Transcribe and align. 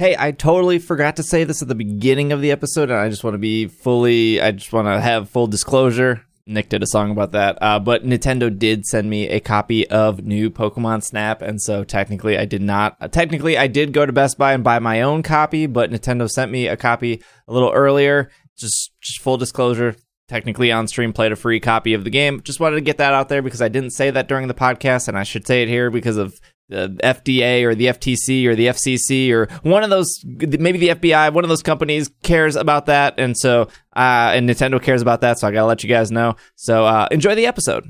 Hey, 0.00 0.16
I 0.18 0.30
totally 0.30 0.78
forgot 0.78 1.16
to 1.16 1.22
say 1.22 1.44
this 1.44 1.60
at 1.60 1.68
the 1.68 1.74
beginning 1.74 2.32
of 2.32 2.40
the 2.40 2.52
episode, 2.52 2.88
and 2.88 2.98
I 2.98 3.10
just 3.10 3.22
want 3.22 3.34
to 3.34 3.38
be 3.38 3.66
fully, 3.66 4.40
I 4.40 4.50
just 4.50 4.72
want 4.72 4.88
to 4.88 4.98
have 4.98 5.28
full 5.28 5.46
disclosure. 5.46 6.24
Nick 6.46 6.70
did 6.70 6.82
a 6.82 6.86
song 6.86 7.10
about 7.10 7.32
that, 7.32 7.58
uh, 7.60 7.78
but 7.78 8.02
Nintendo 8.06 8.48
did 8.58 8.86
send 8.86 9.10
me 9.10 9.28
a 9.28 9.40
copy 9.40 9.86
of 9.90 10.24
new 10.24 10.48
Pokemon 10.48 11.04
Snap, 11.04 11.42
and 11.42 11.60
so 11.60 11.84
technically 11.84 12.38
I 12.38 12.46
did 12.46 12.62
not. 12.62 12.96
Uh, 12.98 13.08
technically, 13.08 13.58
I 13.58 13.66
did 13.66 13.92
go 13.92 14.06
to 14.06 14.10
Best 14.10 14.38
Buy 14.38 14.54
and 14.54 14.64
buy 14.64 14.78
my 14.78 15.02
own 15.02 15.22
copy, 15.22 15.66
but 15.66 15.90
Nintendo 15.90 16.30
sent 16.30 16.50
me 16.50 16.66
a 16.66 16.78
copy 16.78 17.22
a 17.46 17.52
little 17.52 17.70
earlier. 17.70 18.30
Just, 18.56 18.92
just 19.02 19.20
full 19.20 19.36
disclosure. 19.36 19.96
Technically, 20.28 20.72
on 20.72 20.88
stream, 20.88 21.12
played 21.12 21.32
a 21.32 21.36
free 21.36 21.60
copy 21.60 21.92
of 21.92 22.04
the 22.04 22.10
game. 22.10 22.40
Just 22.40 22.58
wanted 22.58 22.76
to 22.76 22.80
get 22.80 22.96
that 22.96 23.12
out 23.12 23.28
there 23.28 23.42
because 23.42 23.60
I 23.60 23.68
didn't 23.68 23.90
say 23.90 24.10
that 24.10 24.28
during 24.28 24.48
the 24.48 24.54
podcast, 24.54 25.08
and 25.08 25.18
I 25.18 25.24
should 25.24 25.46
say 25.46 25.62
it 25.62 25.68
here 25.68 25.90
because 25.90 26.16
of 26.16 26.40
the 26.70 26.88
FDA 27.02 27.64
or 27.64 27.74
the 27.74 27.86
FTC 27.86 28.46
or 28.46 28.54
the 28.54 28.68
FCC 28.68 29.30
or 29.32 29.48
one 29.62 29.82
of 29.82 29.90
those, 29.90 30.08
maybe 30.24 30.78
the 30.78 30.88
FBI, 30.88 31.32
one 31.32 31.44
of 31.44 31.48
those 31.48 31.62
companies 31.62 32.10
cares 32.22 32.56
about 32.56 32.86
that. 32.86 33.14
And 33.18 33.36
so, 33.36 33.62
uh, 33.94 34.32
and 34.34 34.48
Nintendo 34.48 34.80
cares 34.80 35.02
about 35.02 35.20
that. 35.20 35.38
So 35.38 35.48
I 35.48 35.50
got 35.50 35.60
to 35.60 35.66
let 35.66 35.82
you 35.82 35.88
guys 35.88 36.10
know. 36.10 36.36
So, 36.56 36.86
uh, 36.86 37.08
enjoy 37.10 37.34
the 37.34 37.46
episode. 37.46 37.84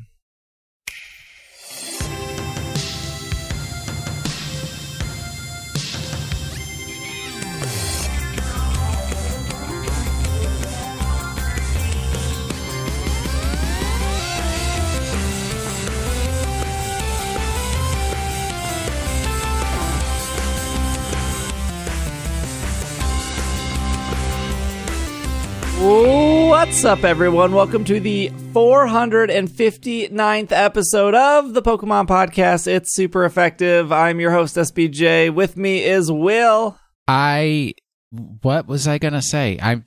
What's 26.71 26.85
up, 26.85 27.03
everyone? 27.03 27.53
Welcome 27.53 27.85
to 27.87 27.99
the 27.99 28.29
459th 28.53 30.53
episode 30.53 31.15
of 31.17 31.53
the 31.53 31.63
Pokemon 31.63 32.07
Podcast. 32.07 32.69
It's 32.69 32.95
super 32.95 33.25
effective. 33.25 33.91
I'm 33.91 34.21
your 34.21 34.31
host, 34.31 34.55
SBJ. 34.55 35.35
With 35.35 35.57
me 35.57 35.83
is 35.83 36.13
Will. 36.13 36.79
I 37.09 37.75
what 38.13 38.69
was 38.69 38.87
I 38.87 38.99
gonna 38.99 39.21
say? 39.21 39.59
I 39.61 39.83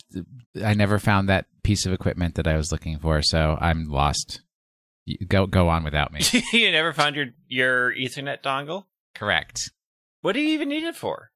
I 0.62 0.74
never 0.74 1.00
found 1.00 1.30
that 1.30 1.46
piece 1.64 1.86
of 1.86 1.94
equipment 1.94 2.36
that 2.36 2.48
I 2.48 2.58
was 2.58 2.70
looking 2.72 3.00
for, 3.00 3.22
so 3.22 3.58
I'm 3.62 3.86
lost. 3.86 4.42
You- 5.06 5.26
Go 5.26 5.48
go 5.48 5.70
on 5.70 5.86
without 5.86 6.12
me. 6.12 6.20
you 6.54 6.70
never 6.70 6.92
found 6.92 7.16
your 7.16 7.28
your 7.48 7.94
Ethernet 7.96 8.44
dongle? 8.44 8.84
Correct. 9.16 9.72
What 10.22 10.34
do 10.34 10.42
you 10.42 10.50
even 10.50 10.68
need 10.68 10.84
it 10.84 10.98
for? 10.98 11.32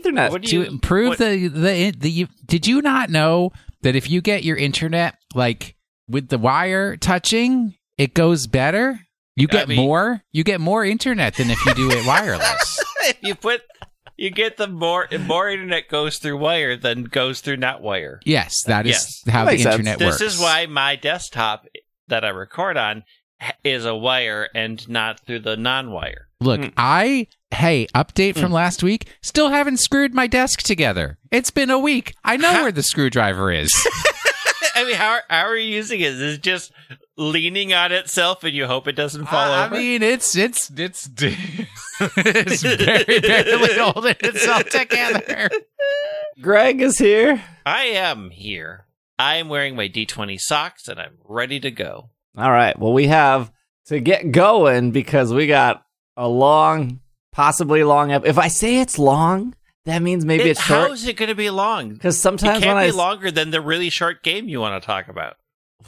Ethernet. 0.00 0.30
What 0.30 0.42
do 0.42 0.48
To 0.64 0.68
improve 0.68 1.08
what- 1.10 1.18
the, 1.18 1.48
the 1.48 1.90
the 1.90 2.26
did 2.46 2.66
you 2.66 2.82
not 2.82 3.10
know 3.10 3.52
that 3.82 3.94
if 3.96 4.08
you 4.10 4.20
get 4.20 4.44
your 4.44 4.56
internet 4.56 5.16
like 5.34 5.76
with 6.08 6.28
the 6.28 6.38
wire 6.38 6.96
touching, 6.96 7.74
it 7.98 8.14
goes 8.14 8.46
better? 8.46 9.00
You 9.36 9.48
I 9.50 9.52
get 9.52 9.68
mean- 9.68 9.78
more. 9.78 10.22
You 10.32 10.44
get 10.44 10.60
more 10.60 10.84
internet 10.84 11.34
than 11.34 11.50
if 11.50 11.64
you 11.66 11.74
do 11.74 11.90
it 11.90 12.06
wireless. 12.06 12.80
you 13.22 13.34
put 13.34 13.62
you 14.16 14.30
get 14.30 14.56
the 14.58 14.68
more 14.68 15.08
more 15.26 15.48
internet 15.50 15.88
goes 15.88 16.18
through 16.18 16.36
wire 16.38 16.76
than 16.76 17.04
goes 17.04 17.40
through 17.40 17.56
not 17.56 17.82
wire. 17.82 18.20
Yes, 18.24 18.62
that 18.66 18.86
is 18.86 18.92
Yes. 18.92 19.22
how 19.34 19.44
That 19.44 19.50
the 19.50 19.56
makes 19.56 19.62
sense. 19.64 19.74
internet 19.80 19.98
This 19.98 20.20
is 20.20 20.38
why 20.38 20.66
my 20.66 20.94
desktop 20.96 21.66
that 22.08 22.24
I 22.24 22.28
record 22.28 22.76
on 22.76 23.02
is 23.64 23.84
a 23.84 23.94
wire 23.96 24.48
and 24.54 24.88
not 24.88 25.20
through 25.26 25.40
the 25.40 25.56
non-wire. 25.56 26.28
Look, 26.40 26.60
Hmm. 26.60 26.68
I 26.76 27.26
hey, 27.54 27.86
update 27.94 28.34
from 28.34 28.48
hmm. 28.48 28.54
last 28.54 28.82
week. 28.82 29.08
Still 29.22 29.48
haven't 29.50 29.78
screwed 29.78 30.14
my 30.14 30.26
desk 30.26 30.62
together. 30.62 31.18
It's 31.30 31.50
been 31.50 31.70
a 31.70 31.78
week. 31.78 32.14
I 32.24 32.36
know 32.36 32.52
Ha- 32.52 32.62
where 32.62 32.72
the 32.72 32.82
screwdriver 32.82 33.50
is. 33.50 33.70
I 34.74 34.84
mean, 34.84 34.96
how 34.96 35.20
how 35.30 35.46
are 35.46 35.56
you 35.56 35.74
using 35.74 36.00
it? 36.00 36.12
Is 36.12 36.34
it 36.34 36.42
just 36.42 36.72
leaning 37.16 37.72
on 37.72 37.92
itself 37.92 38.42
and 38.44 38.54
you 38.54 38.66
hope 38.66 38.88
it 38.88 38.96
doesn't 38.96 39.26
fall 39.26 39.52
I, 39.52 39.66
I 39.66 39.68
mean, 39.68 40.02
it's 40.02 40.36
it's 40.36 40.70
it's 40.70 41.08
it's 42.00 42.62
very 42.62 43.20
barely 43.20 43.74
holding 43.78 44.16
itself 44.20 44.68
together. 44.68 45.48
Greg 46.40 46.80
is 46.80 46.98
here. 46.98 47.42
I 47.64 47.84
am 47.84 48.30
here. 48.30 48.86
I 49.18 49.36
am 49.36 49.48
wearing 49.48 49.76
my 49.76 49.88
D20 49.88 50.40
socks 50.40 50.88
and 50.88 50.98
I'm 50.98 51.18
ready 51.24 51.60
to 51.60 51.70
go. 51.70 52.10
All 52.36 52.50
right. 52.50 52.76
Well, 52.76 52.92
we 52.92 53.06
have 53.06 53.52
to 53.86 54.00
get 54.00 54.32
going 54.32 54.90
because 54.90 55.32
we 55.32 55.46
got 55.46 55.84
a 56.16 56.28
long, 56.28 57.00
possibly 57.34 57.84
long. 57.84 58.10
Ep- 58.12 58.24
if 58.24 58.38
I 58.38 58.48
say 58.48 58.80
it's 58.80 58.98
long, 58.98 59.54
that 59.84 60.00
means 60.00 60.24
maybe 60.24 60.44
It- 60.44 60.50
it's 60.52 60.62
short. 60.62 60.88
How 60.88 60.92
is 60.92 61.06
it 61.06 61.16
going 61.18 61.28
to 61.28 61.34
be 61.34 61.50
long? 61.50 61.90
Because 61.90 62.18
sometimes 62.18 62.58
It 62.58 62.62
can't 62.62 62.76
when 62.76 62.86
be 62.86 62.92
I 62.94 62.96
longer 62.96 63.30
than 63.30 63.50
the 63.50 63.60
really 63.60 63.90
short 63.90 64.22
game 64.22 64.48
you 64.48 64.60
want 64.60 64.80
to 64.82 64.86
talk 64.86 65.08
about. 65.08 65.34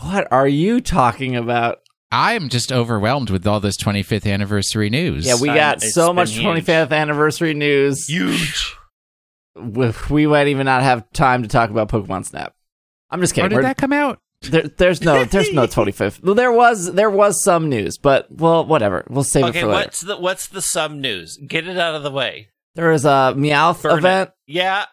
what 0.01 0.31
are 0.31 0.49
you 0.49 0.81
talking 0.83 1.35
about? 1.37 1.79
I'm 2.13 2.49
just 2.51 2.71
overwhelmed 2.71 3.31
with 3.31 3.47
all 3.47 3.59
this 3.61 3.77
25th 3.77 4.31
anniversary 4.31 4.91
news. 4.91 5.27
Yeah, 5.27 5.37
we 5.41 5.49
got 5.49 5.79
it's 5.79 5.95
so 5.95 6.13
much 6.13 6.33
huge. 6.33 6.45
25th 6.45 6.93
anniversary 6.93 7.55
news. 7.55 8.07
Huge. 8.07 8.75
we, 9.57 9.93
we 10.11 10.27
might 10.27 10.49
even 10.49 10.67
not 10.67 10.83
have 10.83 11.11
time 11.13 11.43
to 11.43 11.49
talk 11.49 11.71
about 11.71 11.89
Pokemon 11.89 12.25
Snap. 12.27 12.55
I'm 13.11 13.21
just 13.21 13.37
When 13.37 13.45
kidding. 13.45 13.47
Oh, 13.47 13.49
did 13.49 13.65
We're- 13.65 13.69
that 13.71 13.77
come 13.77 13.93
out? 13.93 14.19
There, 14.43 14.63
there's 14.63 15.01
no, 15.03 15.25
there's 15.25 15.53
no 15.53 15.67
25th. 15.67 16.23
Well, 16.23 16.35
there 16.35 16.53
was, 16.53 16.93
there 16.93 17.11
was 17.11 17.43
some 17.43 17.69
news, 17.69 17.99
but 17.99 18.27
well, 18.31 18.65
whatever. 18.65 19.05
We'll 19.09 19.25
save 19.25 19.45
it 19.47 19.49
Okay, 19.49 19.61
for 19.61 19.67
later. 19.69 19.79
what's 19.81 20.01
the 20.03 20.17
what's 20.17 20.49
the 20.49 20.63
sum 20.63 21.01
news? 21.01 21.37
Get 21.47 21.67
it 21.67 21.79
out 21.79 21.95
of 21.95 22.03
the 22.03 22.11
way. 22.11 22.49
There 22.75 22.91
was 22.91 23.05
a 23.05 23.35
Meowth 23.37 23.83
Burn 23.83 23.93
it. 23.95 23.99
event. 23.99 24.31
Yeah, 24.47 24.85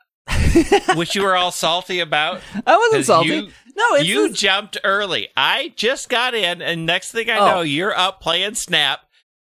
which 0.96 1.16
you 1.16 1.24
were 1.24 1.36
all 1.36 1.52
salty 1.52 2.00
about. 2.00 2.42
I 2.66 2.78
wasn't 2.78 3.06
salty. 3.06 3.30
you- 3.30 3.50
no, 3.76 3.96
it's 3.96 4.06
you 4.08 4.30
this- 4.30 4.38
jumped 4.40 4.78
early. 4.84 5.30
I 5.36 5.74
just 5.76 6.08
got 6.08 6.34
in, 6.36 6.62
and 6.62 6.86
next 6.86 7.12
thing 7.12 7.30
I 7.30 7.38
Oh. 7.40 7.46
know, 7.48 7.62
you're 7.62 7.98
up 7.98 8.22
playing 8.22 8.56
Snap. 8.56 9.00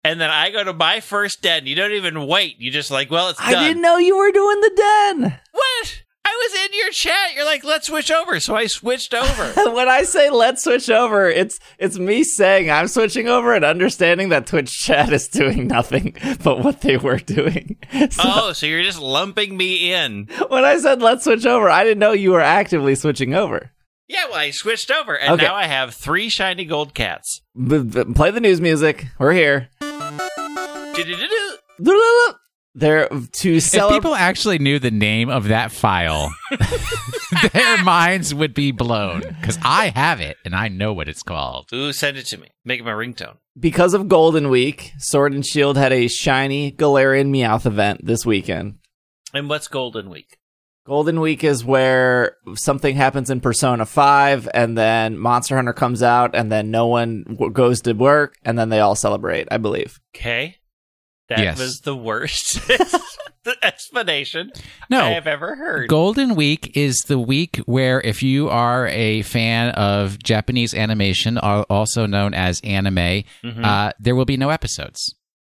And 0.05 0.21
then 0.21 0.31
I 0.31 0.51
go 0.51 0.63
to 0.63 0.73
my 0.73 1.01
first 1.01 1.43
den. 1.43 1.67
You 1.67 1.75
don't 1.75 1.93
even 1.93 2.27
wait. 2.27 2.59
You 2.61 2.71
just 2.71 2.91
like, 2.91 3.11
well, 3.11 3.29
it's 3.31 3.41
I 3.41 3.53
done. 3.53 3.65
didn't 3.65 3.83
know 3.83 3.99
you 3.99 4.17
were 4.17 4.31
doing 4.31 4.61
the 4.61 4.71
den. 4.77 5.39
What? 5.53 6.03
I 6.39 6.49
was 6.53 6.65
in 6.65 6.79
your 6.79 6.91
chat. 6.91 7.35
You're 7.35 7.45
like, 7.45 7.65
let's 7.65 7.87
switch 7.89 8.11
over. 8.11 8.39
So 8.41 8.55
I 8.55 8.67
switched 8.67 9.13
over. 9.15 9.71
when 9.75 9.89
I 9.89 10.03
say 10.05 10.31
let's 10.31 10.63
switch 10.63 10.89
over, 10.91 11.29
it's 11.29 11.59
it's 11.79 11.99
me 11.99 12.23
saying 12.25 12.71
I'm 12.71 12.87
switching 12.89 13.29
over 13.29 13.55
and 13.55 13.65
understanding 13.65 14.29
that 14.29 14.47
Twitch 14.47 14.71
chat 14.71 15.13
is 15.13 15.29
doing 15.29 15.67
nothing 15.67 16.15
but 16.45 16.61
what 16.61 16.81
they 16.83 16.97
were 16.97 17.19
doing. 17.19 17.77
So 18.11 18.23
oh, 18.25 18.53
so 18.53 18.67
you're 18.67 18.83
just 18.83 19.01
lumping 19.01 19.57
me 19.57 19.93
in. 19.93 20.29
when 20.49 20.65
I 20.65 20.79
said 20.79 21.01
let's 21.03 21.25
switch 21.25 21.45
over, 21.47 21.69
I 21.69 21.85
didn't 21.85 21.99
know 21.99 22.13
you 22.13 22.31
were 22.33 22.41
actively 22.41 22.95
switching 22.95 23.35
over. 23.35 23.71
Yeah, 24.09 24.27
well, 24.27 24.37
I 24.39 24.51
switched 24.51 24.91
over, 24.91 25.17
and 25.19 25.35
Okay. 25.35 25.45
now 25.45 25.55
I 25.55 25.65
have 25.67 25.95
three 25.95 26.29
shiny 26.29 26.65
gold 26.65 26.95
cats. 26.95 27.43
B- 27.57 27.83
b- 27.83 28.05
play 28.15 28.31
the 28.31 28.41
news 28.41 28.61
music. 28.61 29.07
We're 29.19 29.33
here. 29.33 29.69
Do-do-do-do. 30.95 31.59
They're 32.79 33.09
to 33.09 33.55
If 33.57 33.73
people 33.73 34.15
actually 34.15 34.59
knew 34.59 34.79
the 34.79 34.91
name 34.91 35.29
of 35.31 35.49
that 35.49 35.73
file, 35.73 36.33
their 37.53 37.83
minds 37.83 38.35
would 38.35 38.55
be 38.55 38.71
blown. 38.73 39.21
Because 39.21 39.59
I 39.63 39.89
have 39.95 40.21
it 40.21 40.37
and 40.45 40.55
I 40.55 40.69
know 40.69 40.93
what 40.93 41.09
it's 41.09 41.23
called. 41.23 41.69
Ooh, 41.75 41.93
send 41.93 42.17
it 42.17 42.27
to 42.27 42.39
me. 42.39 42.49
Make 42.65 42.81
it 42.81 42.85
my 42.85 42.93
ringtone. 42.93 43.37
because 43.59 43.95
of 43.95 44.09
Golden 44.09 44.49
Week, 44.49 44.93
Sword 44.99 45.33
and 45.33 45.45
Shield 45.45 45.77
had 45.77 45.93
a 45.93 46.09
shiny 46.09 46.71
Galarian 46.73 47.29
Meowth 47.31 47.67
event 47.67 48.05
this 48.05 48.25
weekend. 48.25 48.77
And 49.35 49.49
what's 49.49 49.69
Golden 49.69 50.09
Week? 50.11 50.37
Golden 50.87 51.21
Week 51.21 51.45
is 51.45 51.65
where 51.65 52.37
something 52.55 52.97
happens 52.97 53.29
in 53.29 53.41
Persona 53.41 53.85
5 53.85 54.49
and 54.55 54.79
then 54.79 55.19
Monster 55.19 55.57
Hunter 55.57 55.75
comes 55.75 56.03
out 56.03 56.35
and 56.35 56.51
then 56.51 56.71
no 56.71 56.87
one 56.87 57.25
w- 57.29 57.53
goes 57.53 57.83
to 57.83 57.93
work 57.93 58.37
and 58.43 58.59
then 58.59 58.71
they 58.71 58.81
all 58.81 58.95
celebrate, 58.95 59.49
I 59.51 59.59
believe. 59.59 60.01
Okay. 60.17 60.57
That 61.29 61.41
Yes. 61.41 61.59
was 61.59 61.81
the 61.81 61.95
worst 61.97 62.59
explanation 63.63 64.51
no, 64.91 65.05
I 65.05 65.11
have 65.11 65.27
ever 65.27 65.55
heard. 65.57 65.89
Golden 65.89 66.35
Week 66.35 66.77
is 66.77 66.97
the 67.07 67.19
week 67.19 67.59
where, 67.67 68.01
if 68.03 68.23
you 68.23 68.49
are 68.49 68.89
a 68.89 69.23
fan 69.23 69.71
of 69.71 70.19
Japanese 70.23 70.75
animation, 70.75 71.39
also 71.39 72.07
known 72.07 72.35
as 72.35 72.61
anime, 72.63 73.25
Mhm. 73.45 73.65
uh, 73.65 73.93
there 74.01 74.15
will 74.15 74.25
be 74.25 74.37
no 74.37 74.51
episodes 74.51 75.15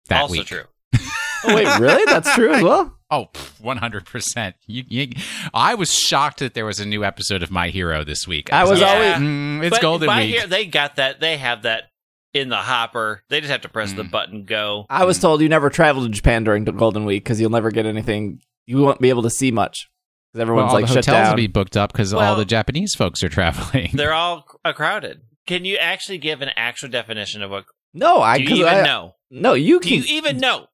that 0.10 0.22
also 0.22 0.32
week. 0.34 0.46
true. 0.48 0.64
Oh, 1.46 1.54
wait, 1.56 1.78
really? 1.78 2.06
That's 2.06 2.34
true 2.36 2.54
as 2.54 2.64
well? 2.64 2.98
Oh, 3.12 3.28
one 3.60 3.76
hundred 3.76 4.06
percent. 4.06 4.56
You, 4.66 4.84
you, 4.88 5.08
I 5.54 5.76
was 5.76 5.94
shocked 5.94 6.40
that 6.40 6.54
there 6.54 6.66
was 6.66 6.80
a 6.80 6.86
new 6.86 7.04
episode 7.04 7.44
of 7.44 7.52
My 7.52 7.68
Hero 7.68 8.06
this 8.06 8.26
week. 8.26 8.54
I 8.54 8.64
was 8.64 8.80
like, 8.80 8.90
always- 8.90 9.16
"Mm, 9.16 9.62
it's 9.62 9.72
But 9.72 9.82
Golden 9.82 10.08
by 10.08 10.22
Week. 10.22 10.36
Here, 10.36 10.48
they 10.48 10.66
got 10.66 10.96
that. 10.96 11.20
They 11.20 11.36
have 11.36 11.64
that 11.64 11.90
in 12.34 12.50
the 12.50 12.58
hopper. 12.58 13.24
They 13.30 13.40
just 13.42 13.52
have 13.52 13.62
to 13.62 13.70
press 13.70 13.94
the 13.94 14.04
Mm. 14.04 14.12
button 14.12 14.44
go. 14.46 14.86
I 14.90 15.06
was 15.06 15.20
told 15.20 15.42
you 15.42 15.50
never 15.50 15.70
travel 15.70 16.04
to 16.04 16.10
Japan 16.10 16.44
during 16.44 16.66
the 16.66 16.72
Golden 16.72 17.06
Week 17.06 17.24
because 17.24 17.40
you'll 17.40 17.50
never 17.52 17.72
get 17.72 17.86
anything. 17.86 18.42
You 18.66 18.78
won't 18.80 19.00
be 19.02 19.10
able 19.10 19.24
to 19.24 19.30
see 19.30 19.52
much 19.52 19.90
because 20.32 20.40
well, 20.40 20.42
everyone's 20.42 20.70
all 20.70 20.74
like 20.82 20.88
the 20.88 20.94
shut 20.94 21.06
hotels 21.06 21.26
down. 21.28 21.32
will 21.32 21.38
be 21.38 21.48
booked 21.48 21.78
up 21.78 21.92
because 21.92 22.14
all 22.14 22.36
the 22.36 22.46
Japanese 22.46 22.96
folks 22.96 23.24
are 23.24 23.30
traveling. 23.30 23.92
They're 23.94 24.14
all 24.14 24.46
c- 24.66 24.74
crowded. 24.74 25.22
Can 25.46 25.66
you 25.66 25.78
actually 25.78 26.18
give 26.20 26.42
an 26.42 26.50
actual 26.56 26.90
definition 26.90 27.42
of 27.42 27.52
what? 27.52 27.66
no, 27.94 28.22
I 28.22 28.38
Do 28.38 28.44
you 28.44 28.50
'cause 28.50 28.60
even 28.60 28.74
I- 28.74 28.82
know? 28.84 29.16
No, 29.30 29.54
you 29.54 29.80
Do 29.80 29.90
can. 29.90 29.98
you 30.00 30.04
even 30.08 30.38
know? 30.40 30.68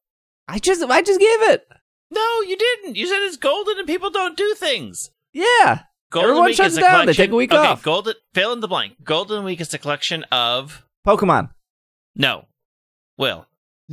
I 0.47 0.59
just 0.59 0.83
I 0.83 1.01
just 1.01 1.19
gave 1.19 1.41
it. 1.49 1.65
No, 2.11 2.41
you 2.41 2.57
didn't. 2.57 2.95
You 2.95 3.05
said 3.07 3.19
it's 3.21 3.37
golden 3.37 3.77
and 3.79 3.87
people 3.87 4.09
don't 4.09 4.35
do 4.37 4.53
things. 4.55 5.11
Yeah. 5.33 5.81
Golden 6.11 6.29
Everyone 6.31 6.45
Week 6.47 6.55
shuts 6.57 6.71
is 6.73 6.77
a 6.79 6.81
down. 6.81 7.05
They 7.05 7.13
take 7.13 7.29
a 7.31 7.35
week 7.35 7.53
okay, 7.53 7.67
off. 7.67 7.83
Golden 7.83 8.15
fill 8.33 8.51
in 8.53 8.61
the 8.61 8.67
blank. 8.67 8.95
Golden 9.03 9.43
Week 9.43 9.61
is 9.61 9.71
a 9.73 9.77
collection 9.77 10.23
of 10.31 10.83
Pokemon. 11.05 11.49
no. 12.15 12.45
Will. 13.17 13.45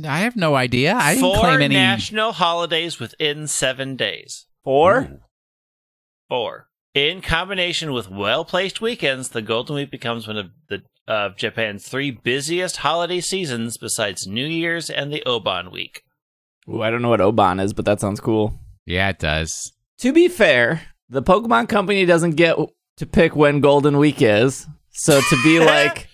I 0.07 0.19
have 0.19 0.35
no 0.37 0.55
idea. 0.55 0.95
I 0.95 1.15
didn't 1.15 1.21
Four 1.21 1.37
claim 1.39 1.61
any. 1.61 1.75
national 1.75 2.31
holidays 2.33 2.97
within 2.99 3.47
seven 3.47 3.95
days. 3.97 4.45
Four. 4.63 4.99
Ooh. 5.01 5.19
Four. 6.29 6.67
In 6.93 7.21
combination 7.21 7.91
with 7.93 8.09
well 8.09 8.45
placed 8.45 8.79
weekends, 8.79 9.29
the 9.29 9.41
Golden 9.41 9.75
Week 9.75 9.91
becomes 9.91 10.27
one 10.27 10.37
of 10.37 10.47
the 10.69 10.83
of 11.07 11.35
Japan's 11.37 11.87
three 11.87 12.11
busiest 12.11 12.77
holiday 12.77 13.19
seasons 13.21 13.77
besides 13.77 14.27
New 14.27 14.45
Year's 14.45 14.89
and 14.89 15.11
the 15.11 15.23
Obon 15.25 15.71
Week. 15.71 16.03
Ooh, 16.69 16.81
I 16.81 16.89
don't 16.89 17.01
know 17.01 17.09
what 17.09 17.19
Obon 17.19 17.61
is, 17.61 17.73
but 17.73 17.85
that 17.85 17.99
sounds 17.99 18.19
cool. 18.19 18.59
Yeah, 18.85 19.09
it 19.09 19.19
does. 19.19 19.73
To 19.99 20.13
be 20.13 20.27
fair, 20.27 20.81
the 21.09 21.23
Pokemon 21.23 21.69
Company 21.69 22.05
doesn't 22.05 22.35
get 22.35 22.57
to 22.97 23.05
pick 23.05 23.35
when 23.35 23.59
Golden 23.61 23.97
Week 23.97 24.21
is. 24.21 24.67
So 24.91 25.19
to 25.21 25.43
be 25.43 25.59
like 25.65 26.07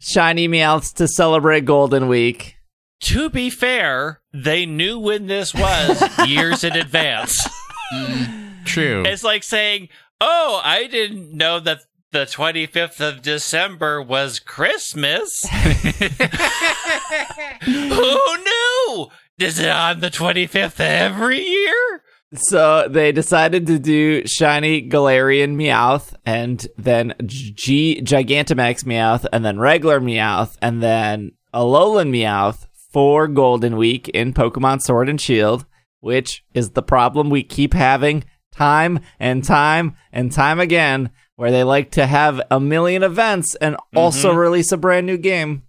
shiny 0.00 0.48
Meowths 0.48 0.92
to 0.94 1.08
celebrate 1.08 1.64
Golden 1.64 2.08
Week. 2.08 2.56
To 3.00 3.28
be 3.28 3.50
fair, 3.50 4.20
they 4.32 4.64
knew 4.66 4.98
when 4.98 5.26
this 5.26 5.52
was 5.54 6.02
years 6.26 6.64
in 6.64 6.74
advance. 6.74 7.46
Mm, 7.92 8.64
true. 8.64 9.02
It's 9.04 9.22
like 9.24 9.42
saying, 9.42 9.88
"Oh, 10.20 10.60
I 10.64 10.86
didn't 10.86 11.32
know 11.32 11.60
that 11.60 11.80
the 12.12 12.24
25th 12.24 13.00
of 13.00 13.22
December 13.22 14.00
was 14.00 14.38
Christmas." 14.38 15.30
Who 17.64 18.36
knew? 18.44 19.08
Is 19.38 19.58
it 19.58 19.68
on 19.68 20.00
the 20.00 20.10
25th 20.10 20.80
every 20.80 21.40
year? 21.40 22.02
So 22.36 22.88
they 22.88 23.12
decided 23.12 23.66
to 23.68 23.78
do 23.78 24.26
shiny 24.26 24.88
Galarian 24.88 25.54
Meowth 25.56 26.14
and 26.26 26.66
then 26.76 27.14
G 27.26 28.00
Gigantamax 28.02 28.84
Meowth 28.84 29.26
and 29.32 29.44
then 29.44 29.58
regular 29.58 30.00
Meowth 30.00 30.56
and 30.60 30.82
then 30.82 31.32
Alolan 31.54 32.10
Meowth 32.10 32.66
for 32.92 33.28
Golden 33.28 33.76
Week 33.76 34.08
in 34.08 34.32
Pokemon 34.32 34.82
Sword 34.82 35.08
and 35.08 35.20
Shield, 35.20 35.64
which 36.00 36.44
is 36.54 36.70
the 36.70 36.82
problem 36.82 37.30
we 37.30 37.42
keep 37.42 37.74
having 37.74 38.24
time 38.52 39.00
and 39.18 39.42
time 39.44 39.96
and 40.12 40.30
time 40.32 40.60
again, 40.60 41.10
where 41.36 41.50
they 41.50 41.64
like 41.64 41.90
to 41.92 42.06
have 42.06 42.40
a 42.50 42.60
million 42.60 43.02
events 43.02 43.54
and 43.56 43.76
also 43.94 44.32
Mhm. 44.32 44.36
release 44.36 44.70
a 44.72 44.76
brand 44.76 45.06
new 45.06 45.16
game. 45.16 45.62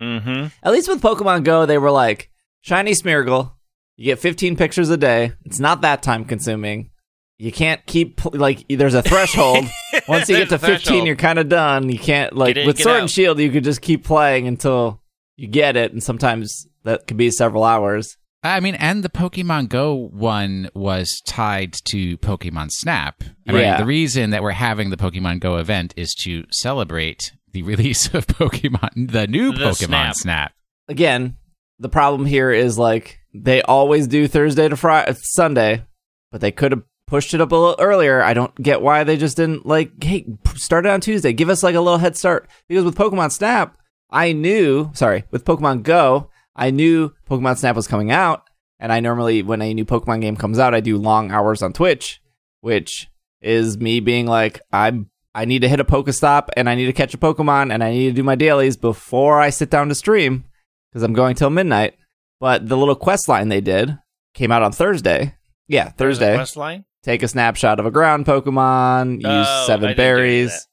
Mm-hmm. 0.00 0.46
At 0.62 0.72
least 0.72 0.88
with 0.88 1.02
Pokemon 1.02 1.42
Go, 1.44 1.66
they 1.66 1.78
were 1.78 1.90
like, 1.90 2.30
shiny 2.60 2.92
Smeargle, 2.92 3.52
you 3.98 4.04
get 4.06 4.18
15 4.18 4.56
pictures 4.56 4.88
a 4.88 4.96
day. 4.96 5.32
It's 5.44 5.58
not 5.60 5.82
that 5.82 6.02
time 6.02 6.24
consuming. 6.24 6.90
You 7.36 7.52
can't 7.52 7.84
keep, 7.86 8.24
like, 8.24 8.64
there's 8.68 8.94
a 8.94 9.02
threshold. 9.02 9.64
Once 10.08 10.28
you 10.28 10.36
get 10.36 10.48
to 10.48 10.58
15, 10.58 10.78
threshold. 10.78 11.06
you're 11.06 11.16
kind 11.16 11.38
of 11.38 11.48
done. 11.48 11.88
You 11.90 11.98
can't, 11.98 12.34
like, 12.34 12.56
in, 12.56 12.66
with 12.66 12.78
get 12.78 12.84
Sword 12.84 12.96
out. 12.96 13.00
and 13.02 13.10
Shield, 13.10 13.38
you 13.38 13.50
could 13.50 13.62
just 13.64 13.80
keep 13.82 14.04
playing 14.04 14.46
until 14.48 15.02
you 15.36 15.46
get 15.48 15.76
it. 15.76 15.92
And 15.92 16.02
sometimes 16.02 16.66
that 16.84 17.06
could 17.06 17.16
be 17.16 17.30
several 17.30 17.62
hours. 17.64 18.16
I 18.42 18.60
mean, 18.60 18.76
and 18.76 19.02
the 19.04 19.08
Pokemon 19.08 19.68
Go 19.68 19.94
one 20.12 20.70
was 20.74 21.20
tied 21.26 21.74
to 21.90 22.16
Pokemon 22.18 22.70
Snap. 22.70 23.22
I 23.48 23.52
mean, 23.52 23.62
Yeah. 23.62 23.78
the 23.78 23.84
reason 23.86 24.30
that 24.30 24.42
we're 24.44 24.52
having 24.52 24.90
the 24.90 24.96
Pokemon 24.96 25.40
Go 25.40 25.56
event 25.56 25.92
is 25.96 26.14
to 26.22 26.44
celebrate 26.50 27.32
the 27.52 27.62
release 27.64 28.12
of 28.14 28.26
Pokemon, 28.28 29.10
the 29.12 29.26
new 29.26 29.52
The 29.52 29.64
Pokemon 29.66 30.14
Snap. 30.14 30.14
Snap. 30.16 30.52
Again, 30.88 31.36
the 31.80 31.88
problem 31.88 32.26
here 32.26 32.50
is, 32.52 32.78
like, 32.78 33.17
they 33.34 33.62
always 33.62 34.06
do 34.06 34.28
Thursday 34.28 34.68
to 34.68 34.76
Friday, 34.76 35.10
uh, 35.10 35.14
Sunday, 35.20 35.84
but 36.30 36.40
they 36.40 36.50
could 36.52 36.72
have 36.72 36.82
pushed 37.06 37.34
it 37.34 37.40
up 37.40 37.52
a 37.52 37.56
little 37.56 37.76
earlier. 37.78 38.22
I 38.22 38.34
don't 38.34 38.54
get 38.62 38.82
why 38.82 39.04
they 39.04 39.16
just 39.16 39.36
didn't, 39.36 39.66
like, 39.66 40.02
hey, 40.02 40.26
start 40.54 40.86
it 40.86 40.90
on 40.90 41.00
Tuesday. 41.00 41.32
Give 41.32 41.48
us, 41.48 41.62
like, 41.62 41.74
a 41.74 41.80
little 41.80 41.98
head 41.98 42.16
start. 42.16 42.48
Because 42.68 42.84
with 42.84 42.96
Pokemon 42.96 43.32
Snap, 43.32 43.76
I 44.10 44.32
knew, 44.32 44.90
sorry, 44.94 45.24
with 45.30 45.44
Pokemon 45.44 45.82
Go, 45.82 46.30
I 46.54 46.70
knew 46.70 47.12
Pokemon 47.28 47.58
Snap 47.58 47.76
was 47.76 47.86
coming 47.86 48.10
out. 48.10 48.42
And 48.80 48.92
I 48.92 49.00
normally, 49.00 49.42
when 49.42 49.60
a 49.60 49.74
new 49.74 49.84
Pokemon 49.84 50.20
game 50.20 50.36
comes 50.36 50.58
out, 50.58 50.74
I 50.74 50.80
do 50.80 50.98
long 50.98 51.32
hours 51.32 51.62
on 51.62 51.72
Twitch, 51.72 52.20
which 52.60 53.08
is 53.40 53.78
me 53.78 54.00
being 54.00 54.26
like, 54.26 54.60
I'm, 54.72 55.10
I 55.34 55.44
need 55.44 55.62
to 55.62 55.68
hit 55.68 55.80
a 55.80 55.84
Pokestop 55.84 56.48
and 56.56 56.68
I 56.68 56.74
need 56.74 56.86
to 56.86 56.92
catch 56.92 57.14
a 57.14 57.18
Pokemon 57.18 57.72
and 57.72 57.82
I 57.82 57.90
need 57.90 58.10
to 58.10 58.14
do 58.14 58.22
my 58.22 58.34
dailies 58.34 58.76
before 58.76 59.40
I 59.40 59.50
sit 59.50 59.70
down 59.70 59.88
to 59.88 59.94
stream 59.94 60.44
because 60.90 61.02
I'm 61.02 61.12
going 61.12 61.34
till 61.34 61.50
midnight. 61.50 61.97
But 62.40 62.68
the 62.68 62.76
little 62.76 62.94
quest 62.94 63.28
line 63.28 63.48
they 63.48 63.60
did 63.60 63.98
came 64.34 64.52
out 64.52 64.62
on 64.62 64.72
Thursday. 64.72 65.34
Yeah, 65.66 65.90
Thursday. 65.90 66.34
Quest 66.34 66.56
line. 66.56 66.84
Take 67.02 67.22
a 67.22 67.28
snapshot 67.28 67.78
of 67.80 67.86
a 67.86 67.90
ground 67.90 68.26
Pokemon, 68.26 69.16
use 69.16 69.24
Oh, 69.26 69.62
I 69.62 69.66
seven 69.66 69.88
didn't 69.88 69.96
do 69.96 70.02
any 70.02 70.10
of 70.10 70.16
berries. 70.16 70.66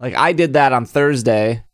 Like 0.00 0.14
I 0.14 0.32
did 0.32 0.54
that 0.54 0.72
on 0.72 0.84
Thursday 0.86 1.64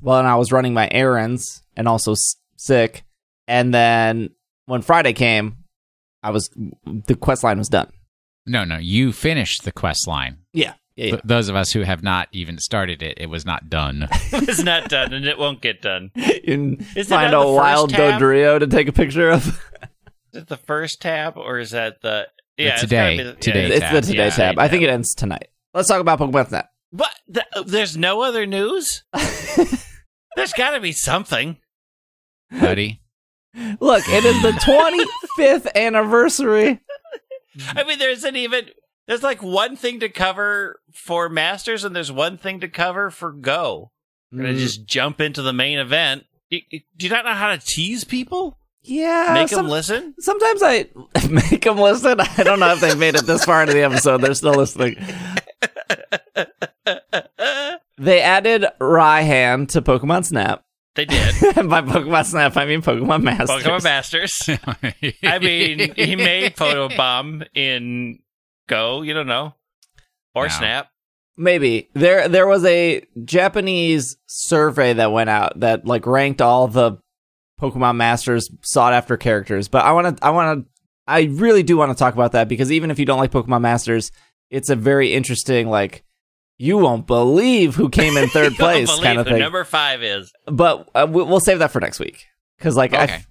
when 0.00 0.24
I 0.26 0.36
was 0.36 0.52
running 0.52 0.74
my 0.74 0.88
errands 0.90 1.62
and 1.76 1.86
also 1.86 2.12
s- 2.12 2.36
sick. 2.56 3.04
And 3.46 3.72
then 3.72 4.30
when 4.66 4.82
Friday 4.82 5.12
came, 5.12 5.56
I 6.22 6.30
was 6.30 6.48
the 6.84 7.14
quest 7.14 7.44
line 7.44 7.58
was 7.58 7.68
done. 7.68 7.90
No, 8.46 8.64
no, 8.64 8.76
you 8.78 9.12
finished 9.12 9.64
the 9.64 9.72
quest 9.72 10.06
line. 10.08 10.38
Yeah, 10.52 10.74
yeah, 10.98 11.04
yeah. 11.04 11.10
Th- 11.12 11.22
those 11.24 11.48
of 11.48 11.54
us 11.56 11.72
who 11.72 11.82
have 11.82 12.02
not 12.02 12.28
even 12.32 12.58
started 12.58 13.02
it, 13.02 13.18
it 13.18 13.26
was 13.26 13.46
not 13.46 13.68
done. 13.70 14.08
it's 14.32 14.62
not 14.62 14.88
done, 14.88 15.12
and 15.12 15.24
it 15.26 15.38
won't 15.38 15.60
get 15.60 15.80
done. 15.80 16.10
You 16.14 16.78
Is 16.96 17.08
find 17.08 17.32
a 17.32 17.46
wild 17.48 17.90
tab? 17.90 18.20
Dodrio 18.20 18.58
to 18.58 18.66
take 18.66 18.88
a 18.88 18.92
picture 18.92 19.30
of. 19.30 19.46
Is 20.32 20.42
it 20.42 20.48
the 20.48 20.56
first 20.56 21.00
tab 21.00 21.36
or 21.36 21.58
is 21.58 21.70
that 21.70 22.02
the 22.02 22.26
yeah 22.56 22.72
it's 22.72 22.80
today- 22.82 23.16
gotta 23.16 23.30
the- 23.30 23.36
today 23.36 23.68
yeah, 23.68 23.74
it's 23.74 24.06
the 24.06 24.12
today 24.12 24.24
Yeah, 24.24 24.30
tab. 24.30 24.58
I 24.58 24.68
think 24.68 24.82
it 24.82 24.90
ends 24.90 25.14
tonight. 25.14 25.48
Let's 25.72 25.88
talk 25.88 26.00
about 26.00 26.18
Pokemon 26.18 26.48
Snap. 26.48 26.68
What? 26.90 27.10
Th- 27.32 27.46
there's 27.66 27.96
no 27.96 28.22
other 28.22 28.44
news. 28.46 29.04
There's 30.36 30.52
got 30.52 30.70
to 30.70 30.80
be 30.80 30.92
something. 30.92 31.56
Buddy, 32.50 33.02
Look, 33.80 34.04
it 34.08 34.24
is 34.24 34.40
the 34.42 34.52
25th 35.38 35.74
anniversary. 35.74 36.80
I 37.74 37.82
mean, 37.84 37.98
there 37.98 38.10
isn't 38.10 38.36
even. 38.36 38.66
There's 39.08 39.22
like 39.24 39.42
one 39.42 39.74
thing 39.74 39.98
to 40.00 40.08
cover 40.08 40.78
for 40.94 41.28
Masters, 41.28 41.82
and 41.82 41.96
there's 41.96 42.12
one 42.12 42.38
thing 42.38 42.60
to 42.60 42.68
cover 42.68 43.10
for 43.10 43.32
Go. 43.32 43.90
We're 44.30 44.42
gonna 44.42 44.52
Mm, 44.54 44.58
just 44.58 44.84
jump 44.86 45.20
into 45.20 45.42
the 45.42 45.52
main 45.52 45.78
event. 45.78 46.26
Do 46.50 46.60
you 46.70 47.08
not 47.08 47.24
know 47.24 47.32
how 47.34 47.48
to 47.50 47.58
tease 47.58 48.04
people? 48.04 48.58
yeah, 48.82 49.32
Make 49.34 49.48
some- 49.48 49.64
them 49.64 49.70
listen. 49.70 50.14
Sometimes 50.20 50.62
I 50.62 50.86
make 51.28 51.62
them 51.62 51.78
listen. 51.78 52.20
I 52.20 52.42
don't 52.44 52.60
know 52.60 52.72
if 52.72 52.80
they've 52.80 52.96
made 52.98 53.16
it 53.16 53.26
this 53.26 53.44
far 53.44 53.62
into 53.62 53.74
the 53.74 53.82
episode. 53.82 54.18
They're 54.20 54.34
still 54.34 54.54
listening. 54.54 54.96
They 58.00 58.20
added 58.22 58.64
Raihan 58.80 59.68
to 59.70 59.82
Pokemon 59.82 60.24
Snap. 60.24 60.62
they 60.94 61.04
did. 61.04 61.34
and 61.56 61.68
by 61.70 61.80
Pokemon 61.82 62.26
Snap, 62.26 62.56
I 62.56 62.64
mean 62.64 62.80
Pokemon 62.80 63.22
Masters. 63.24 63.50
Pokemon 63.64 63.82
Masters. 63.82 64.48
I 65.24 65.38
mean, 65.40 65.92
he 65.96 66.14
made 66.14 66.54
Photobomb 66.54 67.44
in 67.56 68.20
Go. 68.68 69.02
You 69.02 69.14
don't 69.14 69.26
know, 69.26 69.54
or 70.34 70.44
No. 70.44 70.48
Snap. 70.50 70.88
Maybe 71.36 71.88
there 71.94 72.28
there 72.28 72.46
was 72.46 72.64
a 72.64 73.02
Japanese 73.24 74.16
survey 74.26 74.92
that 74.94 75.12
went 75.12 75.30
out 75.30 75.58
that 75.60 75.84
like 75.86 76.06
ranked 76.06 76.40
all 76.42 76.66
the 76.68 76.98
Pokemon 77.60 77.96
Masters 77.96 78.50
sought 78.62 78.92
after 78.92 79.16
characters. 79.16 79.68
But 79.68 79.84
I 79.84 79.92
want 79.92 80.16
to 80.18 80.24
I 80.24 80.30
want 80.30 80.64
to 80.66 80.70
I 81.06 81.22
really 81.24 81.62
do 81.62 81.76
want 81.76 81.90
to 81.92 81.98
talk 81.98 82.14
about 82.14 82.32
that 82.32 82.48
because 82.48 82.70
even 82.72 82.90
if 82.90 82.98
you 82.98 83.04
don't 83.04 83.18
like 83.18 83.30
Pokemon 83.30 83.60
Masters, 83.62 84.10
it's 84.50 84.68
a 84.68 84.76
very 84.76 85.14
interesting 85.14 85.68
like 85.68 86.04
you 86.58 86.76
won't 86.76 87.06
believe 87.06 87.76
who 87.76 87.88
came 87.88 88.16
in 88.16 88.28
third 88.30 88.54
place 88.54 88.90
kind 89.00 89.20
of 89.20 89.26
thing. 89.28 89.38
Number 89.38 89.62
five 89.62 90.02
is. 90.02 90.32
but 90.46 90.88
uh, 90.94 91.06
we- 91.08 91.22
we'll 91.22 91.38
save 91.40 91.60
that 91.60 91.70
for 91.70 91.78
next 91.80 92.00
week 92.00 92.26
because 92.58 92.76
like 92.76 92.94
I 92.94 93.04
Okay. 93.04 93.24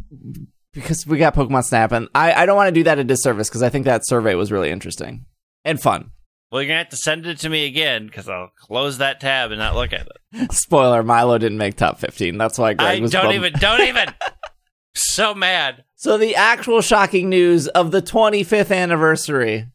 Because 0.81 1.05
we 1.07 1.17
got 1.17 1.35
Pokemon 1.35 1.63
Snap 1.65 1.91
and 1.91 2.07
I 2.15 2.33
I 2.33 2.45
don't 2.45 2.55
want 2.55 2.67
to 2.69 2.71
do 2.79 2.83
that 2.83 2.99
a 2.99 3.03
disservice 3.03 3.49
because 3.49 3.63
I 3.63 3.69
think 3.69 3.85
that 3.85 4.05
survey 4.07 4.35
was 4.35 4.51
really 4.51 4.69
interesting 4.69 5.25
and 5.65 5.81
fun. 5.81 6.11
Well, 6.51 6.61
you're 6.61 6.69
gonna 6.69 6.77
have 6.79 6.89
to 6.89 6.97
send 6.97 7.25
it 7.25 7.39
to 7.39 7.49
me 7.49 7.65
again 7.65 8.05
because 8.05 8.29
I'll 8.29 8.51
close 8.57 8.99
that 8.99 9.19
tab 9.19 9.51
and 9.51 9.59
not 9.59 9.75
look 9.75 9.91
at 9.91 10.07
it. 10.31 10.51
Spoiler: 10.53 11.03
Milo 11.03 11.37
didn't 11.37 11.57
make 11.57 11.75
top 11.75 11.99
fifteen. 11.99 12.37
That's 12.37 12.57
why 12.57 12.73
Greg 12.73 12.99
I 12.99 13.01
was 13.01 13.11
don't 13.11 13.25
bummed. 13.25 13.35
even. 13.35 13.53
Don't 13.59 13.81
even. 13.81 14.13
so 14.95 15.33
mad. 15.35 15.83
So 15.95 16.17
the 16.17 16.35
actual 16.35 16.81
shocking 16.81 17.29
news 17.29 17.67
of 17.67 17.91
the 17.91 18.01
25th 18.03 18.75
anniversary 18.75 19.67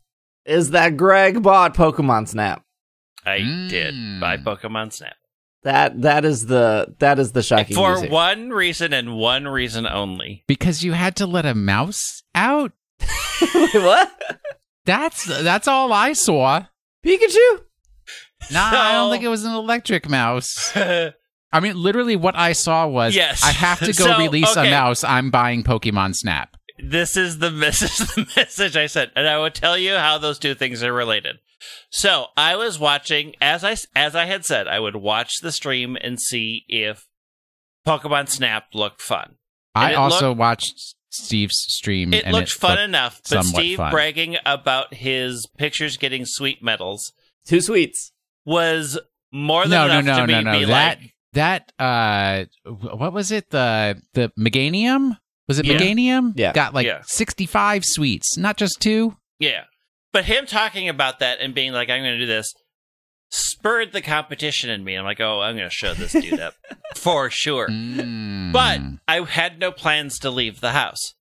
is 0.44 0.70
that 0.70 0.96
Greg 0.96 1.42
bought 1.42 1.74
Pokemon 1.74 2.28
Snap. 2.28 2.64
I 3.26 3.38
Mm. 3.40 3.68
did 3.68 4.20
buy 4.20 4.36
Pokemon 4.36 4.92
Snap 4.92 5.14
That 5.64 6.02
that 6.02 6.24
is 6.24 6.46
the 6.46 6.94
that 6.98 7.18
is 7.20 7.32
the 7.32 7.42
shocking 7.42 7.76
for 7.76 7.92
news. 7.92 8.00
here. 8.02 8.10
one 8.10 8.50
reason 8.50 8.92
and 8.92 9.16
one 9.16 9.46
reason 9.46 9.86
only. 9.86 10.42
because 10.48 10.82
you 10.82 10.92
had 10.92 11.14
to 11.16 11.26
let 11.26 11.46
a 11.46 11.54
mouse 11.54 12.22
out. 12.34 12.72
Wait, 13.00 13.74
what? 13.74 14.10
That's 14.84 15.24
that's 15.24 15.68
all 15.68 15.92
I 15.92 16.14
saw. 16.14 16.64
Pikachu? 17.06 17.60
Nah, 18.50 18.70
I 18.72 18.92
don't 18.92 19.10
think 19.12 19.22
it 19.22 19.28
was 19.28 19.44
an 19.44 19.52
electric 19.54 20.08
mouse. 20.08 20.72
I 20.76 21.60
mean, 21.60 21.76
literally, 21.76 22.16
what 22.16 22.34
I 22.36 22.52
saw 22.54 22.86
was 22.88 23.14
Yes. 23.14 23.44
I 23.44 23.52
have 23.52 23.78
to 23.80 23.92
go 23.92 24.04
So, 24.04 24.18
release 24.18 24.50
okay. 24.56 24.68
a 24.68 24.70
mouse. 24.70 25.04
I'm 25.04 25.30
buying 25.30 25.62
Pokemon 25.62 26.16
Snap. 26.16 26.56
This 26.82 27.16
is 27.16 27.38
the 27.38 27.50
this 27.50 27.82
is 27.82 27.98
the 28.14 28.26
message 28.36 28.76
I 28.76 28.86
sent, 28.86 29.12
and 29.16 29.28
I 29.28 29.38
will 29.38 29.50
tell 29.50 29.78
you 29.78 29.94
how 29.94 30.18
those 30.18 30.38
two 30.38 30.54
things 30.54 30.82
are 30.82 30.92
related. 30.92 31.36
So 31.90 32.26
I 32.36 32.56
was 32.56 32.78
watching 32.78 33.34
as 33.40 33.62
I 33.64 33.76
as 33.94 34.14
I 34.16 34.24
had 34.26 34.44
said, 34.44 34.66
I 34.68 34.80
would 34.80 34.96
watch 34.96 35.40
the 35.42 35.52
stream 35.52 35.96
and 36.00 36.20
see 36.20 36.64
if 36.68 37.06
Pokemon 37.86 38.28
Snap 38.28 38.66
looked 38.74 39.00
fun. 39.00 39.36
And 39.74 39.84
I 39.84 39.94
also 39.94 40.28
looked- 40.30 40.38
watched 40.40 40.94
Steve's 41.10 41.56
stream. 41.68 42.12
It 42.14 42.24
and 42.24 42.32
looked 42.34 42.50
fun 42.52 42.72
looked 42.76 42.82
enough, 42.84 43.20
but 43.30 43.44
Steve 43.44 43.76
fun. 43.76 43.90
bragging 43.92 44.36
about 44.46 44.94
his 44.94 45.46
pictures 45.58 45.96
getting 45.96 46.24
sweet 46.26 46.62
medals 46.62 47.12
Two 47.46 47.60
sweets. 47.60 48.12
was 48.44 48.98
more 49.30 49.62
than 49.62 49.70
No, 49.70 49.86
no, 49.88 49.98
enough 49.98 50.04
no, 50.18 50.26
to 50.26 50.32
no, 50.32 50.38
me 50.38 50.44
no. 50.44 50.58
be 50.58 50.64
That 50.66 50.98
like, 51.00 51.14
that 51.34 51.72
uh, 51.78 52.44
what 52.70 53.12
was 53.12 53.30
it? 53.30 53.50
The 53.50 54.00
the 54.14 54.32
Meganium 54.38 55.16
was 55.48 55.58
it 55.58 55.64
Yeah. 55.66 55.76
Meganium? 55.78 56.32
Yeah. 56.36 56.52
got 56.52 56.74
like 56.74 56.86
Yeah. 56.86 57.02
sixty 57.04 57.46
five 57.46 57.84
sweets, 57.84 58.36
not 58.36 58.56
just 58.56 58.80
two. 58.80 59.16
yeah. 59.38 59.64
But 60.12 60.26
him 60.26 60.44
talking 60.44 60.90
about 60.90 61.20
that 61.20 61.38
and 61.40 61.54
being 61.54 61.72
like, 61.72 61.88
I'm 61.88 62.02
going 62.02 62.12
to 62.12 62.18
do 62.18 62.26
this, 62.26 62.52
spurred 63.30 63.92
the 63.92 64.02
competition 64.02 64.68
in 64.68 64.84
me. 64.84 64.94
I'm 64.94 65.04
like, 65.06 65.20
oh, 65.20 65.40
I'm 65.40 65.56
going 65.56 65.68
to 65.68 65.74
show 65.74 65.94
this 65.94 66.12
dude 66.12 66.38
up 66.38 66.54
for 66.96 67.30
sure. 67.30 67.68
Mm. 67.68 68.52
But 68.52 68.80
I 69.08 69.22
had 69.24 69.58
no 69.58 69.72
plans 69.72 70.18
to 70.18 70.30
leave 70.30 70.60
the 70.60 70.72
house. 70.72 71.14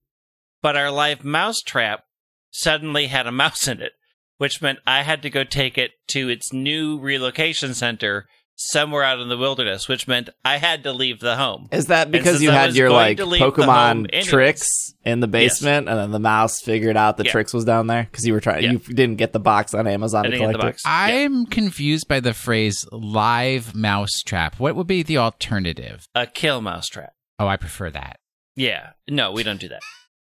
But 0.61 0.75
our 0.75 0.91
live 0.91 1.23
mouse 1.23 1.61
trap 1.65 2.03
suddenly 2.51 3.07
had 3.07 3.27
a 3.27 3.31
mouse 3.31 3.65
in 3.67 3.81
it, 3.81 3.93
which 4.37 4.61
meant 4.61 4.79
I 4.85 5.03
had 5.03 5.21
to 5.21 5.29
go 5.29 5.45
take 5.45 5.77
it 5.77 5.91
to 6.09 6.27
its 6.27 6.51
new 6.51 6.99
relocation 6.99 7.73
center 7.73 8.25
somewhere 8.69 9.03
out 9.03 9.19
in 9.19 9.29
the 9.29 9.37
wilderness, 9.37 9.87
which 9.87 10.07
meant 10.07 10.29
I 10.45 10.57
had 10.57 10.83
to 10.83 10.93
leave 10.93 11.19
the 11.19 11.35
home. 11.35 11.67
Is 11.71 11.87
that 11.87 12.11
because 12.11 12.41
you 12.41 12.51
had 12.51 12.75
your 12.75 12.89
like 12.89 13.17
to 13.17 13.25
leave 13.25 13.39
the 13.39 13.45
home 13.65 14.05
Pokemon 14.07 14.23
tricks 14.23 14.67
in 15.03 15.19
the 15.19 15.27
basement, 15.27 15.89
and 15.89 15.97
then 15.97 16.11
the 16.11 16.19
mouse 16.19 16.61
figured 16.61 16.97
out 16.97 17.17
the 17.17 17.23
Yeah. 17.25 17.31
tricks 17.31 17.53
was 17.53 17.65
down 17.65 17.87
there 17.87 18.07
because 18.09 18.25
you 18.25 18.33
were 18.33 18.39
trying. 18.41 18.63
Yeah. 18.63 18.71
You 18.73 18.79
didn't 18.79 19.15
get 19.17 19.33
the 19.33 19.39
box 19.39 19.73
on 19.73 19.87
Amazon 19.87 20.25
to 20.25 20.37
collect 20.37 20.75
it. 20.77 20.81
I'm 20.85 21.45
confused 21.45 22.07
by 22.07 22.19
the 22.19 22.33
phrase 22.33 22.85
live 22.91 23.73
mouse 23.75 24.21
trap. 24.25 24.59
What 24.59 24.75
would 24.75 24.87
be 24.87 25.03
the 25.03 25.17
alternative? 25.17 26.07
A 26.15 26.25
kill 26.27 26.61
mouse 26.61 26.87
trap. 26.87 27.13
Oh, 27.39 27.47
I 27.47 27.57
prefer 27.57 27.89
that. 27.91 28.19
Yeah. 28.55 28.91
No, 29.09 29.31
we 29.31 29.43
don't 29.43 29.59
do 29.59 29.69
that. 29.69 29.81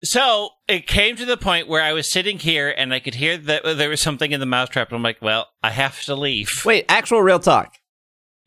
So 0.03 0.51
it 0.67 0.87
came 0.87 1.17
to 1.17 1.27
the 1.27 1.37
point 1.37 1.69
where 1.69 1.83
I 1.83 1.93
was 1.93 2.11
sitting 2.11 2.39
here 2.39 2.71
and 2.75 2.95
I 2.95 3.01
could 3.01 3.17
hear 3.17 3.37
that 3.37 3.63
there 3.65 3.91
was 3.91 4.01
something 4.01 4.33
in 4.33 4.41
the 4.41 4.47
mousetrap, 4.47 4.89
and 4.89 4.97
I'm 4.97 5.03
like, 5.03 5.21
well, 5.21 5.49
I 5.63 5.71
have 5.71 6.01
to 6.05 6.15
leave. 6.15 6.49
Wait, 6.65 6.87
actual 6.89 7.21
real 7.21 7.39
talk. 7.39 7.75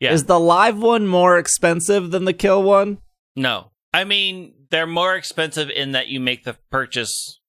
Yeah. 0.04 0.12
Is 0.12 0.24
the 0.24 0.38
live 0.38 0.78
one 0.78 1.06
more 1.06 1.38
expensive 1.38 2.10
than 2.10 2.26
the 2.26 2.34
kill 2.34 2.62
one? 2.62 2.98
No. 3.34 3.70
I 3.94 4.04
mean, 4.04 4.52
they're 4.70 4.86
more 4.86 5.14
expensive 5.14 5.70
in 5.70 5.92
that 5.92 6.08
you 6.08 6.20
make 6.20 6.44
the 6.44 6.58
purchase 6.70 7.40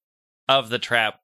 of 0.48 0.70
the 0.70 0.80
trap 0.80 1.20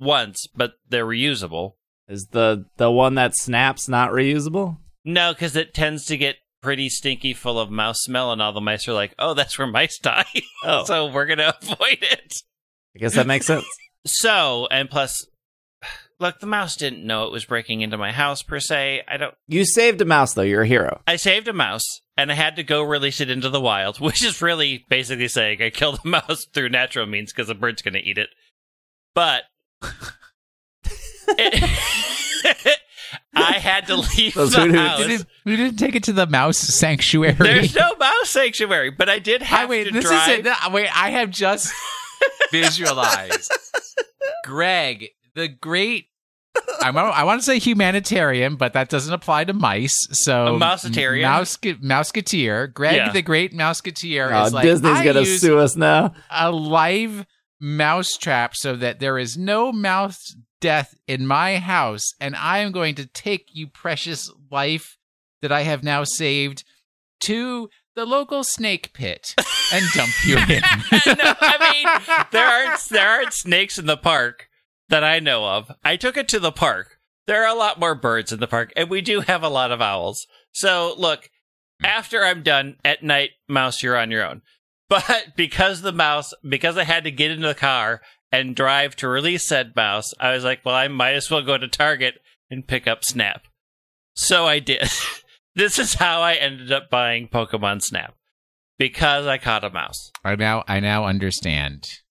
once, 0.00 0.46
but 0.56 0.72
they're 0.88 1.04
reusable. 1.04 1.74
Is 2.08 2.28
the 2.30 2.64
the 2.78 2.90
one 2.90 3.16
that 3.16 3.36
snaps 3.36 3.86
not 3.86 4.12
reusable? 4.12 4.78
No, 5.04 5.34
because 5.34 5.56
it 5.56 5.74
tends 5.74 6.06
to 6.06 6.16
get 6.16 6.36
pretty 6.62 6.88
stinky 6.88 7.34
full 7.34 7.60
of 7.60 7.70
mouse 7.70 7.98
smell, 8.00 8.32
and 8.32 8.40
all 8.40 8.54
the 8.54 8.60
mice 8.62 8.88
are 8.88 8.94
like, 8.94 9.14
oh, 9.18 9.34
that's 9.34 9.58
where 9.58 9.66
mice 9.66 9.98
die. 10.02 10.24
Oh, 10.64 10.84
so 10.84 11.12
we're 11.12 11.26
going 11.26 11.38
to 11.38 11.54
avoid 11.60 11.98
it. 12.00 12.32
I 12.96 12.98
guess 12.98 13.14
that 13.14 13.26
makes 13.26 13.46
sense. 13.46 13.66
So, 14.04 14.66
and 14.72 14.90
plus, 14.90 15.28
look, 16.22 16.40
the 16.40 16.46
mouse 16.46 16.76
didn't 16.76 17.04
know 17.06 17.24
it 17.24 17.32
was 17.32 17.44
breaking 17.44 17.82
into 17.82 17.98
my 17.98 18.12
house 18.12 18.42
per 18.42 18.58
se. 18.60 19.02
I 19.06 19.16
don't. 19.18 19.34
You 19.48 19.64
saved 19.66 20.00
a 20.00 20.04
mouse 20.06 20.32
though. 20.32 20.42
You're 20.42 20.62
a 20.62 20.66
hero. 20.66 21.02
I 21.06 21.16
saved 21.16 21.48
a 21.48 21.52
mouse 21.52 21.84
and 22.16 22.32
I 22.32 22.34
had 22.34 22.56
to 22.56 22.62
go 22.62 22.82
release 22.82 23.20
it 23.20 23.28
into 23.28 23.50
the 23.50 23.60
wild, 23.60 24.00
which 24.00 24.24
is 24.24 24.40
really 24.40 24.86
basically 24.88 25.28
saying 25.28 25.60
I 25.60 25.68
killed 25.70 26.00
a 26.04 26.08
mouse 26.08 26.46
through 26.54 26.70
natural 26.70 27.04
means 27.06 27.32
because 27.32 27.50
a 27.50 27.54
bird's 27.54 27.82
going 27.82 27.94
to 27.94 28.00
eat 28.00 28.16
it. 28.18 28.30
But 29.14 29.42
it- 31.28 31.62
I 33.34 33.52
had 33.58 33.86
to 33.88 33.96
leave 33.96 34.34
Those 34.34 34.52
the 34.52 34.60
hoot-hoots. 34.60 34.78
house. 34.88 34.98
We 35.00 35.06
didn't, 35.06 35.26
we 35.44 35.56
didn't 35.56 35.76
take 35.78 35.94
it 35.94 36.04
to 36.04 36.12
the 36.12 36.26
mouse 36.26 36.58
sanctuary. 36.58 37.34
There's 37.34 37.74
no 37.74 37.94
mouse 37.96 38.30
sanctuary, 38.30 38.90
but 38.90 39.08
I 39.10 39.18
did 39.18 39.42
I 39.42 39.46
have 39.46 39.68
wait, 39.70 39.84
to 39.84 39.90
this 39.90 40.04
drive. 40.04 40.28
is 40.30 40.38
it. 40.38 40.44
No, 40.44 40.54
Wait, 40.70 40.88
I 40.96 41.10
have 41.10 41.30
just 41.30 41.72
visualized 42.50 43.52
Greg, 44.44 45.08
the 45.34 45.48
great. 45.48 46.06
I 46.82 46.90
want, 46.90 47.16
I 47.16 47.24
want 47.24 47.40
to 47.40 47.44
say 47.44 47.58
humanitarian, 47.58 48.56
but 48.56 48.72
that 48.74 48.88
doesn't 48.88 49.12
apply 49.12 49.44
to 49.44 49.52
mice. 49.52 49.94
So 50.12 50.54
A 50.56 50.58
mousetarian? 50.58 51.22
mouse, 51.22 51.56
mouseketeer, 51.56 52.72
Greg, 52.72 52.96
Yeah. 52.96 53.12
the 53.12 53.22
great 53.22 53.52
mouseketeer, 53.54 54.30
Oh, 54.32 54.46
is 54.46 54.52
like 54.52 54.64
Disney's 54.64 54.98
I 54.98 55.04
gonna 55.04 55.20
use 55.20 55.40
sue 55.40 55.58
us 55.58 55.76
now. 55.76 56.14
a 56.30 56.50
live 56.50 57.24
mouse 57.60 58.16
trap 58.16 58.54
so 58.56 58.74
that 58.76 58.98
there 59.00 59.18
is 59.18 59.36
no 59.36 59.72
mouse 59.72 60.34
death 60.60 60.94
in 61.06 61.26
my 61.26 61.58
house, 61.58 62.12
and 62.20 62.36
I 62.36 62.58
am 62.58 62.72
going 62.72 62.94
to 62.96 63.06
take 63.06 63.48
you 63.52 63.66
precious 63.68 64.30
life 64.50 64.96
that 65.40 65.52
I 65.52 65.62
have 65.62 65.82
now 65.82 66.04
saved 66.04 66.64
to 67.20 67.68
the 67.94 68.04
local 68.04 68.42
snake 68.44 68.92
pit 68.92 69.34
and 69.72 69.84
dump 69.94 70.10
you 70.26 70.36
in. 70.48 70.60
no, 71.06 71.34
I 71.40 71.72
mean 71.72 72.22
there 72.32 72.46
aren't 72.46 72.80
there 72.90 73.08
aren't 73.08 73.32
snakes 73.32 73.78
in 73.78 73.86
the 73.86 73.96
park 73.96 74.48
that 74.92 75.02
I 75.02 75.20
know 75.20 75.46
of. 75.46 75.72
I 75.82 75.96
took 75.96 76.18
it 76.18 76.28
to 76.28 76.38
the 76.38 76.52
park. 76.52 76.98
There 77.26 77.42
are 77.42 77.54
a 77.54 77.58
lot 77.58 77.80
more 77.80 77.94
birds 77.94 78.30
in 78.30 78.40
the 78.40 78.46
park, 78.46 78.74
and 78.76 78.90
we 78.90 79.00
do 79.00 79.20
have 79.22 79.42
a 79.42 79.48
lot 79.48 79.72
of 79.72 79.80
owls. 79.80 80.26
So 80.52 80.94
look, 80.98 81.30
after 81.82 82.22
I'm 82.22 82.42
done 82.42 82.76
at 82.84 83.02
night, 83.02 83.30
mouse, 83.48 83.82
you're 83.82 83.96
on 83.96 84.10
your 84.10 84.24
own. 84.24 84.42
But 84.88 85.28
because 85.38 85.80
the 85.80 85.92
mouse, 85.92 86.34
because 86.46 86.76
I 86.76 86.84
had 86.84 87.04
to 87.04 87.10
get 87.10 87.30
into 87.30 87.46
the 87.46 87.54
car 87.54 88.02
and 88.30 88.54
drive 88.54 88.94
to 88.96 89.08
release 89.08 89.48
said 89.48 89.74
mouse, 89.74 90.12
I 90.20 90.34
was 90.34 90.44
like, 90.44 90.60
well, 90.66 90.74
I 90.74 90.88
might 90.88 91.14
as 91.14 91.30
well 91.30 91.40
go 91.40 91.56
to 91.56 91.66
Target 91.66 92.16
and 92.50 92.66
pick 92.66 92.86
up 92.86 93.02
Snap. 93.02 93.44
So 94.14 94.44
I 94.44 94.58
did. 94.58 94.90
this 95.54 95.78
is 95.78 95.94
how 95.94 96.20
I 96.20 96.34
ended 96.34 96.70
up 96.70 96.90
buying 96.90 97.26
Pokemon 97.28 97.80
Snap 97.80 98.14
because 98.78 99.26
I 99.26 99.38
caught 99.38 99.64
a 99.64 99.70
mouse. 99.70 100.10
I 100.22 100.36
now 100.36 100.62
I 100.68 100.80
now 100.80 101.06
understand 101.06 102.01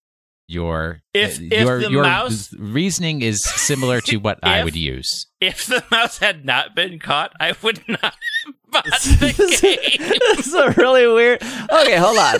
your 0.51 1.01
If- 1.13 1.39
uh, 1.39 1.43
if 1.51 1.61
your 1.61 1.79
the 1.81 1.91
your 1.91 2.03
mouse- 2.03 2.53
reasoson 2.57 3.21
is 3.21 3.43
similar 3.43 4.01
to 4.01 4.17
what 4.17 4.39
I 4.43 4.63
would 4.63 4.75
use. 4.75 5.27
If 5.39 5.65
the 5.65 5.83
mouse 5.89 6.17
had 6.19 6.45
not 6.45 6.75
been 6.75 6.99
caught, 6.99 7.31
I 7.39 7.55
would 7.63 7.81
not 7.87 8.01
have 8.01 8.55
bought 8.69 8.85
this, 8.85 9.03
the 9.19 9.59
game. 9.61 10.19
this 10.35 10.47
is 10.47 10.53
a 10.53 10.71
really 10.71 11.07
weird. 11.07 11.41
Okay, 11.41 11.97
hold 11.97 12.17
on. 12.17 12.39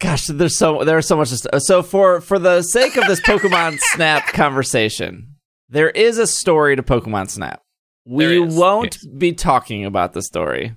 Gosh, 0.00 0.26
there's 0.26 0.56
so 0.56 0.84
there's 0.84 1.08
so 1.08 1.16
much. 1.16 1.30
To, 1.30 1.60
so 1.60 1.82
for 1.82 2.20
for 2.20 2.38
the 2.38 2.62
sake 2.62 2.96
of 2.96 3.08
this 3.08 3.20
Pokemon 3.20 3.78
Snap 3.94 4.28
conversation, 4.28 5.34
there 5.68 5.90
is 5.90 6.18
a 6.18 6.26
story 6.26 6.76
to 6.76 6.82
Pokemon 6.82 7.30
Snap. 7.30 7.62
We 8.06 8.38
won't 8.38 8.96
yes. 9.02 9.06
be 9.18 9.32
talking 9.32 9.84
about 9.84 10.12
the 10.12 10.22
story. 10.22 10.76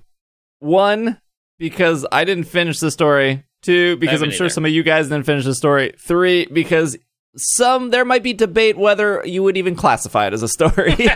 One, 0.58 1.18
because 1.62 2.04
I 2.10 2.24
didn't 2.24 2.44
finish 2.44 2.80
the 2.80 2.90
story. 2.90 3.44
Two, 3.62 3.96
because 3.96 4.20
I'm 4.20 4.26
haven't 4.28 4.36
sure 4.36 4.46
either. 4.46 4.52
some 4.54 4.64
of 4.64 4.72
you 4.72 4.82
guys 4.82 5.08
didn't 5.08 5.24
finish 5.24 5.44
the 5.44 5.54
story. 5.54 5.94
Three, 5.96 6.46
because 6.46 6.96
some 7.36 7.90
there 7.90 8.04
might 8.04 8.24
be 8.24 8.32
debate 8.32 8.76
whether 8.76 9.22
you 9.24 9.44
would 9.44 9.56
even 9.56 9.76
classify 9.76 10.26
it 10.26 10.32
as 10.32 10.42
a 10.42 10.48
story. 10.48 10.96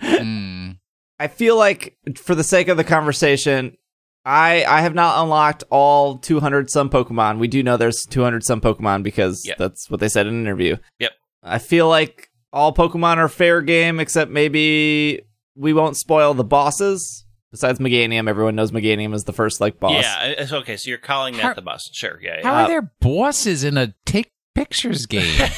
Hmm. 0.00 0.72
I 1.18 1.28
feel 1.28 1.56
like 1.56 1.96
for 2.16 2.34
the 2.34 2.42
sake 2.44 2.68
of 2.68 2.76
the 2.76 2.84
conversation, 2.84 3.76
I 4.24 4.64
I 4.64 4.80
have 4.82 4.94
not 4.94 5.22
unlocked 5.22 5.64
all 5.70 6.18
200 6.18 6.70
some 6.70 6.90
Pokemon. 6.90 7.38
We 7.38 7.48
do 7.48 7.62
know 7.62 7.76
there's 7.76 8.02
200 8.10 8.42
some 8.44 8.60
Pokemon 8.60 9.02
because 9.02 9.44
Yep. 9.46 9.56
that's 9.58 9.90
what 9.90 10.00
they 10.00 10.08
said 10.08 10.26
in 10.26 10.34
an 10.34 10.40
interview. 10.40 10.76
Yep. 10.98 11.12
I 11.42 11.58
feel 11.58 11.88
like 11.88 12.28
all 12.52 12.74
Pokemon 12.74 13.18
are 13.18 13.28
fair 13.28 13.60
game 13.62 14.00
except 14.00 14.30
maybe 14.30 15.22
we 15.56 15.72
won't 15.72 15.96
spoil 15.96 16.34
the 16.34 16.44
bosses. 16.44 17.23
Besides 17.54 17.78
Meganium, 17.78 18.28
everyone 18.28 18.56
knows 18.56 18.72
Meganium 18.72 19.14
is 19.14 19.22
the 19.22 19.32
first 19.32 19.60
like 19.60 19.78
boss. 19.78 20.02
Yeah, 20.02 20.24
it's 20.24 20.52
okay. 20.52 20.76
So 20.76 20.88
you're 20.88 20.98
calling 20.98 21.34
that 21.36 21.42
How- 21.42 21.54
the 21.54 21.62
boss? 21.62 21.88
Sure. 21.92 22.18
Yeah. 22.20 22.42
How 22.42 22.50
yeah. 22.50 22.60
are 22.62 22.64
uh, 22.64 22.66
there 22.66 22.92
bosses 22.98 23.62
in 23.62 23.78
a 23.78 23.94
take 24.06 24.32
pictures 24.56 25.06
game? 25.06 25.38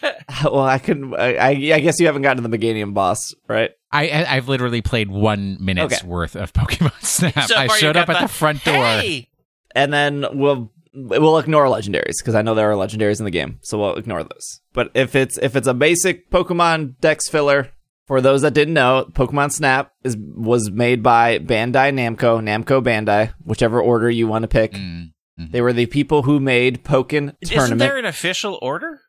well, 0.44 0.60
I 0.60 0.78
couldn't. 0.78 1.14
I, 1.14 1.34
I, 1.36 1.48
I 1.48 1.80
guess 1.80 1.98
you 1.98 2.04
haven't 2.04 2.20
gotten 2.20 2.42
to 2.42 2.46
the 2.46 2.58
Meganium 2.58 2.92
boss, 2.92 3.34
right? 3.48 3.70
I, 3.90 4.10
I 4.10 4.36
I've 4.36 4.48
literally 4.48 4.82
played 4.82 5.10
one 5.10 5.56
minute's 5.60 5.94
Okay. 5.94 6.06
worth 6.06 6.36
of 6.36 6.52
Pokemon 6.52 6.92
Snap. 7.02 7.48
So 7.48 7.56
I 7.56 7.68
far, 7.68 7.76
you 7.76 7.80
showed 7.80 7.96
up 7.96 8.08
got 8.08 8.16
at 8.16 8.22
the 8.22 8.28
front 8.28 8.62
door. 8.64 8.84
Hey! 8.84 9.30
and 9.74 9.90
then 9.90 10.26
we'll 10.32 10.70
we'll 10.92 11.38
ignore 11.38 11.64
legendaries 11.64 12.16
because 12.20 12.34
I 12.34 12.42
know 12.42 12.54
there 12.54 12.70
are 12.70 12.74
legendaries 12.74 13.18
in 13.18 13.24
the 13.24 13.30
game, 13.30 13.60
so 13.62 13.78
we'll 13.78 13.96
ignore 13.96 14.22
those. 14.22 14.60
But 14.74 14.90
if 14.92 15.14
it's 15.14 15.38
if 15.38 15.56
it's 15.56 15.66
a 15.66 15.72
basic 15.72 16.30
Pokemon 16.30 16.98
Dex 17.00 17.30
filler, 17.30 17.70
for 18.08 18.20
those 18.20 18.42
that 18.42 18.54
didn't 18.54 18.74
know, 18.74 19.06
Pokemon 19.12 19.52
Snap 19.52 19.92
is 20.02 20.16
was 20.16 20.70
made 20.70 21.02
by 21.02 21.38
Bandai 21.38 21.92
Namco, 21.92 22.42
Namco 22.42 22.82
Bandai, 22.82 23.32
whichever 23.44 23.80
order 23.80 24.10
you 24.10 24.26
want 24.26 24.42
to 24.42 24.48
pick. 24.48 24.72
Mm. 24.72 25.12
They 25.52 25.60
were 25.60 25.72
the 25.72 25.86
people 25.86 26.22
who 26.22 26.40
made 26.40 26.82
Pokken 26.82 27.36
Isn't 27.40 27.54
Tournament. 27.56 27.78
there 27.78 27.96
an 27.96 28.06
official 28.06 28.58
order? 28.60 29.02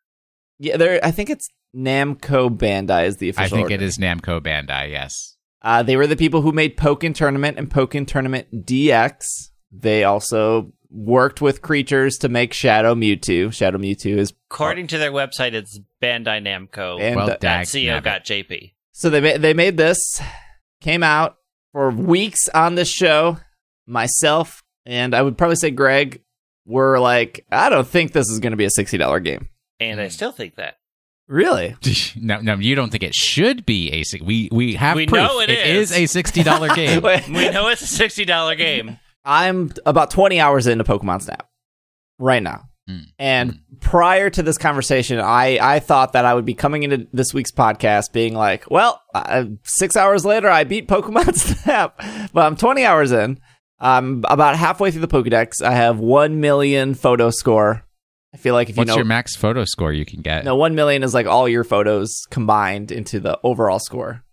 Yeah, 0.59 0.77
there. 0.77 0.99
I 1.03 1.09
think 1.09 1.31
it's 1.31 1.49
Namco 1.75 2.55
Bandai 2.55 3.07
is 3.07 3.17
the 3.17 3.29
official. 3.29 3.45
I 3.45 3.49
think 3.49 3.71
order. 3.71 3.75
it 3.75 3.81
is 3.81 3.97
Namco 3.97 4.39
Bandai. 4.39 4.91
Yes. 4.91 5.37
Uh, 5.61 5.81
they 5.81 5.97
were 5.97 6.05
the 6.05 6.15
people 6.15 6.41
who 6.41 6.51
made 6.51 6.77
Pokken 6.77 7.15
Tournament 7.15 7.57
and 7.57 7.69
Pokken 7.69 8.05
Tournament 8.05 8.65
DX, 8.65 9.49
they 9.71 10.03
also 10.03 10.71
worked 10.89 11.41
with 11.41 11.61
creatures 11.61 12.17
to 12.19 12.29
make 12.29 12.53
Shadow 12.53 12.95
Mewtwo. 12.95 13.53
Shadow 13.53 13.77
Mewtwo 13.77 14.17
is 14.17 14.33
According 14.49 14.87
to 14.87 14.97
their 14.97 15.11
website, 15.11 15.53
it's 15.53 15.79
Bandai 16.01 16.41
Namco. 16.41 16.99
And, 16.99 17.15
well, 17.15 17.31
uh, 17.31 17.37
dag 17.37 17.67
Co. 17.67 18.78
nabbit. 19.01 19.01
got 19.01 19.01
JP. 19.01 19.01
So 19.01 19.09
they 19.09 19.21
made 19.21 19.41
they 19.41 19.53
made 19.53 19.77
this, 19.77 20.21
came 20.81 21.03
out 21.03 21.37
for 21.71 21.89
weeks 21.91 22.49
on 22.49 22.75
this 22.75 22.89
show. 22.89 23.37
Myself 23.87 24.61
and 24.85 25.15
I 25.15 25.21
would 25.23 25.37
probably 25.37 25.55
say 25.55 25.71
Greg 25.71 26.21
were 26.65 26.99
like, 26.99 27.45
I 27.51 27.69
don't 27.69 27.87
think 27.87 28.11
this 28.11 28.29
is 28.29 28.39
going 28.39 28.51
to 28.51 28.57
be 28.57 28.65
a 28.65 28.69
sixty 28.69 28.97
dollar 28.97 29.19
game. 29.19 29.49
And 29.79 29.99
Hmm. 29.99 30.05
I 30.05 30.07
still 30.09 30.31
think 30.31 30.55
that. 30.55 30.75
Really? 31.27 31.75
No, 32.21 32.39
no, 32.41 32.55
you 32.55 32.75
don't 32.75 32.91
think 32.91 33.03
it 33.03 33.15
should 33.15 33.65
be 33.65 33.91
a 33.91 34.03
six? 34.03 34.23
We 34.23 34.49
we 34.51 34.75
have 34.75 34.95
We 34.95 35.07
proof. 35.07 35.21
know 35.21 35.39
it 35.39 35.49
it 35.49 35.67
is. 35.67 35.91
is 35.91 35.97
a 35.97 36.05
sixty 36.07 36.43
dollar 36.43 36.67
game. 36.75 37.01
We 37.01 37.49
know 37.49 37.67
it's 37.69 37.81
a 37.81 37.87
sixty 37.87 38.25
dollar 38.25 38.55
game. 38.55 38.99
I'm 39.25 39.71
about 39.85 40.11
twenty 40.11 40.39
hours 40.39 40.67
into 40.67 40.83
Pokemon 40.83 41.21
Snap 41.23 41.47
right 42.19 42.43
now. 42.43 42.68
Mm. 42.89 43.05
And 43.19 43.59
prior 43.81 44.29
to 44.31 44.41
this 44.41 44.57
conversation, 44.57 45.19
I, 45.19 45.59
I 45.61 45.79
thought 45.79 46.13
that 46.13 46.25
I 46.25 46.33
would 46.33 46.45
be 46.45 46.53
coming 46.55 46.83
into 46.83 47.07
this 47.13 47.33
week's 47.33 47.51
podcast 47.51 48.11
being 48.13 48.33
like, 48.33 48.69
well, 48.71 49.01
uh, 49.13 49.45
six 49.63 49.95
hours 49.95 50.25
later, 50.25 50.49
I 50.49 50.63
beat 50.63 50.87
Pokemon 50.87 51.35
Snap, 51.63 52.01
but 52.33 52.45
I'm 52.45 52.55
20 52.55 52.83
hours 52.85 53.11
in. 53.11 53.39
I'm 53.79 54.23
about 54.27 54.55
halfway 54.57 54.91
through 54.91 55.01
the 55.01 55.07
Pokedex. 55.07 55.61
I 55.61 55.71
have 55.71 55.99
1 55.99 56.39
million 56.41 56.95
photo 56.95 57.29
score. 57.29 57.85
I 58.33 58.37
feel 58.37 58.53
like 58.53 58.69
if 58.69 58.75
you 58.75 58.81
What's 58.81 58.89
know, 58.89 58.95
your 58.95 59.05
max 59.05 59.35
photo 59.35 59.65
score 59.65 59.91
you 59.93 60.05
can 60.05 60.21
get? 60.21 60.43
no, 60.45 60.55
1 60.55 60.75
million 60.75 61.01
is 61.03 61.13
like 61.13 61.25
all 61.27 61.47
your 61.47 61.63
photos 61.63 62.25
combined 62.29 62.91
into 62.91 63.19
the 63.19 63.39
overall 63.43 63.79
score. 63.79 64.23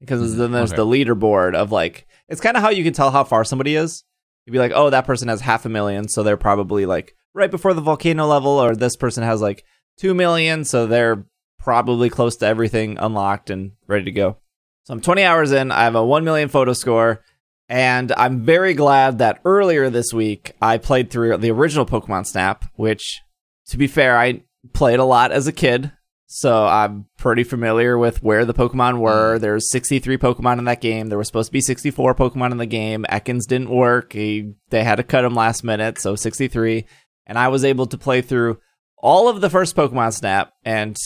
Because 0.00 0.34
Mm, 0.34 0.38
then 0.38 0.52
there's 0.52 0.72
okay. 0.72 0.76
the 0.76 0.86
leaderboard 0.86 1.54
of 1.54 1.72
like, 1.72 2.06
it's 2.28 2.40
kind 2.40 2.56
of 2.56 2.62
how 2.62 2.70
you 2.70 2.84
can 2.84 2.92
tell 2.92 3.10
how 3.10 3.24
far 3.24 3.44
somebody 3.44 3.74
is. 3.76 4.04
You'd 4.44 4.52
be 4.52 4.58
like, 4.58 4.72
oh, 4.74 4.90
that 4.90 5.06
person 5.06 5.28
has 5.28 5.40
half 5.40 5.64
a 5.64 5.68
million, 5.68 6.06
so 6.08 6.22
they're 6.22 6.36
probably 6.36 6.84
like 6.86 7.14
right 7.36 7.50
before 7.50 7.74
the 7.74 7.80
volcano 7.82 8.26
level, 8.26 8.52
or 8.52 8.74
this 8.74 8.96
person 8.96 9.22
has 9.22 9.40
like 9.40 9.64
two 9.98 10.14
million, 10.14 10.64
so 10.64 10.86
they're 10.86 11.26
probably 11.58 12.08
close 12.08 12.36
to 12.36 12.46
everything 12.46 12.96
unlocked 12.98 13.50
and 13.50 13.72
ready 13.86 14.04
to 14.04 14.10
go. 14.10 14.38
So 14.84 14.94
I'm 14.94 15.00
20 15.00 15.22
hours 15.22 15.52
in. 15.52 15.70
I 15.70 15.84
have 15.84 15.94
a 15.94 16.04
1 16.04 16.24
million 16.24 16.48
photo 16.48 16.72
score, 16.72 17.22
and 17.68 18.10
I'm 18.16 18.44
very 18.44 18.72
glad 18.72 19.18
that 19.18 19.40
earlier 19.44 19.90
this 19.90 20.12
week 20.12 20.52
I 20.62 20.78
played 20.78 21.10
through 21.10 21.36
the 21.38 21.50
original 21.50 21.84
Pokemon 21.84 22.26
Snap, 22.26 22.64
which, 22.76 23.20
to 23.68 23.76
be 23.76 23.86
fair, 23.86 24.16
I 24.16 24.42
played 24.72 24.98
a 24.98 25.04
lot 25.04 25.30
as 25.30 25.46
a 25.46 25.52
kid. 25.52 25.92
So 26.28 26.66
I'm 26.66 27.06
pretty 27.18 27.44
familiar 27.44 27.96
with 27.96 28.20
where 28.20 28.44
the 28.44 28.54
Pokemon 28.54 28.98
were. 28.98 29.36
Mm. 29.36 29.40
There's 29.40 29.70
63 29.70 30.18
Pokemon 30.18 30.58
in 30.58 30.64
that 30.64 30.80
game. 30.80 31.08
There 31.08 31.18
was 31.18 31.28
supposed 31.28 31.48
to 31.48 31.52
be 31.52 31.60
64 31.60 32.16
Pokemon 32.16 32.50
in 32.50 32.56
the 32.56 32.66
game. 32.66 33.06
Ekans 33.08 33.46
didn't 33.46 33.70
work. 33.70 34.12
He, 34.12 34.54
they 34.70 34.82
had 34.82 34.96
to 34.96 35.04
cut 35.04 35.24
him 35.24 35.34
last 35.34 35.62
minute, 35.62 35.98
so 35.98 36.16
63. 36.16 36.84
And 37.26 37.38
I 37.38 37.48
was 37.48 37.64
able 37.64 37.86
to 37.86 37.98
play 37.98 38.22
through 38.22 38.58
all 38.96 39.28
of 39.28 39.40
the 39.40 39.50
first 39.50 39.76
Pokemon 39.76 40.12
Snap 40.12 40.52
and 40.64 40.96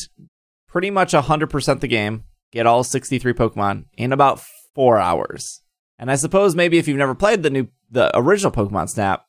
pretty 0.69 0.91
much 0.91 1.13
100% 1.13 1.81
the 1.81 1.89
game, 1.89 2.25
get 2.53 2.67
all 2.67 2.85
63 2.85 3.33
Pokemon 3.33 3.87
in 3.95 4.13
about 4.13 4.43
four 4.75 4.99
hours. 4.99 5.63
And 5.99 6.11
I 6.11 6.17
suppose 6.17 6.55
maybe 6.55 6.79
if 6.79 6.89
you've 6.89 6.97
never 6.97 7.15
played 7.15 7.43
the 7.43 7.51
new, 7.51 7.69
the 7.91 8.11
original 8.17 8.53
Pokemon 8.53 8.89
Snap, 8.89 9.25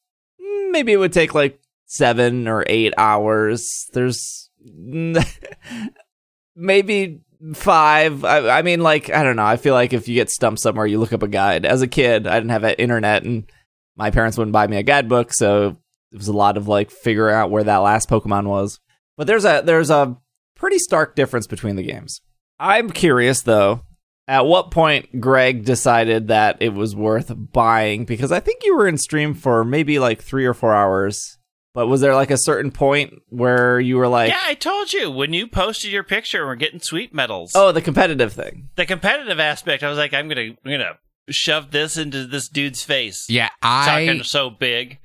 maybe 0.70 0.94
it 0.94 0.98
would 0.98 1.14
take 1.14 1.34
like 1.34 1.60
seven 1.86 2.48
or 2.48 2.64
eight 2.68 2.94
hours. 2.98 3.90
There's 3.94 4.50
maybe 6.56 7.22
five. 7.54 8.24
I, 8.24 8.60
I 8.60 8.62
mean, 8.62 8.82
like, 8.82 9.10
I 9.10 9.24
don't 9.24 9.36
know. 9.36 9.46
I 9.46 9.58
feel 9.58 9.74
like 9.74 9.94
if 9.94 10.08
you 10.08 10.16
get 10.16 10.30
stumped 10.30 10.62
somewhere, 10.62 10.86
you 10.86 11.00
look 11.00 11.14
up 11.14 11.24
a 11.24 11.28
guide. 11.28 11.66
As 11.66 11.82
a 11.82 11.88
kid, 11.88 12.28
I 12.28 12.40
didn't 12.40 12.52
have 12.52 12.64
internet 12.78 13.24
and 13.24 13.52
my 13.98 14.12
parents 14.12 14.38
wouldn't 14.38 14.54
buy 14.54 14.68
me 14.68 14.78
a 14.78 14.84
guidebook. 14.84 15.34
So 15.34 15.78
it 16.12 16.18
was 16.18 16.28
a 16.28 16.34
lot 16.34 16.58
of 16.58 16.68
like 16.68 16.92
figuring 16.92 17.36
out 17.36 17.52
where 17.52 17.64
that 17.64 17.78
last 17.78 18.10
Pokemon 18.10 18.48
was. 18.48 18.80
But 19.18 19.28
there's 19.28 19.46
a, 19.46 19.62
there's 19.64 19.90
a 19.90 20.18
pretty 20.56 20.80
stark 20.80 21.16
difference 21.16 21.48
between 21.48 21.76
the 21.76 21.84
games. 21.84 22.22
I'm 22.60 22.90
curious 22.90 23.42
though, 23.42 23.82
at 24.28 24.46
what 24.46 24.72
point 24.72 25.20
Greg 25.20 25.66
decided 25.66 26.28
that 26.28 26.58
it 26.62 26.74
was 26.74 26.96
worth 26.96 27.32
buying 27.36 28.06
because 28.06 28.32
I 28.32 28.40
think 28.40 28.64
you 28.64 28.76
were 28.76 28.88
in 28.88 28.98
stream 28.98 29.34
for 29.34 29.64
maybe 29.64 30.00
like 30.00 30.22
three 30.22 30.46
or 30.46 30.54
four 30.54 30.74
hours. 30.74 31.38
But 31.74 31.88
was 31.88 32.02
there 32.02 32.16
like 32.16 32.32
a 32.32 32.38
certain 32.38 32.72
point 32.72 33.14
where 33.30 33.80
you 33.80 33.96
were 33.96 34.10
like, 34.10 34.30
yeah, 34.30 34.42
I 34.44 34.56
told 34.56 34.92
you 34.92 35.10
when 35.10 35.32
you 35.32 35.48
posted 35.48 35.90
your 35.90 36.04
picture, 36.04 36.40
and 36.40 36.48
we're 36.48 36.56
getting 36.56 36.82
sweet 36.82 37.14
medals. 37.14 37.54
oh, 37.56 37.72
the 37.72 37.82
competitive 37.82 38.34
thing? 38.34 38.70
the 38.76 38.86
competitive 38.86 39.40
aspect. 39.40 39.82
I 39.82 39.88
was 39.88 39.98
like, 39.98 40.14
I'm 40.14 40.28
gonna, 40.28 40.42
I'm 40.42 40.58
gonna 40.66 40.98
shove 41.30 41.72
this 41.72 41.96
into 41.96 42.26
this 42.26 42.50
dude's 42.50 42.84
face. 42.84 43.26
Yeah, 43.30 43.50
I 43.62 44.06
Talking 44.06 44.24
so 44.24 44.50
big. 44.50 45.00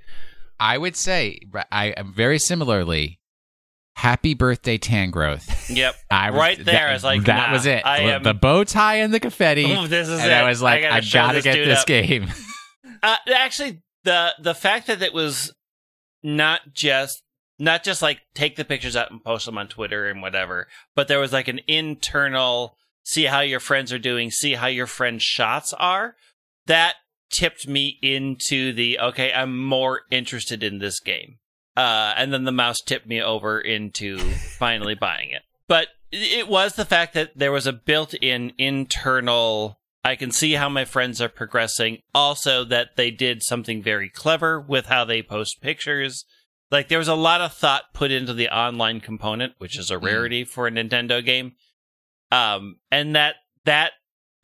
I 0.59 0.79
would 0.79 0.97
say 0.97 1.39
I 1.71 1.87
am 1.89 2.13
very 2.13 2.39
similarly. 2.39 3.21
Happy 3.95 4.35
birthday, 4.35 4.77
Tangrowth. 4.77 5.75
Yep. 5.75 5.95
I 6.11 6.31
was, 6.31 6.39
Right 6.39 6.57
there, 6.59 6.65
that, 6.75 6.89
I 6.91 6.93
was 6.93 7.05
like, 7.05 7.25
that 7.25 7.49
nah, 7.49 7.53
was 7.55 7.65
it. 7.65 7.87
I 7.87 7.99
am- 8.01 8.23
the 8.23 8.35
bow 8.35 8.63
tie 8.65 8.97
and 8.97 9.13
the 9.13 9.21
confetti. 9.21 9.73
Ooh, 9.73 9.89
this 9.89 10.09
is 10.09 10.21
and 10.21 10.31
it. 10.31 10.35
I 10.35 10.47
was 10.47 10.61
like, 10.61 10.85
I 10.85 11.01
gotta 11.01 11.07
I, 11.07 11.11
gotta 11.11 11.35
this 11.37 11.45
get 11.45 11.65
this 11.65 11.81
up. 11.81 11.87
game. 11.87 12.29
Uh, 13.03 13.17
actually, 13.35 13.83
the 14.05 14.35
the 14.41 14.55
fact 14.55 14.87
that 14.87 15.03
it 15.03 15.13
was 15.13 15.53
not 16.23 16.61
just 16.73 17.23
not 17.59 17.85
just 17.85 18.03
like 18.03 18.21
take 18.35 18.57
the 18.57 18.65
pictures 18.65 18.97
out 18.97 19.11
and 19.11 19.23
post 19.23 19.47
them 19.47 19.59
on 19.59 19.69
Twitter 19.69 20.09
and 20.09 20.23
whatever, 20.23 20.67
but 20.95 21.07
there 21.07 21.21
was 21.21 21.33
like 21.33 21.47
an 21.47 21.61
internal 21.69 22.77
see 23.05 23.25
how 23.25 23.41
your 23.41 23.61
friends 23.61 23.93
are 23.93 23.99
doing, 23.99 24.31
see 24.31 24.55
how 24.55 24.67
your 24.67 24.87
friends' 24.87 25.23
shots 25.23 25.73
are. 25.75 26.17
That 26.67 26.95
tipped 27.31 27.67
me 27.67 27.99
into 28.03 28.73
the 28.73 28.99
okay, 28.99 29.33
I'm 29.33 29.63
more 29.63 30.03
interested 30.11 30.63
in 30.63 30.79
this 30.79 31.01
game. 31.01 31.39
Uh, 31.77 32.15
and 32.17 32.33
then 32.33 32.45
the 32.45 32.53
mouse 32.53 32.81
tipped 32.81 33.07
me 33.07 33.21
over 33.21 33.61
into 33.61 34.19
finally 34.59 34.95
buying 34.95 35.31
it. 35.31 35.43
But 35.69 35.89
it 36.11 36.49
was 36.49 36.75
the 36.75 36.85
fact 36.85 37.15
that 37.15 37.37
there 37.37 37.53
was 37.53 37.67
a 37.67 37.73
built-in 37.73 38.53
internal 38.57 39.79
I 40.07 40.15
can 40.15 40.31
see 40.31 40.53
how 40.53 40.69
my 40.69 40.85
friends 40.85 41.21
are 41.21 41.29
progressing. 41.29 41.99
Also, 42.15 42.63
that 42.67 42.95
they 42.95 43.11
did 43.11 43.43
something 43.43 43.83
very 43.83 44.09
clever 44.09 44.61
with 44.61 44.87
how 44.87 45.05
they 45.05 45.21
post 45.21 45.61
pictures. 45.61 46.25
Like, 46.71 46.87
there 46.87 46.99
was 46.99 47.09
a 47.09 47.17
lot 47.17 47.41
of 47.41 47.53
thought 47.53 47.93
put 47.93 48.13
into 48.13 48.33
the 48.33 48.49
online 48.49 49.01
component, 49.01 49.55
which 49.59 49.77
is 49.77 49.91
a 49.91 49.99
rarity 49.99 50.45
for 50.45 50.69
a 50.69 50.71
Nintendo 50.71 51.25
game. 51.25 51.57
Um, 52.31 52.77
and 52.89 53.17
that, 53.17 53.35
that 53.65 53.95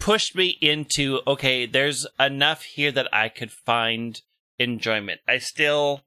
pushed 0.02 0.34
me 0.34 0.58
into, 0.60 1.20
okay, 1.26 1.64
there's 1.64 2.06
enough 2.18 2.62
here 2.62 2.90
that 2.92 3.08
I 3.14 3.28
could 3.28 3.52
find 3.52 4.20
enjoyment. 4.58 5.20
I 5.28 5.38
still, 5.38 6.00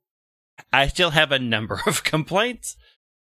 I 0.74 0.88
still 0.88 1.12
have 1.12 1.32
a 1.32 1.40
number 1.40 1.82
of 1.88 2.04
complaints 2.04 2.76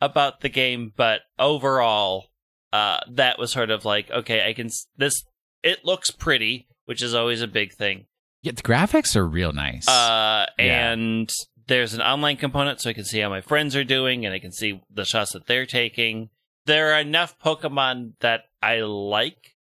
about 0.01 0.41
the 0.41 0.49
game, 0.49 0.93
but 0.97 1.23
overall, 1.39 2.27
uh, 2.73 3.01
that 3.11 3.39
was 3.39 3.51
sort 3.53 3.71
of 3.71 3.85
like, 3.85 4.11
okay, 4.13 4.49
I 4.49 4.53
can, 4.53 4.67
s- 4.67 4.87
this, 4.97 5.25
it 5.63 5.85
looks 5.85 6.11
pretty, 6.11 6.69
which 6.87 7.03
is 7.03 7.15
always 7.15 7.43
a 7.43 7.49
big 7.49 7.73
thing. 7.75 8.07
Yeah, 8.43 8.53
the 8.53 8.63
graphics 8.63 9.17
are 9.17 9.27
real 9.27 9.53
nice. 9.53 9.89
Uh, 9.89 10.47
Yeah. 10.59 10.93
and 10.93 11.31
there's 11.67 11.95
an 11.95 12.01
online 12.01 12.37
component, 12.37 12.81
so 12.81 12.91
I 12.91 12.95
can 12.95 13.05
see 13.05 13.19
how 13.21 13.29
my 13.29 13.41
friends 13.41 13.75
are 13.77 13.85
doing, 13.85 14.25
and 14.25 14.33
I 14.35 14.39
can 14.39 14.53
see 14.53 14.81
the 14.89 15.05
shots 15.05 15.33
that 15.33 15.47
they're 15.47 15.67
taking. 15.67 16.31
There 16.67 16.95
are 16.95 17.01
enough 17.01 17.39
Pokemon 17.41 18.13
that 18.21 18.43
I 18.63 18.81
like 18.81 19.57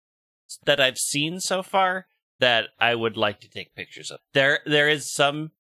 that 0.65 0.81
I've 0.81 0.99
seen 0.99 1.41
so 1.41 1.63
far 1.63 2.07
that 2.41 2.69
I 2.81 2.95
would 2.95 3.17
like 3.17 3.41
to 3.41 3.49
take 3.49 3.75
pictures 3.75 4.11
of. 4.11 4.21
There, 4.33 4.61
there 4.67 4.89
is 4.89 5.11
some 5.13 5.53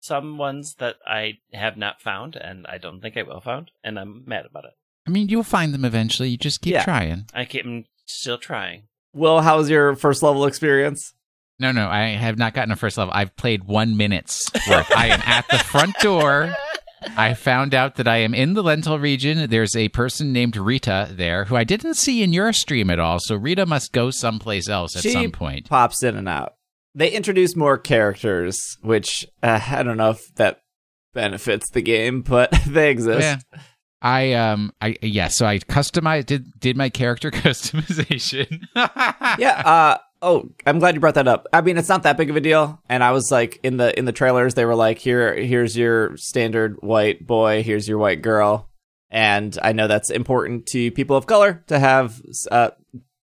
some 0.00 0.36
ones 0.36 0.74
that 0.80 0.96
I 1.06 1.38
have 1.54 1.76
not 1.78 2.00
found, 2.02 2.36
and 2.36 2.66
I 2.66 2.76
don't 2.76 3.00
think 3.00 3.16
I 3.16 3.22
will 3.22 3.40
found, 3.40 3.70
and 3.82 3.98
I'm 3.98 4.22
mad 4.26 4.44
about 4.44 4.64
it. 4.66 4.72
I 5.06 5.10
mean, 5.10 5.28
you'll 5.30 5.42
find 5.42 5.72
them 5.72 5.84
eventually. 5.84 6.28
You 6.28 6.36
just 6.36 6.60
keep 6.60 6.74
Yeah. 6.74 6.84
trying. 6.84 7.24
I 7.32 7.44
keep 7.46 7.64
I'm 7.64 7.86
still 8.06 8.36
trying. 8.38 8.82
Will, 9.14 9.40
how 9.40 9.56
was 9.56 9.70
your 9.70 9.94
first 9.96 10.22
level 10.22 10.44
experience? 10.44 11.14
No, 11.58 11.72
no, 11.72 11.88
I 11.88 12.08
have 12.08 12.36
not 12.36 12.52
gotten 12.52 12.72
a 12.72 12.76
first 12.76 12.98
level. 12.98 13.14
I've 13.14 13.34
played 13.36 13.64
one 13.64 13.96
minute's 13.96 14.50
worth. 14.68 14.90
I 14.94 15.06
am 15.06 15.22
at 15.24 15.46
the 15.48 15.58
front 15.58 15.94
door. 16.00 16.54
I 17.16 17.34
found 17.34 17.74
out 17.74 17.96
that 17.96 18.08
I 18.08 18.18
am 18.18 18.34
in 18.34 18.54
the 18.54 18.62
Lental 18.62 19.00
region. 19.00 19.48
There's 19.48 19.76
a 19.76 19.88
person 19.90 20.32
named 20.32 20.56
Rita 20.56 21.08
there 21.10 21.44
who 21.44 21.56
I 21.56 21.64
didn't 21.64 21.94
see 21.94 22.22
in 22.22 22.32
your 22.32 22.52
stream 22.52 22.90
at 22.90 22.98
all. 22.98 23.18
So 23.20 23.36
Rita 23.36 23.66
must 23.66 23.92
go 23.92 24.10
someplace 24.10 24.68
else 24.68 24.96
at 24.96 25.02
She 25.02 25.12
some 25.12 25.30
point. 25.30 25.68
Pops 25.68 26.02
in 26.02 26.16
and 26.16 26.28
out. 26.28 26.54
They 26.94 27.10
introduce 27.10 27.56
more 27.56 27.76
characters, 27.76 28.58
which 28.82 29.26
uh, 29.42 29.60
I 29.68 29.82
don't 29.82 29.96
know 29.96 30.10
if 30.10 30.34
that 30.36 30.60
benefits 31.12 31.70
the 31.70 31.82
game, 31.82 32.22
but 32.22 32.50
they 32.66 32.90
exist. 32.90 33.20
Yeah. 33.52 33.60
I 34.02 34.34
um 34.34 34.70
I 34.82 34.96
yeah, 35.00 35.28
so 35.28 35.46
I 35.46 35.60
customized 35.60 36.26
did 36.26 36.46
did 36.60 36.76
my 36.76 36.90
character 36.90 37.30
customization. 37.32 38.60
yeah. 38.76 39.62
Uh, 39.64 39.98
oh, 40.24 40.50
I'm 40.66 40.78
glad 40.78 40.94
you 40.94 41.00
brought 41.00 41.14
that 41.14 41.28
up. 41.28 41.46
I 41.52 41.60
mean, 41.60 41.76
it's 41.76 41.88
not 41.88 42.02
that 42.04 42.16
big 42.16 42.30
of 42.30 42.36
a 42.36 42.40
deal. 42.40 42.80
And 42.88 43.04
I 43.04 43.12
was 43.12 43.30
like, 43.30 43.60
in 43.62 43.76
the 43.76 43.96
in 43.98 44.06
the 44.06 44.12
trailers, 44.12 44.54
they 44.54 44.64
were 44.64 44.74
like, 44.74 44.98
here, 44.98 45.34
here's 45.34 45.76
your 45.76 46.16
standard 46.16 46.78
white 46.80 47.26
boy, 47.26 47.62
here's 47.62 47.86
your 47.86 47.98
white 47.98 48.22
girl, 48.22 48.70
and 49.10 49.56
I 49.62 49.72
know 49.72 49.86
that's 49.86 50.10
important 50.10 50.66
to 50.68 50.90
people 50.90 51.16
of 51.16 51.26
color 51.26 51.62
to 51.66 51.78
have 51.78 52.20
uh, 52.50 52.70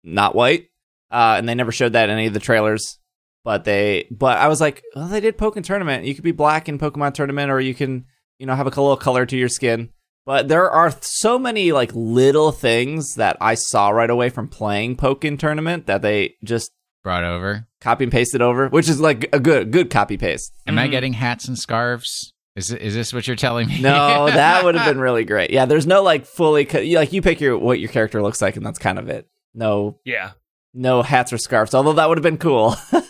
not 0.05 0.35
white. 0.35 0.67
Uh, 1.11 1.35
and 1.39 1.49
they 1.49 1.55
never 1.55 1.73
showed 1.73 1.95
that 1.95 2.09
in 2.09 2.17
any 2.17 2.27
of 2.27 2.35
the 2.35 2.39
trailers. 2.41 2.99
but 3.45 3.65
they 3.65 4.07
but 4.11 4.39
I 4.39 4.49
was 4.49 4.61
like, 4.61 4.83
well, 4.95 5.09
they 5.09 5.21
did 5.21 5.39
Pokken 5.39 5.65
Tournament. 5.65 6.05
You 6.05 6.15
could 6.15 6.25
be 6.25 6.33
black 6.33 6.69
in 6.69 6.79
Pokken 6.79 7.13
Tournament, 7.15 7.51
or 7.51 7.61
you 7.61 7.75
can 7.75 8.05
you 8.39 8.47
know 8.47 8.55
have 8.55 8.67
a 8.67 8.71
little 8.71 8.97
color 8.97 9.27
to 9.27 9.37
your 9.37 9.49
skin. 9.49 9.91
But 10.27 10.49
there 10.49 10.71
are 10.71 10.95
so 11.01 11.39
many 11.39 11.73
like 11.73 11.91
little 11.95 12.53
things 12.53 13.15
that 13.15 13.37
I 13.41 13.55
saw 13.55 13.89
right 13.89 14.11
away 14.11 14.29
from 14.29 14.49
playing 14.49 14.97
Pokken 14.97 15.39
Tournament 15.39 15.87
that 15.87 16.03
they 16.03 16.37
just 16.45 16.71
Brought 17.03 17.25
over. 17.25 17.67
copy 17.81 18.05
and 18.05 18.13
pasted 18.13 18.43
over, 18.43 18.69
which 18.69 18.89
is 18.89 19.01
like 19.01 19.29
a 19.33 19.41
good 19.41 19.71
good 19.71 19.89
copy 19.91 20.17
paste. 20.19 20.53
Am 20.67 20.79
I 20.79 20.87
Mhm. 20.87 20.91
getting 20.91 21.13
hats 21.15 21.49
and 21.49 21.59
scarves? 21.59 22.35
Is 22.57 22.71
is 22.73 22.95
this 22.95 23.13
what 23.15 23.27
you're 23.27 23.37
telling 23.37 23.69
me? 23.69 23.81
No, 23.81 24.27
that 24.31 24.65
would 24.65 24.75
have 24.75 24.87
been 24.87 25.01
really 25.01 25.25
great. 25.25 25.51
Yeah, 25.51 25.65
there's 25.65 25.87
no 25.87 26.03
like 26.03 26.27
fully 26.27 26.65
co- 26.67 26.81
like 26.83 27.13
you 27.13 27.23
pick 27.23 27.41
your 27.41 27.57
what 27.59 27.81
your 27.81 27.89
character 27.89 28.21
looks 28.23 28.43
like, 28.43 28.57
and 28.57 28.67
that's 28.67 28.79
kind 28.79 28.99
of 28.99 29.09
it. 29.09 29.29
No, 29.55 29.99
Yeah. 30.05 30.33
no 30.75 31.03
hats 31.03 31.33
or 31.33 31.39
scarves. 31.39 31.75
Although 31.75 31.95
that 31.95 32.09
would 32.09 32.19
have 32.19 32.23
been 32.23 32.39
cool. 32.39 32.77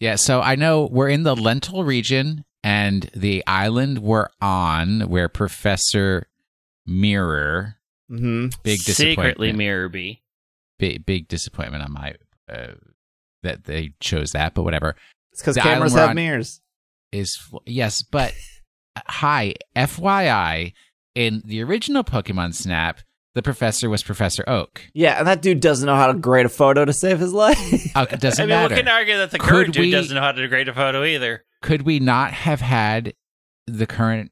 Yeah, 0.00 0.16
so 0.16 0.40
I 0.42 0.54
know 0.56 0.88
we're 0.90 1.08
in 1.08 1.22
the 1.22 1.34
Lental 1.36 1.86
region, 1.86 2.44
and 2.62 3.08
the 3.14 3.42
island 3.46 4.00
we're 4.00 4.28
on, 4.40 5.02
where 5.02 5.28
Professor 5.28 6.26
Mirror, 6.86 7.76
hmm 8.08 8.48
big 8.62 8.80
Secretly 8.80 9.14
disappointment, 9.16 9.56
Mirror 9.56 9.88
B. 9.90 10.22
big, 10.78 11.06
big 11.06 11.28
disappointment 11.28 11.84
on 11.84 11.92
my 11.92 12.14
uh, 12.52 12.72
that 13.44 13.64
they 13.64 13.92
chose 14.00 14.32
that, 14.32 14.52
but 14.54 14.64
whatever. 14.64 14.96
It's 15.32 15.40
because 15.40 15.56
cameras 15.56 15.94
have 15.94 16.10
on- 16.10 16.16
mirrors. 16.16 16.60
Is 17.12 17.38
yes, 17.64 18.02
but 18.02 18.34
uh, 18.96 19.00
hi, 19.06 19.54
FYI, 19.76 20.72
in 21.14 21.42
the 21.44 21.62
original 21.62 22.02
Pokemon 22.02 22.54
Snap, 22.54 23.00
the 23.34 23.42
professor 23.42 23.88
was 23.88 24.02
Professor 24.02 24.42
Oak. 24.48 24.82
Yeah, 24.94 25.18
and 25.18 25.26
that 25.28 25.40
dude 25.42 25.60
doesn't 25.60 25.86
know 25.86 25.94
how 25.94 26.08
to 26.08 26.14
grade 26.18 26.46
a 26.46 26.48
photo 26.48 26.84
to 26.84 26.92
save 26.92 27.20
his 27.20 27.32
life. 27.44 27.56
Uh, 27.96 28.06
it 28.10 28.20
doesn't 28.20 28.42
I 28.42 28.46
mean, 28.46 28.48
matter. 28.48 28.74
we 28.74 28.80
can 28.80 28.88
argue 28.88 29.16
that 29.18 29.30
the 29.30 29.38
Could 29.38 29.48
current 29.48 29.74
dude 29.74 29.80
we- 29.82 29.90
doesn't 29.92 30.14
know 30.14 30.20
how 30.20 30.32
to 30.32 30.48
grade 30.48 30.68
a 30.68 30.74
photo 30.74 31.04
either. 31.04 31.44
could 31.62 31.82
we 31.82 32.00
not 32.00 32.32
have 32.32 32.60
had 32.60 33.14
the 33.68 33.86
current 33.86 34.30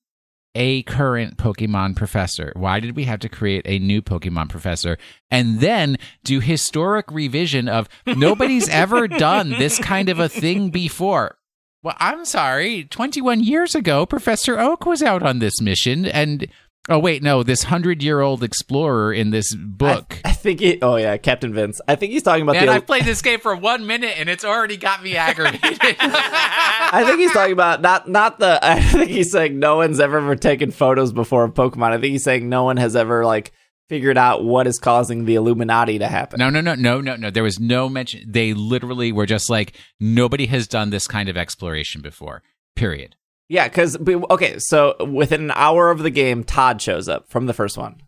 a 0.54 0.82
current 0.84 1.36
Pokemon 1.36 1.96
professor? 1.96 2.52
Why 2.56 2.80
did 2.80 2.96
we 2.96 3.04
have 3.04 3.20
to 3.20 3.28
create 3.28 3.62
a 3.66 3.78
new 3.78 4.02
Pokemon 4.02 4.48
professor 4.48 4.98
and 5.30 5.60
then 5.60 5.96
do 6.24 6.40
historic 6.40 7.10
revision 7.10 7.68
of 7.68 7.88
nobody's 8.06 8.68
ever 8.68 9.08
done 9.08 9.50
this 9.50 9.78
kind 9.78 10.08
of 10.08 10.18
a 10.18 10.28
thing 10.28 10.70
before? 10.70 11.38
Well, 11.82 11.96
I'm 11.98 12.24
sorry. 12.24 12.84
21 12.84 13.42
years 13.42 13.74
ago, 13.74 14.06
Professor 14.06 14.58
Oak 14.58 14.86
was 14.86 15.02
out 15.02 15.24
on 15.24 15.40
this 15.40 15.60
mission 15.60 16.06
and 16.06 16.46
oh 16.88 16.98
wait, 16.98 17.22
no, 17.22 17.42
this 17.42 17.64
100-year-old 17.64 18.42
explorer 18.42 19.12
in 19.12 19.30
this 19.30 19.54
book. 19.54 20.18
I, 20.24 20.30
I 20.30 20.32
think 20.32 20.60
he. 20.60 20.78
Oh 20.82 20.96
yeah, 20.96 21.16
Captain 21.16 21.52
Vince. 21.54 21.80
I 21.86 21.94
think 21.94 22.12
he's 22.12 22.22
talking 22.22 22.42
about 22.42 22.54
Man, 22.54 22.66
the. 22.66 22.72
I've 22.72 22.86
played 22.86 23.04
this 23.04 23.22
game 23.22 23.40
for 23.40 23.54
1 23.54 23.86
minute 23.86 24.14
and 24.18 24.28
it's 24.28 24.44
already 24.44 24.76
got 24.76 25.02
me 25.02 25.16
aggravated. 25.16 25.60
I 26.00 27.04
think 27.06 27.20
he's 27.20 27.32
talking 27.32 27.52
about 27.52 27.80
not 27.82 28.08
not 28.08 28.38
the. 28.38 28.58
I 28.66 28.80
think 28.80 29.10
he's 29.10 29.30
saying 29.30 29.58
no 29.58 29.76
one's 29.76 30.00
ever 30.00 30.18
ever 30.18 30.36
taken 30.36 30.70
photos 30.70 31.12
before 31.12 31.44
of 31.44 31.54
Pokemon. 31.54 31.90
I 31.92 31.98
think 31.98 32.12
he's 32.12 32.24
saying 32.24 32.48
no 32.48 32.64
one 32.64 32.76
has 32.76 32.96
ever 32.96 33.24
like 33.24 33.52
figured 33.88 34.16
out 34.16 34.42
what 34.42 34.66
is 34.66 34.78
causing 34.78 35.26
the 35.26 35.34
Illuminati 35.34 35.98
to 35.98 36.08
happen. 36.08 36.38
No, 36.38 36.48
no, 36.48 36.62
no, 36.62 36.74
no, 36.74 37.00
no, 37.00 37.14
no. 37.16 37.30
There 37.30 37.42
was 37.42 37.60
no 37.60 37.88
mention. 37.88 38.24
They 38.26 38.54
literally 38.54 39.12
were 39.12 39.26
just 39.26 39.50
like, 39.50 39.74
nobody 40.00 40.46
has 40.46 40.66
done 40.66 40.88
this 40.88 41.06
kind 41.06 41.28
of 41.28 41.36
exploration 41.36 42.00
before. 42.00 42.42
Period. 42.74 43.16
Yeah, 43.52 43.68
because 43.68 43.98
okay, 43.98 44.54
so 44.60 44.96
within 45.04 45.42
an 45.42 45.52
hour 45.54 45.90
of 45.90 45.98
the 45.98 46.08
game, 46.08 46.42
Todd 46.42 46.80
shows 46.80 47.06
up 47.06 47.28
from 47.28 47.44
the 47.44 47.52
first 47.52 47.76
one, 47.76 48.00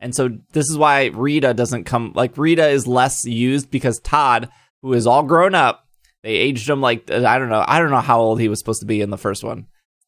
and 0.00 0.14
so 0.14 0.30
this 0.52 0.70
is 0.70 0.78
why 0.78 1.10
Rita 1.12 1.52
doesn't 1.52 1.84
come. 1.84 2.14
Like 2.14 2.38
Rita 2.38 2.66
is 2.66 2.86
less 2.86 3.26
used 3.26 3.70
because 3.70 4.00
Todd, 4.00 4.48
who 4.80 4.94
is 4.94 5.06
all 5.06 5.22
grown 5.22 5.54
up, 5.54 5.84
they 6.22 6.30
aged 6.30 6.70
him 6.70 6.80
like 6.80 7.10
I 7.10 7.38
don't 7.38 7.50
know, 7.50 7.62
I 7.68 7.78
don't 7.78 7.90
know 7.90 8.00
how 8.00 8.20
old 8.20 8.40
he 8.40 8.48
was 8.48 8.58
supposed 8.58 8.80
to 8.80 8.86
be 8.86 9.02
in 9.02 9.10
the 9.10 9.18
first 9.18 9.44
one, 9.44 9.66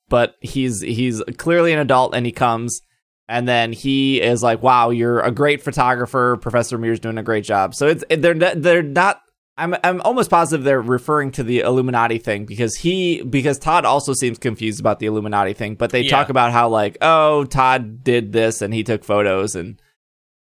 but 0.09 0.37
he's 0.40 0.81
he's 0.81 1.22
clearly 1.37 1.74
an 1.74 1.81
adult, 1.81 2.14
and 2.14 2.24
he 2.24 2.33
comes, 2.33 2.81
and 3.29 3.46
then 3.46 3.74
he 3.74 4.22
is 4.22 4.42
like, 4.42 4.62
"Wow, 4.62 4.88
you're 4.88 5.20
a 5.20 5.31
great 5.31 5.62
photographer. 5.62 6.38
Professor 6.38 6.79
Mears 6.79 6.98
doing 6.98 7.18
a 7.18 7.22
great 7.22 7.44
job." 7.44 7.74
So 7.74 7.88
it's 7.88 8.05
they're 8.09 8.33
they're 8.33 8.83
not 8.83 9.20
I'm 9.59 9.75
I'm 9.85 10.01
almost 10.03 10.31
positive 10.31 10.64
they're 10.64 10.81
referring 10.81 11.33
to 11.33 11.42
the 11.42 11.61
Illuminati 11.61 12.18
thing 12.18 12.47
because 12.47 12.77
he 12.77 13.23
because 13.23 13.59
Todd 13.59 13.85
also 13.85 14.12
seems 14.14 14.38
confused 14.38 14.81
about 14.81 14.99
the 15.01 15.07
Illuminati 15.07 15.53
thing, 15.53 15.75
but 15.75 15.90
they 15.90 16.03
Yeah. 16.03 16.11
talk 16.11 16.29
about 16.29 16.53
how 16.53 16.68
like 16.68 16.97
oh 17.03 17.44
Todd 17.44 18.03
did 18.05 18.33
this 18.33 18.62
and 18.62 18.73
he 18.73 18.83
took 18.85 19.05
photos 19.05 19.55
and 19.55 19.81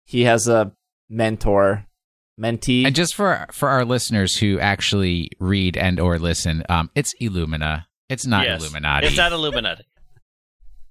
he 0.05 0.23
has 0.25 0.47
a 0.47 0.73
mentor 1.09 1.87
mentee. 2.39 2.85
And 2.85 2.93
just 2.95 3.15
for 3.15 3.47
for 3.51 3.69
our 3.69 3.85
listeners 3.85 4.37
who 4.37 4.59
actually 4.59 5.31
read 5.39 5.77
and 5.77 5.99
or 5.99 6.19
listen, 6.19 6.63
um, 6.69 6.89
it's 6.93 7.13
Illumina. 7.21 7.85
It's 8.09 8.27
not 8.27 8.45
Yes. 8.45 8.61
Illuminati. 8.61 9.07
It's 9.07 9.17
not 9.17 9.31
Illuminati. 9.31 9.83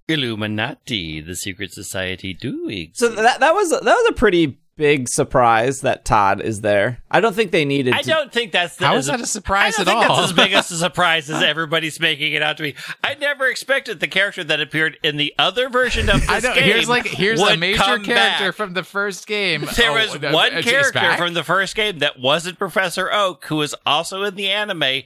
Illuminati, 0.09 1.21
the 1.21 1.35
secret 1.35 1.73
society 1.73 2.35
do 2.35 2.69
exist. 2.69 2.99
so 2.99 3.09
that 3.23 3.41
that 3.41 3.55
was 3.55 3.71
that 3.71 3.83
was 3.85 4.07
a 4.09 4.13
pretty 4.13 4.59
big 4.77 5.09
surprise 5.09 5.81
that 5.83 6.05
Todd 6.05 6.41
is 6.41 6.61
there. 6.61 7.01
I 7.11 7.21
don't 7.21 7.35
think 7.35 7.53
they 7.53 7.65
needed. 7.65 7.95
I 7.95 8.03
to, 8.03 8.09
don't 8.09 8.33
think 8.33 8.53
that's 8.53 8.77
the, 8.77 8.87
How 8.87 8.97
as 8.97 9.07
that 9.07 9.21
a 9.21 9.27
surprise 9.27 9.75
I 9.79 9.83
at 9.83 9.87
don't 9.87 9.99
think 10.01 10.11
all? 10.11 10.17
That's 10.17 10.31
as 10.31 10.37
big 10.37 10.53
as 10.53 10.71
a 10.71 10.77
surprise 10.79 11.31
as 11.31 11.43
everybody's 11.43 12.01
making 12.01 12.33
it 12.33 12.43
out 12.43 12.57
to 12.57 12.63
be. 12.65 12.75
I 13.03 13.15
never 13.15 13.47
expected 13.49 14.01
the 14.01 14.09
character 14.09 14.43
that 14.45 14.61
appeared 14.61 14.99
in 15.03 15.17
the 15.17 15.35
other 15.39 15.69
version 15.69 16.09
of 16.09 16.21
this 16.27 16.29
I 16.31 16.41
know. 16.41 16.55
game. 16.55 16.65
Here's 16.65 16.89
like 16.89 17.07
here's 17.07 17.41
a 17.41 17.45
would 17.45 17.61
major 17.61 17.79
come 17.79 18.05
character 18.05 18.47
back. 18.49 18.55
from 18.55 18.73
the 18.75 18.83
first 18.83 19.27
game. 19.27 19.65
There 19.77 19.91
Oh, 19.91 19.95
was 19.95 20.19
the- 20.19 20.31
one 20.31 20.47
it's- 20.49 20.67
it's 20.67 20.91
character 20.91 21.17
from 21.17 21.35
the 21.35 21.45
first 21.45 21.75
game 21.77 21.99
that 22.01 22.19
wasn't 22.19 22.59
Professor 22.59 23.13
Oak, 23.13 23.45
who 23.47 23.57
was 23.57 23.75
also 23.87 24.23
in 24.25 24.35
the 24.35 24.51
anime. 24.51 25.03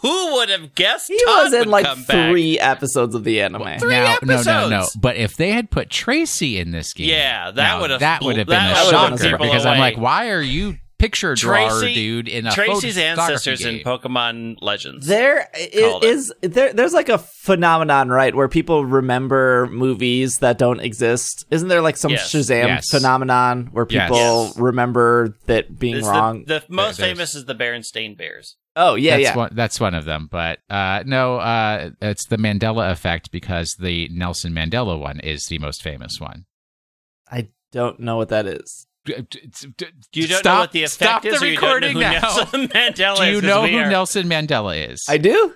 Who 0.00 0.32
would 0.34 0.48
have 0.48 0.74
guessed 0.74 1.08
he 1.08 1.22
Todd 1.24 1.44
was 1.44 1.52
in 1.52 1.58
would 1.60 1.68
like 1.68 1.84
come 1.84 2.02
back? 2.04 2.30
three 2.30 2.58
episodes 2.58 3.14
of 3.14 3.24
the 3.24 3.42
anime. 3.42 3.78
Three 3.78 3.90
now, 3.90 4.16
no, 4.22 4.42
no, 4.42 4.68
no. 4.68 4.86
But 4.98 5.16
if 5.16 5.36
they 5.36 5.52
had 5.52 5.70
put 5.70 5.90
Tracey 5.90 6.58
in 6.58 6.70
this 6.70 6.92
game, 6.94 7.08
Yeah, 7.08 7.50
that 7.50 7.80
would've 7.80 8.00
that 8.00 8.22
would 8.22 8.38
have 8.38 8.46
been 8.46 8.56
that 8.56 8.86
a 8.86 8.90
shocker 8.90 9.16
blown 9.16 9.30
people 9.32 9.46
because 9.46 9.66
I'm 9.66 9.78
like, 9.78 9.98
why 9.98 10.30
are 10.30 10.40
you 10.40 10.76
picture 10.98 11.34
drawer 11.34 11.68
Tracey- 11.80 11.94
dude 11.94 12.28
in 12.28 12.46
a 12.46 12.52
Tracey's 12.52 12.94
photography 12.94 13.02
ancestors 13.02 13.64
in? 13.64 13.78
Pokemon 13.80 14.56
Legends. 14.62 15.06
There 15.06 15.48
Called 15.78 16.04
there. 16.42 16.72
There's 16.72 16.92
like 16.94 17.08
a 17.08 17.18
phenomenon, 17.18 18.08
right, 18.08 18.34
where 18.34 18.48
people 18.48 18.84
remember 18.84 19.66
movies 19.70 20.36
that 20.40 20.58
don't 20.58 20.80
exist. 20.80 21.44
Isn't 21.50 21.68
there 21.68 21.80
like 21.82 21.96
some 21.96 22.12
Yes. 22.12 22.32
Shazam 22.32 22.66
Yes. 22.68 22.88
phenomenon 22.90 23.68
where 23.72 23.86
people 23.86 24.16
Yes. 24.16 24.58
remember 24.58 25.36
that 25.46 25.78
being 25.78 25.96
It's 25.96 26.06
wrong? 26.06 26.44
The, 26.46 26.64
the 26.66 26.74
most 26.74 26.96
there's- 26.98 27.12
famous 27.12 27.34
is 27.34 27.44
the 27.44 27.54
Berenstain 27.54 28.16
Bears. 28.16 28.56
oh 28.74 28.94
yeah, 28.94 29.12
that's 29.12 29.22
yeah. 29.22 29.36
One, 29.36 29.50
that's 29.52 29.80
one 29.80 29.94
of 29.94 30.04
them. 30.04 30.28
But 30.30 30.58
uh, 30.70 31.02
no, 31.06 31.36
uh, 31.36 31.90
it's 32.00 32.26
the 32.26 32.36
Mandela 32.36 32.90
effect 32.90 33.30
because 33.30 33.74
the 33.78 34.08
Nelson 34.12 34.52
Mandela 34.52 34.98
one 34.98 35.20
is 35.20 35.46
the 35.46 35.58
most 35.58 35.82
famous 35.82 36.18
one. 36.20 36.44
I 37.30 37.48
don't 37.72 37.98
know 38.00 38.16
what 38.16 38.28
that 38.28 38.46
is. 38.46 38.85
You 39.06 40.26
don't 40.28 40.38
Stop- 40.38 40.44
know 40.44 40.60
what 40.60 40.72
the 40.72 40.82
effect 40.84 40.94
stop 40.94 41.24
is, 41.24 41.38
the 41.40 41.46
or 41.46 41.48
you 41.48 41.54
don't 41.56 41.62
know 41.62 41.68
recording 41.88 41.92
who 41.94 42.00
now. 42.00 42.12
Nelson 42.20 42.68
Mandela 42.68 43.16
Do 43.26 43.30
you 43.32 43.40
know 43.40 43.66
who 43.66 43.76
are- 43.78 43.90
Nelson 43.90 44.26
Mandela 44.28 44.90
is? 44.90 45.04
I 45.08 45.18
do. 45.18 45.54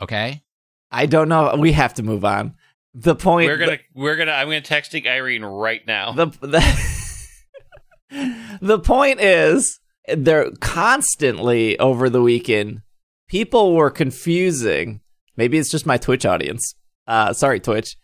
okay. 0.00 0.42
I 0.90 1.06
don't 1.06 1.28
know. 1.28 1.54
We 1.58 1.72
have 1.72 1.94
to 1.94 2.02
move 2.02 2.24
on. 2.24 2.54
The 2.94 3.14
point. 3.14 3.48
We're 3.48 3.56
gonna, 3.56 3.78
we're 3.94 4.16
gonna. 4.16 4.32
I'm 4.32 4.48
gonna 4.48 4.60
texting 4.60 5.06
Irene 5.06 5.42
right 5.42 5.80
now. 5.86 6.12
the 6.12 6.26
the, 6.42 6.60
the 8.60 8.78
point 8.78 9.20
is 9.20 9.80
they're 10.06 10.50
constantly 10.60 11.78
over 11.78 12.10
the 12.10 12.20
weekend 12.20 12.82
people 13.28 13.74
were 13.74 13.88
confusing 13.90 15.00
maybe 15.36 15.56
it's 15.56 15.70
just 15.70 15.86
my 15.86 15.96
twitch 15.96 16.26
audience 16.26 16.74
uh 17.06 17.32
sorry 17.32 17.60
twitch 17.60 17.96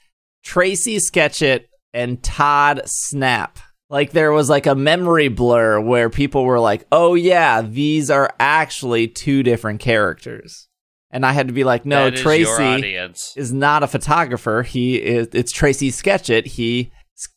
tracey 0.45 0.97
sketchit 0.99 1.65
and 1.93 2.23
todd 2.23 2.81
snap 2.87 3.59
like 3.91 4.13
there 4.13 4.33
was 4.33 4.49
like 4.51 4.67
a 4.67 4.75
memory 4.75 5.29
blur 5.29 5.81
where 5.81 6.11
people 6.11 6.45
were 6.45 6.61
like 6.61 6.87
oh 6.93 7.15
yeah 7.15 7.63
these 7.63 8.11
are 8.11 8.33
actually 8.39 9.09
two 9.09 9.43
different 9.43 9.81
characters 9.81 10.69
and 11.11 11.25
i 11.25 11.33
had 11.33 11.47
to 11.49 11.55
be 11.55 11.65
like 11.65 11.87
no 11.87 12.05
That 12.05 12.15
is 12.15 12.21
tracey 12.21 12.63
audience. 12.63 13.33
is 13.37 13.53
not 13.53 13.83
a 13.83 13.87
photographer. 13.87 14.63
He 14.63 14.97
is. 14.97 15.29
It's 15.33 15.53
Tracey 15.53 15.91
Sketchit. 15.91 16.47
He 16.47 16.93
s- 17.17 17.29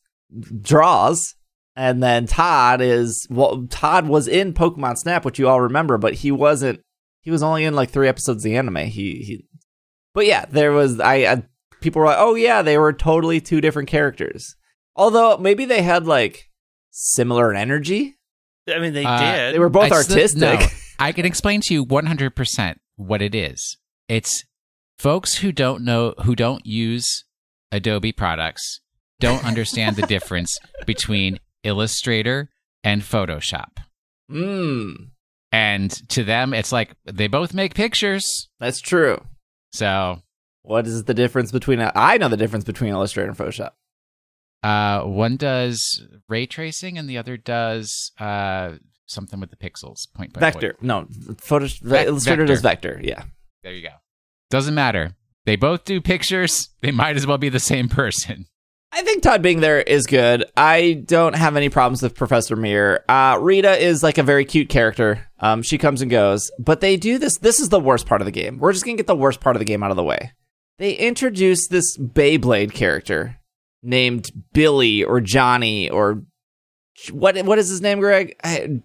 draws, 0.61 1.35
and 1.75 2.03
then 2.03 2.25
Todd 2.25 2.81
is. 2.81 3.25
Well, 3.29 3.65
Todd 3.69 4.07
was 4.07 4.27
in 4.27 4.53
Pokemon 4.53 4.97
Snap, 4.97 5.23
which 5.23 5.39
you 5.39 5.47
all 5.47 5.61
remember, 5.61 5.97
but 5.97 6.15
he 6.15 6.31
wasn't. 6.31 6.81
He 7.21 7.31
was 7.31 7.41
only 7.43 7.63
in 7.63 7.73
like 7.75 7.89
three 7.91 8.09
episodes 8.09 8.43
of 8.43 8.51
the 8.51 8.57
anime. 8.57 8.75
He. 8.87 9.23
he 9.23 9.45
but 10.13 10.25
yeah, 10.25 10.45
there 10.49 10.73
was. 10.73 10.99
I, 10.99 11.15
I 11.31 11.43
people 11.79 12.01
were 12.01 12.07
like, 12.07 12.17
oh 12.19 12.35
yeah, 12.35 12.61
they 12.61 12.77
were 12.77 12.91
totally 12.91 13.39
two 13.39 13.61
different 13.61 13.87
characters. 13.87 14.55
Although 15.01 15.37
maybe 15.37 15.65
they 15.65 15.81
had 15.81 16.05
like 16.05 16.49
similar 16.91 17.53
energy. 17.53 18.17
I 18.69 18.77
mean, 18.79 18.93
they 18.93 19.03
Uh, 19.03 19.19
did. 19.19 19.55
They 19.55 19.59
were 19.59 19.69
both 19.69 19.91
It's 19.91 20.07
the- 20.07 20.13
artistic. 20.13 20.59
no, 20.59 20.67
I 20.99 21.11
can 21.11 21.25
explain 21.25 21.61
to 21.61 21.73
you 21.73 21.83
100% 21.83 22.75
what 22.97 23.21
it 23.21 23.33
is. 23.33 23.77
It's 24.07 24.43
folks 24.99 25.37
who 25.37 25.51
don't 25.51 25.83
know, 25.83 26.13
who 26.23 26.35
don't 26.35 26.63
use 26.65 27.25
Adobe 27.71 28.11
products, 28.11 28.81
don't 29.19 29.43
understand 29.43 29.95
the 29.95 30.05
difference 30.15 30.55
between 30.85 31.39
Illustrator 31.63 32.49
and 32.83 33.01
Photoshop. 33.01 33.77
Mm. 34.31 35.09
And 35.51 35.91
to 36.09 36.23
them, 36.23 36.53
it's 36.53 36.71
like 36.71 36.91
they 37.05 37.27
both 37.27 37.53
make 37.55 37.73
pictures. 37.73 38.49
That's 38.59 38.79
true. 38.79 39.25
So 39.73 40.21
What 40.63 40.85
is 40.85 41.05
the 41.05 41.13
difference 41.15 41.51
between? 41.51 41.79
I 41.95 42.17
know 42.17 42.27
the 42.27 42.37
difference 42.37 42.65
between 42.65 42.91
Illustrator 42.91 43.29
and 43.29 43.37
Photoshop. 43.37 43.71
Uh, 44.63 45.01
one 45.01 45.37
does 45.37 46.03
ray 46.29 46.45
tracing 46.45 46.97
and 46.97 47.09
the 47.09 47.17
other 47.17 47.37
does 47.37 48.11
uh, 48.19 48.73
something 49.05 49.39
with 49.39 49.49
the 49.49 49.55
pixels. 49.57 50.11
Point 50.13 50.33
Vector. 50.37 50.73
point. 50.73 50.83
No, 50.83 51.07
Photo 51.39 51.67
Vec- 51.81 52.07
Illustrator 52.07 52.43
vector. 52.43 52.53
does 52.53 52.61
vector. 52.61 52.99
Yeah. 53.03 53.23
There 53.63 53.73
you 53.73 53.83
go. 53.83 53.95
Doesn't 54.49 54.75
matter. 54.75 55.15
They 55.45 55.55
both 55.55 55.85
do 55.85 56.01
pictures. 56.01 56.69
They 56.81 56.91
might 56.91 57.15
as 57.15 57.25
well 57.25 57.37
be 57.37 57.49
the 57.49 57.59
same 57.59 57.89
person. 57.89 58.45
I 58.93 59.03
think 59.03 59.23
Todd 59.23 59.41
being 59.41 59.61
there 59.61 59.79
is 59.81 60.05
good. 60.05 60.43
I 60.57 61.01
don't 61.05 61.35
have 61.35 61.55
any 61.55 61.69
problems 61.69 62.01
with 62.03 62.13
Professor 62.13 62.57
Mir. 62.57 63.05
Uh, 63.07 63.37
Rita 63.41 63.77
is 63.81 64.03
like 64.03 64.17
a 64.17 64.23
very 64.23 64.43
cute 64.43 64.67
character. 64.67 65.29
Um, 65.39 65.61
she 65.63 65.77
comes 65.77 66.01
and 66.01 66.11
goes, 66.11 66.51
but 66.59 66.81
they 66.81 66.97
do 66.97 67.17
this. 67.17 67.37
This 67.37 67.61
is 67.61 67.69
the 67.69 67.79
worst 67.79 68.05
part 68.05 68.19
of 68.19 68.25
the 68.25 68.31
game. 68.31 68.57
We're 68.57 68.73
just 68.73 68.83
gonna 68.83 68.97
get 68.97 69.07
the 69.07 69.15
worst 69.15 69.39
part 69.39 69.55
of 69.55 69.61
the 69.61 69.65
game 69.65 69.81
out 69.81 69.91
of 69.91 69.95
the 69.97 70.03
way. 70.03 70.33
They 70.77 70.93
introduce 70.93 71.67
this 71.69 71.97
Beyblade 71.97 72.73
character 72.73 73.37
named 73.83 74.29
Billy 74.53 75.03
or 75.03 75.21
Johnny 75.21 75.89
or 75.89 76.23
what? 77.11 77.37
What 77.45 77.59
is 77.59 77.69
his 77.69 77.81
name, 77.81 77.99
Greg? 77.99 78.35
I- 78.43 78.81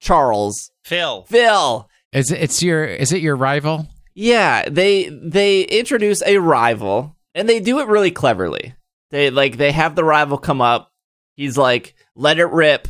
Charles. 0.00 0.70
Phil. 0.84 1.24
Phil. 1.24 1.88
Is 2.12 2.30
it? 2.30 2.40
It's 2.40 2.62
your. 2.62 2.84
Is 2.84 3.12
it 3.12 3.20
your 3.20 3.36
rival? 3.36 3.88
Yeah, 4.14 4.68
they 4.68 5.08
they 5.08 5.62
introduce 5.62 6.22
a 6.22 6.38
rival 6.38 7.16
and 7.34 7.48
they 7.48 7.60
do 7.60 7.78
it 7.80 7.88
really 7.88 8.10
cleverly. 8.10 8.74
They 9.10 9.30
like 9.30 9.56
they 9.56 9.72
have 9.72 9.94
the 9.94 10.04
rival 10.04 10.38
come 10.38 10.60
up. 10.60 10.90
He's 11.36 11.56
like, 11.58 11.94
"Let 12.16 12.38
it 12.38 12.46
rip." 12.46 12.88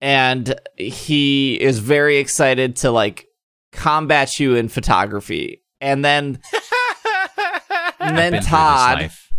And 0.00 0.58
he 0.76 1.60
is 1.60 1.78
very 1.78 2.18
excited 2.18 2.76
to 2.76 2.90
like 2.90 3.26
combat 3.72 4.38
you 4.38 4.54
in 4.54 4.68
photography. 4.68 5.62
And 5.80 6.04
then 6.04 6.40
and 8.00 8.16
then 8.16 8.32
been 8.32 8.32
through 8.32 8.38
this 8.40 8.46
Todd 8.46 8.98
life. 9.00 9.29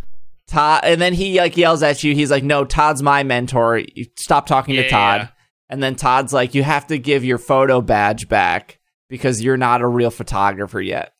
Todd 0.51 0.81
and 0.83 1.01
then 1.01 1.13
he 1.13 1.37
like 1.39 1.55
yells 1.57 1.81
at 1.81 2.03
you. 2.03 2.13
He's 2.13 2.29
like, 2.31 2.43
"No, 2.43 2.65
Todd's 2.65 3.01
my 3.01 3.23
mentor. 3.23 3.77
You 3.79 4.05
stop 4.17 4.45
talking 4.45 4.75
Yeah, 4.75 4.83
to 4.83 4.89
Todd." 4.89 5.21
yeah. 5.21 5.27
And 5.69 5.81
then 5.81 5.95
Todd's 5.95 6.33
like, 6.33 6.53
"You 6.53 6.63
have 6.63 6.87
to 6.87 6.97
give 6.99 7.23
your 7.23 7.37
photo 7.37 7.81
badge 7.81 8.27
back 8.27 8.79
because 9.09 9.41
you're 9.41 9.57
not 9.57 9.81
a 9.81 9.87
real 9.87 10.11
photographer 10.11 10.81
yet." 10.81 11.13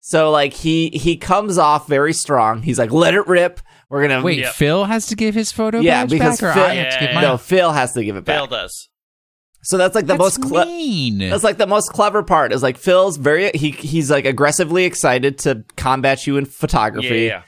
So 0.00 0.30
like 0.30 0.54
he 0.54 0.88
he 0.90 1.16
comes 1.16 1.58
off 1.58 1.86
very 1.86 2.12
strong. 2.14 2.62
He's 2.62 2.78
like, 2.78 2.90
"Let 2.90 3.14
it 3.14 3.26
rip. 3.26 3.60
We're 3.90 4.06
gonna 4.08 4.22
Wait, 4.22 4.38
Yep. 4.38 4.52
Phil 4.54 4.84
has 4.84 5.06
to 5.06 5.16
give 5.16 5.34
his 5.34 5.52
photo 5.52 5.80
Yeah, 5.80 6.02
badge 6.04 6.10
because 6.10 6.40
back, 6.40 6.50
or 6.50 6.54
Phil- 6.54 6.64
I 6.64 6.74
have 6.74 6.92
to 6.94 7.00
give 7.00 7.08
Yeah, 7.10 7.14
mine. 7.14 7.24
No, 7.24 7.36
Phil 7.38 7.72
has 7.72 7.92
to 7.92 8.04
give 8.04 8.16
it 8.16 8.24
back. 8.24 8.36
Phil 8.38 8.46
does. 8.46 8.88
So 9.64 9.76
that's 9.76 9.94
like 9.94 10.06
the 10.06 10.16
That's 10.16 10.38
most 10.38 10.42
cle- 10.42 10.64
mean. 10.66 11.18
That's 11.18 11.42
like 11.44 11.58
the 11.58 11.66
most 11.66 11.92
clever 11.92 12.22
part. 12.22 12.52
Is 12.52 12.62
like 12.62 12.78
Phil's 12.78 13.16
very 13.18 13.50
he 13.54 13.70
he's 13.72 14.10
like 14.10 14.24
aggressively 14.24 14.84
excited 14.84 15.36
to 15.40 15.64
combat 15.76 16.26
you 16.26 16.36
in 16.38 16.44
Yeah, 16.44 16.50
photography. 16.54 17.22
yeah. 17.26 17.42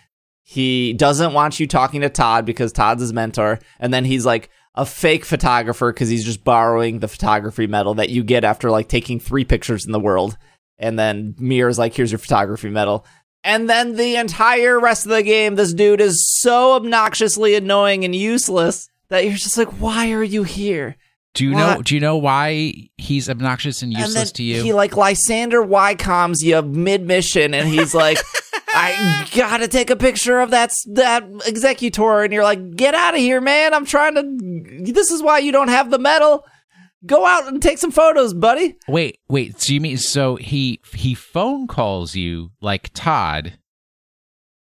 He 0.50 0.94
doesn't 0.94 1.32
want 1.32 1.60
you 1.60 1.68
talking 1.68 2.00
to 2.00 2.08
Todd 2.08 2.44
because 2.44 2.72
Todd's 2.72 3.02
his 3.02 3.12
mentor, 3.12 3.60
and 3.78 3.94
then 3.94 4.04
he's 4.04 4.26
like 4.26 4.50
a 4.74 4.84
fake 4.84 5.24
photographer 5.24 5.92
because 5.92 6.08
he's 6.08 6.24
just 6.24 6.42
borrowing 6.42 6.98
the 6.98 7.06
photography 7.06 7.68
medal 7.68 7.94
that 7.94 8.10
you 8.10 8.24
get 8.24 8.42
after 8.42 8.68
like 8.68 8.88
taking 8.88 9.20
three 9.20 9.44
pictures 9.44 9.86
in 9.86 9.92
the 9.92 10.00
world. 10.00 10.36
And 10.76 10.98
then 10.98 11.36
Mir's 11.38 11.78
like, 11.78 11.94
"Here's 11.94 12.10
your 12.10 12.18
photography 12.18 12.68
medal." 12.68 13.06
And 13.44 13.70
then 13.70 13.94
the 13.94 14.16
entire 14.16 14.80
rest 14.80 15.06
of 15.06 15.12
the 15.12 15.22
game, 15.22 15.54
this 15.54 15.72
dude 15.72 16.00
is 16.00 16.20
so 16.40 16.72
obnoxiously 16.72 17.54
annoying 17.54 18.04
and 18.04 18.12
useless 18.12 18.88
that 19.08 19.24
you're 19.24 19.34
just 19.34 19.56
like, 19.56 19.80
"Why 19.80 20.10
are 20.10 20.24
you 20.24 20.42
here?" 20.42 20.96
do 21.34 21.44
you 21.44 21.52
know? 21.52 21.80
Do 21.80 21.94
you 21.94 22.00
know 22.00 22.16
why 22.16 22.90
he's 22.96 23.30
obnoxious 23.30 23.82
and 23.82 23.92
and 23.92 24.00
useless 24.00 24.32
to 24.32 24.42
you? 24.42 24.64
He 24.64 24.72
like 24.72 24.96
Lysander 24.96 25.62
Wycombs 25.62 26.42
you 26.42 26.60
mid 26.60 27.06
mission, 27.06 27.54
and 27.54 27.68
he's 27.68 27.94
like, 27.94 28.18
"I 28.74 29.28
gotta 29.34 29.68
take 29.68 29.90
a 29.90 29.96
picture 29.96 30.40
of 30.40 30.50
that 30.50 30.70
that 30.94 31.28
Exeggutor," 31.30 32.24
and 32.24 32.32
you're 32.32 32.44
like, 32.44 32.76
"Get 32.76 32.94
out 32.94 33.14
of 33.14 33.20
here, 33.20 33.40
man! 33.40 33.74
I'm 33.74 33.84
trying 33.86 34.14
to. 34.14 34.92
This 34.92 35.10
is 35.10 35.22
why 35.22 35.38
you 35.38 35.52
don't 35.52 35.68
have 35.68 35.90
the 35.90 35.98
medal. 35.98 36.44
Go 37.06 37.24
out 37.24 37.48
and 37.48 37.62
take 37.62 37.78
some 37.78 37.90
photos, 37.90 38.34
buddy." 38.34 38.76
wait, 38.88 39.18
wait. 39.28 39.60
So 39.60 39.72
you 39.72 39.80
mean 39.80 39.96
so 39.98 40.36
he 40.36 40.80
he 40.94 41.14
phone 41.14 41.66
calls 41.66 42.14
you 42.14 42.50
like 42.60 42.90
Todd 42.94 43.58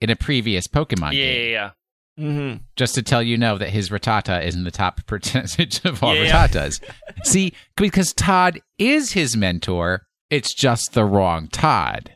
in 0.01 0.10
a 0.10 0.15
previous 0.15 0.67
Pokemon 0.67 1.13
Yeah, 1.13 1.23
game, 1.23 1.51
yeah, 1.51 1.51
yeah. 1.51 1.69
Mm-hmm. 2.17 2.63
just 2.77 2.95
to 2.95 3.03
tell 3.03 3.21
you 3.21 3.38
know 3.38 3.58
that 3.58 3.69
his 3.69 3.89
Rattata 3.89 4.43
is 4.43 4.55
in 4.55 4.63
the 4.63 4.71
top 4.71 5.05
percentage 5.08 5.84
of 5.86 6.01
all 6.03 6.15
Yeah, 6.15 6.23
yeah. 6.23 6.47
Rattatas. 6.47 6.81
See, 7.25 7.53
because 7.75 8.13
Todd 8.13 8.62
is 8.77 9.12
his 9.12 9.36
mentor, 9.36 10.03
it's 10.29 10.53
just 10.53 10.93
the 10.93 11.03
wrong 11.05 11.47
Todd. 11.49 12.12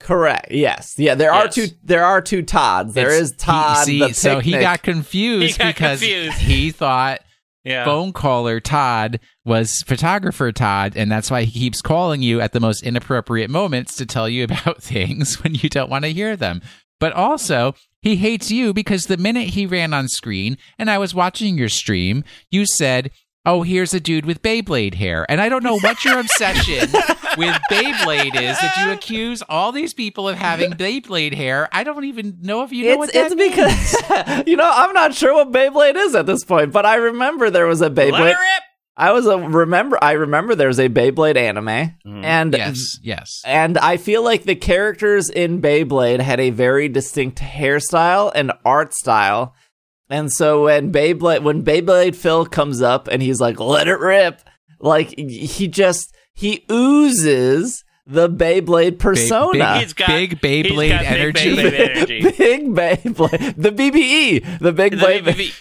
Correct. 0.00 0.50
Yes. 0.52 0.94
Yeah. 0.96 1.14
There 1.16 1.32
are 1.32 1.48
two. 1.48 1.66
There 1.82 2.04
are 2.04 2.20
two 2.20 2.42
Todds. 2.42 2.94
There 2.94 3.08
It's- 3.08 3.30
is 3.30 3.36
Todd. 3.36 3.88
He, 3.88 3.98
the 3.98 4.06
see, 4.08 4.12
so 4.14 4.38
he 4.40 4.52
got 4.52 4.82
confused 4.82 5.52
He 5.56 5.58
got 5.58 5.74
because 5.74 6.00
confused. 6.00 6.38
he 6.38 6.70
thought 6.70 7.20
Yeah. 7.64 7.84
phone 7.84 8.12
caller 8.12 8.60
Todd 8.60 9.18
was 9.44 9.82
photographer 9.86 10.52
Todd, 10.52 10.92
and 10.96 11.10
that's 11.10 11.30
why 11.30 11.42
he 11.42 11.58
keeps 11.60 11.82
calling 11.82 12.22
you 12.22 12.40
at 12.40 12.52
the 12.52 12.60
most 12.60 12.82
inappropriate 12.84 13.50
moments 13.50 13.96
to 13.96 14.06
tell 14.06 14.28
you 14.28 14.44
about 14.44 14.82
things 14.82 15.42
when 15.42 15.54
you 15.54 15.68
don't 15.68 15.90
want 15.90 16.04
to 16.04 16.12
hear 16.12 16.36
them. 16.36 16.62
But 17.00 17.12
also, 17.12 17.74
he 18.02 18.16
hates 18.16 18.50
you 18.50 18.72
because 18.72 19.04
the 19.04 19.16
minute 19.16 19.48
he 19.50 19.66
ran 19.66 19.92
on 19.94 20.08
screen 20.08 20.58
and 20.78 20.90
I 20.90 20.98
was 20.98 21.14
watching 21.14 21.58
your 21.58 21.68
stream, 21.68 22.24
you 22.50 22.66
said, 22.66 23.10
Oh, 23.48 23.62
here's 23.62 23.94
a 23.94 24.00
dude 24.00 24.26
with 24.26 24.42
Beyblade 24.42 24.94
hair. 24.94 25.24
And 25.28 25.40
I 25.40 25.48
don't 25.48 25.64
know 25.64 25.78
what 25.78 26.04
your 26.04 26.18
obsession 26.18 26.90
with 27.38 27.56
Beyblade 27.70 28.34
is 28.36 28.58
that 28.60 28.74
you 28.78 28.92
accuse 28.92 29.42
all 29.48 29.72
these 29.72 29.94
people 29.94 30.28
of 30.28 30.36
having 30.36 30.72
Beyblade 30.72 31.32
hair. 31.34 31.66
I 31.72 31.82
don't 31.82 32.04
even 32.04 32.36
know 32.42 32.62
if 32.62 32.72
you 32.72 32.90
know 32.90 32.98
what 32.98 33.08
It's, 33.14 33.14
that 33.14 33.32
it's 33.32 33.34
means. 33.34 34.26
because 34.36 34.46
you 34.46 34.56
know 34.56 34.70
I'm 34.70 34.92
not 34.92 35.14
sure 35.14 35.32
what 35.32 35.50
Beyblade 35.50 35.96
is 35.96 36.14
at 36.14 36.26
this 36.26 36.44
point, 36.44 36.72
but 36.72 36.84
I 36.84 36.96
remember 36.96 37.48
there 37.48 37.66
was 37.66 37.80
a 37.80 37.88
Beyblade. 37.88 38.36
I 38.98 39.12
was 39.12 39.26
a 39.26 39.38
remember. 39.38 39.96
I 40.02 40.12
remember 40.12 40.54
there's 40.56 40.80
a 40.80 40.88
Beyblade 40.88 41.36
anime, 41.36 41.66
Mhm. 42.04 42.24
and 42.24 42.52
Yes, 42.52 42.98
yes. 43.02 43.40
and 43.46 43.78
I 43.78 43.96
feel 43.96 44.22
like 44.24 44.42
the 44.42 44.56
characters 44.56 45.30
in 45.30 45.62
Beyblade 45.62 46.20
had 46.20 46.40
a 46.40 46.50
very 46.50 46.88
distinct 46.88 47.38
hairstyle 47.38 48.30
and 48.34 48.50
art 48.64 48.92
style. 48.94 49.54
And 50.10 50.32
so 50.32 50.64
when 50.64 50.90
Beyblade 50.92 51.42
when 51.42 51.62
Beyblade 51.64 52.14
Phil 52.14 52.46
comes 52.46 52.80
up 52.82 53.08
and 53.08 53.20
he's 53.22 53.40
like, 53.40 53.60
"Let 53.60 53.88
it 53.88 53.98
rip," 54.00 54.40
like 54.80 55.14
he 55.18 55.68
just 55.68 56.14
he 56.34 56.64
oozes 56.70 57.84
the 58.06 58.28
Beyblade 58.28 58.98
persona. 58.98 59.80
He's 59.80 59.92
got 59.92 60.06
Big 60.08 60.38
he's 60.40 60.72
Beyblade 60.72 60.88
got 60.90 61.00
big 61.02 61.08
energy. 61.12 61.56
Beyblade 61.56 61.90
energy. 61.96 62.20
Big 62.22 62.66
Beyblade, 62.74 63.54
the 63.56 63.70
BBE, 63.70 64.58
the 64.60 64.72
Big 64.72 64.92
The. 64.98 65.06
BBB. 65.06 65.54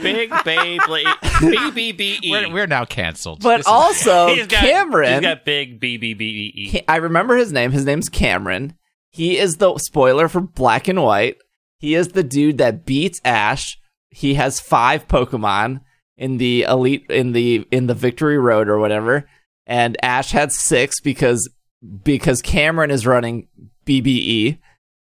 Big 0.00 0.30
Beyblade. 0.30 1.04
BBBE. 1.04 2.30
We're, 2.30 2.52
we're 2.52 2.66
now 2.66 2.84
canceled. 2.84 3.42
But 3.42 3.58
This 3.58 3.66
is- 3.66 3.72
also 3.72 4.26
He's 4.34 4.46
got, 4.46 4.60
Cameron. 4.60 5.12
He's 5.14 5.20
got 5.22 5.44
big 5.44 5.80
BBBE. 5.80 6.84
I 6.88 6.96
remember 6.96 7.36
his 7.36 7.52
name. 7.52 7.72
His 7.72 7.84
name's 7.84 8.08
Cameron. 8.08 8.74
He 9.10 9.38
is 9.38 9.56
the 9.56 9.76
spoiler 9.78 10.28
for 10.28 10.40
Black 10.40 10.86
and 10.88 11.02
White. 11.02 11.36
He 11.78 11.94
is 11.94 12.08
the 12.08 12.24
dude 12.24 12.58
that 12.58 12.84
beats 12.84 13.20
Ash. 13.24 13.78
He 14.10 14.34
has 14.34 14.60
five 14.60 15.06
Pokemon 15.06 15.80
in 16.16 16.38
the 16.38 16.62
elite 16.62 17.06
in 17.08 17.32
the 17.32 17.66
in 17.70 17.86
the 17.86 17.94
Victory 17.94 18.38
Road 18.38 18.68
or 18.68 18.78
whatever, 18.78 19.28
and 19.66 19.96
Ash 20.02 20.32
had 20.32 20.52
six 20.52 21.00
because 21.00 21.48
because 22.02 22.42
Cameron 22.42 22.90
is 22.90 23.06
running 23.06 23.46
BBE, 23.86 24.58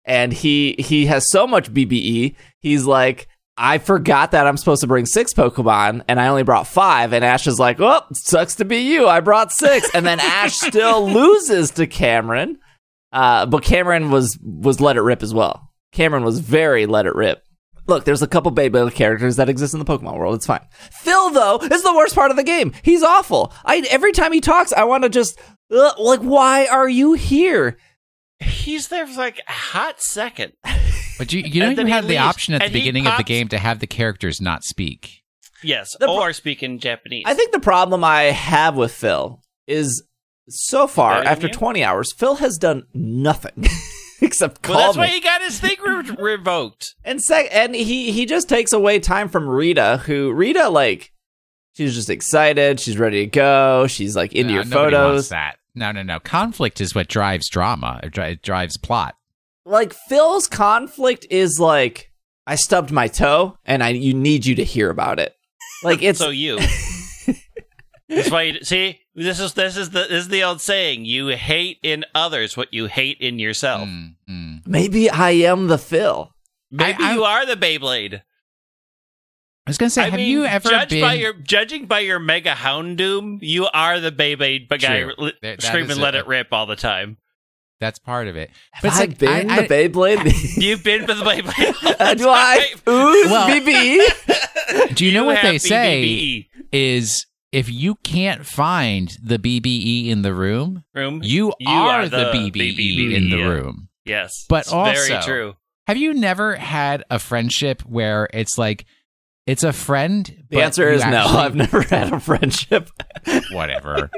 and 0.04 0.32
he 0.32 0.76
he 0.78 1.06
has 1.06 1.30
so 1.30 1.46
much 1.46 1.72
BBE. 1.72 2.36
He's 2.60 2.84
like. 2.84 3.28
I 3.60 3.78
forgot 3.78 4.30
that 4.30 4.46
I'm 4.46 4.56
supposed 4.56 4.82
to 4.82 4.86
bring 4.86 5.04
six 5.04 5.34
Pokemon, 5.34 6.04
and 6.06 6.20
I 6.20 6.28
only 6.28 6.44
brought 6.44 6.68
five. 6.68 7.12
And 7.12 7.24
Ash 7.24 7.48
is 7.48 7.58
like, 7.58 7.80
"Oh, 7.80 8.02
sucks 8.12 8.54
to 8.54 8.64
be 8.64 8.76
you. 8.82 9.08
I 9.08 9.18
brought 9.18 9.50
six. 9.50 9.90
And 9.92 10.06
then 10.06 10.20
Ash 10.20 10.54
still 10.60 11.10
loses 11.10 11.72
to 11.72 11.88
Cameron, 11.88 12.60
uh, 13.10 13.46
but 13.46 13.64
Cameron 13.64 14.12
was 14.12 14.38
was 14.40 14.80
let 14.80 14.96
it 14.96 15.00
rip 15.00 15.24
as 15.24 15.34
well. 15.34 15.67
Cameron 15.92 16.24
was 16.24 16.40
very 16.40 16.86
let 16.86 17.06
it 17.06 17.14
rip. 17.14 17.42
Look, 17.86 18.04
there's 18.04 18.20
a 18.22 18.26
couple 18.26 18.52
Beyblade 18.52 18.92
characters 18.92 19.36
that 19.36 19.48
exist 19.48 19.72
in 19.72 19.80
the 19.80 19.86
Pokemon 19.86 20.18
world. 20.18 20.34
It's 20.34 20.46
fine. 20.46 20.60
Phil, 20.90 21.30
though, 21.30 21.58
is 21.58 21.82
the 21.82 21.94
worst 21.94 22.14
part 22.14 22.30
of 22.30 22.36
the 22.36 22.44
game. 22.44 22.72
He's 22.82 23.02
awful. 23.02 23.52
I 23.64 23.78
every 23.90 24.12
time 24.12 24.32
he 24.32 24.40
talks, 24.42 24.72
I 24.74 24.84
want 24.84 25.04
to 25.04 25.08
just 25.08 25.38
uh, 25.70 25.92
like, 25.98 26.20
why 26.20 26.66
are 26.66 26.88
you 26.88 27.14
here? 27.14 27.78
He's 28.40 28.88
there 28.88 29.06
for 29.06 29.18
like 29.18 29.40
a 29.48 29.52
hot 29.52 30.00
second. 30.02 30.52
But 31.18 31.32
you, 31.32 31.40
you 31.40 31.60
know, 31.60 31.70
you 31.70 31.76
then 31.76 31.86
he 31.86 31.92
had 31.92 32.04
the 32.04 32.10
leaves, 32.10 32.20
option 32.20 32.54
at 32.54 32.58
the 32.58 32.66
and 32.66 32.74
he 32.74 32.80
beginning 32.80 33.06
of 33.06 33.16
the 33.16 33.24
game 33.24 33.48
to 33.48 33.58
have 33.58 33.80
the 33.80 33.86
characters 33.86 34.40
not 34.40 34.64
speak. 34.64 35.22
Yes. 35.64 35.88
The 35.98 36.06
pro- 36.06 36.20
or 36.20 36.32
speaking 36.32 36.78
Japanese. 36.78 37.24
I 37.26 37.34
think 37.34 37.52
the 37.52 37.58
problem 37.58 38.04
I 38.04 38.24
have 38.24 38.76
with 38.76 38.92
Phil 38.92 39.40
is 39.66 40.04
so 40.48 40.86
far 40.86 41.22
after 41.24 41.48
you? 41.48 41.52
20 41.52 41.82
hours, 41.82 42.12
Phil 42.12 42.36
has 42.36 42.56
done 42.58 42.84
nothing 42.94 43.64
except 44.22 44.62
call 44.62 44.76
well, 44.76 44.86
that's 44.86 44.96
me. 44.96 45.00
why 45.02 45.06
he 45.08 45.20
got 45.20 45.40
his 45.42 45.58
thing 45.60 45.76
re- 45.84 46.16
revoked. 46.18 46.94
And 47.04 47.22
sec- 47.22 47.48
and 47.52 47.74
he 47.74 48.12
he 48.12 48.26
just 48.26 48.48
takes 48.48 48.72
away 48.72 48.98
time 49.00 49.28
from 49.28 49.48
Rita, 49.48 50.02
who 50.06 50.32
Rita 50.32 50.68
like 50.68 51.12
She's 51.76 51.94
just 51.94 52.10
excited. 52.10 52.80
She's 52.80 52.98
ready 52.98 53.20
to 53.24 53.30
go. 53.30 53.86
She's 53.86 54.16
like 54.16 54.32
into 54.32 54.48
No, 54.48 54.54
your 54.56 54.64
photos. 54.64 55.28
that. 55.28 55.58
No, 55.76 55.92
no, 55.92 56.02
no. 56.02 56.18
Conflict 56.18 56.80
is 56.80 56.92
what 56.92 57.06
drives 57.06 57.48
drama. 57.48 58.00
It, 58.02 58.12
dri- 58.12 58.32
it 58.32 58.42
drives 58.42 58.76
plot. 58.76 59.14
Like 59.64 59.92
Phil's 60.08 60.48
conflict 60.48 61.24
is 61.30 61.60
like, 61.60 62.10
I 62.48 62.56
stubbed 62.56 62.90
my 62.90 63.06
toe, 63.06 63.58
and 63.64 63.84
I 63.84 63.90
you 63.90 64.12
need 64.12 64.44
you 64.44 64.56
to 64.56 64.64
hear 64.64 64.90
about 64.90 65.20
it. 65.20 65.36
Like 65.84 66.02
it's 66.02 66.18
so 66.18 66.30
you. 66.30 66.58
That's 68.08 68.30
why 68.30 68.42
you 68.42 68.60
see. 68.62 69.00
This 69.14 69.38
is 69.40 69.54
this 69.54 69.76
is 69.76 69.90
the 69.90 70.00
this 70.08 70.10
is 70.24 70.28
the 70.28 70.42
old 70.44 70.60
saying. 70.60 71.04
You 71.04 71.28
hate 71.28 71.78
in 71.82 72.04
others 72.14 72.56
what 72.56 72.72
you 72.72 72.86
hate 72.86 73.18
in 73.20 73.38
yourself. 73.38 73.88
Mm, 73.88 74.14
mm. 74.28 74.66
maybe 74.66 75.10
I 75.10 75.30
am 75.30 75.66
the 75.66 75.78
Phil. 75.78 76.32
Maybe 76.70 77.02
I- 77.02 77.10
I- 77.10 77.14
you 77.14 77.24
are 77.24 77.44
the 77.46 77.56
Beyblade. 77.56 78.22
I 79.66 79.70
was 79.70 79.76
gonna 79.76 79.90
say, 79.90 80.02
I 80.02 80.04
have 80.06 80.14
mean, 80.14 80.30
you 80.30 80.44
ever 80.46 80.68
judged 80.70 80.90
been? 80.90 81.02
by 81.02 81.12
your 81.14 81.34
judging 81.34 81.84
by 81.86 82.00
your 82.00 82.18
mega 82.18 82.52
Houndoom, 82.54 83.38
you 83.42 83.66
are 83.66 84.00
the 84.00 84.10
Beyblade 84.10 84.66
but 84.68 84.80
guy 84.80 85.02
True. 85.02 85.14
li- 85.18 85.32
That- 85.42 85.60
that 85.60 85.62
screaming 85.66 85.90
is 85.90 85.98
"Let 85.98 86.14
a- 86.14 86.18
it 86.20 86.26
rip" 86.26 86.48
all 86.52 86.64
the 86.64 86.76
time. 86.76 87.18
That's 87.80 87.98
part 87.98 88.26
of 88.28 88.36
it. 88.36 88.50
Have 88.72 88.82
But 88.82 88.88
it's 88.88 88.96
I 88.96 89.00
like, 89.00 89.18
been 89.18 89.50
I- 89.50 89.62
the 89.62 89.68
Beyblade? 89.68 90.56
You've 90.62 90.82
been 90.82 91.04
with 91.06 91.18
the 91.18 91.24
Beyblade. 91.24 91.74
Uh, 92.00 92.14
Do 92.14 92.28
I 92.28 92.66
ooze 92.88 93.30
Well- 93.30 93.48
BB? 93.48 94.94
Do 94.94 95.04
you 95.04 95.12
know 95.12 95.24
what 95.24 95.42
they 95.42 95.58
say 95.58 96.48
is 96.72 97.26
if 97.52 97.70
you 97.70 97.94
can't 97.96 98.44
find 98.46 99.16
the 99.22 99.38
BBE 99.38 100.08
in 100.08 100.22
the 100.22 100.34
room, 100.34 100.84
room? 100.94 101.20
you, 101.22 101.52
You 101.58 101.68
are, 101.70 102.00
are 102.02 102.08
the, 102.08 102.16
the 102.32 102.50
BBE 102.50 103.14
in 103.14 103.30
the 103.30 103.38
yeah. 103.38 103.44
room. 103.48 103.88
Yes, 104.04 104.44
But 104.48 104.60
it's 104.66 104.70
very 104.72 105.12
also- 105.16 105.20
true. 105.26 105.56
Have 105.86 105.96
you 105.96 106.12
never 106.12 106.54
had 106.56 107.04
a 107.10 107.18
friendship 107.18 107.80
where 107.82 108.28
it's 108.34 108.58
like 108.58 108.84
it's 109.46 109.62
a 109.62 109.72
friend? 109.72 110.26
The 110.50 110.56
but 110.56 110.64
answer 110.64 110.88
you 110.90 110.96
is 110.96 111.04
no. 111.06 111.24
I've 111.26 111.54
never 111.54 111.80
had 111.80 112.12
a 112.12 112.20
friendship. 112.20 112.90
whatever. 113.52 114.10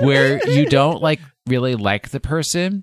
where 0.00 0.44
you 0.48 0.66
don't 0.66 1.00
like 1.00 1.20
really 1.46 1.76
like 1.76 2.08
the 2.10 2.18
person. 2.18 2.82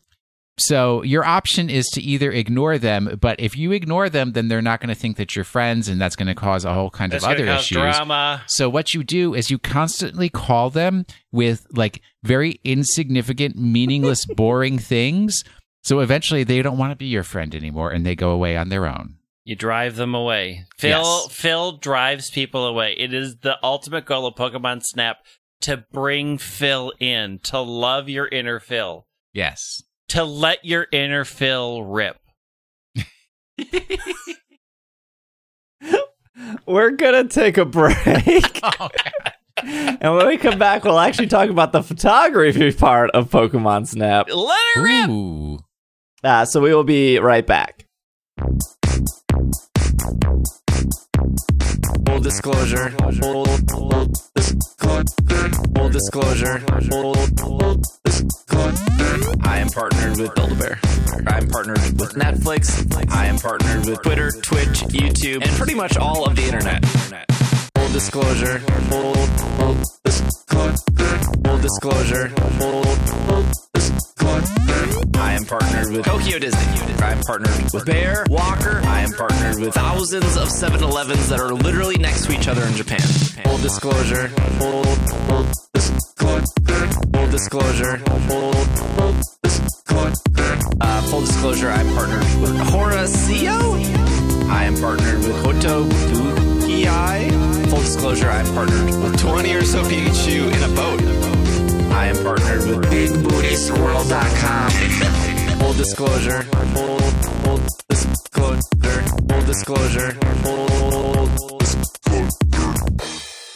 So 0.60 1.02
your 1.04 1.26
option 1.26 1.70
is 1.70 1.88
to 1.94 2.02
either 2.02 2.32
ignore 2.32 2.78
them, 2.78 3.18
but 3.22 3.40
if 3.40 3.58
you 3.58 3.72
ignore 3.72 4.10
them, 4.10 4.34
then 4.34 4.48
they're 4.48 4.62
not 4.62 4.80
going 4.80 4.90
to 4.90 4.96
think 5.00 5.18
that 5.18 5.36
you're 5.36 5.46
friends, 5.46 5.88
and 5.88 6.00
that's 6.00 6.16
going 6.16 6.28
to 6.28 6.36
cause 6.36 6.66
a 6.66 6.74
whole 6.74 6.90
kind 6.90 7.12
That's 7.12 7.24
of 7.24 7.32
other 7.32 7.46
issues. 7.46 7.78
drama. 7.78 8.44
So 8.48 8.70
what 8.70 8.94
you 8.94 9.04
do 9.04 9.34
is 9.34 9.50
you 9.50 9.58
constantly 9.58 10.30
call 10.30 10.70
them 10.70 11.06
with 11.32 11.66
like 11.72 12.02
very 12.24 12.60
insignificant, 12.64 13.56
meaningless, 13.56 14.26
boring 14.36 14.78
things. 14.80 15.44
So 15.84 16.00
eventually 16.02 16.44
they 16.44 16.62
don't 16.62 16.78
want 16.78 16.92
to 16.92 16.96
be 16.98 17.06
your 17.08 17.24
friend 17.24 17.56
anymore 17.56 17.92
and 17.92 18.06
they 18.06 18.16
go 18.16 18.32
away 18.32 18.58
on 18.58 18.70
their 18.70 18.86
own. 18.86 19.16
You 19.46 19.56
drive 19.56 19.96
them 19.96 20.14
away. 20.14 20.66
Phil 20.78 20.90
Yes. 21.02 21.28
Phil 21.32 21.72
drives 21.78 22.30
people 22.30 22.68
away. 22.68 22.94
It 22.98 23.14
is 23.14 23.38
the 23.38 23.58
ultimate 23.64 24.06
goal 24.06 24.28
of 24.28 24.36
Pokemon 24.36 24.82
Snap 24.84 25.18
to 25.62 25.78
bring 25.92 26.38
Phil 26.38 26.94
in, 27.00 27.40
to 27.44 27.60
love 27.60 28.08
your 28.10 28.28
inner 28.28 28.60
Phil, 28.60 29.08
Yes. 29.34 29.82
To 30.10 30.24
let 30.24 30.66
your 30.66 30.88
inner 30.92 31.26
Phil 31.26 31.84
rip. 31.84 32.18
We're 36.66 36.92
gonna 36.92 37.28
take 37.28 37.58
a 37.58 37.66
break, 37.66 37.96
Oh, 38.80 38.90
and 39.62 40.16
when 40.16 40.28
we 40.28 40.38
come 40.38 40.58
back, 40.58 40.86
we'll 40.86 41.00
actually 41.00 41.28
talk 41.28 41.50
about 41.50 41.74
the 41.74 41.84
photography 41.84 42.72
part 42.72 43.12
of 43.12 43.30
Pokemon 43.30 43.88
Snap. 43.88 44.30
Let 44.34 44.58
it 44.76 44.80
rip. 44.80 45.10
Ooh. 45.10 45.60
Uh, 46.24 46.46
so 46.46 46.62
we 46.62 46.74
will 46.74 46.86
be 46.86 47.20
right 47.20 47.46
back. 47.46 47.86
Full 52.20 52.26
disclosure. 52.26 52.90
Full, 53.22 53.46
disclosure. 54.36 54.60
Full 55.74 55.90
disclosure. 55.90 56.60
Full 56.92 57.14
disclosure. 58.04 59.32
I 59.46 59.60
am 59.60 59.70
partnered 59.70 60.20
with 60.20 60.36
Build-A-Bear. 60.36 60.80
I'm 61.28 61.48
partnered 61.48 61.78
with 61.98 62.16
Netflix. 62.16 63.10
I 63.10 63.28
am 63.28 63.38
partnered 63.38 63.86
with 63.86 64.02
Twitter, 64.02 64.32
Twitch, 64.32 64.82
YouTube, 64.92 65.44
and 65.44 65.52
pretty 65.52 65.76
much 65.76 65.96
all 65.96 66.26
of 66.28 66.36
the 66.36 66.44
internet. 66.44 66.84
Full 67.90 67.96
disclosure. 67.96 68.60
Full, 68.60 69.14
full 69.16 69.74
disclosure. 70.06 70.76
Full 71.44 71.58
disclosure. 71.58 72.30
Full, 72.30 72.84
full 72.84 73.46
disclosure. 73.74 75.18
I 75.18 75.34
am 75.34 75.44
partnered 75.46 75.92
with 75.92 76.06
Tokyo 76.06 76.38
Disney. 76.38 76.94
I 77.04 77.14
am 77.14 77.22
partnered 77.22 77.74
with 77.74 77.86
Bear 77.88 78.26
Walker. 78.30 78.80
I 78.84 79.02
am 79.02 79.10
partnered 79.10 79.60
with 79.60 79.74
thousands 79.74 80.38
of 80.38 80.50
7-Elevens 80.50 81.30
that 81.30 81.40
are 81.40 81.52
literally 81.52 81.98
next 81.98 82.28
to 82.28 82.32
each 82.32 82.48
other 82.48 82.62
in 82.62 82.76
Japan. 82.76 83.00
Full 83.00 83.58
disclosure. 83.58 84.28
Full, 84.28 84.84
full 84.84 85.48
disclosure. 85.74 86.46
Full 87.12 87.28
disclosure. 87.32 87.98
Full, 87.98 88.54
full 88.54 89.14
disclosure. 89.42 90.14
Uh, 90.80 91.02
full 91.10 91.22
disclosure. 91.22 91.70
I'm 91.70 91.88
partnered 91.96 92.40
with 92.40 92.56
Horacio. 92.70 94.19
I 94.50 94.66
am 94.66 94.76
partnered 94.76 95.20
with 95.20 95.36
Hoto 95.44 95.86
Tukiai. 95.90 97.30
Full 97.70 97.80
disclosure. 97.80 98.30
I'm 98.30 98.46
partnered 98.54 98.86
with 99.02 99.20
20 99.20 99.54
or 99.54 99.64
so 99.64 99.84
Pikachu 99.84 100.48
in 100.52 100.64
a 100.64 100.68
boat. 100.76 101.02
I 101.94 102.08
am 102.08 102.16
partnered 102.24 102.66
with 102.68 102.86
BigBootySquirrel.com. 102.92 104.70
Full 105.60 105.74
disclosure. 105.74 106.44
Full, 106.44 107.00
full 107.00 107.60
disclosure. 107.90 109.02
Full 109.30 109.42
disclosure. 109.46 110.12
Full 110.44 111.28
disclosure. 111.60 111.86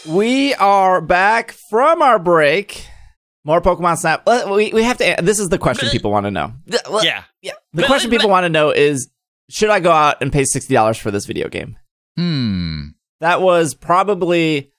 We 0.08 0.54
are 0.54 1.00
back 1.00 1.52
from 1.70 2.02
our 2.02 2.18
break. 2.18 2.86
More 3.44 3.60
Pokemon 3.60 3.98
Snap. 3.98 4.26
We, 4.48 4.72
we 4.72 4.82
have 4.84 4.98
to. 4.98 5.16
This 5.22 5.38
is 5.38 5.48
the 5.48 5.58
question 5.58 5.88
people 5.90 6.10
want 6.10 6.24
to 6.26 6.30
know. 6.30 6.52
Yeah. 7.02 7.24
Yeah. 7.42 7.52
The 7.72 7.82
question 7.84 8.10
people 8.10 8.30
want 8.30 8.44
to 8.44 8.48
know 8.48 8.70
is 8.70 9.10
Should 9.50 9.70
I 9.70 9.80
go 9.80 9.90
out 9.92 10.20
and 10.20 10.32
pay 10.32 10.42
$60 10.42 10.98
for 10.98 11.10
this 11.10 11.26
video 11.26 11.48
game? 11.48 11.76
Hmm. 12.16 12.88
That 13.20 13.40
was 13.40 13.74
probably, 13.74 14.72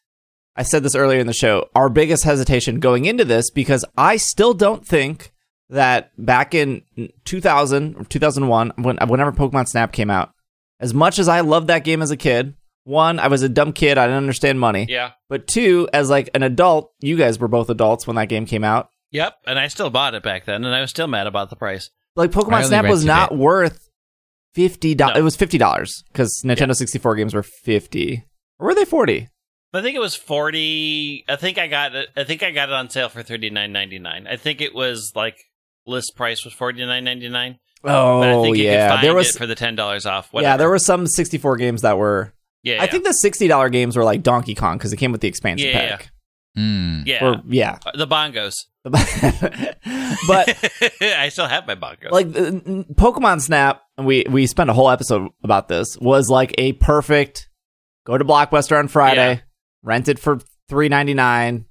I 0.56 0.64
said 0.64 0.84
this 0.84 0.96
earlier 0.96 1.20
in 1.20 1.28
the 1.28 1.34
show, 1.34 1.70
our 1.76 1.90
biggest 1.90 2.24
hesitation 2.24 2.80
going 2.80 3.06
into 3.06 3.26
this 3.26 3.50
because 3.50 3.86
I 3.98 4.18
still 4.18 4.54
don't 4.54 4.86
think 4.86 5.32
that 5.70 6.12
back 6.24 6.54
in 6.54 6.84
2000 7.26 7.96
or 7.96 8.04
2001, 8.04 8.74
when, 8.78 8.98
whenever 9.08 9.32
Pokemon 9.32 9.68
Snap 9.68 9.92
came 9.92 10.10
out, 10.12 10.34
as 10.80 10.94
much 10.94 11.20
as 11.20 11.28
I 11.28 11.42
loved 11.42 11.68
that 11.68 11.84
game 11.84 12.02
as 12.02 12.12
a 12.12 12.18
kid, 12.18 12.56
one, 12.84 13.20
I 13.20 13.28
was 13.28 13.42
a 13.42 13.50
dumb 13.50 13.74
kid, 13.74 13.98
I 13.98 14.06
didn't 14.06 14.18
understand 14.18 14.60
money. 14.60 14.86
Yeah. 14.88 15.12
But 15.28 15.48
two, 15.48 15.90
as 15.92 16.10
like 16.10 16.30
an 16.36 16.44
adult, 16.44 16.92
you 17.00 17.18
guys 17.18 17.40
were 17.40 17.48
both 17.48 17.70
adults 17.70 18.06
when 18.06 18.16
that 18.18 18.30
game 18.30 18.46
came 18.46 18.64
out. 18.64 18.90
Yep. 19.12 19.38
And 19.48 19.58
I 19.58 19.70
still 19.70 19.90
bought 19.90 20.14
it 20.14 20.24
back 20.24 20.46
then, 20.46 20.64
and 20.66 20.76
I 20.76 20.82
was 20.82 20.92
still 20.92 21.08
mad 21.08 21.26
about 21.26 21.50
the 21.50 21.56
price. 21.56 21.90
Like 22.16 22.32
Pokemon 22.32 22.66
Snap 22.66 22.86
was 22.86 23.04
not 23.04 23.32
it. 23.32 23.38
worth 23.38 23.85
fifty 24.56 24.96
dollars. 24.96 25.16
No. 25.16 25.20
It 25.20 25.24
was 25.24 25.36
fifty 25.36 25.58
dollars 25.58 26.04
because 26.12 26.42
Nintendo 26.44 26.76
sixty 26.76 26.98
four 27.00 27.16
games 27.16 27.34
were 27.34 27.44
fifty. 27.44 28.26
Or 28.60 28.68
were 28.68 28.76
they 28.76 28.86
forty? 28.86 29.28
I 29.74 29.82
think 29.82 29.96
it 29.96 30.00
was 30.00 30.16
forty. 30.16 31.26
I 31.28 31.36
think 31.36 31.58
I 31.58 31.68
got 31.68 31.94
it. 31.96 32.10
I 32.16 32.24
think 32.24 32.42
I 32.44 32.52
got 32.52 32.70
it 32.70 32.74
on 32.76 32.90
sale 32.90 33.10
for 33.10 33.22
thirty 33.24 33.50
nine 33.50 33.72
ninety 33.74 34.00
nine. 34.00 34.26
I 34.28 34.38
think 34.38 34.62
it 34.62 34.74
was 34.74 35.12
like 35.16 35.38
list 35.86 36.14
price 36.16 36.44
was 36.46 36.54
forty 36.54 36.86
nine 36.86 37.04
ninety 37.04 37.30
nine. 37.30 37.60
Oh 37.84 38.22
But 38.22 38.30
I 38.30 38.42
think 38.42 38.58
you 38.58 38.64
yeah, 38.64 39.02
there 39.02 39.14
was 39.14 39.36
it 39.36 39.38
for 39.38 39.46
the 39.46 39.54
ten 39.56 39.76
dollars 39.76 40.06
off. 40.06 40.30
yeah, 40.34 40.58
there 40.58 40.70
were 40.70 40.80
some 40.80 41.06
sixty 41.08 41.38
four 41.38 41.58
games 41.58 41.82
that 41.82 41.98
were. 41.98 42.34
Yeah, 42.64 42.82
I 42.82 42.88
think 42.88 43.04
the 43.04 43.12
sixty 43.14 43.48
dollar 43.48 43.70
games 43.70 43.96
were 43.96 44.04
like 44.04 44.24
Donkey 44.24 44.56
Kong 44.56 44.78
because 44.78 44.92
it 44.94 44.98
came 44.98 45.12
with 45.12 45.22
the 45.22 45.28
expansion 45.28 45.70
Yeah, 45.70 45.90
pack. 45.98 46.12
Hmm. 46.56 47.02
yeah, 47.06 47.24
Or 47.26 47.42
yeah, 47.48 47.78
Uh, 47.86 47.92
the 47.98 48.08
bongos. 48.08 48.54
but 50.28 50.58
I 51.02 51.30
still 51.30 51.48
have 51.48 51.66
my 51.68 51.76
bongos. 51.76 52.12
like 52.12 52.28
uh, 52.28 52.52
Pokemon 52.94 53.42
Snap, 53.42 53.82
and 53.98 54.06
we 54.06 54.26
we 54.30 54.48
spent 54.48 54.70
a 54.70 54.74
whole 54.74 54.90
episode 54.90 55.30
about 55.44 55.68
this. 55.68 55.98
Was 56.00 56.30
like 56.30 56.54
a 56.58 56.74
perfect 56.74 57.50
go 58.06 58.18
to 58.18 58.24
Blockbuster 58.26 58.78
on 58.78 58.88
Friday, 58.88 59.34
Yeah. 59.36 59.40
rent 59.84 60.08
it 60.08 60.20
for 60.20 60.40
three 60.70 60.90
ninety 60.90 61.14
nine, 61.14 61.66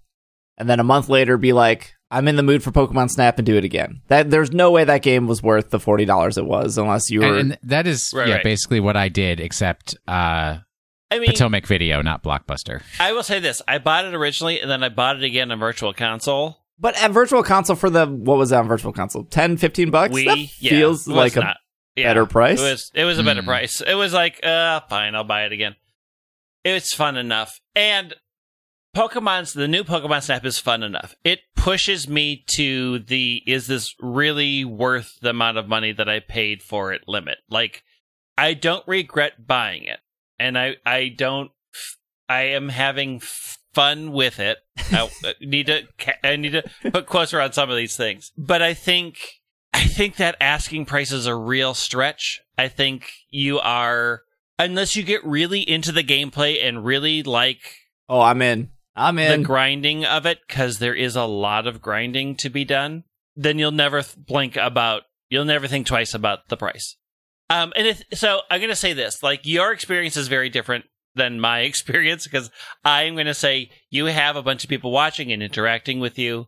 and 0.58 0.68
then 0.68 0.80
a 0.80 0.84
month 0.84 1.08
later 1.08 1.36
be 1.36 1.52
like, 1.52 1.94
I'm 2.10 2.26
in 2.28 2.36
the 2.36 2.42
mood 2.42 2.62
for 2.62 2.70
Pokemon 2.72 3.10
Snap 3.10 3.38
and 3.38 3.46
do 3.46 3.56
it 3.56 3.64
again. 3.64 4.02
That 4.08 4.30
there's 4.30 4.52
no 4.52 4.70
way 4.70 4.84
that 4.84 5.02
game 5.02 5.26
was 5.26 5.42
worth 5.42 5.70
the 5.70 5.80
forty 5.80 6.04
dollars 6.04 6.36
it 6.38 6.46
was 6.46 6.78
unless 6.78 7.10
you 7.10 7.20
were. 7.20 7.26
And, 7.38 7.52
and 7.52 7.58
that 7.62 7.86
is 7.86 8.10
Right, 8.14 8.28
yeah, 8.28 8.34
right. 8.36 8.44
basically 8.44 8.80
what 8.80 8.96
I 8.96 9.08
did, 9.08 9.38
except 9.40 9.96
uh, 10.08 10.58
I 11.10 11.18
mean, 11.18 11.26
Potomac 11.30 11.66
Video, 11.66 12.02
not 12.02 12.24
Blockbuster. 12.24 12.82
I 12.98 13.12
will 13.12 13.22
say 13.22 13.38
this: 13.38 13.62
I 13.68 13.78
bought 13.78 14.04
it 14.04 14.14
originally, 14.14 14.60
and 14.60 14.68
then 14.70 14.82
I 14.82 14.88
bought 14.88 15.16
it 15.16 15.22
again 15.22 15.52
on 15.52 15.60
Virtual 15.60 15.92
Console. 15.92 16.58
But 16.78 17.00
at 17.02 17.10
Virtual 17.10 17.42
Console 17.42 17.76
for 17.76 17.90
the 17.90 18.06
what 18.06 18.38
was 18.38 18.50
that 18.50 18.60
on 18.60 18.68
Virtual 18.68 18.92
Console? 18.92 19.24
10, 19.24 19.56
15 19.56 19.90
bucks. 19.90 20.12
We 20.14 20.24
that 20.24 20.38
yeah, 20.60 20.70
feels 20.70 21.06
it 21.06 21.12
was 21.12 21.36
like 21.36 21.36
a 21.36 21.56
yeah, 21.96 22.10
better 22.10 22.26
price. 22.26 22.60
It 22.60 22.64
was 22.70 22.90
it 22.94 23.04
was 23.04 23.18
a 23.18 23.22
better 23.22 23.42
Hmm. 23.42 23.48
price. 23.48 23.80
It 23.80 23.94
was 23.94 24.12
like, 24.12 24.44
uh, 24.44 24.80
fine, 24.88 25.14
I'll 25.14 25.24
buy 25.24 25.44
it 25.44 25.52
again. 25.52 25.76
It's 26.64 26.94
fun 26.94 27.16
enough, 27.16 27.60
and 27.76 28.14
Pokemon's 28.96 29.52
the 29.52 29.68
new 29.68 29.84
Pokemon 29.84 30.22
Snap 30.22 30.44
is 30.44 30.58
fun 30.58 30.82
enough. 30.82 31.14
It 31.24 31.40
pushes 31.56 32.08
me 32.08 32.44
to 32.56 33.00
the 33.00 33.42
is 33.46 33.66
this 33.66 33.94
really 34.00 34.64
worth 34.64 35.18
the 35.20 35.30
amount 35.30 35.58
of 35.58 35.68
money 35.68 35.92
that 35.92 36.08
I 36.08 36.20
paid 36.20 36.62
for 36.62 36.92
it 36.92 37.02
limit. 37.06 37.38
Like, 37.50 37.82
I 38.38 38.54
don't 38.54 38.86
regret 38.86 39.46
buying 39.46 39.84
it, 39.84 40.00
and 40.38 40.56
I 40.58 40.76
I 40.86 41.08
don't. 41.08 41.50
I 42.28 42.42
am 42.42 42.70
having 42.70 43.16
f- 43.16 43.58
fun 43.74 44.12
with 44.12 44.40
it. 44.40 44.58
I 44.78 45.08
need 45.40 45.66
to 45.66 45.82
I 46.22 46.36
need 46.36 46.52
to 46.52 46.90
put 46.90 47.06
closer 47.06 47.40
on 47.40 47.52
some 47.52 47.70
of 47.70 47.76
these 47.76 47.96
things. 47.96 48.32
But 48.36 48.62
I 48.62 48.74
think 48.74 49.18
I 49.72 49.84
think 49.84 50.16
that 50.16 50.36
asking 50.40 50.86
price 50.86 51.12
is 51.12 51.26
a 51.26 51.34
real 51.34 51.74
stretch. 51.74 52.40
I 52.56 52.68
think 52.68 53.10
you 53.30 53.58
are 53.60 54.22
unless 54.58 54.96
you 54.96 55.02
get 55.02 55.24
really 55.24 55.60
into 55.68 55.92
the 55.92 56.04
gameplay 56.04 56.64
and 56.64 56.84
really 56.84 57.22
like 57.22 57.60
Oh, 58.08 58.20
I'm 58.20 58.42
in. 58.42 58.70
I'm 58.96 59.18
in. 59.18 59.40
the 59.40 59.46
grinding 59.46 60.04
of 60.04 60.26
it 60.26 60.38
because 60.46 60.78
there 60.78 60.94
is 60.94 61.16
a 61.16 61.24
lot 61.24 61.66
of 61.66 61.82
grinding 61.82 62.36
to 62.36 62.50
be 62.50 62.64
done, 62.64 63.04
then 63.34 63.58
you'll 63.58 63.72
never 63.72 64.02
blink 64.16 64.56
about. 64.56 65.02
You'll 65.30 65.44
never 65.44 65.66
think 65.66 65.86
twice 65.86 66.14
about 66.14 66.48
the 66.48 66.56
price. 66.56 66.96
Um, 67.50 67.72
and 67.76 67.88
if, 67.88 68.02
so 68.12 68.40
I'm 68.50 68.60
going 68.60 68.70
to 68.70 68.76
say 68.76 68.92
this: 68.92 69.22
like 69.22 69.40
your 69.44 69.72
experience 69.72 70.16
is 70.16 70.28
very 70.28 70.48
different 70.48 70.84
than 71.14 71.40
my 71.40 71.60
experience 71.70 72.24
because 72.24 72.50
I'm 72.84 73.14
going 73.14 73.26
to 73.26 73.34
say 73.34 73.70
you 73.90 74.06
have 74.06 74.36
a 74.36 74.42
bunch 74.42 74.64
of 74.64 74.70
people 74.70 74.90
watching 74.90 75.32
and 75.32 75.42
interacting 75.42 76.00
with 76.00 76.18
you, 76.18 76.46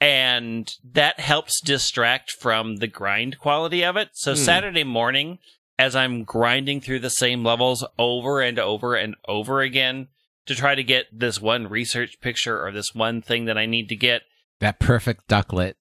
and 0.00 0.72
that 0.92 1.20
helps 1.20 1.60
distract 1.60 2.32
from 2.32 2.76
the 2.76 2.86
grind 2.86 3.38
quality 3.38 3.84
of 3.84 3.96
it. 3.96 4.10
So 4.14 4.32
Hmm. 4.32 4.38
Saturday 4.38 4.84
morning, 4.84 5.38
as 5.78 5.94
I'm 5.96 6.24
grinding 6.24 6.80
through 6.80 7.00
the 7.00 7.10
same 7.10 7.44
levels 7.44 7.84
over 7.98 8.40
and 8.40 8.58
over 8.58 8.94
and 8.94 9.14
over 9.26 9.60
again 9.60 10.08
to 10.46 10.54
try 10.54 10.74
to 10.74 10.82
get 10.82 11.06
this 11.12 11.40
one 11.40 11.68
research 11.68 12.20
picture 12.20 12.64
or 12.64 12.72
this 12.72 12.94
one 12.94 13.20
thing 13.22 13.44
that 13.44 13.58
I 13.58 13.66
need 13.66 13.88
to 13.90 13.96
get, 13.96 14.22
That 14.60 14.78
perfect 14.80 15.28
Ducklett. 15.28 15.74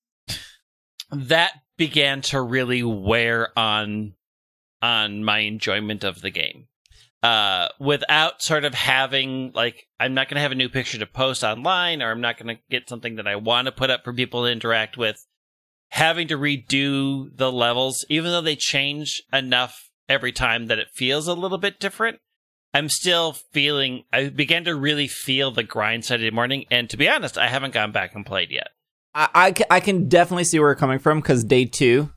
that 1.11 1.53
began 1.77 2.21
to 2.21 2.41
really 2.41 2.83
wear 2.83 3.57
on 3.57 4.13
on 4.81 5.23
my 5.23 5.39
enjoyment 5.39 6.03
of 6.03 6.21
the 6.21 6.29
game. 6.29 6.67
Uh, 7.23 7.67
without 7.79 8.43
sort 8.43 8.63
of 8.63 8.75
having 8.75 9.51
like 9.55 9.87
I'm 9.99 10.13
not 10.13 10.29
going 10.29 10.35
to 10.35 10.41
have 10.41 10.51
a 10.51 10.55
new 10.55 10.69
picture 10.69 10.99
to 10.99 11.07
post 11.07 11.43
online, 11.43 12.01
or 12.01 12.11
I'm 12.11 12.21
not 12.21 12.37
going 12.37 12.55
to 12.55 12.61
get 12.69 12.87
something 12.87 13.15
that 13.15 13.27
I 13.27 13.35
want 13.35 13.65
to 13.65 13.71
put 13.71 13.89
up 13.89 14.03
for 14.03 14.13
people 14.13 14.43
to 14.43 14.51
interact 14.51 14.97
with. 14.97 15.25
Having 15.89 16.27
to 16.27 16.37
redo 16.37 17.35
the 17.35 17.51
levels, 17.51 18.05
even 18.09 18.31
though 18.31 18.41
they 18.41 18.55
change 18.55 19.23
enough 19.33 19.89
every 20.07 20.31
time 20.31 20.67
that 20.67 20.79
it 20.79 20.89
feels 20.93 21.27
a 21.27 21.33
little 21.33 21.57
bit 21.57 21.79
different. 21.79 22.19
I'm 22.73 22.89
still 22.89 23.33
feeling. 23.51 24.03
I 24.13 24.29
began 24.29 24.65
to 24.65 24.75
really 24.75 25.07
feel 25.07 25.51
the 25.51 25.63
grind 25.63 26.05
Saturday 26.05 26.29
morning, 26.31 26.65
and 26.69 26.89
to 26.91 26.97
be 26.97 27.09
honest, 27.09 27.37
I 27.37 27.47
haven't 27.47 27.73
gone 27.73 27.91
back 27.91 28.13
and 28.13 28.25
played 28.25 28.51
yet. 28.51 28.67
I, 29.15 29.29
I, 29.33 29.77
I 29.77 29.79
can 29.79 30.07
definitely 30.07 30.43
see 30.43 30.59
where 30.59 30.69
you're 30.69 30.75
coming 30.75 30.99
from 30.99 31.19
because 31.19 31.43
day 31.43 31.65
two, 31.65 32.11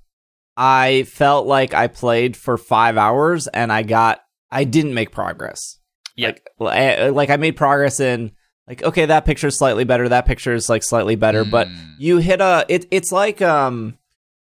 I 0.56 1.04
felt 1.04 1.46
like 1.46 1.72
I 1.72 1.86
played 1.86 2.36
for 2.36 2.58
five 2.58 2.98
hours 2.98 3.46
and 3.46 3.72
I 3.72 3.82
got 3.82 4.20
I 4.50 4.64
didn't 4.64 4.94
make 4.94 5.12
progress. 5.12 5.78
Yep. 6.16 6.40
Like, 6.58 6.78
I- 6.78 7.08
like 7.08 7.30
I 7.30 7.36
made 7.36 7.56
progress 7.56 8.00
in 8.00 8.32
like 8.66 8.82
okay 8.82 9.06
that 9.06 9.24
picture 9.24 9.46
is 9.48 9.58
slightly 9.58 9.84
better 9.84 10.08
that 10.08 10.26
picture 10.26 10.54
is 10.54 10.68
like 10.68 10.82
slightly 10.84 11.16
better 11.16 11.44
but 11.44 11.66
Mm. 11.66 11.94
you 11.98 12.18
hit 12.18 12.40
a 12.40 12.64
it 12.68 12.86
it's 12.92 13.10
like 13.10 13.40
um 13.42 13.96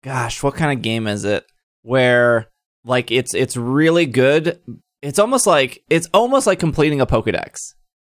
gosh 0.03 0.41
what 0.41 0.55
kind 0.55 0.75
of 0.75 0.81
game 0.81 1.05
is 1.05 1.25
it 1.25 1.45
where 1.83 2.47
like 2.83 3.11
it's 3.11 3.33
it's 3.35 3.55
really 3.57 4.05
good 4.07 4.59
it's 5.03 5.19
almost 5.19 5.45
like 5.45 5.83
it's 5.89 6.07
almost 6.13 6.47
like 6.47 6.59
completing 6.59 7.01
a 7.01 7.05
pokédex 7.05 7.57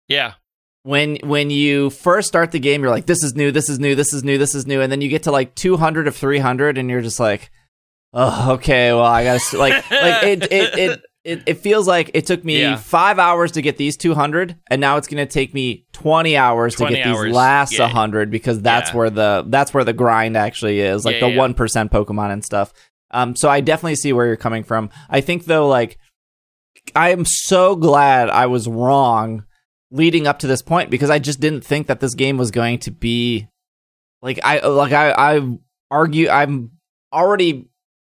Yeah, 0.07 0.35
when 0.83 1.17
when 1.25 1.51
you 1.51 1.91
first 1.91 2.29
start 2.29 2.53
the 2.53 2.61
game 2.61 2.83
you're 2.83 2.91
like 2.91 3.07
this 3.07 3.25
is 3.25 3.35
new 3.35 3.51
this 3.51 3.69
is 3.69 3.81
new 3.81 3.95
this 3.97 4.13
is 4.13 4.23
new 4.23 4.39
this 4.39 4.55
is 4.55 4.67
new 4.67 4.81
and 4.81 4.93
then 4.93 5.01
you 5.01 5.09
get 5.09 5.25
to 5.25 5.33
like 5.33 5.55
200 5.57 6.07
of 6.07 6.15
300 6.15 6.79
and 6.79 6.89
you're 6.91 7.03
just 7.03 7.19
like 7.19 7.51
oh 8.13 8.53
okay 8.53 8.93
well 8.93 9.03
i 9.05 9.25
gotta 9.25 9.57
like 9.59 9.91
like 9.91 10.23
it 10.25 10.53
it 10.53 10.79
it 10.79 11.03
it, 11.27 11.43
it 11.47 11.55
feels 11.59 11.87
like 11.89 12.11
it 12.15 12.25
took 12.25 12.45
me 12.45 12.61
Yeah. 12.61 12.77
five 12.77 13.19
hours 13.19 13.53
to 13.53 13.63
get 13.63 13.77
these 13.77 13.97
200 13.97 14.57
and 14.71 14.81
now 14.81 14.97
it's 14.97 15.09
gonna 15.09 15.27
take 15.27 15.53
me 15.53 15.85
20 15.93 16.37
hours 16.37 16.77
to 16.77 16.87
get 16.89 17.07
hours, 17.07 17.25
these 17.27 17.35
last 17.35 17.73
yeah. 17.73 17.83
100 17.87 18.31
because 18.31 18.63
that's 18.63 18.91
Yeah. 18.91 18.97
where 18.97 19.11
the 19.11 19.45
that's 19.49 19.75
where 19.75 19.85
the 19.85 19.93
grind 19.93 20.37
actually 20.37 20.81
is 20.81 21.05
like 21.05 21.21
the 21.21 21.29
yeah. 21.29 21.37
1% 21.37 21.91
pokemon 21.91 22.33
and 22.33 22.45
stuff 22.45 22.73
um 23.11 23.35
so 23.37 23.49
i 23.49 23.61
definitely 23.61 23.97
see 23.97 24.13
where 24.13 24.27
you're 24.27 24.37
coming 24.37 24.63
from 24.65 24.89
i 25.11 25.21
think 25.21 25.45
though 25.47 25.67
like 25.69 25.99
i 26.95 27.11
am 27.11 27.25
so 27.25 27.75
glad 27.77 28.31
i 28.31 28.47
was 28.47 28.69
wrong 28.69 29.45
leading 29.91 30.27
up 30.27 30.41
to 30.41 30.47
this 30.49 30.63
point 30.63 30.91
because 30.91 31.11
I 31.11 31.21
just 31.21 31.39
didn't 31.39 31.65
think 31.65 31.87
that 31.87 32.01
this 32.01 32.15
game 32.17 32.39
was 32.39 32.51
going 32.51 32.81
to 32.81 32.91
be 32.91 33.47
like 34.21 34.41
I 34.43 34.59
like 34.67 34.93
I 34.93 35.13
I 35.13 35.59
argue 35.93 36.29
I'm 36.29 36.73
already 37.13 37.69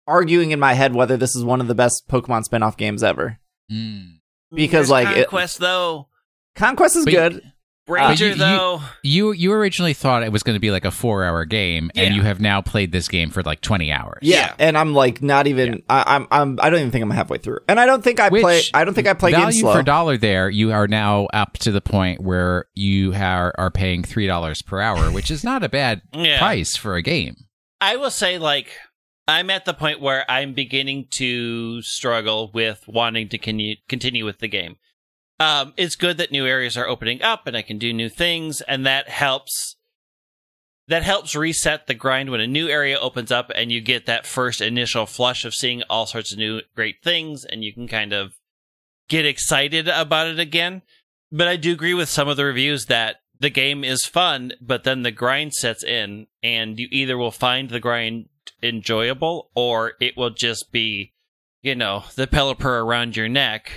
arguing 0.08 0.52
in 0.52 0.60
my 0.60 0.74
head 0.74 0.94
whether 0.96 1.18
this 1.18 1.36
is 1.36 1.44
one 1.44 1.62
of 1.62 1.68
the 1.68 1.76
best 1.76 2.08
Pokemon 2.10 2.44
spin-off 2.44 2.78
games 2.78 3.04
ever. 3.04 3.40
Mm. 3.72 4.20
Because, 4.54 4.90
There's 4.90 5.06
like, 5.06 5.18
it- 5.18 5.28
Conquest 5.30 5.60
though, 5.60 6.08
Conquest 6.56 6.96
is 6.98 7.06
But- 7.06 7.12
good. 7.14 7.42
Ranger 7.88 8.26
you- 8.26 8.32
you- 8.34 8.38
though. 8.38 8.82
You 9.04 9.32
you 9.32 9.52
originally 9.54 9.94
thought 9.94 10.22
it 10.24 10.32
was 10.32 10.44
going 10.44 10.56
to 10.56 10.60
be 10.62 10.70
like 10.72 10.86
a 10.86 10.92
four 10.92 11.26
hour 11.26 11.44
game, 11.46 11.90
and 11.96 12.16
you 12.16 12.22
have 12.22 12.40
now 12.40 12.62
played 12.62 12.92
this 12.92 13.08
game 13.08 13.32
for 13.32 13.42
like 13.42 13.60
twenty 13.60 13.92
hours. 13.92 14.20
Yeah. 14.22 14.36
Yeah. 14.38 14.54
and 14.60 14.78
I'm 14.78 14.94
like 14.94 15.22
not 15.22 15.48
even 15.48 15.82
I, 15.90 16.04
I'm 16.16 16.28
I'm 16.32 16.60
I 16.62 16.70
don't 16.70 16.80
even 16.80 16.92
think 16.92 17.04
I'm 17.04 17.10
halfway 17.10 17.40
through. 17.40 17.58
And 17.68 17.80
I 17.80 17.88
don't 17.88 18.04
think 18.04 18.20
I 18.20 18.30
Which 18.30 18.44
play 18.44 18.62
I 18.74 18.86
don't 18.86 18.94
think 18.94 19.08
I 19.08 19.14
play 19.14 19.32
games 19.32 19.42
value 19.44 19.60
slow. 19.62 19.74
for 19.74 19.84
dollar. 19.84 20.16
There, 20.16 20.50
you 20.50 20.72
are 20.72 20.88
now 20.88 21.26
up 21.34 21.54
to 21.60 21.72
the 21.72 21.82
point 21.82 22.22
where 22.22 22.66
you 22.76 23.14
are 23.16 23.52
are 23.58 23.72
paying 23.72 24.04
three 24.04 24.28
dollars 24.28 24.62
per 24.62 24.80
hour, 24.80 25.12
which 25.12 25.32
is 25.32 25.44
not 25.44 25.64
a 25.64 25.68
bad 25.70 26.02
Yeah. 26.14 26.38
price 26.38 26.78
for 26.78 26.96
a 26.96 27.02
game. 27.02 27.36
I 27.82 27.96
will 27.98 28.12
say, 28.12 28.38
like, 28.38 28.70
I'm 29.32 29.50
at 29.50 29.64
the 29.64 29.74
point 29.74 30.02
where 30.02 30.30
I'm 30.30 30.54
beginning 30.54 31.08
to 31.12 31.82
struggle 31.84 32.52
with 32.54 32.84
wanting 32.86 33.30
to 33.30 33.38
con- 33.38 33.76
continue 33.88 34.26
with 34.26 34.40
the 34.40 34.50
game. 34.50 34.76
Um, 35.40 35.74
it's 35.78 35.96
good 35.96 36.18
that 36.18 36.34
new 36.34 36.46
areas 36.46 36.76
are 36.76 36.88
opening 36.88 37.22
up 37.22 37.48
and 37.48 37.56
I 37.56 37.62
can 37.62 37.78
do 37.78 37.94
new 37.94 38.10
things, 38.10 38.60
and 38.62 38.86
that 38.86 39.08
helps. 39.08 39.78
That 40.88 41.04
helps 41.04 41.36
reset 41.36 41.88
the 41.88 41.94
grind 41.94 42.30
when 42.30 42.42
a 42.42 42.48
new 42.48 42.68
area 42.68 43.00
opens 43.00 43.32
up 43.32 43.50
and 43.56 43.72
you 43.72 43.80
get 43.80 44.08
that 44.08 44.26
first 44.26 44.60
initial 44.60 45.06
flush 45.06 45.46
of 45.46 45.54
seeing 45.54 45.84
all 45.90 46.06
sorts 46.06 46.34
of 46.34 46.38
new 46.38 46.62
great 46.76 46.98
things, 47.02 47.46
and 47.46 47.64
you 47.64 47.74
can 47.74 47.88
kind 47.88 48.12
of 48.12 48.34
get 49.08 49.26
excited 49.26 49.88
about 49.88 50.28
it 50.28 50.40
again. 50.40 50.82
But 51.32 51.48
I 51.48 51.56
do 51.56 51.72
agree 51.72 51.94
with 51.94 52.10
some 52.10 52.28
of 52.28 52.36
the 52.36 52.44
reviews 52.44 52.88
that 52.88 53.18
the 53.40 53.50
game 53.50 53.86
is 53.86 54.06
fun, 54.06 54.52
but 54.60 54.84
then 54.84 55.04
the 55.04 55.12
grind 55.12 55.54
sets 55.54 55.84
in, 55.84 56.28
and 56.44 56.78
you 56.78 56.90
either 56.92 57.18
will 57.18 57.32
find 57.32 57.70
the 57.70 57.80
grind 57.80 58.28
enjoyable 58.64 59.50
or 59.56 59.94
it 60.00 60.16
will 60.18 60.30
just 60.30 60.72
be, 60.72 61.14
you 61.62 61.76
know, 61.76 62.04
the 62.16 62.28
pelipper 62.28 62.84
around 62.84 63.16
your 63.16 63.30
neck. 63.30 63.72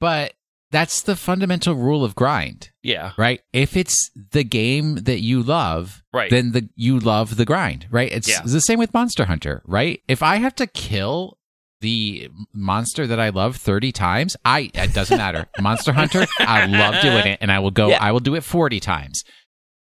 But 0.00 0.34
that's 0.70 1.02
the 1.02 1.16
fundamental 1.16 1.74
rule 1.74 2.04
of 2.04 2.14
grind, 2.16 2.70
Yeah, 2.82 3.12
right? 3.16 3.40
If 3.52 3.76
it's 3.76 4.10
the 4.32 4.42
game 4.44 4.96
that 4.96 5.20
you 5.20 5.42
love, 5.42 6.02
right. 6.12 6.30
then 6.30 6.50
the 6.52 6.68
you 6.74 6.98
love 6.98 7.36
the 7.36 7.44
grind, 7.44 7.86
right? 7.90 8.10
It's 8.10 8.28
Yeah. 8.28 8.40
the 8.44 8.60
same 8.60 8.78
with 8.80 8.92
Monster 8.92 9.26
Hunter, 9.26 9.62
right? 9.66 10.00
If 10.08 10.22
I 10.22 10.36
have 10.36 10.54
to 10.56 10.66
kill 10.66 11.38
the 11.80 12.28
monster 12.52 13.06
that 13.06 13.20
I 13.20 13.28
love 13.28 13.56
30 13.56 13.92
times, 13.92 14.36
I 14.44 14.70
it 14.74 14.94
doesn't 14.94 15.18
matter. 15.18 15.46
Monster 15.60 15.92
Hunter, 15.92 16.26
I 16.40 16.64
love 16.66 17.00
doing 17.02 17.26
it 17.26 17.38
and 17.42 17.52
I 17.52 17.58
will 17.60 17.70
go 17.70 17.88
Yeah. 17.90 17.98
I 18.00 18.10
will 18.12 18.20
do 18.20 18.34
it 18.34 18.42
40 18.42 18.80
times. 18.80 19.22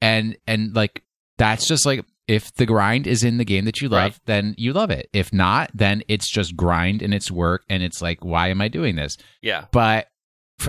And 0.01 0.37
and 0.45 0.75
like 0.75 1.01
that's 1.37 1.65
just 1.67 1.85
like 1.85 2.05
if 2.27 2.53
the 2.55 2.65
grind 2.65 3.07
is 3.07 3.23
in 3.23 3.37
the 3.37 3.45
game 3.45 3.65
that 3.65 3.79
you 3.81 3.87
love, 3.89 4.11
Right. 4.13 4.19
then 4.25 4.55
you 4.57 4.73
love 4.73 4.89
it. 4.91 5.09
If 5.13 5.31
not, 5.31 5.71
then 5.73 6.03
it's 6.07 6.29
just 6.29 6.55
grind 6.55 7.01
and 7.01 7.13
it's 7.13 7.31
work 7.31 7.63
and 7.69 7.81
it's 7.83 8.01
like 8.01 8.23
why 8.23 8.49
am 8.49 8.61
I 8.61 8.67
doing 8.67 8.95
this? 8.95 9.17
yeah, 9.41 9.65
but 9.71 10.07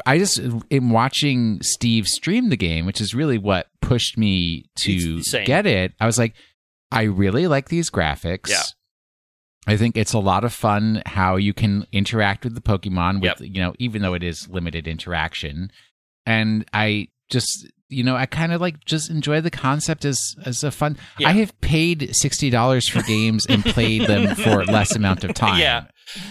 I 0.07 0.19
just 0.19 0.39
am 0.71 0.91
watching 0.91 1.61
Steve 1.63 2.07
stream 2.07 2.51
the 2.51 2.57
game, 2.59 2.85
which 2.87 3.01
is 3.01 3.15
really 3.15 3.39
what 3.39 3.69
pushed 3.81 4.19
me 4.19 4.67
to 4.81 4.93
It's 4.93 5.05
the 5.05 5.23
same. 5.23 5.47
get 5.47 5.65
it. 5.67 5.95
I 5.99 6.05
was 6.07 6.19
like, 6.19 6.35
I 6.93 7.03
really 7.05 7.47
like 7.47 7.69
these 7.71 7.89
graphics. 7.91 8.51
Yeah. 8.51 8.63
I 9.67 9.77
think 9.77 9.97
it's 9.97 10.13
a 10.13 10.19
lot 10.19 10.45
of 10.45 10.53
fun 10.53 11.03
how 11.07 11.37
you 11.37 11.53
can 11.55 11.87
interact 11.93 12.45
with 12.45 12.55
the 12.55 12.61
Pokemon 12.61 13.21
with, 13.21 13.41
Yep. 13.41 13.51
you 13.55 13.61
know, 13.61 13.75
even 13.79 14.03
though 14.03 14.15
it 14.15 14.23
is 14.23 14.49
limited 14.49 14.87
interaction. 14.87 15.71
And 16.27 16.65
I 16.73 17.09
just, 17.31 17.67
you 17.89 18.05
know, 18.05 18.17
I 18.17 18.27
kind 18.27 18.53
of 18.53 18.61
like 18.61 18.85
just 18.85 19.11
enjoy 19.11 19.41
the 19.41 19.51
concept 19.51 20.05
as 20.05 20.35
as 20.45 20.63
a 20.65 20.71
fun. 20.71 20.97
Yeah. 21.19 21.29
I 21.29 21.33
have 21.33 21.59
paid 21.61 22.15
sixty 22.15 22.51
dollars 22.51 22.89
for 22.89 23.03
games 23.03 23.47
and 23.47 23.65
played 23.65 24.03
them 24.03 24.35
for 24.35 24.65
less 24.67 24.95
amount 24.95 25.25
of 25.25 25.35
time. 25.35 25.59
Yeah. 25.59 25.87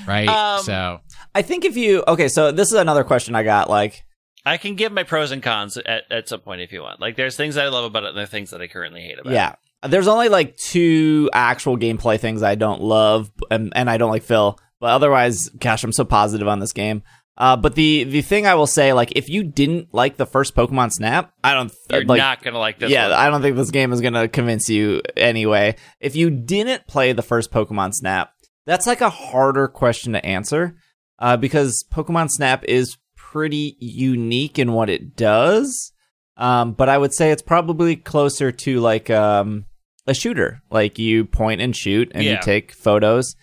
Right. 0.08 0.28
Um, 0.28 0.62
so 0.64 1.00
I 1.34 1.42
think 1.42 1.66
if 1.66 1.78
you 1.78 2.04
okay, 2.08 2.28
so 2.28 2.52
this 2.52 2.68
is 2.68 2.76
another 2.76 3.04
question 3.04 3.36
I 3.36 3.44
got 3.44 3.70
like 3.70 4.04
I 4.48 4.58
can 4.58 4.76
give 4.76 4.94
my 4.94 5.04
pros 5.04 5.32
and 5.32 5.44
cons 5.44 5.78
at, 5.78 6.04
at 6.10 6.30
some 6.30 6.40
point 6.40 6.62
if 6.62 6.72
you 6.72 6.82
want. 6.82 7.02
Like, 7.02 7.18
there's 7.18 7.36
things 7.36 7.56
that 7.56 7.66
I 7.66 7.68
love 7.68 7.84
about 7.84 8.04
it, 8.04 8.10
and 8.10 8.18
there 8.18 8.24
are 8.24 8.28
things 8.28 8.52
that 8.52 8.62
I 8.62 8.68
currently 8.68 9.02
hate 9.02 9.20
about 9.20 9.34
it. 9.34 9.36
Yeah. 9.36 9.56
There's 9.86 10.08
only 10.08 10.30
like 10.30 10.56
two 10.56 11.30
actual 11.34 11.78
gameplay 11.78 12.20
things 12.20 12.42
I 12.42 12.56
don't 12.56 12.82
love 12.82 13.30
and, 13.52 13.74
and 13.76 13.90
I 13.90 13.98
don't 13.98 14.10
like 14.10 14.24
Phil. 14.24 14.58
But 14.80 14.88
otherwise, 14.92 15.50
gosh, 15.50 15.84
I'm 15.84 15.92
so 15.92 16.06
positive 16.06 16.48
on 16.48 16.60
this 16.60 16.72
game. 16.72 17.04
Uh, 17.38 17.56
but 17.56 17.76
the 17.76 18.04
the 18.06 18.22
thing 18.22 18.48
I 18.48 18.56
will 18.56 18.68
say, 18.68 18.94
like, 18.94 19.14
if 19.16 19.30
you 19.30 19.44
didn't 19.44 19.94
like 19.94 20.18
the 20.18 20.26
first 20.26 20.56
Pokemon 20.56 20.92
Snap, 20.92 21.32
I 21.44 21.54
don't 21.54 21.72
You're 21.92 22.04
like. 22.06 22.18
not 22.18 22.42
gonna 22.42 22.58
like 22.58 22.80
this. 22.80 22.90
yeah, 22.90 23.10
one. 23.10 23.20
I 23.20 23.30
don't 23.30 23.42
think 23.44 23.56
this 23.56 23.70
game 23.70 23.94
is 23.94 24.02
gonna 24.02 24.28
convince 24.28 24.70
you 24.70 25.02
anyway. 25.16 25.76
If 26.00 26.16
you 26.16 26.32
didn't 26.32 26.88
play 26.88 27.14
the 27.14 27.22
first 27.22 27.52
Pokemon 27.52 27.94
Snap, 27.94 28.32
that's 28.66 28.88
like 28.88 29.02
a 29.02 29.12
harder 29.12 29.68
question 29.68 30.14
to 30.14 30.26
answer, 30.26 30.78
uh, 31.20 31.38
because 31.38 31.86
Pokemon 31.94 32.32
Snap 32.32 32.64
is 32.66 32.98
pretty 33.16 33.78
unique 33.80 34.58
in 34.58 34.74
what 34.74 34.90
it 34.90 35.16
does. 35.16 35.92
Um, 36.38 36.74
but 36.74 36.90
I 36.90 36.98
would 36.98 37.14
say 37.14 37.32
it's 37.32 37.42
probably 37.44 37.96
closer 37.96 38.52
to 38.52 38.80
like 38.80 39.12
um, 39.12 39.66
a 40.08 40.16
shooter. 40.16 40.64
Like 40.72 40.98
you 40.98 41.26
point 41.26 41.62
and 41.62 41.76
shoot, 41.76 42.12
and 42.16 42.24
you 42.24 42.38
take 42.42 42.72
photos. 42.72 43.36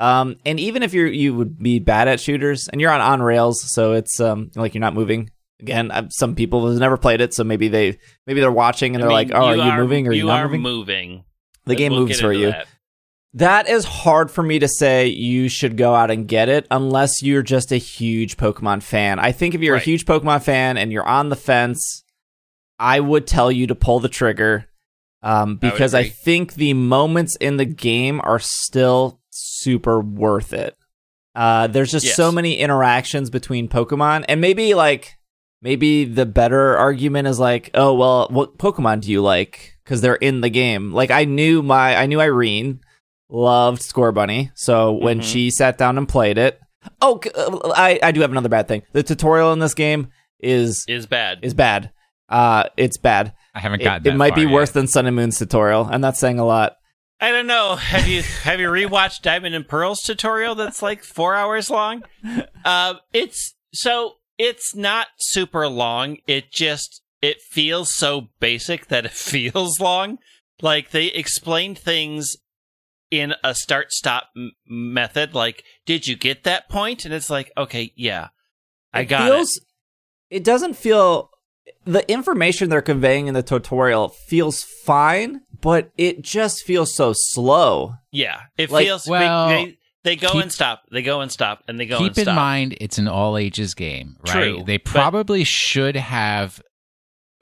Um, 0.00 0.36
and 0.46 0.58
even 0.58 0.82
if 0.82 0.94
you 0.94 1.04
you 1.06 1.34
would 1.34 1.58
be 1.62 1.78
bad 1.78 2.08
at 2.08 2.18
shooters, 2.20 2.68
and 2.68 2.80
you're 2.80 2.90
on 2.90 3.00
on 3.00 3.22
rails, 3.22 3.62
so 3.72 3.92
it's 3.92 4.18
um 4.18 4.50
like 4.56 4.74
you're 4.74 4.80
not 4.80 4.94
moving. 4.94 5.30
Again, 5.60 5.90
uh, 5.90 6.08
some 6.08 6.34
people 6.34 6.66
have 6.70 6.78
never 6.80 6.96
played 6.96 7.20
it, 7.20 7.34
so 7.34 7.44
maybe 7.44 7.68
they 7.68 7.98
maybe 8.26 8.40
they're 8.40 8.50
watching 8.50 8.94
and 8.94 9.04
I 9.04 9.06
they're 9.06 9.16
mean, 9.16 9.28
like, 9.28 9.36
"Oh, 9.38 9.46
are 9.48 9.56
you 9.56 9.72
moving 9.82 10.08
or 10.08 10.12
you 10.12 10.22
you 10.22 10.26
not 10.26 10.40
are 10.40 10.46
moving?" 10.48 10.62
moving. 10.62 11.24
the 11.66 11.74
game 11.76 11.92
We'll 11.92 12.06
moves 12.06 12.18
for 12.20 12.32
you. 12.32 12.46
that. 12.52 12.66
That 13.34 13.68
is 13.68 13.84
hard 13.84 14.30
for 14.30 14.42
me 14.42 14.58
to 14.58 14.66
say 14.66 15.06
you 15.06 15.48
should 15.48 15.76
go 15.76 15.94
out 15.94 16.10
and 16.10 16.26
get 16.26 16.48
it 16.48 16.66
unless 16.70 17.22
you're 17.22 17.42
just 17.42 17.70
a 17.70 17.76
huge 17.76 18.36
Pokemon 18.38 18.82
fan. 18.82 19.20
I 19.20 19.30
think 19.30 19.54
if 19.54 19.60
you're 19.60 19.74
Right. 19.74 19.82
a 19.82 19.84
huge 19.84 20.04
Pokemon 20.06 20.42
fan 20.42 20.76
and 20.76 20.90
you're 20.90 21.06
on 21.06 21.28
the 21.28 21.36
fence, 21.36 22.02
I 22.78 22.98
would 22.98 23.28
tell 23.28 23.52
you 23.52 23.68
to 23.68 23.74
pull 23.76 24.00
the 24.00 24.08
trigger 24.08 24.66
um, 25.22 25.56
because 25.56 25.94
I, 25.94 26.00
agree. 26.00 26.10
think 26.10 26.54
the 26.54 26.72
moments 26.74 27.36
in 27.36 27.56
the 27.58 27.66
game 27.66 28.20
are 28.24 28.40
still 28.40 29.19
super 29.62 30.00
worth 30.00 30.52
it. 30.52 30.76
Uh, 31.34 31.66
there's 31.68 31.90
just 31.92 32.06
Yes. 32.06 32.16
so 32.16 32.32
many 32.32 32.58
interactions 32.58 33.30
between 33.30 33.68
Pokemon, 33.68 34.24
and 34.28 34.40
maybe 34.40 34.74
like 34.74 35.16
maybe 35.62 36.04
the 36.04 36.26
better 36.26 36.76
argument 36.76 37.28
is 37.28 37.38
like, 37.38 37.70
oh 37.74 37.94
well, 37.94 38.26
what 38.30 38.58
Pokemon 38.58 39.02
do 39.02 39.10
you 39.12 39.22
like? 39.22 39.74
Because 39.84 40.00
they're 40.00 40.14
in 40.16 40.40
the 40.40 40.50
game. 40.50 40.92
Like 40.92 41.10
I 41.10 41.24
knew 41.24 41.62
my 41.62 41.96
I 41.96 42.06
knew 42.06 42.20
Irene 42.20 42.80
loved 43.28 43.82
Scorbunny, 43.82 44.50
so 44.54 44.92
when 44.92 45.20
Mhm. 45.20 45.24
she 45.24 45.50
sat 45.50 45.78
down 45.78 45.98
and 45.98 46.08
played 46.08 46.36
it, 46.36 46.58
oh, 47.00 47.20
uh, 47.36 47.72
I 47.76 48.00
I 48.02 48.10
do 48.12 48.20
have 48.22 48.32
another 48.32 48.48
bad 48.48 48.66
thing. 48.66 48.82
The 48.92 49.02
tutorial 49.04 49.52
in 49.52 49.60
this 49.60 49.74
game 49.74 50.08
is 50.40 50.84
Is 50.88 51.06
bad. 51.06 51.38
is 51.42 51.54
bad. 51.54 51.90
Uh, 52.28 52.64
it's 52.76 52.96
bad. 52.96 53.34
I 53.54 53.60
haven't 53.60 53.80
It, 53.82 53.84
gotten. 53.84 54.06
it 54.06 54.10
that 54.10 54.16
might 54.16 54.34
be 54.34 54.44
far 54.44 54.54
worse 54.54 54.70
than 54.70 54.86
Sun 54.88 55.06
and 55.06 55.14
Moon's 55.16 55.38
tutorial, 55.38 55.86
and 55.86 56.02
that's 56.02 56.18
saying 56.18 56.38
a 56.40 56.44
lot. 56.46 56.76
I 57.20 57.30
don't 57.32 57.46
know. 57.46 57.76
Have 57.76 58.08
you 58.08 58.22
have 58.22 58.60
you 58.60 58.68
rewatched 58.68 59.22
Diamond 59.22 59.54
and 59.54 59.68
Pearl's 59.68 60.00
tutorial 60.00 60.54
that's 60.54 60.80
like 60.82 61.04
four 61.04 61.34
hours 61.34 61.68
long? 61.68 62.02
Uh, 62.64 62.94
it's 63.12 63.54
so 63.74 64.14
it's 64.38 64.74
not 64.74 65.08
super 65.18 65.68
long. 65.68 66.16
It 66.26 66.50
just 66.50 67.02
it 67.20 67.42
feels 67.50 67.92
so 67.92 68.28
basic 68.40 68.86
that 68.86 69.04
it 69.04 69.10
feels 69.12 69.80
long. 69.80 70.18
Like 70.62 70.90
they 70.90 71.06
explain 71.06 71.74
things 71.74 72.36
in 73.10 73.34
a 73.44 73.54
start 73.54 73.92
stop 73.92 74.28
m- 74.36 74.52
method. 74.66 75.34
Like, 75.34 75.64
did 75.84 76.06
you 76.06 76.16
get 76.16 76.44
that 76.44 76.68
point? 76.68 77.04
And 77.04 77.12
it's 77.12 77.28
like, 77.30 77.52
okay, 77.56 77.92
yeah, 77.96 78.28
I 78.92 79.04
got 79.04 79.22
it 79.22 79.28
got 79.28 79.36
feels, 79.36 79.60
it. 80.30 80.44
doesn't 80.44 80.74
feel 80.74 81.30
the 81.84 82.08
information 82.10 82.68
they're 82.70 82.82
conveying 82.82 83.26
in 83.26 83.34
the 83.34 83.42
tutorial 83.42 84.08
feels 84.28 84.62
fine, 84.84 85.40
but 85.60 85.90
it 85.98 86.22
just 86.22 86.62
feels 86.64 86.94
so 86.94 87.12
slow. 87.14 87.94
Yeah, 88.10 88.40
it 88.56 88.70
Like, 88.70 88.86
feels. 88.86 89.06
well, 89.06 89.48
they, 89.48 89.78
they 90.04 90.16
go 90.16 90.32
keep- 90.32 90.42
and 90.42 90.52
stop. 90.52 90.82
They 90.90 91.02
go 91.02 91.20
and 91.20 91.30
stop, 91.30 91.62
and 91.68 91.78
they 91.78 91.86
go 91.86 91.96
and 91.96 92.04
stop. 92.06 92.14
Keep 92.14 92.18
in 92.18 92.24
stop. 92.24 92.36
mind, 92.36 92.76
it's 92.80 92.98
an 92.98 93.08
all 93.08 93.36
ages 93.36 93.74
game, 93.74 94.16
right? 94.26 94.32
True, 94.32 94.62
they 94.64 94.78
but- 94.78 94.84
probably 94.92 95.44
should 95.44 95.96
have 95.96 96.62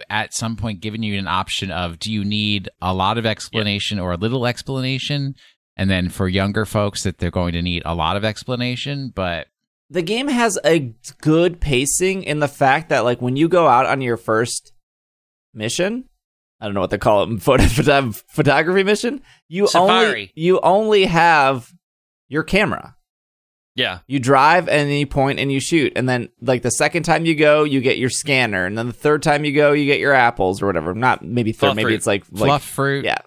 at 0.08 0.32
some 0.32 0.54
point 0.56 0.80
given 0.80 1.02
you 1.02 1.18
an 1.18 1.26
option 1.26 1.70
of 1.72 1.98
do 1.98 2.12
you 2.12 2.24
need 2.24 2.68
a 2.80 2.94
lot 2.94 3.18
of 3.18 3.26
explanation 3.26 3.98
or 3.98 4.12
a 4.12 4.16
little 4.16 4.46
explanation? 4.46 5.34
And 5.76 5.88
then 5.90 6.08
for 6.08 6.28
younger 6.28 6.64
folks, 6.64 7.02
that 7.04 7.18
they're 7.18 7.30
going 7.30 7.52
to 7.52 7.62
need 7.62 7.82
a 7.84 7.94
lot 7.94 8.16
of 8.16 8.24
explanation. 8.24 9.12
But 9.14 9.46
The 9.90 10.02
game 10.02 10.28
has 10.28 10.58
a 10.64 10.94
good 11.22 11.60
pacing 11.60 12.22
in 12.24 12.40
the 12.40 12.48
fact 12.48 12.90
that 12.90 13.00
like 13.04 13.22
when 13.22 13.36
you 13.36 13.48
go 13.48 13.66
out 13.66 13.86
on 13.86 14.00
your 14.02 14.16
first 14.16 14.72
mission, 15.54 16.04
I 16.60 16.66
don't 16.66 16.74
know 16.74 16.80
what 16.80 16.90
they 16.90 16.98
call 16.98 17.22
it, 17.22 17.40
photo, 17.42 17.62
photo, 17.68 18.12
photography 18.28 18.82
mission, 18.84 19.22
you 19.48 19.68
only 19.74 20.32
you 20.34 20.60
only 20.60 21.04
have 21.06 21.72
your 22.28 22.42
camera. 22.42 22.96
Yeah, 23.74 24.00
You 24.08 24.18
drive 24.18 24.68
and 24.68 24.90
then 24.90 24.98
you 24.98 25.06
point 25.06 25.38
and 25.38 25.52
you 25.52 25.60
shoot. 25.60 25.92
And 25.94 26.08
then 26.08 26.30
like 26.40 26.62
the 26.62 26.70
second 26.70 27.04
time 27.04 27.24
you 27.24 27.36
go, 27.36 27.62
you 27.62 27.80
get 27.80 27.96
your 27.96 28.10
scanner. 28.10 28.66
And 28.66 28.76
then 28.76 28.88
the 28.88 28.92
third 28.92 29.22
time 29.22 29.44
you 29.44 29.52
go, 29.54 29.70
you 29.72 29.86
get 29.86 30.00
your 30.00 30.12
apples 30.12 30.60
or 30.60 30.66
whatever. 30.66 30.94
Not 30.94 31.24
maybe 31.24 31.52
third, 31.52 31.58
Fluff 31.68 31.76
maybe 31.76 31.90
fruit. 31.90 31.94
it's 31.94 32.06
like 32.06 32.24
like 32.32 32.48
fluff 32.48 32.64
fruit. 32.64 33.04
yeah. 33.04 33.18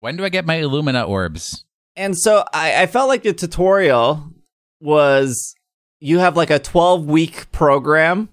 When 0.00 0.16
do 0.16 0.24
I 0.24 0.30
get 0.30 0.46
my 0.46 0.56
Illumina 0.60 1.06
orbs? 1.06 1.66
And 1.94 2.16
so 2.16 2.42
I, 2.54 2.82
I 2.82 2.86
felt 2.86 3.08
like 3.08 3.22
the 3.22 3.34
tutorial 3.34 4.32
was 4.80 5.54
you 6.02 6.18
have 6.18 6.36
like 6.36 6.50
a 6.50 6.58
12 6.58 7.06
week 7.06 7.50
program 7.52 8.28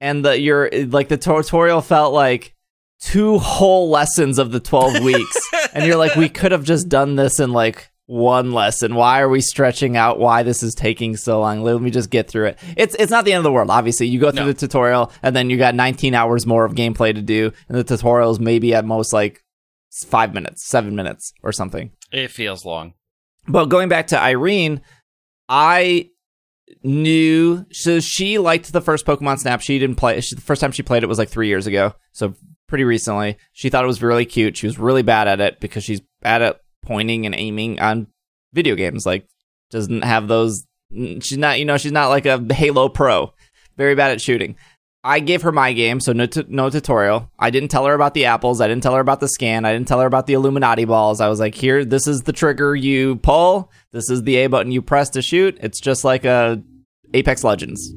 and 0.00 0.24
the 0.24 0.38
your 0.40 0.70
like 0.86 1.08
the 1.08 1.16
tutorial 1.16 1.80
felt 1.80 2.14
like 2.14 2.54
two 3.00 3.38
whole 3.38 3.90
lessons 3.90 4.38
of 4.38 4.52
the 4.52 4.60
12 4.60 5.02
weeks. 5.04 5.36
And 5.74 5.84
you're 5.84 5.96
like 5.96 6.14
we 6.14 6.28
could 6.28 6.52
have 6.52 6.64
just 6.64 6.88
done 6.88 7.16
this 7.16 7.40
in 7.40 7.52
like 7.52 7.90
one 8.06 8.52
lesson. 8.52 8.94
Why 8.94 9.20
are 9.20 9.28
we 9.28 9.40
stretching 9.40 9.96
out 9.96 10.18
why 10.18 10.42
this 10.42 10.62
is 10.62 10.74
taking 10.74 11.16
so 11.16 11.40
long? 11.40 11.62
Let 11.62 11.80
me 11.80 11.90
just 11.90 12.10
get 12.10 12.28
through 12.28 12.46
it. 12.48 12.58
It's 12.76 12.94
it's 12.98 13.10
not 13.10 13.24
the 13.24 13.32
end 13.32 13.38
of 13.38 13.44
the 13.44 13.52
world 13.52 13.70
obviously. 13.70 14.06
You 14.06 14.20
go 14.20 14.30
through 14.30 14.44
No. 14.46 14.52
the 14.52 14.54
tutorial 14.66 15.10
and 15.22 15.34
then 15.34 15.50
you 15.50 15.56
got 15.58 15.74
19 15.74 16.14
hours 16.14 16.46
more 16.46 16.64
of 16.64 16.74
gameplay 16.74 17.14
to 17.14 17.22
do 17.22 17.52
and 17.68 17.76
the 17.76 17.84
tutorial 17.84 18.30
is 18.30 18.38
maybe 18.40 18.72
at 18.74 18.84
most 18.84 19.12
like 19.12 19.42
five 20.06 20.32
minutes 20.34 20.66
seven 20.66 20.94
minutes 20.94 21.32
or 21.42 21.50
something. 21.52 21.90
It 22.12 22.30
feels 22.30 22.64
long. 22.64 22.94
but 23.48 23.66
going 23.66 23.88
back 23.88 24.06
to 24.08 24.20
Irene, 24.20 24.80
I 25.48 26.10
knew 26.82 27.64
so 27.70 28.00
she 28.00 28.38
liked 28.38 28.72
the 28.72 28.80
first 28.80 29.06
Pokemon 29.06 29.38
Snap. 29.38 29.60
She 29.60 29.78
didn't 29.78 29.96
play. 29.96 30.20
She, 30.20 30.34
the 30.34 30.40
first 30.40 30.60
time 30.60 30.72
she 30.72 30.82
played 30.82 31.02
it 31.02 31.08
was 31.08 31.18
like 31.18 31.28
three 31.28 31.48
years 31.48 31.66
ago, 31.66 31.94
so 32.12 32.34
pretty 32.66 32.84
recently. 32.84 33.36
She 33.52 33.70
thought 33.70 33.84
it 33.84 33.88
was 33.88 34.02
really 34.02 34.24
cute. 34.24 34.56
She 34.56 34.66
was 34.66 34.78
really 34.78 35.02
bad 35.02 35.28
at 35.28 35.40
it 35.40 35.60
because 35.60 35.84
she's 35.84 36.00
bad 36.20 36.42
at 36.42 36.60
pointing 36.82 37.26
and 37.26 37.34
aiming 37.34 37.80
on 37.80 38.08
video 38.52 38.74
games. 38.74 39.06
Like 39.06 39.28
doesn't 39.70 40.02
have 40.02 40.28
those. 40.28 40.66
She's 40.92 41.38
not. 41.38 41.58
You 41.58 41.64
know, 41.64 41.76
she's 41.76 41.92
not 41.92 42.08
like 42.08 42.26
a 42.26 42.44
Halo 42.52 42.88
pro. 42.88 43.32
Very 43.76 43.94
bad 43.94 44.12
at 44.12 44.20
shooting. 44.20 44.56
I 45.06 45.20
gave 45.20 45.42
her 45.42 45.52
my 45.52 45.74
game, 45.74 46.00
so 46.00 46.14
no, 46.14 46.24
tu- 46.24 46.46
no 46.48 46.70
tutorial. 46.70 47.30
I 47.38 47.50
didn't 47.50 47.68
tell 47.68 47.84
her 47.84 47.92
about 47.92 48.14
the 48.14 48.24
apples. 48.24 48.62
I 48.62 48.68
didn't 48.68 48.82
tell 48.82 48.94
her 48.94 49.00
about 49.00 49.20
the 49.20 49.28
scan. 49.28 49.66
I 49.66 49.72
didn't 49.72 49.86
tell 49.86 50.00
her 50.00 50.06
about 50.06 50.26
the 50.26 50.32
Illuminati 50.32 50.86
balls. 50.86 51.20
I 51.20 51.28
was 51.28 51.38
like, 51.38 51.54
here, 51.54 51.84
this 51.84 52.06
is 52.06 52.22
the 52.22 52.32
trigger 52.32 52.74
you 52.74 53.16
pull. 53.16 53.70
This 53.92 54.08
is 54.08 54.22
the 54.22 54.36
A 54.36 54.46
button 54.46 54.72
you 54.72 54.80
press 54.80 55.10
to 55.10 55.20
shoot. 55.20 55.58
It's 55.60 55.78
just 55.78 56.04
like 56.04 56.24
a 56.24 56.62
Apex 57.12 57.44
Legends. 57.44 57.92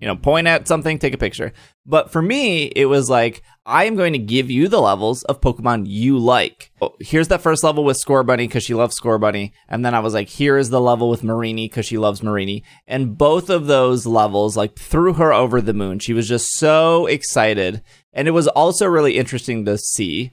You 0.00 0.06
know, 0.06 0.14
point 0.14 0.46
at 0.46 0.68
something, 0.68 0.98
take 0.98 1.14
a 1.14 1.18
picture. 1.18 1.52
But 1.84 2.12
for 2.12 2.22
me, 2.22 2.66
it 2.66 2.84
was 2.84 3.10
like, 3.10 3.42
I 3.66 3.84
am 3.84 3.96
going 3.96 4.12
to 4.12 4.18
give 4.18 4.48
you 4.48 4.68
the 4.68 4.80
levels 4.80 5.24
of 5.24 5.40
Pokemon 5.40 5.86
you 5.88 6.18
like. 6.18 6.70
Oh, 6.80 6.94
here's 7.00 7.28
that 7.28 7.40
first 7.40 7.64
level 7.64 7.82
with 7.82 8.00
Scorbunny 8.00 8.46
because 8.46 8.62
she 8.62 8.74
loves 8.74 8.98
Scorbunny. 8.98 9.50
And 9.68 9.84
then 9.84 9.94
I 9.94 10.00
was 10.00 10.14
like, 10.14 10.28
here 10.28 10.56
is 10.56 10.70
the 10.70 10.80
level 10.80 11.10
with 11.10 11.22
Mareanie 11.22 11.64
because 11.64 11.84
she 11.84 11.98
loves 11.98 12.20
Mareanie. 12.20 12.62
And 12.86 13.18
both 13.18 13.50
of 13.50 13.66
those 13.66 14.06
levels, 14.06 14.56
like, 14.56 14.76
threw 14.76 15.14
her 15.14 15.32
over 15.32 15.60
the 15.60 15.74
moon. 15.74 15.98
She 15.98 16.12
was 16.12 16.28
just 16.28 16.52
so 16.52 17.06
excited. 17.06 17.82
And 18.12 18.28
it 18.28 18.32
was 18.32 18.46
also 18.46 18.86
really 18.86 19.18
interesting 19.18 19.64
to 19.64 19.78
see 19.78 20.32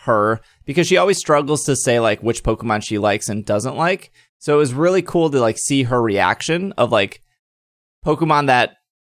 her 0.00 0.40
because 0.66 0.86
she 0.86 0.98
always 0.98 1.18
struggles 1.18 1.64
to 1.64 1.76
say, 1.76 1.98
like, 1.98 2.22
which 2.22 2.44
Pokemon 2.44 2.84
she 2.84 2.98
likes 2.98 3.30
and 3.30 3.46
doesn't 3.46 3.76
like. 3.76 4.12
So 4.38 4.54
it 4.54 4.58
was 4.58 4.74
really 4.74 5.02
cool 5.02 5.30
to, 5.30 5.40
like, 5.40 5.56
see 5.56 5.84
her 5.84 6.02
reaction 6.02 6.72
of, 6.72 6.92
like, 6.92 7.22
Pokemon 8.04 8.48
that 8.48 8.72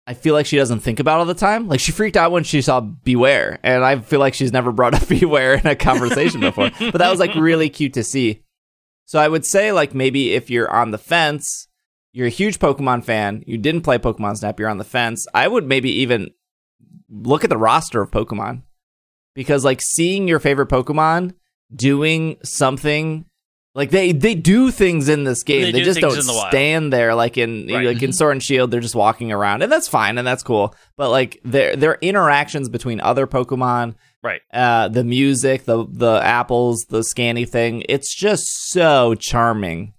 I 0.08 0.14
feel 0.14 0.32
like 0.32 0.46
she 0.46 0.56
doesn't 0.56 0.80
think 0.80 1.00
about 1.00 1.18
all 1.18 1.26
the 1.26 1.34
time. 1.34 1.68
Like 1.68 1.80
she 1.80 1.92
freaked 1.92 2.16
out 2.16 2.32
when 2.32 2.42
she 2.42 2.62
saw 2.62 2.80
Bewear, 2.80 3.58
and 3.62 3.84
I 3.84 4.00
feel 4.00 4.20
like 4.20 4.32
she's 4.32 4.54
never 4.54 4.72
brought 4.72 4.94
up 4.94 5.02
Bewear 5.08 5.60
in 5.60 5.66
a 5.66 5.76
conversation 5.76 6.40
before. 6.40 6.70
But 6.78 6.94
that 6.94 7.10
was 7.10 7.20
like 7.20 7.34
really 7.34 7.68
cute 7.68 7.92
to 7.92 8.02
see. 8.02 8.42
So 9.04 9.18
I 9.18 9.28
would 9.28 9.44
say 9.44 9.70
like 9.70 9.94
maybe 9.94 10.32
if 10.32 10.48
you're 10.48 10.70
on 10.70 10.92
the 10.92 10.98
fence, 10.98 11.68
you're 12.14 12.26
a 12.26 12.30
huge 12.30 12.58
Pokemon 12.58 13.04
fan, 13.04 13.44
you 13.46 13.58
didn't 13.58 13.82
play 13.82 13.98
Pokemon 13.98 14.38
Snap, 14.38 14.58
you're 14.58 14.70
on 14.70 14.78
the 14.78 14.84
fence. 14.84 15.26
I 15.34 15.46
would 15.46 15.66
maybe 15.66 15.90
even 16.00 16.30
look 17.10 17.44
at 17.44 17.50
the 17.50 17.58
roster 17.58 18.00
of 18.00 18.10
Pokemon 18.10 18.62
because 19.34 19.62
like 19.62 19.82
seeing 19.82 20.26
your 20.26 20.38
favorite 20.38 20.70
Pokemon 20.70 21.34
doing 21.74 22.38
something 22.42 23.26
like 23.78 23.90
they 23.90 24.12
they 24.12 24.34
do 24.34 24.70
things 24.70 25.08
in 25.08 25.24
this 25.24 25.42
game. 25.42 25.62
They 25.62 25.72
They, 25.72 25.78
do 25.78 25.84
just 25.86 26.00
don't 26.00 26.18
in 26.18 26.26
the 26.26 26.32
wild. 26.34 26.48
stand 26.50 26.92
there 26.92 27.14
like 27.14 27.38
in 27.38 27.66
Right. 27.72 27.86
like 27.86 28.02
in 28.02 28.12
Sword 28.12 28.32
and 28.32 28.42
Shield. 28.42 28.70
They're 28.70 28.80
just 28.80 28.94
walking 28.94 29.32
around, 29.32 29.62
and 29.62 29.72
that's 29.72 29.88
fine 29.88 30.18
and 30.18 30.26
that's 30.26 30.42
cool. 30.42 30.74
But 30.96 31.08
like 31.10 31.40
their 31.44 31.76
their 31.76 31.94
interactions 32.02 32.68
between 32.68 33.00
other 33.00 33.26
Pokemon, 33.26 33.94
Right. 34.22 34.40
uh, 34.52 34.88
the 34.88 35.04
music, 35.04 35.64
the 35.64 35.86
the 35.88 36.20
apples, 36.22 36.84
the 36.90 37.02
scanny 37.04 37.44
thing, 37.46 37.84
it's 37.88 38.14
just 38.14 38.44
so 38.70 39.14
charming. 39.14 39.94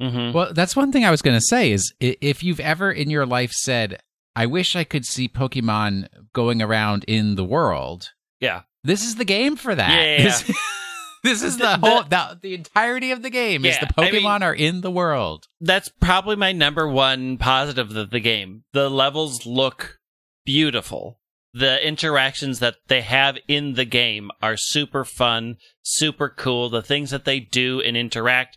Mm-hmm. 0.00 0.32
Well, 0.36 0.52
that's 0.52 0.74
one 0.74 0.90
thing 0.90 1.04
I 1.04 1.10
was 1.12 1.22
going 1.22 1.36
to 1.36 1.46
say 1.46 1.70
is 1.70 1.94
if 2.00 2.42
you've 2.42 2.58
ever 2.60 2.90
in 2.90 3.08
your 3.08 3.24
life 3.24 3.52
said, 3.52 4.00
"I 4.34 4.46
wish 4.46 4.74
I 4.74 4.82
could 4.84 5.04
see 5.04 5.28
Pokemon 5.28 6.08
going 6.32 6.60
around 6.60 7.04
in 7.06 7.36
the 7.36 7.44
world." 7.44 8.10
Yeah. 8.40 8.62
This 8.84 9.04
is 9.04 9.14
the 9.14 9.24
game 9.24 9.54
for 9.54 9.76
that. 9.76 9.90
Yeah, 9.92 10.16
yeah, 10.16 10.22
This, 10.24 10.50
this 11.22 11.42
is 11.42 11.56
the, 11.58 11.64
The- 11.76 11.86
whole 11.88 12.02
the, 12.04 12.38
the 12.40 12.54
entirety 12.54 13.10
of 13.10 13.22
the 13.22 13.30
game 13.30 13.64
is 13.64 13.76
Yeah, 13.76 13.86
the 13.86 14.02
I 14.02 14.10
Pokemon 14.10 14.22
mean- 14.22 14.42
are 14.42 14.54
in 14.54 14.80
the 14.80 14.90
world. 14.90 15.46
That's 15.60 15.88
probably 15.88 16.36
my 16.36 16.52
number 16.52 16.88
one 16.88 17.38
positive 17.38 17.94
of 17.96 18.10
the 18.10 18.20
game. 18.20 18.64
The 18.72 18.88
levels 18.90 19.46
look 19.46 19.98
beautiful. 20.44 21.18
the 21.54 21.86
interactions 21.86 22.60
that 22.60 22.76
they 22.88 23.02
have 23.02 23.36
in 23.46 23.74
the 23.74 23.84
game 23.84 24.30
are 24.40 24.56
super 24.56 25.04
fun, 25.04 25.56
super 25.82 26.28
cool. 26.30 26.70
The 26.70 26.80
things 26.82 27.10
that 27.10 27.24
they 27.26 27.40
do 27.40 27.80
and 27.80 27.94
interact, 27.96 28.56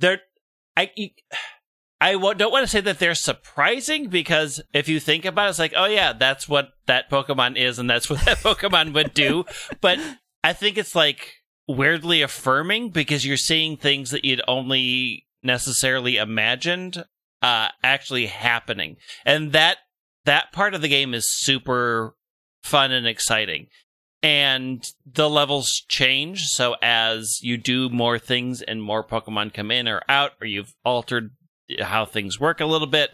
they're 0.00 0.20
I 0.76 0.90
I 2.00 2.12
don't 2.14 2.50
want 2.50 2.64
to 2.64 2.68
say 2.70 2.80
that 2.80 2.98
they're 2.98 3.14
surprising 3.14 4.08
because 4.08 4.60
if 4.74 4.88
you 4.88 4.98
think 4.98 5.24
about 5.24 5.46
it, 5.46 5.50
it's 5.50 5.58
like, 5.60 5.72
oh 5.76 5.84
yeah, 5.84 6.12
that's 6.12 6.48
what 6.48 6.70
that 6.86 7.08
Pokemon 7.08 7.56
is, 7.56 7.78
and 7.78 7.88
that's 7.88 8.10
what 8.10 8.24
that 8.24 8.38
Pokemon 8.42 8.92
would 8.94 9.14
do. 9.14 9.44
But 9.80 10.00
I 10.42 10.52
think 10.52 10.76
it's 10.78 10.96
like 10.96 11.34
weirdly 11.76 12.22
affirming 12.22 12.90
because 12.90 13.26
you're 13.26 13.36
seeing 13.36 13.76
things 13.76 14.10
that 14.10 14.24
you'd 14.24 14.42
only 14.46 15.26
necessarily 15.42 16.16
imagined 16.16 17.04
uh, 17.42 17.68
actually 17.82 18.26
happening, 18.26 18.96
and 19.24 19.52
that 19.52 19.78
that 20.24 20.52
part 20.52 20.74
of 20.74 20.82
the 20.82 20.88
game 20.88 21.14
is 21.14 21.26
super 21.40 22.14
fun 22.62 22.92
and 22.92 23.06
exciting. 23.06 23.66
And 24.24 24.84
the 25.04 25.28
levels 25.28 25.82
change. 25.88 26.46
So 26.46 26.76
as 26.80 27.40
you 27.42 27.56
do 27.56 27.88
more 27.88 28.20
things 28.20 28.62
and 28.62 28.80
more 28.80 29.02
Pokemon 29.02 29.52
come 29.52 29.72
in 29.72 29.88
or 29.88 30.00
out, 30.08 30.34
or 30.40 30.46
you've 30.46 30.74
altered 30.84 31.32
how 31.80 32.04
things 32.04 32.38
work 32.38 32.60
a 32.60 32.66
little 32.66 32.86
bit, 32.86 33.10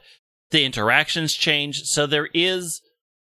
the 0.51 0.65
interactions 0.65 1.33
change. 1.33 1.81
So 1.85 2.07
there 2.07 2.29
is 2.35 2.83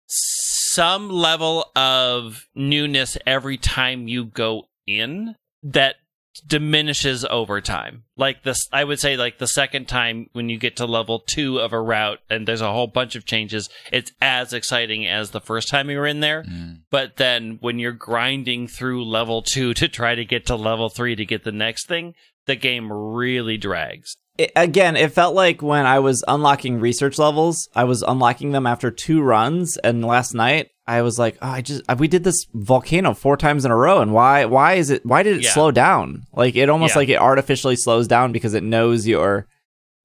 some 0.07 1.09
level 1.11 1.69
of 1.75 2.47
newness 2.55 3.15
every 3.27 3.57
time 3.57 4.07
you 4.07 4.25
go 4.25 4.69
in 4.87 5.35
that 5.61 5.95
diminishes 6.45 7.25
over 7.25 7.61
time. 7.61 8.03
Like 8.15 8.43
this, 8.43 8.67
I 8.71 8.83
would 8.83 8.99
say, 8.99 9.17
like 9.17 9.37
the 9.37 9.47
second 9.47 9.87
time 9.87 10.29
when 10.33 10.49
you 10.49 10.57
get 10.57 10.77
to 10.77 10.85
level 10.85 11.19
two 11.19 11.59
of 11.59 11.73
a 11.73 11.81
route 11.81 12.19
and 12.29 12.47
there's 12.47 12.61
a 12.61 12.71
whole 12.71 12.87
bunch 12.87 13.15
of 13.15 13.25
changes, 13.25 13.69
it's 13.91 14.11
as 14.21 14.53
exciting 14.53 15.07
as 15.07 15.31
the 15.31 15.41
first 15.41 15.69
time 15.69 15.89
you 15.89 15.97
were 15.97 16.07
in 16.07 16.19
there. 16.19 16.43
Mm. 16.43 16.81
But 16.89 17.17
then 17.17 17.57
when 17.61 17.79
you're 17.79 17.91
grinding 17.91 18.67
through 18.67 19.05
level 19.05 19.41
two 19.41 19.73
to 19.75 19.87
try 19.87 20.15
to 20.15 20.25
get 20.25 20.45
to 20.47 20.55
level 20.55 20.89
three 20.89 21.15
to 21.15 21.25
get 21.25 21.43
the 21.43 21.51
next 21.51 21.87
thing, 21.87 22.13
the 22.45 22.55
game 22.55 22.91
really 22.91 23.57
drags. 23.57 24.15
It, 24.37 24.51
again, 24.55 24.95
it 24.95 25.13
felt 25.13 25.35
like 25.35 25.61
when 25.61 25.85
I 25.85 25.99
was 25.99 26.23
unlocking 26.27 26.79
research 26.79 27.17
levels, 27.17 27.67
I 27.75 27.85
was 27.85 28.03
unlocking 28.03 28.51
them 28.51 28.67
after 28.67 28.91
two 28.91 29.21
runs, 29.21 29.77
and 29.77 30.05
last 30.05 30.33
night 30.33 30.69
I 30.87 31.01
was 31.01 31.19
like, 31.19 31.37
oh, 31.41 31.49
I 31.49 31.61
just 31.61 31.83
uh, 31.89 31.95
we 31.99 32.07
did 32.07 32.23
this 32.23 32.45
volcano 32.53 33.13
four 33.13 33.35
times 33.35 33.65
in 33.65 33.71
a 33.71 33.75
row, 33.75 34.01
and 34.01 34.13
why 34.13 34.45
why 34.45 34.75
is 34.75 34.89
it 34.89 35.05
why 35.05 35.21
did 35.21 35.37
it 35.37 35.43
yeah. 35.43 35.51
slow 35.51 35.71
down? 35.71 36.23
Like 36.31 36.55
it 36.55 36.69
almost 36.69 36.95
yeah. 36.95 36.99
like 36.99 37.09
it 37.09 37.19
artificially 37.19 37.75
slows 37.75 38.07
down 38.07 38.31
because 38.31 38.53
it 38.53 38.63
knows 38.63 39.05
you're 39.05 39.47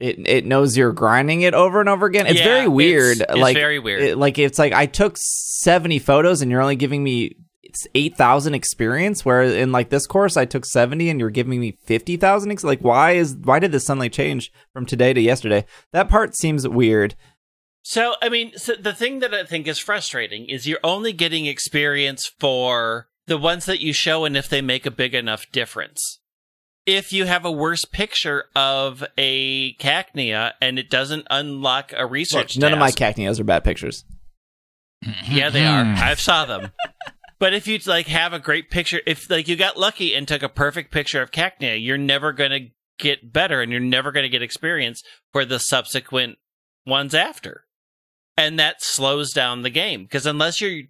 it 0.00 0.18
it 0.26 0.44
knows 0.44 0.76
you're 0.76 0.92
grinding 0.92 1.42
it 1.42 1.54
over 1.54 1.78
and 1.78 1.88
over 1.88 2.06
again. 2.06 2.26
It's 2.26 2.40
yeah, 2.40 2.44
very 2.44 2.68
weird. 2.68 3.20
It's, 3.20 3.26
it's 3.30 3.38
like 3.38 3.56
very 3.56 3.78
weird. 3.78 4.02
It, 4.02 4.18
like 4.18 4.38
it's 4.38 4.58
like 4.58 4.72
I 4.72 4.86
took 4.86 5.16
seventy 5.16 6.00
photos 6.00 6.42
and 6.42 6.50
you're 6.50 6.60
only 6.60 6.76
giving 6.76 7.04
me 7.04 7.36
it's 7.62 7.86
eight 7.94 8.16
thousand 8.16 8.54
experience. 8.54 9.24
Where 9.24 9.42
in 9.42 9.70
like 9.70 9.90
this 9.90 10.08
course 10.08 10.36
I 10.36 10.44
took 10.44 10.66
seventy 10.66 11.08
and 11.08 11.20
you're 11.20 11.30
giving 11.30 11.60
me 11.60 11.78
fifty 11.84 12.16
thousand. 12.16 12.50
Ex- 12.50 12.64
like 12.64 12.80
why 12.80 13.12
is 13.12 13.36
why 13.36 13.60
did 13.60 13.70
this 13.70 13.84
suddenly 13.84 14.10
change 14.10 14.50
from 14.72 14.84
today 14.84 15.12
to 15.12 15.20
yesterday? 15.20 15.64
That 15.92 16.08
part 16.08 16.36
seems 16.36 16.66
weird. 16.66 17.14
So, 17.82 18.14
I 18.22 18.28
mean, 18.28 18.52
so 18.56 18.74
the 18.74 18.94
thing 18.94 19.18
that 19.18 19.34
I 19.34 19.44
think 19.44 19.66
is 19.66 19.78
frustrating 19.78 20.46
is 20.46 20.66
you're 20.66 20.78
only 20.84 21.12
getting 21.12 21.46
experience 21.46 22.30
for 22.38 23.08
the 23.26 23.38
ones 23.38 23.66
that 23.66 23.80
you 23.80 23.92
show 23.92 24.24
and 24.24 24.36
if 24.36 24.48
they 24.48 24.62
make 24.62 24.86
a 24.86 24.90
big 24.90 25.14
enough 25.14 25.50
difference. 25.50 26.20
If 26.86 27.12
you 27.12 27.26
have 27.26 27.44
a 27.44 27.50
worse 27.50 27.84
picture 27.84 28.44
of 28.56 29.04
a 29.16 29.74
cacnea 29.74 30.52
and 30.60 30.78
it 30.78 30.90
doesn't 30.90 31.26
unlock 31.30 31.92
a 31.96 32.06
research 32.06 32.56
Look, 32.56 32.62
none 32.62 32.70
task, 32.70 32.76
of 32.76 32.80
my 32.80 32.90
cacneas 32.90 33.38
are 33.38 33.44
bad 33.44 33.64
pictures. 33.64 34.04
Yeah, 35.28 35.50
they 35.50 35.64
are. 35.64 35.84
Hmm. 35.84 35.94
I've 35.96 36.20
saw 36.20 36.44
them. 36.44 36.70
But 37.40 37.54
if 37.54 37.66
you 37.66 37.80
like 37.86 38.06
have 38.06 38.32
a 38.32 38.38
great 38.38 38.70
picture, 38.70 39.00
if 39.04 39.28
like 39.28 39.48
you 39.48 39.56
got 39.56 39.76
lucky 39.76 40.14
and 40.14 40.28
took 40.28 40.44
a 40.44 40.48
perfect 40.48 40.92
picture 40.92 41.20
of 41.20 41.32
cacnea, 41.32 41.84
you're 41.84 41.98
never 41.98 42.32
going 42.32 42.52
to 42.52 42.68
get 43.00 43.32
better 43.32 43.60
and 43.60 43.72
you're 43.72 43.80
never 43.80 44.12
going 44.12 44.22
to 44.22 44.28
get 44.28 44.42
experience 44.42 45.02
for 45.32 45.44
the 45.44 45.58
subsequent 45.58 46.38
ones 46.86 47.14
after 47.14 47.64
and 48.36 48.58
that 48.58 48.82
slows 48.82 49.32
down 49.32 49.62
the 49.62 49.70
game 49.70 50.04
because 50.04 50.26
unless 50.26 50.60
you're 50.60 50.82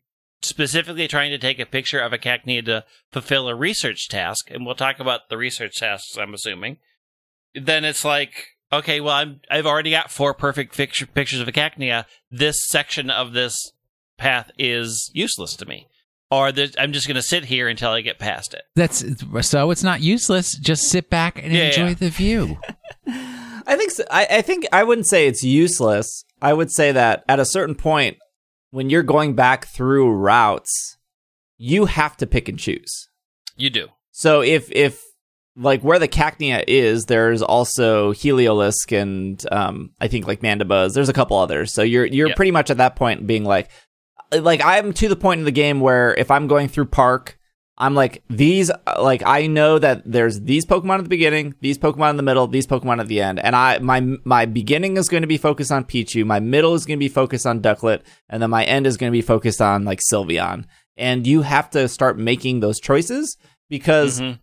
specifically 0.43 1.09
trying 1.09 1.31
to 1.31 1.39
take 1.39 1.59
a 1.59 1.67
picture 1.67 2.01
of 2.01 2.13
a 2.13 2.19
cacnea 2.19 2.65
to 2.65 2.85
fulfill 3.13 3.49
a 3.49 3.55
research 3.55 4.09
task, 4.09 4.51
and 4.51 4.67
we'll 4.67 4.75
talk 4.75 4.99
about 4.99 5.29
the 5.29 5.37
research 5.37 5.77
tasks, 5.77 6.17
I'm 6.19 6.35
assuming, 6.35 6.79
then 7.55 7.85
it's 7.85 8.05
like, 8.05 8.49
okay, 8.73 9.01
well, 9.01 9.15
I'm, 9.15 9.41
I've 9.51 9.67
already 9.67 9.91
got 9.91 10.11
four 10.11 10.35
perfect 10.35 10.77
picture, 10.77 11.07
pictures 11.07 11.41
of 11.41 11.49
a 11.49 11.53
cacnea. 11.53 12.07
This 12.31 12.57
section 12.69 13.11
of 13.11 13.33
this 13.33 13.73
path 14.19 14.51
is 14.59 15.11
useless 15.15 15.55
to 15.57 15.67
me. 15.67 15.89
Or 16.31 16.51
I'm 16.79 16.93
just 16.95 17.07
going 17.07 17.17
to 17.17 17.23
sit 17.23 17.45
here 17.45 17.69
until 17.69 17.91
I 17.91 18.01
get 18.01 18.19
past 18.19 18.55
it. 18.55 18.63
That's 18.75 19.05
so 19.47 19.71
it's 19.71 19.83
not 19.83 20.01
useless. 20.01 20.57
Just 20.57 20.85
sit 20.85 21.11
back 21.11 21.43
and 21.43 21.53
yeah, 21.53 21.65
enjoy 21.65 21.89
yeah. 21.89 21.95
the 21.95 22.09
view. 22.09 22.59
I 23.07 23.77
think 23.77 23.91
so. 23.91 24.05
I, 24.11 24.27
I 24.31 24.43
think 24.43 24.67
I 24.73 24.83
wouldn't 24.83 25.07
say 25.07 25.27
it's 25.27 25.45
useless. 25.45 26.25
I 26.43 26.53
would 26.53 26.71
say 26.73 26.93
that 26.93 27.25
at 27.29 27.41
a 27.41 27.45
certain 27.45 27.77
point, 27.77 28.19
when 28.71 28.91
you're 28.91 29.03
going 29.03 29.35
back 29.35 29.67
through 29.67 30.11
routes, 30.13 30.99
you 31.57 31.85
have 31.87 32.17
to 32.19 32.27
pick 32.27 32.49
and 32.49 32.59
choose. 32.59 33.09
You 33.57 33.71
do. 33.71 33.89
So 34.11 34.43
if 34.43 34.71
if 34.73 35.01
like 35.55 35.83
where 35.83 35.99
the 35.99 36.09
Cacnea 36.09 36.65
is, 36.67 37.05
there's 37.05 37.43
also 37.43 38.13
Heliolisk 38.13 38.91
and 39.01 39.43
um, 39.53 39.91
I 40.01 40.09
think 40.09 40.27
like 40.27 40.41
Mandibuzz. 40.41 40.95
There's 40.95 41.09
a 41.09 41.15
couple 41.15 41.39
others. 41.39 41.73
So 41.73 41.83
you're 41.83 42.07
you're 42.07 42.29
yep. 42.29 42.37
pretty 42.37 42.51
much 42.51 42.71
at 42.71 42.79
that 42.79 42.97
point 42.97 43.27
being 43.27 43.45
like, 43.45 43.71
like 44.33 44.63
I'm 44.65 44.93
to 44.95 45.09
the 45.09 45.17
point 45.17 45.39
in 45.39 45.45
the 45.45 45.53
game 45.53 45.81
where 45.81 46.15
if 46.15 46.31
I'm 46.31 46.49
going 46.49 46.69
through 46.69 46.87
Park 46.87 47.39
I'm 47.79 47.95
like 47.95 48.23
these 48.29 48.71
like 48.99 49.23
I 49.25 49.47
know 49.47 49.79
that 49.79 50.03
there's 50.05 50.41
these 50.41 50.67
Pokemon 50.67 50.99
at 50.99 51.05
the 51.05 51.09
beginning, 51.09 51.55
these 51.61 51.79
Pokemon 51.79 52.11
in 52.11 52.17
the 52.17 52.23
middle, 52.23 52.47
these 52.47 52.67
Pokemon 52.67 53.01
at 53.01 53.09
the 53.09 53.21
end. 53.21 53.41
And 53.41 53.57
I 53.57 53.79
my 53.79 54.01
my 54.25 54.45
beginning 54.45 54.97
is 54.99 55.09
going 55.09 55.23
to 55.23 55.27
be 55.27 55.39
focused 55.39 55.73
on 55.73 55.85
Pichu, 55.85 56.25
my 56.27 56.39
middle 56.39 56.75
is 56.75 56.85
going 56.85 56.99
to 56.99 57.05
be 57.05 57.09
focused 57.09 57.47
on 57.47 57.61
Ducklett, 57.61 58.03
and 58.29 58.43
then 58.43 58.51
my 58.51 58.65
end 58.65 58.87
is 58.87 58.97
going 58.97 59.11
to 59.11 59.17
be 59.17 59.23
focused 59.23 59.63
on 59.63 59.85
like 59.85 60.01
Sylveon. 60.01 60.65
And 60.97 61.27
you 61.27 61.43
have 61.43 61.71
to 61.71 61.89
start 61.89 62.19
making 62.19 62.61
those 62.61 62.79
choices 62.79 63.39
because 63.71 64.21
mm-hmm. 64.21 64.39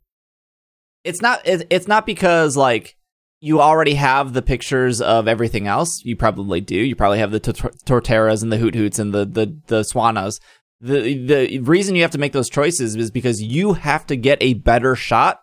it's 1.03 1.21
not 1.21 1.41
it's 1.45 1.87
not 1.87 2.07
because 2.07 2.57
like 2.57 2.97
you 3.41 3.61
already 3.61 3.93
have 3.93 4.33
the 4.33 4.41
pictures 4.41 4.99
of 4.99 5.27
everything 5.27 5.67
else. 5.67 6.03
You 6.03 6.15
probably 6.15 6.59
do. 6.61 6.75
You 6.75 6.95
probably 6.95 7.19
have 7.19 7.31
the 7.31 7.39
t- 7.39 7.51
Torterras 7.51 8.43
and 8.43 8.51
the 8.51 8.57
Hoothoots 8.57 8.99
and 8.99 9.13
the 9.13 9.25
the 9.25 9.57
the 9.67 9.81
Swannas 9.81 10.39
the 10.81 11.25
the 11.25 11.59
reason 11.59 11.95
you 11.95 12.03
have 12.03 12.11
to 12.11 12.17
make 12.17 12.31
those 12.31 12.49
choices 12.49 12.95
is 12.95 13.11
because 13.11 13.41
you 13.41 13.73
have 13.73 14.05
to 14.07 14.15
get 14.15 14.37
a 14.41 14.53
better 14.53 14.95
shot, 14.95 15.41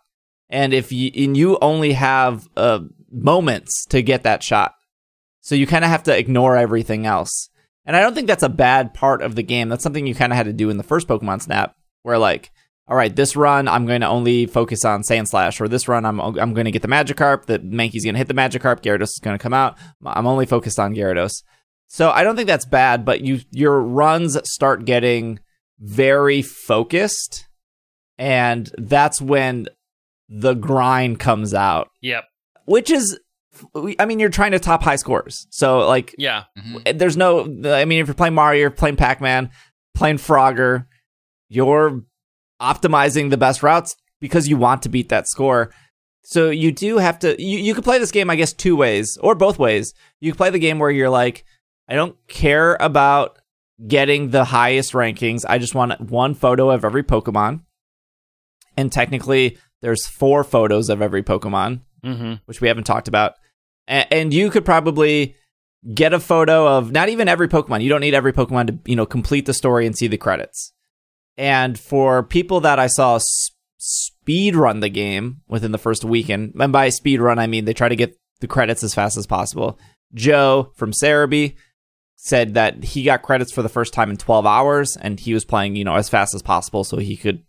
and 0.49 0.73
if 0.73 0.93
you 0.93 1.11
and 1.15 1.37
you 1.37 1.59
only 1.61 1.93
have 1.93 2.49
uh, 2.57 2.81
moments 3.11 3.85
to 3.87 4.03
get 4.03 4.23
that 4.23 4.43
shot, 4.43 4.73
so 5.41 5.55
you 5.55 5.67
kind 5.67 5.85
of 5.85 5.91
have 5.91 6.05
to 6.05 6.17
ignore 6.17 6.57
everything 6.57 7.07
else. 7.07 7.51
And 7.85 7.95
I 7.95 8.01
don't 8.01 8.15
think 8.15 8.27
that's 8.27 8.43
a 8.43 8.49
bad 8.49 8.95
part 8.95 9.23
of 9.23 9.37
the 9.37 9.43
game. 9.43 9.69
That's 9.69 9.83
something 9.83 10.07
you 10.07 10.15
kind 10.15 10.33
of 10.33 10.37
had 10.37 10.47
to 10.47 10.53
do 10.53 10.71
in 10.71 10.77
the 10.77 10.83
first 10.83 11.07
Pokemon 11.07 11.43
Snap, 11.43 11.77
where 12.03 12.19
like, 12.19 12.51
all 12.89 12.97
right, 12.97 13.15
this 13.15 13.37
run 13.37 13.69
I'm 13.69 13.87
going 13.87 14.01
to 14.01 14.09
only 14.09 14.47
focus 14.47 14.85
on 14.85 15.03
Sandslash, 15.03 15.61
or 15.61 15.69
this 15.69 15.87
run 15.87 16.07
I'm 16.07 16.19
I'm 16.19 16.55
going 16.55 16.65
to 16.65 16.71
get 16.71 16.83
the 16.83 16.89
Magikarp. 16.89 17.45
The 17.45 17.59
Mankey's 17.59 18.05
going 18.05 18.15
to 18.15 18.19
hit 18.19 18.29
the 18.29 18.35
Magikarp. 18.35 18.81
Gyarados 18.81 19.03
is 19.03 19.21
going 19.23 19.37
to 19.37 19.43
come 19.43 19.55
out. 19.55 19.77
I'm 20.05 20.27
only 20.27 20.47
focused 20.47 20.79
on 20.79 20.95
Gyarados. 20.95 21.43
So 21.89 22.11
I 22.11 22.25
don't 22.25 22.37
think 22.37 22.49
that's 22.49 22.67
bad, 22.67 23.05
but 23.05 23.21
you 23.21 23.41
your 23.51 23.81
runs 23.81 24.37
start 24.51 24.85
getting 24.85 25.39
very 25.79 26.43
focused 26.43 27.47
and 28.19 28.71
that's 28.79 29.21
when 29.21 29.67
the 30.29 30.55
grind 30.55 31.21
comes 31.21 31.55
out. 31.55 31.91
Yep. 32.01 32.25
Which 32.65 32.91
is 32.91 33.19
I 33.99 34.05
mean 34.05 34.19
you're 34.19 34.29
trying 34.29 34.53
to 34.53 34.59
top 34.59 34.83
high 34.83 34.97
scores. 34.97 35.47
So 35.51 35.87
like 35.87 36.15
Yeah. 36.19 36.45
Mm-hmm. 36.59 36.99
There's 36.99 37.17
no 37.17 37.43
I 37.43 37.85
mean 37.85 38.01
if 38.01 38.07
you're 38.07 38.15
playing 38.15 38.35
Mario, 38.35 38.61
you're 38.61 38.71
playing 38.71 38.97
Pac-Man, 38.97 39.51
playing 39.95 40.17
Frogger, 40.19 40.87
you're 41.49 42.03
optimizing 42.61 43.31
the 43.31 43.37
best 43.37 43.63
routes 43.63 43.97
because 44.21 44.49
you 44.49 44.57
want 44.57 44.83
to 44.83 44.89
beat 44.89 45.11
that 45.11 45.29
score. 45.29 45.73
So 46.25 46.51
you 46.51 46.73
do 46.73 46.99
have 46.99 47.19
to 47.21 47.41
you, 47.41 47.59
you 47.59 47.75
could 47.75 47.85
play 47.85 47.99
this 47.99 48.11
game 48.11 48.31
I 48.31 48.37
guess 48.37 48.53
two 48.53 48.77
ways 48.77 49.17
or 49.21 49.35
both 49.35 49.59
ways. 49.59 49.95
You 50.21 50.33
could 50.33 50.39
play 50.39 50.51
the 50.51 50.59
game 50.59 50.79
where 50.79 50.91
you're 50.91 51.11
like 51.11 51.45
I 51.89 51.95
don't 51.95 52.17
care 52.27 52.77
about 52.81 53.39
getting 53.87 54.31
the 54.31 54.45
highest 54.45 54.93
rankings. 54.93 55.45
I 55.49 55.59
just 55.59 55.75
want 55.75 56.01
one 56.01 56.35
photo 56.35 56.71
of 56.71 56.85
every 56.85 57.03
Pokemon. 57.03 57.61
And 58.77 58.91
technically, 58.91 59.59
there's 59.83 60.07
four 60.07 60.45
photos 60.45 60.89
of 60.89 61.03
every 61.03 61.23
Pokemon, 61.23 61.81
mm-hmm. 62.05 62.35
which 62.47 62.61
we 62.61 62.69
haven't 62.69 62.85
talked 62.85 63.09
about. 63.09 63.35
A- 63.89 64.13
and 64.13 64.33
you 64.33 64.51
could 64.51 64.65
probably 64.65 65.37
get 65.95 66.13
a 66.13 66.21
photo 66.21 66.67
of 66.67 66.91
not 66.91 67.09
even 67.09 67.29
every 67.29 67.49
Pokemon. 67.49 67.83
You 67.83 67.89
don't 67.89 68.01
need 68.01 68.15
every 68.15 68.33
Pokemon 68.33 68.67
to, 68.67 68.91
you 68.91 68.97
know, 68.97 69.07
complete 69.07 69.47
the 69.47 69.55
story 69.55 69.87
and 69.87 69.97
see 69.97 70.07
the 70.07 70.19
credits. 70.19 70.73
And 71.37 71.79
for 71.79 72.23
people 72.23 72.61
that 72.61 72.79
I 72.79 72.87
saw 72.87 73.19
speed 73.79 74.57
run 74.57 74.81
the 74.81 74.89
game 74.89 75.43
within 75.49 75.73
the 75.73 75.79
first 75.79 76.05
weekend, 76.05 76.55
and 76.59 76.73
by 76.73 76.89
speed 76.89 77.21
run 77.21 77.39
I 77.39 77.47
mean 77.47 77.67
they 77.67 77.75
try 77.75 77.89
to 77.89 77.97
get 77.97 78.19
the 78.41 78.47
credits 78.47 78.83
as 78.83 78.95
fast 78.95 79.17
as 79.17 79.27
possible. 79.27 79.79
Joe 80.15 80.73
from 80.75 80.93
Serebii 80.93 81.57
said 82.27 82.55
that 82.55 82.83
he 82.83 83.05
got 83.05 83.23
credits 83.23 83.53
for 83.53 83.63
the 83.63 83.69
first 83.69 83.95
time 83.95 84.11
in 84.11 84.17
12 84.17 84.45
hours 84.47 84.97
and 85.01 85.21
he 85.21 85.33
was 85.33 85.45
playing, 85.45 85.77
you 85.77 85.85
know, 85.85 85.95
as 85.95 86.09
fast 86.09 86.35
as 86.35 86.43
possible 86.43 86.83
so 86.83 86.97
he 86.97 87.17
could 87.17 87.45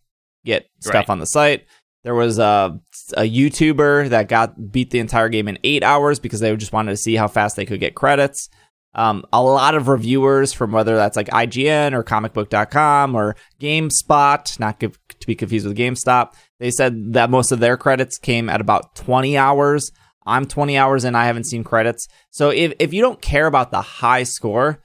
get 0.46 0.68
stuff 0.82 0.94
Right. 0.94 1.10
on 1.10 1.20
the 1.20 1.26
site. 1.26 1.66
There 2.04 2.14
was 2.14 2.38
a, 2.38 2.80
a 3.18 3.24
YouTuber 3.24 4.10
that 4.10 4.30
got 4.30 4.72
beat 4.72 4.92
the 4.92 5.00
entire 5.00 5.30
game 5.30 5.48
in 5.48 5.58
eight 5.64 5.84
hours 5.84 6.20
because 6.20 6.40
they 6.42 6.56
just 6.56 6.72
wanted 6.74 6.92
to 6.92 6.98
see 6.98 7.16
how 7.16 7.28
fast 7.28 7.56
they 7.56 7.66
could 7.66 7.80
get 7.80 7.96
credits. 7.96 8.50
Um, 8.94 9.26
a 9.34 9.42
lot 9.42 9.76
of 9.76 9.88
reviewers 9.88 10.54
from 10.54 10.72
whether 10.72 10.96
that's 10.96 11.18
like 11.18 11.28
IGN 11.28 11.94
or 11.94 12.04
comicbook.com 12.04 13.16
or 13.16 13.36
GameSpot, 13.60 14.60
not 14.60 14.80
to 14.80 14.92
be 15.26 15.36
confused 15.36 15.68
with 15.68 15.78
GameStop, 15.78 16.34
they 16.60 16.72
said 16.72 17.14
that 17.14 17.30
most 17.30 17.52
of 17.52 17.60
their 17.60 17.78
credits 17.78 18.18
came 18.18 18.50
at 18.50 18.62
about 18.62 18.96
20 18.96 19.38
hours. 19.38 19.92
I'm 20.28 20.46
20 20.46 20.78
hours 20.78 21.04
and 21.04 21.16
I 21.16 21.26
haven't 21.26 21.46
seen 21.46 21.64
credits. 21.64 22.08
So 22.32 22.50
if, 22.50 22.74
if 22.80 22.94
you 22.94 23.02
don't 23.02 23.22
care 23.22 23.48
about 23.48 23.72
the 23.72 23.82
high 23.82 24.24
score 24.24 24.82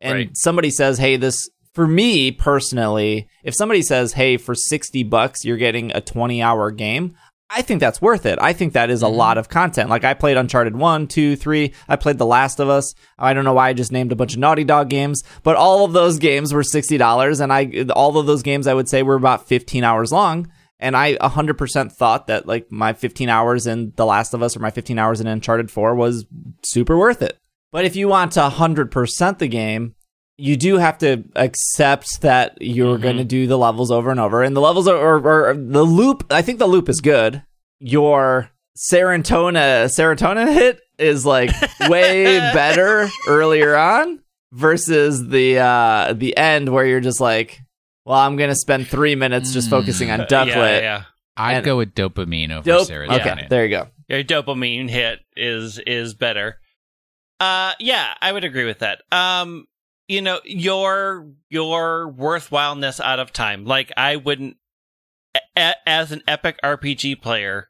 and 0.00 0.14
Right. 0.14 0.30
somebody 0.36 0.70
says, 0.70 0.98
hey, 0.98 1.16
this, 1.16 1.50
for 1.74 1.86
me 1.86 2.32
personally, 2.32 3.28
if 3.44 3.54
somebody 3.54 3.82
says, 3.82 4.14
hey, 4.14 4.36
for 4.36 4.54
60 4.54 5.02
bucks, 5.04 5.44
you're 5.44 5.56
getting 5.56 5.92
a 5.92 6.00
20 6.00 6.42
hour 6.42 6.70
game, 6.70 7.14
I 7.48 7.62
think 7.62 7.80
that's 7.80 8.02
worth 8.02 8.26
it. 8.26 8.38
I 8.40 8.52
think 8.52 8.72
that 8.72 8.90
is 8.90 9.02
a 9.02 9.06
mm-hmm. 9.06 9.16
lot 9.16 9.38
of 9.38 9.48
content. 9.48 9.88
Like 9.88 10.04
I 10.04 10.14
played 10.14 10.36
Uncharted 10.36 10.74
1, 10.74 11.06
2, 11.06 11.36
3. 11.36 11.72
I 11.88 11.96
played 11.96 12.18
The 12.18 12.26
Last 12.26 12.58
of 12.58 12.68
Us. 12.68 12.92
I 13.18 13.34
don't 13.34 13.44
know 13.44 13.54
why 13.54 13.68
I 13.68 13.72
just 13.72 13.92
named 13.92 14.10
a 14.10 14.16
bunch 14.16 14.34
of 14.34 14.40
Naughty 14.40 14.64
Dog 14.64 14.88
games, 14.90 15.22
but 15.44 15.54
all 15.54 15.84
of 15.84 15.92
those 15.92 16.18
games 16.18 16.52
were 16.52 16.62
$60 16.62 17.40
and 17.40 17.52
I 17.52 17.86
all 17.94 18.18
of 18.18 18.26
those 18.26 18.42
games 18.42 18.66
I 18.66 18.74
would 18.74 18.88
say 18.88 19.02
were 19.02 19.14
about 19.14 19.46
15 19.46 19.84
hours 19.84 20.10
long. 20.10 20.50
And 20.78 20.96
I 20.96 21.14
100% 21.16 21.92
thought 21.92 22.26
that 22.26 22.46
like 22.46 22.70
my 22.70 22.92
15 22.92 23.28
hours 23.28 23.66
in 23.66 23.92
The 23.96 24.04
Last 24.06 24.34
of 24.34 24.42
Us 24.42 24.56
or 24.56 24.60
my 24.60 24.70
15 24.70 24.98
hours 24.98 25.20
in 25.20 25.26
Uncharted 25.26 25.70
4 25.70 25.94
was 25.94 26.26
super 26.64 26.98
worth 26.98 27.22
it. 27.22 27.38
But 27.72 27.84
if 27.84 27.96
you 27.96 28.08
want 28.08 28.32
to 28.32 28.40
100% 28.40 29.38
the 29.38 29.48
game, 29.48 29.94
you 30.38 30.56
do 30.56 30.76
have 30.76 30.98
to 30.98 31.24
accept 31.34 32.20
that 32.20 32.58
you're 32.60 32.98
Mhm. 32.98 33.02
going 33.02 33.16
to 33.16 33.24
do 33.24 33.46
the 33.46 33.56
levels 33.56 33.90
over 33.90 34.10
and 34.10 34.20
over. 34.20 34.42
And 34.42 34.54
the 34.54 34.60
levels 34.60 34.86
are, 34.86 34.96
are, 34.98 35.48
are 35.48 35.54
the 35.54 35.82
loop. 35.82 36.24
I 36.30 36.42
think 36.42 36.58
the 36.58 36.66
loop 36.66 36.90
is 36.90 37.00
good. 37.00 37.42
Your 37.80 38.50
serotonin 38.76 39.86
serotonin 39.96 40.52
hit 40.52 40.80
is 40.98 41.24
like 41.24 41.50
way 41.88 42.38
better 42.52 43.08
earlier 43.28 43.76
on 43.76 44.20
versus 44.52 45.28
the 45.28 45.58
uh 45.58 46.12
the 46.14 46.36
end 46.36 46.68
where 46.70 46.86
you're 46.86 47.00
just 47.00 47.20
like, 47.20 47.60
well, 48.06 48.18
I'm 48.18 48.36
gonna 48.36 48.54
spend 48.54 48.86
three 48.88 49.14
minutes 49.14 49.52
just 49.52 49.66
Mm. 49.68 49.70
focusing 49.70 50.10
on 50.10 50.20
Yeah, 50.20 50.26
Ducklett. 50.26 50.80
yeah. 50.80 51.02
I'd 51.36 51.64
go 51.64 51.76
with 51.76 51.94
dopamine 51.94 52.50
over 52.50 52.62
Dope. 52.64 52.88
serotonin. 52.88 53.20
Okay, 53.20 53.46
there 53.50 53.64
you 53.64 53.70
go. 53.70 53.88
Your 54.08 54.24
dopamine 54.24 54.88
hit 54.88 55.18
is 55.36 55.78
is 55.86 56.14
better. 56.14 56.60
Uh 57.40 57.74
yeah, 57.78 58.14
I 58.22 58.32
would 58.32 58.44
agree 58.44 58.64
with 58.64 58.78
that. 58.78 59.02
Um 59.12 59.66
you 60.08 60.22
know, 60.22 60.40
your 60.44 61.28
your 61.50 62.10
worthwhileness 62.10 63.00
out 63.00 63.18
of 63.18 63.32
time. 63.32 63.64
Like 63.66 63.92
I 63.98 64.16
wouldn't 64.16 64.56
a- 65.34 65.40
a- 65.60 65.88
as 65.88 66.12
an 66.12 66.22
epic 66.26 66.58
RPG 66.64 67.20
player 67.20 67.68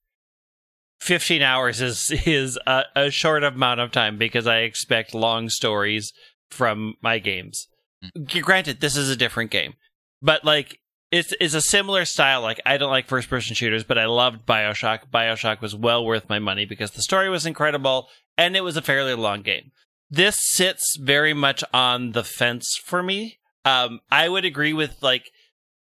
15 1.00 1.42
hours 1.42 1.80
is 1.80 2.10
is 2.26 2.58
a, 2.66 2.84
a 2.94 3.10
short 3.10 3.42
amount 3.42 3.80
of 3.80 3.90
time 3.90 4.16
because 4.18 4.46
I 4.46 4.58
expect 4.58 5.14
long 5.14 5.48
stories 5.48 6.12
from 6.50 6.94
my 7.02 7.18
games. 7.18 7.66
G- 8.26 8.40
Granted, 8.40 8.80
this 8.80 8.96
is 8.96 9.10
a 9.10 9.16
different 9.16 9.50
game, 9.50 9.74
but 10.26 10.44
like 10.44 10.80
it's 11.12 11.32
it's 11.40 11.54
a 11.54 11.60
similar 11.60 12.04
style. 12.04 12.42
Like 12.42 12.60
I 12.66 12.76
don't 12.76 12.90
like 12.90 13.06
first 13.06 13.30
person 13.30 13.54
shooters, 13.54 13.84
but 13.84 13.96
I 13.96 14.06
loved 14.06 14.44
Bioshock. 14.44 15.08
Bioshock 15.14 15.60
was 15.60 15.74
well 15.74 16.04
worth 16.04 16.28
my 16.28 16.40
money 16.40 16.66
because 16.66 16.90
the 16.90 17.02
story 17.02 17.30
was 17.30 17.46
incredible 17.46 18.08
and 18.36 18.56
it 18.56 18.64
was 18.64 18.76
a 18.76 18.82
fairly 18.82 19.14
long 19.14 19.42
game. 19.42 19.70
This 20.10 20.36
sits 20.38 20.96
very 21.00 21.32
much 21.32 21.62
on 21.72 22.12
the 22.12 22.24
fence 22.24 22.78
for 22.84 23.02
me. 23.02 23.38
Um, 23.64 24.00
I 24.10 24.28
would 24.28 24.44
agree 24.44 24.72
with 24.72 25.00
like 25.00 25.30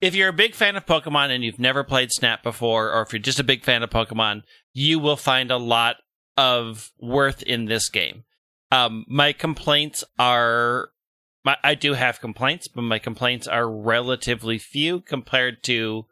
if 0.02 0.14
you're 0.14 0.28
a 0.28 0.34
big 0.34 0.54
fan 0.54 0.76
of 0.76 0.84
Pokemon 0.84 1.30
and 1.30 1.42
you've 1.42 1.58
never 1.58 1.82
played 1.82 2.10
Snap 2.12 2.42
before, 2.42 2.92
or 2.92 3.02
if 3.02 3.12
you're 3.12 3.20
just 3.20 3.40
a 3.40 3.44
big 3.44 3.64
fan 3.64 3.82
of 3.82 3.88
Pokemon, 3.88 4.42
you 4.74 4.98
will 4.98 5.16
find 5.16 5.50
a 5.50 5.56
lot 5.56 5.96
of 6.36 6.90
worth 7.00 7.42
in 7.42 7.64
this 7.64 7.88
game. 7.88 8.24
Um, 8.70 9.06
my 9.08 9.32
complaints 9.32 10.04
are, 10.18 10.90
my, 11.46 11.56
I 11.62 11.76
do 11.76 11.94
have 11.94 12.20
complaints, 12.20 12.66
but 12.66 12.82
my 12.82 12.98
complaints 12.98 13.46
are 13.46 13.70
relatively 13.70 14.58
few 14.58 15.00
compared 15.00 15.62
to 15.64 16.06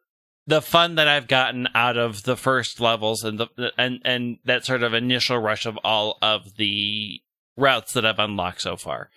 the 0.46 0.62
fun 0.62 0.94
that 0.94 1.08
I've 1.08 1.26
gotten 1.26 1.68
out 1.74 1.96
of 1.96 2.22
the 2.22 2.36
first 2.36 2.78
levels 2.78 3.24
and 3.24 3.38
the 3.40 3.72
and 3.76 4.00
and 4.04 4.38
that 4.44 4.64
sort 4.64 4.84
of 4.84 4.94
initial 4.94 5.38
rush 5.38 5.66
of 5.66 5.76
all 5.82 6.18
of 6.22 6.56
the 6.56 7.20
routes 7.56 7.94
that 7.94 8.06
I've 8.06 8.20
unlocked 8.20 8.60
so 8.60 8.76
far. 8.76 9.10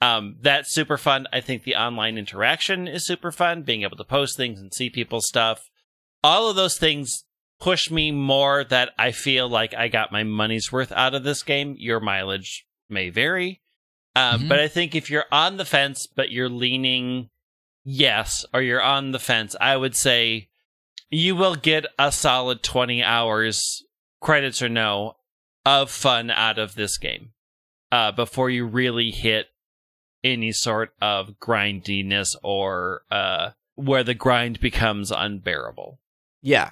Um, 0.00 0.36
that's 0.40 0.72
super 0.72 0.96
fun. 0.96 1.26
I 1.32 1.40
think 1.40 1.64
the 1.64 1.74
online 1.74 2.18
interaction 2.18 2.86
is 2.86 3.04
super 3.04 3.32
fun, 3.32 3.62
being 3.62 3.82
able 3.82 3.96
to 3.96 4.04
post 4.04 4.36
things 4.36 4.60
and 4.60 4.72
see 4.72 4.90
people's 4.90 5.26
stuff. 5.26 5.70
All 6.22 6.48
of 6.48 6.54
those 6.54 6.78
things 6.78 7.24
push 7.58 7.90
me 7.90 8.12
more 8.12 8.62
that 8.62 8.90
I 8.96 9.10
feel 9.10 9.48
like 9.48 9.74
I 9.74 9.88
got 9.88 10.12
my 10.12 10.22
money's 10.22 10.70
worth 10.70 10.92
out 10.92 11.14
of 11.14 11.24
this 11.24 11.42
game. 11.42 11.74
Your 11.78 11.98
mileage 11.98 12.64
may 12.88 13.10
vary. 13.10 13.62
Um, 14.16 14.42
Mhm. 14.42 14.48
But 14.48 14.60
I 14.60 14.68
think 14.68 14.94
if 14.94 15.10
you're 15.10 15.26
on 15.32 15.56
the 15.56 15.64
fence, 15.64 16.06
but 16.06 16.30
you're 16.30 16.48
leaning 16.48 17.30
yes, 17.84 18.44
or 18.54 18.62
you're 18.62 18.82
on 18.82 19.10
the 19.12 19.18
fence, 19.18 19.56
I 19.60 19.76
would 19.76 19.96
say 19.96 20.48
you 21.10 21.34
will 21.36 21.54
get 21.56 21.86
a 21.98 22.10
solid 22.12 22.62
20 22.62 23.02
hours, 23.02 23.82
credits 24.20 24.62
or 24.62 24.68
no, 24.68 25.16
of 25.64 25.90
fun 25.90 26.30
out 26.30 26.58
of 26.58 26.74
this 26.74 26.98
game 26.98 27.32
uh, 27.90 28.12
before 28.12 28.50
you 28.50 28.66
really 28.66 29.10
hit 29.10 29.48
any 30.22 30.52
sort 30.52 30.94
of 31.00 31.38
grindiness 31.40 32.34
or 32.42 33.02
uh, 33.10 33.50
where 33.74 34.04
the 34.04 34.14
grind 34.14 34.60
becomes 34.60 35.10
unbearable. 35.10 35.98
Yeah, 36.42 36.70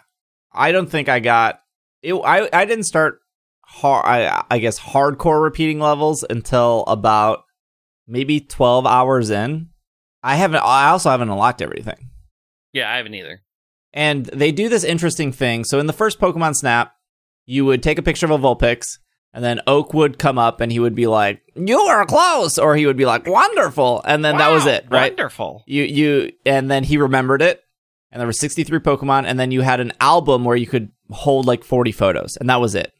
I 0.52 0.72
don't 0.72 0.90
think 0.90 1.08
I 1.08 1.20
got 1.20 1.62
it. 2.02 2.14
I 2.14 2.48
I 2.52 2.64
didn't 2.64 2.84
start 2.84 3.21
hard. 3.64 4.04
I, 4.06 4.44
I 4.50 4.58
guess 4.58 4.78
hardcore 4.78 5.42
repeating 5.42 5.80
levels 5.80 6.24
until 6.28 6.84
about 6.86 7.44
maybe 8.06 8.40
twelve 8.40 8.86
hours 8.86 9.30
in. 9.30 9.70
I 10.22 10.36
haven't. 10.36 10.60
I 10.60 10.88
also 10.90 11.10
haven't 11.10 11.30
unlocked 11.30 11.62
everything. 11.62 12.10
Yeah, 12.72 12.90
I 12.90 12.96
haven't 12.96 13.14
either. 13.14 13.42
And 13.92 14.26
they 14.26 14.52
do 14.52 14.68
this 14.68 14.84
interesting 14.84 15.32
thing. 15.32 15.64
So 15.64 15.78
in 15.78 15.86
the 15.86 15.92
first 15.92 16.18
Pokemon 16.18 16.56
Snap, 16.56 16.94
you 17.44 17.64
would 17.66 17.82
take 17.82 17.98
a 17.98 18.02
picture 18.02 18.26
of 18.26 18.32
a 18.32 18.38
Vulpix, 18.38 18.98
and 19.34 19.44
then 19.44 19.60
Oak 19.66 19.92
would 19.92 20.18
come 20.18 20.38
up 20.38 20.60
and 20.60 20.72
he 20.72 20.78
would 20.78 20.94
be 20.94 21.06
like, 21.06 21.42
"You 21.54 21.78
are 21.80 22.06
close," 22.06 22.58
or 22.58 22.76
he 22.76 22.86
would 22.86 22.96
be 22.96 23.04
like, 23.04 23.26
"Wonderful," 23.26 24.02
and 24.04 24.24
then 24.24 24.38
that 24.38 24.50
was 24.50 24.66
it, 24.66 24.86
right? 24.90 25.12
Wonderful. 25.12 25.64
You 25.66 25.84
you 25.84 26.32
and 26.46 26.70
then 26.70 26.84
he 26.84 26.96
remembered 26.96 27.42
it, 27.42 27.62
and 28.10 28.20
there 28.20 28.26
were 28.26 28.32
63 28.32 28.78
Pokemon, 28.78 29.24
and 29.26 29.38
then 29.38 29.50
you 29.50 29.60
had 29.62 29.80
an 29.80 29.92
album 30.00 30.44
where 30.44 30.56
you 30.56 30.66
could 30.66 30.90
hold 31.10 31.46
like 31.46 31.64
40 31.64 31.92
photos, 31.92 32.36
and 32.36 32.48
that 32.48 32.60
was 32.60 32.74
it. 32.74 32.92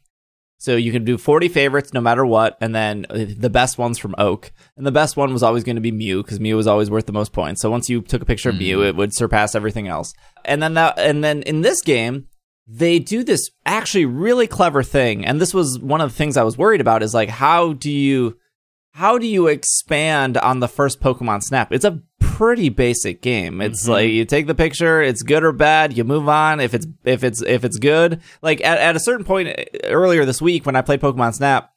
So 0.62 0.76
you 0.76 0.92
can 0.92 1.04
do 1.04 1.18
40 1.18 1.48
favorites 1.48 1.92
no 1.92 2.00
matter 2.00 2.24
what, 2.24 2.56
and 2.60 2.72
then 2.72 3.04
uh, 3.10 3.24
the 3.36 3.50
best 3.50 3.78
ones 3.78 3.98
from 3.98 4.14
Oak, 4.16 4.52
and 4.76 4.86
the 4.86 4.92
best 4.92 5.16
one 5.16 5.32
was 5.32 5.42
always 5.42 5.64
going 5.64 5.74
to 5.74 5.82
be 5.82 5.90
Mew 5.90 6.22
because 6.22 6.38
Mew 6.38 6.54
was 6.54 6.68
always 6.68 6.88
worth 6.88 7.06
the 7.06 7.12
most 7.12 7.32
points. 7.32 7.60
So 7.60 7.68
once 7.68 7.90
you 7.90 8.00
took 8.00 8.22
a 8.22 8.26
picture 8.26 8.50
of 8.50 8.58
Mew, 8.58 8.84
it 8.84 8.94
would 8.94 9.12
surpass 9.12 9.56
everything 9.56 9.88
else. 9.88 10.14
And 10.44 10.62
then 10.62 10.74
that, 10.74 11.00
and 11.00 11.24
then 11.24 11.42
in 11.42 11.62
this 11.62 11.82
game, 11.82 12.28
they 12.68 13.00
do 13.00 13.24
this 13.24 13.50
actually 13.66 14.04
really 14.04 14.46
clever 14.46 14.84
thing, 14.84 15.26
and 15.26 15.40
this 15.40 15.52
was 15.52 15.80
one 15.80 16.00
of 16.00 16.10
the 16.10 16.16
things 16.16 16.36
I 16.36 16.44
was 16.44 16.56
worried 16.56 16.80
about. 16.80 17.02
Is 17.02 17.12
like 17.12 17.28
how 17.28 17.72
do 17.72 17.90
you 17.90 18.38
how 18.92 19.18
do 19.18 19.26
you 19.26 19.48
expand 19.48 20.36
on 20.36 20.60
the 20.60 20.68
first 20.68 21.00
Pokemon 21.00 21.42
Snap? 21.42 21.72
It's 21.72 21.84
a 21.84 22.00
pretty 22.42 22.68
basic 22.70 23.22
game. 23.22 23.60
It's 23.60 23.86
Mhm. 23.86 23.88
like 23.90 24.10
you 24.10 24.24
take 24.24 24.46
the 24.46 24.54
picture, 24.54 25.00
it's 25.00 25.22
good 25.22 25.44
or 25.44 25.52
bad, 25.52 25.96
you 25.96 26.02
move 26.04 26.28
on. 26.28 26.58
If 26.60 26.74
it's 26.74 26.86
if 27.04 27.22
it's 27.22 27.40
if 27.42 27.64
it's 27.64 27.78
good, 27.78 28.20
like 28.42 28.60
at, 28.64 28.78
at 28.78 28.96
a 28.96 29.00
certain 29.00 29.24
point 29.24 29.48
uh, 29.48 29.62
earlier 29.84 30.24
this 30.24 30.42
week 30.42 30.66
when 30.66 30.74
I 30.76 30.82
played 30.82 31.00
Pokemon 31.00 31.34
Snap, 31.34 31.70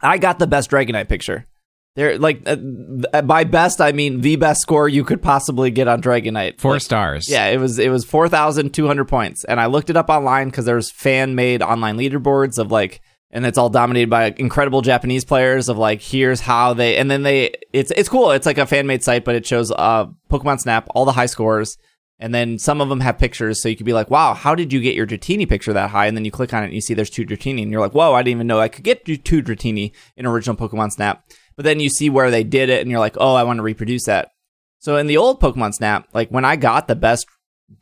I 0.00 0.18
got 0.18 0.38
the 0.38 0.46
best 0.46 0.70
Dragonite 0.70 1.08
picture. 1.08 1.46
There, 1.94 2.18
like 2.18 2.40
uh, 2.46 3.20
by 3.22 3.44
best, 3.44 3.80
I 3.80 3.92
mean 3.92 4.22
the 4.22 4.36
best 4.36 4.62
score 4.62 4.88
you 4.88 5.04
could 5.04 5.20
possibly 5.22 5.70
get 5.70 5.88
on 5.88 6.00
Dragonite. 6.00 6.58
Four 6.58 6.72
Like, 6.72 6.82
stars. 6.82 7.26
yeah, 7.30 7.46
it 7.48 7.60
was 7.60 7.78
it 7.78 7.90
was 7.90 8.04
four 8.04 8.28
thousand 8.30 8.72
two 8.72 8.86
hundred 8.86 9.08
points, 9.08 9.44
and 9.44 9.60
I 9.60 9.66
looked 9.66 9.90
it 9.90 9.96
up 9.96 10.08
online 10.08 10.48
because 10.48 10.64
there's 10.64 10.90
fan 10.90 11.34
made 11.34 11.60
online 11.62 11.98
leaderboards 11.98 12.58
of 12.58 12.72
like, 12.72 13.02
and 13.32 13.46
it's 13.46 13.58
all 13.58 13.70
dominated 13.70 14.10
by 14.10 14.34
incredible 14.36 14.82
Japanese 14.82 15.24
players 15.24 15.68
of 15.68 15.78
like, 15.78 16.02
here's 16.02 16.40
how 16.40 16.74
they, 16.74 16.96
and 16.96 17.10
then 17.10 17.22
they, 17.22 17.54
it's 17.72 17.90
it's 17.92 18.08
cool. 18.08 18.30
It's 18.30 18.46
like 18.46 18.58
a 18.58 18.66
fan 18.66 18.86
made 18.86 19.02
site, 19.02 19.24
but 19.24 19.34
it 19.34 19.46
shows 19.46 19.72
uh 19.72 20.06
Pokemon 20.30 20.60
Snap 20.60 20.86
all 20.90 21.04
the 21.04 21.12
high 21.12 21.26
scores, 21.26 21.78
and 22.18 22.34
then 22.34 22.58
some 22.58 22.80
of 22.80 22.88
them 22.88 23.00
have 23.00 23.18
pictures, 23.18 23.60
so 23.60 23.68
you 23.68 23.76
could 23.76 23.86
be 23.86 23.92
like, 23.92 24.10
wow, 24.10 24.34
how 24.34 24.54
did 24.54 24.72
you 24.72 24.80
get 24.80 24.94
your 24.94 25.06
Dratini 25.06 25.48
picture 25.48 25.72
that 25.72 25.90
high? 25.90 26.06
And 26.06 26.16
then 26.16 26.24
you 26.24 26.30
click 26.30 26.54
on 26.54 26.62
it 26.62 26.66
and 26.66 26.74
you 26.74 26.80
see 26.80 26.94
there's 26.94 27.10
two 27.10 27.26
Dratini, 27.26 27.62
and 27.62 27.72
you're 27.72 27.80
like, 27.80 27.94
whoa, 27.94 28.14
I 28.14 28.22
didn't 28.22 28.36
even 28.36 28.46
know 28.46 28.60
I 28.60 28.68
could 28.68 28.84
get 28.84 29.04
two 29.04 29.42
Dratini 29.42 29.92
in 30.16 30.26
original 30.26 30.56
Pokemon 30.56 30.92
Snap. 30.92 31.24
But 31.56 31.64
then 31.64 31.80
you 31.80 31.90
see 31.90 32.08
where 32.08 32.30
they 32.30 32.44
did 32.44 32.70
it, 32.70 32.80
and 32.80 32.90
you're 32.90 33.00
like, 33.00 33.16
oh, 33.18 33.34
I 33.34 33.42
want 33.42 33.58
to 33.58 33.62
reproduce 33.62 34.04
that. 34.04 34.30
So 34.78 34.96
in 34.96 35.06
the 35.06 35.16
old 35.16 35.40
Pokemon 35.40 35.74
Snap, 35.74 36.08
like 36.12 36.28
when 36.30 36.44
I 36.44 36.56
got 36.56 36.88
the 36.88 36.96
best 36.96 37.26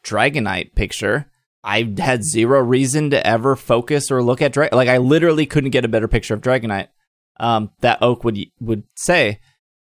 Dragonite 0.04 0.74
picture, 0.74 1.29
I 1.62 1.92
had 1.98 2.24
zero 2.24 2.60
reason 2.60 3.10
to 3.10 3.26
ever 3.26 3.54
focus 3.56 4.10
or 4.10 4.22
look 4.22 4.40
at 4.40 4.52
Dra- 4.52 4.70
like 4.72 4.88
I 4.88 4.98
literally 4.98 5.46
couldn't 5.46 5.70
get 5.70 5.84
a 5.84 5.88
better 5.88 6.08
picture 6.08 6.34
of 6.34 6.40
Dragonite. 6.40 6.88
Um, 7.38 7.70
that 7.80 8.02
Oak 8.02 8.22
would 8.24 8.38
would 8.60 8.84
say, 8.96 9.40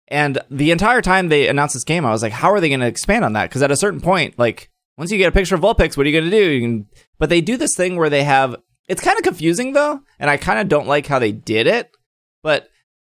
And 0.07 0.39
the 0.49 0.71
entire 0.71 1.01
time 1.01 1.29
they 1.29 1.47
announced 1.47 1.75
this 1.75 1.83
game, 1.83 2.05
I 2.05 2.11
was 2.11 2.23
like, 2.23 2.31
how 2.31 2.51
are 2.51 2.59
they 2.59 2.69
going 2.69 2.79
to 2.79 2.87
expand 2.87 3.23
on 3.23 3.33
that? 3.33 3.49
Because 3.49 3.61
at 3.61 3.71
a 3.71 3.77
certain 3.77 4.01
point, 4.01 4.39
like 4.39 4.71
once 4.97 5.11
you 5.11 5.17
get 5.17 5.29
a 5.29 5.31
picture 5.31 5.55
of 5.55 5.61
Vulpix, 5.61 5.95
what 5.95 6.05
are 6.05 6.09
you 6.09 6.19
going 6.19 6.31
to 6.31 6.37
do? 6.37 6.61
Can, 6.61 6.87
but 7.19 7.29
they 7.29 7.41
do 7.41 7.57
this 7.57 7.75
thing 7.75 7.95
where 7.95 8.09
they 8.09 8.23
have. 8.23 8.55
It's 8.87 9.01
kind 9.01 9.17
of 9.17 9.23
confusing 9.23 9.73
though, 9.73 10.01
and 10.19 10.29
I 10.29 10.37
kind 10.37 10.59
of 10.59 10.67
don't 10.67 10.87
like 10.87 11.07
how 11.07 11.19
they 11.19 11.31
did 11.31 11.67
it. 11.67 11.89
But 12.41 12.69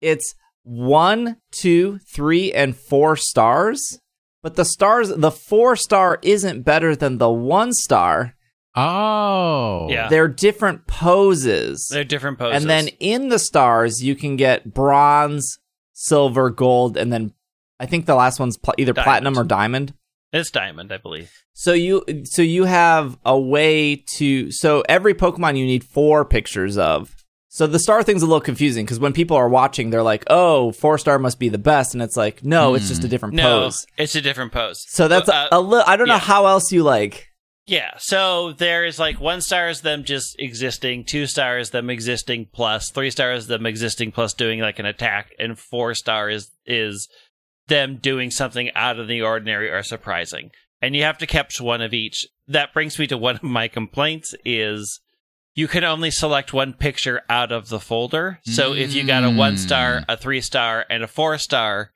it's 0.02 0.36
one, 0.64 1.38
two, 1.52 2.00
three, 2.14 2.52
and 2.54 2.76
four 2.76 3.16
stars. 3.16 4.00
But 4.42 4.56
the 4.56 4.66
stars, 4.66 5.10
the 5.10 5.32
four 5.32 5.76
star 5.76 6.20
isn't 6.22 6.64
better 6.64 6.96
than 6.96 7.18
the 7.18 7.30
one 7.30 7.72
star. 7.72 8.36
Oh. 8.76 9.88
Yeah. 9.90 10.10
They're 10.10 10.28
different 10.28 10.88
poses. 10.88 11.88
They're 11.92 12.04
different 12.04 12.40
poses. 12.40 12.62
And 12.62 12.70
then 12.70 12.88
in 13.00 13.30
the 13.30 13.40
stars, 13.40 14.04
you 14.04 14.16
can 14.16 14.36
get 14.36 14.74
bronze, 14.74 15.60
silver, 15.94 16.50
gold, 16.50 16.98
and 16.98 17.12
then 17.12 17.34
I 17.80 17.86
think 17.86 18.06
the 18.06 18.16
last 18.16 18.40
one's 18.40 18.58
pl- 18.58 18.74
either 18.78 18.94
Diamond. 18.94 19.06
platinum 19.06 19.38
or 19.40 19.44
diamond. 19.44 19.94
it's 20.32 20.50
diamond, 20.52 20.92
I 20.92 20.98
believe. 20.98 21.32
So 21.54 21.74
you 21.74 22.04
so 22.24 22.42
you 22.42 22.64
have 22.64 23.18
a 23.26 23.40
way 23.40 24.04
to 24.18 24.52
so 24.52 24.84
every 24.90 25.14
Pokemon 25.14 25.58
you 25.58 25.66
need 25.66 25.84
four 25.84 26.26
pictures 26.26 26.78
of. 26.78 27.16
So 27.50 27.68
the 27.68 27.78
star 27.78 28.02
thing's 28.02 28.24
a 28.24 28.26
little 28.26 28.42
confusing 28.42 28.84
because 28.84 29.00
when 29.00 29.14
people 29.14 29.38
are 29.38 29.48
watching, 29.48 29.92
they're 29.92 30.02
like, 30.02 30.24
"Oh, 30.28 30.72
four 30.72 30.98
star 30.98 31.20
must 31.20 31.38
be 31.38 31.50
the 31.50 31.60
best," 31.60 31.94
and 31.94 32.02
it's 32.02 32.18
like, 32.18 32.44
no, 32.44 32.74
it's 32.74 32.88
just 32.88 33.04
a 33.04 33.08
different 33.08 33.36
No, 33.36 33.62
pose. 33.66 33.86
it's 33.96 34.16
a 34.16 34.22
different 34.22 34.52
pose. 34.52 34.84
So 34.88 35.08
that's 35.08 35.30
Uh, 35.30 35.50
a, 35.52 35.58
a 35.58 35.62
little. 35.62 35.86
I 35.86 35.96
don't 35.96 36.08
know 36.08 36.18
how 36.18 36.48
else 36.48 36.72
you 36.72 36.82
like. 36.82 37.28
Yeah, 37.66 37.92
so 37.98 38.52
there's 38.52 39.00
like 39.00 39.22
one 39.22 39.40
star 39.42 39.70
is 39.70 39.82
them 39.82 40.04
just 40.04 40.36
existing, 40.38 41.06
two 41.06 41.28
stars 41.28 41.70
them 41.70 41.90
existing 41.90 42.48
plus, 42.54 42.92
three 42.92 43.10
stars 43.10 43.48
them 43.48 43.66
existing 43.66 44.12
plus 44.12 44.34
doing 44.34 44.60
like 44.60 44.80
an 44.80 44.86
attack, 44.86 45.32
and 45.40 45.58
four 45.58 45.94
stars 45.94 46.52
is 46.66 46.88
is 46.96 47.08
them 47.68 47.96
doing 47.98 48.30
something 48.30 48.70
out 48.76 49.00
of 49.00 49.08
the 49.08 49.22
ordinary 49.22 49.70
or 49.72 49.82
surprising. 49.84 50.50
And 50.82 50.94
you 50.96 51.04
have 51.04 51.18
to 51.20 51.26
catch 51.26 51.62
one 51.62 51.82
of 51.82 51.94
each. 51.94 52.28
That 52.50 52.74
brings 52.74 53.00
me 53.00 53.08
to 53.08 53.18
one 53.18 53.38
of 53.38 53.44
my 53.44 53.70
complaints 53.70 54.36
is 54.44 55.00
you 55.56 55.70
can 55.70 55.86
only 55.86 56.12
select 56.12 56.52
one 56.52 56.74
picture 56.74 57.22
out 57.30 57.54
of 57.54 57.70
the 57.70 57.80
folder. 57.80 58.40
So 58.44 58.74
if 58.74 58.94
you 58.94 59.06
got 59.06 59.24
a 59.24 59.30
one 59.32 59.56
star, 59.58 60.00
Mm. 60.02 60.06
a 60.10 60.18
three 60.18 60.42
star, 60.42 60.86
and 60.90 61.04
a 61.04 61.08
four 61.08 61.38
star, 61.38 61.92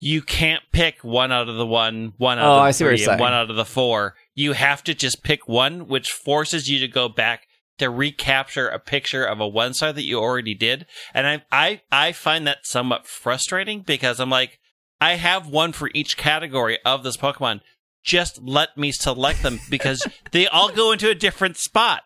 you 0.00 0.22
can't 0.22 0.62
pick 0.72 1.04
one 1.04 1.30
out 1.30 1.48
of 1.48 1.56
the 1.56 1.66
one, 1.66 2.14
one 2.16 2.38
out 2.40 2.46
Oh, 2.46 2.52
of 2.54 2.56
the 2.56 2.62
I 2.62 2.70
see 2.72 2.84
what 2.84 2.98
you're 2.98 3.10
and 3.12 3.20
one 3.20 3.32
out 3.32 3.50
of 3.50 3.54
the 3.56 3.64
four. 3.64 4.16
You 4.34 4.52
have 4.52 4.82
to 4.84 4.94
just 4.94 5.22
pick 5.22 5.48
one, 5.48 5.88
which 5.88 6.10
forces 6.10 6.68
you 6.68 6.78
to 6.78 6.88
go 6.88 7.08
back 7.08 7.46
to 7.78 7.90
recapture 7.90 8.68
a 8.68 8.78
picture 8.78 9.24
of 9.24 9.40
a 9.40 9.48
one 9.48 9.74
star 9.74 9.92
that 9.92 10.04
you 10.04 10.18
already 10.18 10.54
did. 10.54 10.86
And 11.14 11.26
I, 11.26 11.42
I, 11.50 11.80
I 11.90 12.12
find 12.12 12.46
that 12.46 12.66
somewhat 12.66 13.06
frustrating 13.06 13.80
because 13.80 14.20
I'm 14.20 14.30
like, 14.30 14.58
I 15.00 15.14
have 15.14 15.48
one 15.48 15.72
for 15.72 15.90
each 15.94 16.16
category 16.16 16.78
of 16.84 17.02
this 17.02 17.16
Pokemon. 17.16 17.60
Just 18.04 18.42
let 18.42 18.76
me 18.76 18.92
select 18.92 19.42
them 19.42 19.60
because 19.70 20.06
they 20.32 20.46
all 20.46 20.70
go 20.70 20.92
into 20.92 21.08
a 21.08 21.14
different 21.14 21.56
spot. 21.56 22.02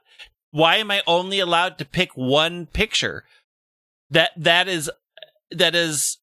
Why 0.50 0.76
am 0.76 0.92
I 0.92 1.02
only 1.06 1.40
allowed 1.40 1.78
to 1.78 1.84
pick 1.84 2.10
one 2.14 2.66
picture? 2.66 3.24
That 4.10 4.30
that 4.36 4.68
is 4.68 4.88
that 5.50 5.74
is 5.74 6.18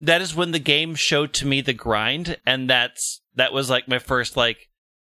that 0.00 0.20
is 0.20 0.34
when 0.34 0.50
the 0.50 0.58
game 0.58 0.96
showed 0.96 1.32
to 1.34 1.46
me 1.46 1.60
the 1.60 1.72
grind, 1.72 2.38
and 2.44 2.68
that's 2.68 3.20
that 3.36 3.52
was 3.52 3.70
like 3.70 3.86
my 3.86 4.00
first 4.00 4.36
like, 4.36 4.68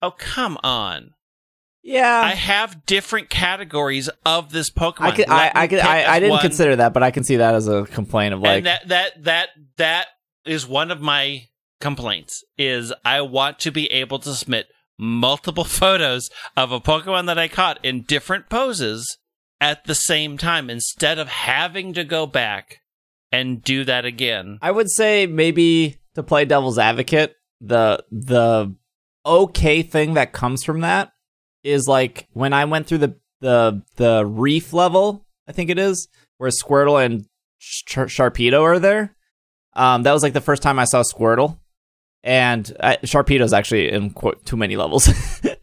oh 0.02 0.10
come 0.10 0.58
on! 0.62 1.14
Yeah, 1.82 2.20
I 2.20 2.34
have 2.34 2.86
different 2.86 3.28
categories 3.30 4.08
of 4.24 4.52
this 4.52 4.70
Pokemon. 4.70 5.00
I 5.00 5.10
could. 5.12 5.28
I, 5.28 5.52
I 5.54 5.66
could. 5.66 5.78
I, 5.80 6.14
I 6.14 6.20
didn't 6.20 6.32
one. 6.32 6.40
consider 6.40 6.76
that, 6.76 6.92
but 6.92 7.02
I 7.02 7.10
can 7.10 7.24
see 7.24 7.36
that 7.36 7.54
as 7.54 7.66
a 7.68 7.84
complaint 7.86 8.34
of 8.34 8.40
like. 8.40 8.58
and 8.58 8.66
that 8.66 8.88
that 8.88 9.24
that 9.24 9.48
that 9.78 10.06
is 10.44 10.66
one 10.66 10.90
of 10.90 11.00
my 11.00 11.48
complaints 11.80 12.44
is 12.56 12.92
I 13.04 13.22
want 13.22 13.58
to 13.60 13.72
be 13.72 13.90
able 13.90 14.18
to 14.20 14.34
submit 14.34 14.68
multiple 14.98 15.64
photos 15.64 16.30
of 16.56 16.72
a 16.72 16.80
Pokemon 16.80 17.26
that 17.26 17.38
I 17.38 17.48
caught 17.48 17.84
in 17.84 18.02
different 18.02 18.48
poses 18.48 19.18
at 19.60 19.84
the 19.84 19.94
same 19.94 20.38
time 20.38 20.70
instead 20.70 21.18
of 21.18 21.28
having 21.28 21.92
to 21.94 22.04
go 22.04 22.26
back 22.26 22.80
and 23.32 23.62
do 23.62 23.84
that 23.84 24.04
again. 24.04 24.58
I 24.62 24.70
would 24.70 24.90
say 24.90 25.26
maybe 25.26 25.96
to 26.14 26.22
play 26.22 26.44
devil's 26.44 26.78
advocate, 26.78 27.34
the 27.60 28.04
the 28.10 28.74
okay 29.24 29.82
thing 29.82 30.14
that 30.14 30.32
comes 30.32 30.64
from 30.64 30.80
that 30.80 31.12
is 31.62 31.86
like 31.86 32.28
when 32.32 32.52
I 32.52 32.64
went 32.64 32.86
through 32.86 32.98
the 32.98 33.16
the 33.40 33.82
the 33.96 34.24
reef 34.24 34.72
level, 34.72 35.26
I 35.48 35.52
think 35.52 35.70
it 35.70 35.78
is, 35.78 36.08
where 36.38 36.50
Squirtle 36.50 37.04
and 37.04 37.26
Char- 37.58 38.06
Sharpedo 38.06 38.62
are 38.62 38.78
there. 38.78 39.14
Um, 39.74 40.02
that 40.02 40.12
was 40.12 40.22
like 40.22 40.32
the 40.32 40.40
first 40.40 40.62
time 40.62 40.78
I 40.78 40.84
saw 40.84 41.02
Squirtle, 41.02 41.58
and 42.22 42.74
I, 42.80 42.96
Sharpedo's 42.98 43.52
actually 43.52 43.90
in 43.90 44.10
quite 44.10 44.44
too 44.44 44.56
many 44.56 44.76
levels. 44.76 45.08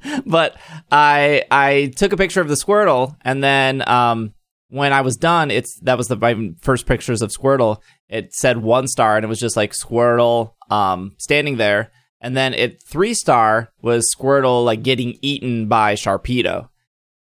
but 0.26 0.58
I 0.92 1.44
I 1.50 1.92
took 1.96 2.14
a 2.14 2.18
picture 2.18 2.42
of 2.42 2.48
the 2.50 2.56
Squirtle, 2.56 3.16
and 3.22 3.44
then 3.44 3.88
um, 3.88 4.34
when 4.70 4.94
I 4.94 5.02
was 5.02 5.16
done, 5.16 5.52
it's 5.52 5.80
that 5.82 5.98
was 5.98 6.08
the 6.08 6.16
my 6.16 6.52
first 6.62 6.86
pictures 6.86 7.22
of 7.22 7.32
Squirtle. 7.32 7.82
It 8.08 8.34
said 8.34 8.58
one 8.58 8.88
star, 8.88 9.16
and 9.16 9.24
it 9.24 9.30
was 9.30 9.40
just 9.40 9.58
like 9.58 9.74
Squirtle 9.74 10.54
um, 10.70 11.16
standing 11.18 11.58
there, 11.58 11.92
and 12.22 12.36
then 12.36 12.54
at 12.54 12.82
three 12.84 13.14
star 13.14 13.72
was 13.82 14.14
Squirtle 14.16 14.66
like 14.66 14.84
getting 14.84 15.18
eaten 15.22 15.68
by 15.68 15.94
Sharpedo, 15.96 16.70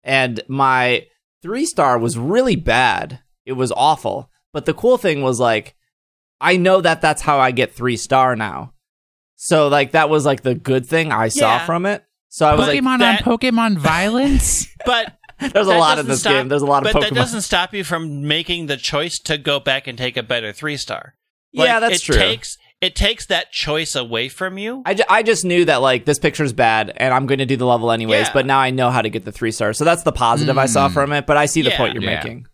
and 0.02 0.40
my 0.48 1.06
three 1.42 1.66
star 1.66 1.98
was 1.98 2.18
really 2.18 2.56
bad. 2.56 3.20
It 3.46 3.52
was 3.52 3.72
awful. 3.72 4.30
But 4.52 4.66
the 4.66 4.74
cool 4.74 4.98
thing 4.98 5.22
was 5.22 5.38
like, 5.38 5.74
I 6.40 6.56
know 6.56 6.80
that 6.80 7.00
that's 7.00 7.22
how 7.22 7.38
I 7.38 7.50
get 7.50 7.72
three 7.74 7.96
star 7.96 8.34
now. 8.36 8.72
So 9.36 9.68
like 9.68 9.92
that 9.92 10.08
was 10.10 10.24
like 10.26 10.42
the 10.42 10.54
good 10.54 10.86
thing 10.86 11.12
I 11.12 11.28
saw 11.28 11.56
Yeah. 11.58 11.66
from 11.66 11.86
it. 11.86 12.04
So 12.28 12.46
I 12.46 12.54
was 12.54 12.66
like, 12.66 12.80
Pokemon 12.80 12.98
that- 12.98 13.26
on 13.26 13.38
Pokemon 13.38 13.76
violence? 13.78 14.66
But 14.84 15.14
there's 15.40 15.66
a 15.68 15.74
lot 15.76 15.98
in 15.98 16.06
doesn't 16.06 16.08
this 16.08 16.20
stop- 16.20 16.32
game. 16.32 16.48
There's 16.48 16.62
a 16.62 16.66
lot 16.66 16.84
of 16.86 16.90
Pokemon. 16.90 16.94
but 16.94 17.02
Pokemon. 17.04 17.08
that 17.10 17.14
doesn't 17.14 17.40
stop 17.42 17.72
you 17.74 17.84
from 17.84 18.26
making 18.26 18.66
the 18.66 18.76
choice 18.76 19.18
to 19.20 19.38
go 19.38 19.60
back 19.60 19.86
and 19.86 19.96
take 19.96 20.16
a 20.16 20.22
better 20.22 20.52
three 20.52 20.76
star. 20.76 21.14
yeah, 21.52 21.78
that's 21.80 22.02
it 22.02 22.02
true. 22.02 22.16
Takes 22.16 22.56
it 22.80 22.94
takes 22.94 23.26
that 23.26 23.50
choice 23.50 23.94
away 23.96 24.28
from 24.28 24.56
you. 24.58 24.82
I, 24.86 24.94
ju- 24.94 25.02
I 25.08 25.22
just 25.22 25.44
knew 25.44 25.64
that 25.64 25.76
like 25.82 26.04
this 26.04 26.18
picture's 26.18 26.52
bad 26.52 26.92
and 26.96 27.12
I'm 27.12 27.26
going 27.26 27.38
to 27.38 27.46
do 27.46 27.56
the 27.56 27.66
level 27.66 27.90
anyways, 27.90 28.28
Yeah. 28.28 28.32
but 28.32 28.46
now 28.46 28.58
I 28.60 28.70
know 28.70 28.90
how 28.90 29.02
to 29.02 29.10
get 29.10 29.24
the 29.24 29.32
three 29.32 29.50
stars. 29.50 29.78
So 29.78 29.84
that's 29.84 30.04
the 30.04 30.12
positive 30.12 30.56
I 30.58 30.66
saw 30.66 30.88
Mm. 30.88 30.92
from 30.92 31.12
it, 31.12 31.26
but 31.26 31.36
I 31.36 31.46
see 31.46 31.62
the 31.62 31.70
Yeah. 31.70 31.76
point 31.76 31.94
you're 31.94 32.02
Yeah. 32.04 32.16
making. 32.16 32.46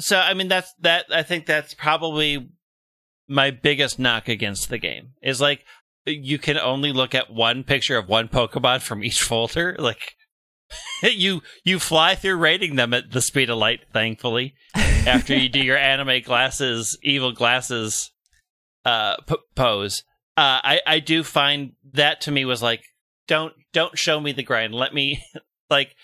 So 0.00 0.18
I 0.18 0.34
mean 0.34 0.48
that's 0.48 0.72
that 0.80 1.06
I 1.10 1.22
think 1.22 1.46
that's 1.46 1.74
probably 1.74 2.48
my 3.28 3.50
biggest 3.50 3.98
knock 3.98 4.28
against 4.28 4.68
the 4.68 4.78
game 4.78 5.10
is 5.22 5.40
like 5.40 5.64
you 6.06 6.38
can 6.38 6.58
only 6.58 6.92
look 6.92 7.14
at 7.14 7.32
one 7.32 7.64
picture 7.64 7.96
of 7.96 8.08
one 8.08 8.28
Pokemon 8.28 8.82
from 8.82 9.02
each 9.02 9.20
folder. 9.22 9.74
Like 9.80 10.14
you 11.02 11.42
you 11.64 11.78
fly 11.78 12.14
through 12.14 12.36
rating 12.36 12.76
them 12.76 12.94
at 12.94 13.10
the 13.12 13.20
speed 13.20 13.50
of 13.50 13.58
light, 13.58 13.80
thankfully. 13.92 14.54
After 14.74 15.36
you 15.36 15.48
do 15.48 15.60
your 15.60 15.76
anime 15.92 16.22
glasses, 16.22 16.98
evil 17.02 17.32
glasses 17.32 18.10
uh 18.84 19.16
p- 19.26 19.36
pose. 19.54 20.02
Uh 20.36 20.60
I 20.62 20.80
I 20.86 20.98
do 21.00 21.22
find 21.22 21.72
that 21.92 22.20
to 22.22 22.30
me 22.30 22.44
was 22.44 22.62
like 22.62 22.82
don't 23.28 23.52
don't 23.72 23.96
show 23.98 24.20
me 24.20 24.32
the 24.32 24.42
grind. 24.42 24.74
Let 24.74 24.92
me 24.94 25.22
like 25.70 25.94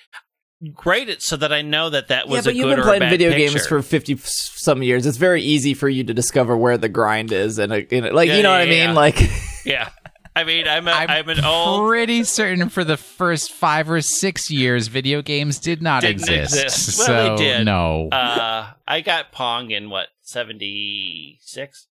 grade 0.75 1.09
it 1.09 1.23
so 1.23 1.37
that 1.37 1.53
I 1.53 1.63
know 1.63 1.89
that 1.91 2.09
that 2.09 2.29
was 2.29 2.45
yeah, 2.47 2.51
but 2.51 2.53
a 2.53 2.57
you've 2.57 2.67
good 2.67 2.77
been 2.77 2.85
playing 2.85 3.11
video 3.11 3.31
picture. 3.31 3.53
games 3.55 3.67
for 3.67 3.81
50 3.83 4.17
some 4.19 4.83
years. 4.83 5.07
It's 5.07 5.17
very 5.17 5.43
easy 5.43 5.73
for 5.75 5.89
you 5.89 6.05
to 6.05 6.13
discover 6.15 6.55
where 6.57 6.77
the 6.77 6.89
grind 6.89 7.33
is 7.33 7.59
and, 7.59 7.73
uh, 7.73 7.77
in 7.91 8.05
it. 8.05 8.13
like, 8.15 8.29
Yeah, 8.29 8.37
you 8.37 8.43
know 8.43 8.51
what 8.51 8.61
I 8.61 8.67
mean? 8.67 8.91
yeah. 8.91 8.93
Like, 8.93 9.17
Yeah. 9.65 9.89
I 10.37 10.45
mean, 10.45 10.69
I'm 10.69 10.87
a, 10.87 10.91
I'm, 10.93 11.11
I'm, 11.11 11.29
an 11.31 11.45
old. 11.45 11.89
pretty 11.89 12.25
certain 12.25 12.69
for 12.69 12.85
the 12.85 12.97
first 12.97 13.53
five 13.53 13.91
or 13.91 14.01
six 14.01 14.51
years, 14.51 14.87
video 14.89 15.23
games 15.23 15.59
did 15.59 15.83
not 15.83 16.03
Didn't 16.03 16.21
exist. 16.29 16.55
exist. 16.63 16.99
Well, 16.99 17.07
so 17.07 17.37
they 17.37 17.43
did. 17.43 17.65
no. 17.65 18.09
Uh, 18.11 18.71
I 18.87 19.01
got 19.01 19.33
Pong 19.33 19.71
in 19.73 19.91
what 19.91 20.07
seventy 20.23 21.39
six. 21.43 21.87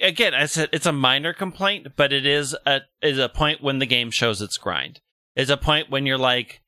Again, 0.00 0.34
I 0.34 0.46
said 0.46 0.68
it's 0.72 0.86
a 0.86 0.92
minor 0.92 1.32
complaint, 1.32 1.88
but 1.96 2.12
it 2.12 2.26
is 2.26 2.56
a 2.66 2.80
is 3.02 3.18
a 3.18 3.28
point 3.28 3.62
when 3.62 3.78
the 3.78 3.86
game 3.86 4.10
shows 4.10 4.40
its 4.42 4.56
grind. 4.56 5.00
Is 5.36 5.50
a 5.50 5.56
point 5.56 5.90
when 5.90 6.06
you're 6.06 6.18
like, 6.18 6.60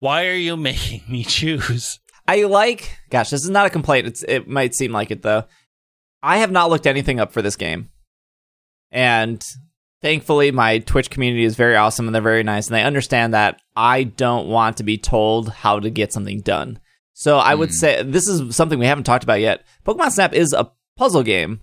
why 0.00 0.26
are 0.26 0.34
you 0.34 0.56
making 0.58 1.02
me 1.08 1.24
choose? 1.24 1.98
I 2.26 2.42
like, 2.44 2.98
gosh, 3.10 3.30
this 3.30 3.42
is 3.42 3.50
not 3.50 3.66
a 3.66 3.70
complaint. 3.70 4.06
It's, 4.06 4.22
it 4.22 4.46
might 4.46 4.74
seem 4.74 4.92
like 4.92 5.10
it 5.10 5.22
though. 5.22 5.44
I 6.22 6.38
have 6.38 6.50
not 6.50 6.68
looked 6.68 6.86
anything 6.86 7.20
up 7.20 7.32
for 7.32 7.40
this 7.42 7.56
game. 7.56 7.88
And 8.90 9.42
thankfully, 10.02 10.50
my 10.50 10.78
Twitch 10.80 11.10
community 11.10 11.44
is 11.44 11.56
very 11.56 11.76
awesome 11.76 12.06
and 12.06 12.14
they're 12.14 12.22
very 12.22 12.42
nice. 12.42 12.66
And 12.66 12.74
they 12.74 12.82
understand 12.82 13.32
that 13.34 13.60
I 13.76 14.02
don't 14.04 14.48
want 14.48 14.76
to 14.78 14.82
be 14.82 14.98
told 14.98 15.48
how 15.50 15.78
to 15.80 15.90
get 15.90 16.12
something 16.12 16.40
done. 16.40 16.80
So 17.14 17.38
I 17.38 17.54
would 17.54 17.70
Hmm. 17.70 17.74
say 17.74 18.02
this 18.02 18.28
is 18.28 18.54
something 18.54 18.78
we 18.78 18.86
haven't 18.86 19.04
talked 19.04 19.24
about 19.24 19.40
yet. 19.40 19.64
Pokemon 19.86 20.10
Snap 20.12 20.34
is 20.34 20.52
a 20.52 20.70
puzzle 20.96 21.22
game. 21.22 21.62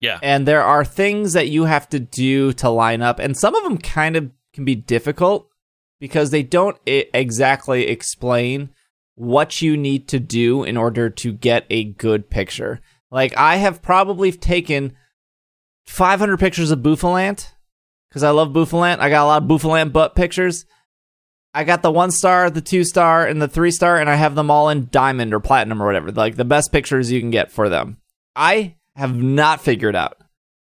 Yeah. 0.00 0.18
And 0.22 0.46
there 0.46 0.62
are 0.62 0.84
things 0.84 1.34
that 1.34 1.48
you 1.48 1.64
have 1.64 1.88
to 1.90 2.00
do 2.00 2.52
to 2.54 2.70
line 2.70 3.02
up. 3.02 3.18
And 3.18 3.36
some 3.36 3.54
of 3.54 3.62
them 3.64 3.78
kind 3.78 4.16
of 4.16 4.30
can 4.52 4.64
be 4.64 4.74
difficult 4.74 5.48
because 6.00 6.30
they 6.30 6.42
don't 6.42 6.78
exactly 6.86 7.86
explain 7.86 8.70
what 9.14 9.60
you 9.60 9.76
need 9.76 10.08
to 10.08 10.18
do 10.18 10.64
in 10.64 10.76
order 10.76 11.10
to 11.10 11.32
get 11.32 11.66
a 11.68 11.84
good 11.84 12.30
picture. 12.30 12.80
Like 13.10 13.36
I 13.36 13.56
have 13.56 13.82
probably 13.82 14.32
taken 14.32 14.96
500 15.86 16.38
pictures 16.38 16.70
of 16.70 16.78
Bouffalant 16.78 17.52
because 18.08 18.22
I 18.22 18.30
love 18.30 18.48
Bouffalant. 18.50 19.00
I 19.00 19.10
got 19.10 19.24
a 19.24 19.26
lot 19.26 19.42
of 19.42 19.48
Bouffalant 19.48 19.92
butt 19.92 20.14
pictures. 20.14 20.64
I 21.52 21.64
got 21.64 21.82
the 21.82 21.90
one 21.90 22.12
star, 22.12 22.48
the 22.48 22.60
two 22.60 22.84
star, 22.84 23.26
and 23.26 23.42
the 23.42 23.48
three 23.48 23.72
star, 23.72 23.98
and 23.98 24.08
I 24.08 24.14
have 24.14 24.36
them 24.36 24.50
all 24.50 24.68
in 24.68 24.88
diamond 24.90 25.34
or 25.34 25.40
platinum 25.40 25.82
or 25.82 25.86
whatever. 25.86 26.12
Like 26.12 26.36
the 26.36 26.44
best 26.44 26.72
pictures 26.72 27.10
you 27.10 27.20
can 27.20 27.30
get 27.30 27.50
for 27.50 27.68
them. 27.68 27.98
I 28.36 28.76
have 28.96 29.16
not 29.16 29.60
figured 29.60 29.96
out 29.96 30.16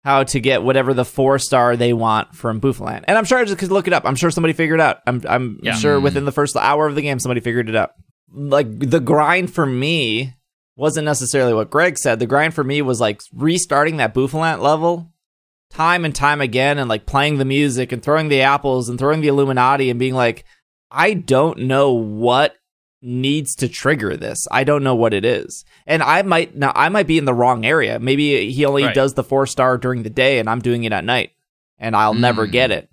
how 0.04 0.22
to 0.24 0.40
get 0.40 0.62
whatever 0.62 0.92
the 0.92 1.04
four 1.04 1.38
star 1.38 1.76
they 1.76 1.92
want 1.92 2.34
from 2.34 2.60
Bouffalant. 2.60 3.04
And 3.08 3.16
I'm 3.16 3.24
sure 3.24 3.38
I 3.38 3.44
just 3.44 3.58
could 3.58 3.70
look 3.70 3.86
it 3.86 3.92
up. 3.92 4.04
I'm 4.04 4.16
sure 4.16 4.30
somebody 4.30 4.52
figured 4.52 4.80
it 4.80 4.82
out. 4.82 4.98
I'm 5.06 5.22
I'm 5.28 5.60
Yeah. 5.62 5.74
sure 5.74 5.98
Mm. 5.98 6.02
within 6.02 6.24
the 6.24 6.32
first 6.32 6.56
hour 6.56 6.86
of 6.86 6.94
the 6.94 7.02
game 7.02 7.18
somebody 7.18 7.40
figured 7.40 7.68
it 7.68 7.76
out. 7.76 7.92
Like 8.32 8.66
the 8.78 9.00
grind 9.00 9.52
for 9.54 9.64
me 9.64 10.34
wasn't 10.76 11.04
necessarily 11.04 11.54
what 11.54 11.70
Greg 11.70 11.96
said. 11.98 12.18
The 12.18 12.26
grind 12.26 12.52
for 12.54 12.64
me 12.64 12.82
was 12.82 13.00
like 13.00 13.20
restarting 13.32 13.96
that 13.98 14.12
Bouffalant 14.14 14.60
level 14.60 15.10
time 15.70 16.04
and 16.04 16.14
time 16.14 16.40
again 16.40 16.78
and 16.78 16.88
like 16.88 17.06
playing 17.06 17.38
the 17.38 17.44
music 17.44 17.90
and 17.92 18.02
throwing 18.02 18.28
the 18.28 18.42
apples 18.42 18.88
and 18.88 18.98
throwing 18.98 19.20
the 19.20 19.28
Illuminati 19.28 19.88
and 19.90 19.98
being 19.98 20.14
like, 20.14 20.44
I 20.90 21.14
don't 21.14 21.60
know 21.60 21.92
what 21.92 22.54
needs 23.04 23.54
to 23.56 23.68
trigger 23.68 24.16
this. 24.16 24.48
I 24.50 24.64
don't 24.64 24.82
know 24.82 24.94
what 24.94 25.14
it 25.14 25.24
is. 25.24 25.64
And 25.86 26.02
I 26.02 26.22
might 26.22 26.56
now 26.56 26.72
I 26.74 26.88
might 26.88 27.06
be 27.06 27.18
in 27.18 27.24
the 27.26 27.34
wrong 27.34 27.64
area. 27.64 27.98
Maybe 28.00 28.50
he 28.50 28.64
only 28.64 28.84
Right. 28.84 28.94
does 28.94 29.14
the 29.14 29.22
four 29.24 29.46
star 29.46 29.76
during 29.78 30.02
the 30.02 30.10
day 30.10 30.38
and 30.38 30.48
I'm 30.48 30.60
doing 30.60 30.84
it 30.84 30.92
at 30.92 31.04
night. 31.04 31.30
And 31.78 31.94
I'll 31.94 32.14
never 32.14 32.46
Mm. 32.46 32.52
get 32.52 32.70
it. 32.70 32.88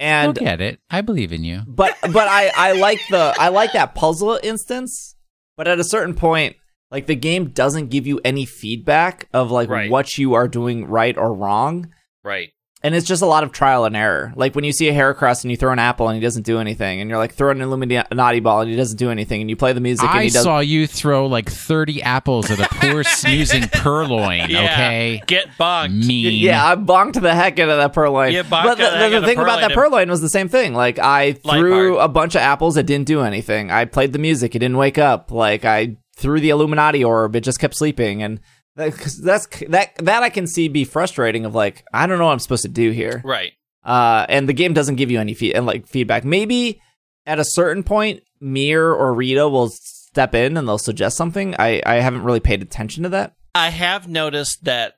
And 0.00 0.36
You'll 0.36 0.46
get 0.46 0.60
it. 0.60 0.80
I 0.90 1.00
believe 1.00 1.32
in 1.32 1.44
you. 1.44 1.62
but 1.66 1.96
but 2.12 2.28
I 2.28 2.50
I 2.54 2.72
like 2.72 3.00
the 3.10 3.34
I 3.38 3.48
like 3.48 3.72
that 3.72 3.94
puzzle 3.94 4.38
instance. 4.42 5.14
But 5.56 5.68
at 5.68 5.78
a 5.80 5.84
certain 5.84 6.14
point, 6.14 6.56
like 6.90 7.06
the 7.06 7.14
game 7.16 7.50
doesn't 7.50 7.88
give 7.88 8.06
you 8.06 8.20
any 8.24 8.44
feedback 8.44 9.28
of 9.32 9.50
like 9.50 9.70
Right. 9.70 9.90
what 9.90 10.18
you 10.18 10.34
are 10.34 10.48
doing 10.48 10.86
right 10.86 11.16
or 11.16 11.32
wrong. 11.32 11.88
Right. 12.24 12.50
And 12.82 12.94
it's 12.94 13.06
just 13.06 13.22
a 13.22 13.26
lot 13.26 13.42
of 13.42 13.52
trial 13.52 13.84
and 13.86 13.96
error. 13.96 14.32
Like 14.36 14.54
when 14.54 14.62
you 14.62 14.70
see 14.70 14.88
a 14.88 14.92
Heracross 14.92 15.42
and 15.42 15.50
you 15.50 15.56
throw 15.56 15.72
an 15.72 15.78
apple 15.78 16.08
and 16.08 16.14
he 16.14 16.20
doesn't 16.20 16.44
do 16.44 16.58
anything, 16.58 17.00
and 17.00 17.08
you're 17.10 17.18
like 17.18 17.32
throw 17.34 17.50
an 17.50 17.60
Illuminati 17.60 18.40
ball 18.40 18.60
and 18.60 18.70
he 18.70 18.76
doesn't 18.76 18.98
do 18.98 19.10
anything, 19.10 19.40
and 19.40 19.48
you 19.50 19.56
play 19.56 19.72
the 19.72 19.80
music 19.80 20.08
and 20.08 20.18
I 20.18 20.24
he 20.24 20.28
does. 20.30 20.42
saw 20.44 20.60
you 20.60 20.86
throw 20.86 21.26
like 21.26 21.50
30 21.50 22.02
apples 22.02 22.50
at 22.50 22.60
a 22.60 22.68
poor 22.68 23.02
snoozing 23.04 23.62
Purrloin, 23.62 24.48
Yeah. 24.50 24.64
okay? 24.72 25.22
Get 25.26 25.48
bonked. 25.58 26.06
Mean. 26.06 26.34
yeah, 26.34 26.64
I 26.64 26.76
bonked 26.76 27.20
the 27.20 27.34
heck 27.34 27.58
out 27.58 27.70
of 27.70 27.78
that 27.78 27.92
Purrloin. 27.94 28.32
You 28.32 28.42
bonked 28.42 28.62
but 28.64 28.78
the, 28.78 28.84
the 28.84 28.90
heck 28.90 29.10
the 29.10 29.16
out 29.16 29.22
of 29.22 29.24
thing 29.24 29.38
about 29.38 29.60
that 29.60 29.70
Purrloin. 29.72 29.90
Purrloin 29.90 30.08
was 30.10 30.20
the 30.20 30.28
same 30.28 30.48
thing. 30.48 30.74
Like 30.74 30.98
I 30.98 31.32
threw 31.32 31.94
part. 31.96 32.04
a 32.04 32.08
bunch 32.08 32.34
of 32.34 32.42
apples, 32.42 32.76
it 32.76 32.86
didn't 32.86 33.06
do 33.06 33.22
anything. 33.22 33.70
I 33.70 33.86
played 33.86 34.12
the 34.12 34.18
music, 34.18 34.54
it 34.54 34.58
didn't 34.60 34.76
wake 34.76 34.98
up. 34.98 35.32
Like 35.32 35.64
I 35.64 35.96
threw 36.16 36.40
the 36.40 36.50
Illuminati 36.50 37.02
orb, 37.02 37.34
it 37.36 37.40
just 37.40 37.58
kept 37.58 37.74
sleeping, 37.74 38.22
and 38.22 38.38
that, 38.76 38.96
'cause 38.96 39.18
that's 39.20 39.46
that 39.68 39.94
that 39.96 40.22
I 40.22 40.28
can 40.30 40.46
see 40.46 40.68
be 40.68 40.84
frustrating. 40.84 41.44
Of 41.44 41.54
like 41.54 41.84
I 41.92 42.06
don't 42.06 42.18
know 42.18 42.26
what 42.26 42.32
I'm 42.32 42.38
supposed 42.38 42.62
to 42.62 42.68
do 42.68 42.90
here. 42.90 43.20
Right. 43.24 43.52
uh, 43.84 44.26
and 44.28 44.48
the 44.48 44.52
game 44.52 44.72
doesn't 44.74 44.96
give 44.96 45.10
you 45.10 45.20
any 45.20 45.34
feed 45.34 45.54
and 45.54 45.64
like 45.66 45.86
feedback. 45.86 46.24
Maybe 46.24 46.80
at 47.26 47.38
a 47.38 47.44
certain 47.44 47.82
point, 47.82 48.22
Mir 48.40 48.92
or 48.92 49.14
Rita 49.14 49.48
will 49.48 49.70
step 49.70 50.34
in 50.34 50.56
and 50.56 50.66
they'll 50.68 50.78
suggest 50.78 51.16
something. 51.16 51.54
I 51.58 51.82
I 51.86 51.96
haven't 51.96 52.24
really 52.24 52.40
paid 52.40 52.62
attention 52.62 53.02
to 53.04 53.08
that. 53.10 53.34
I 53.54 53.70
have 53.70 54.08
noticed 54.08 54.64
that 54.64 54.94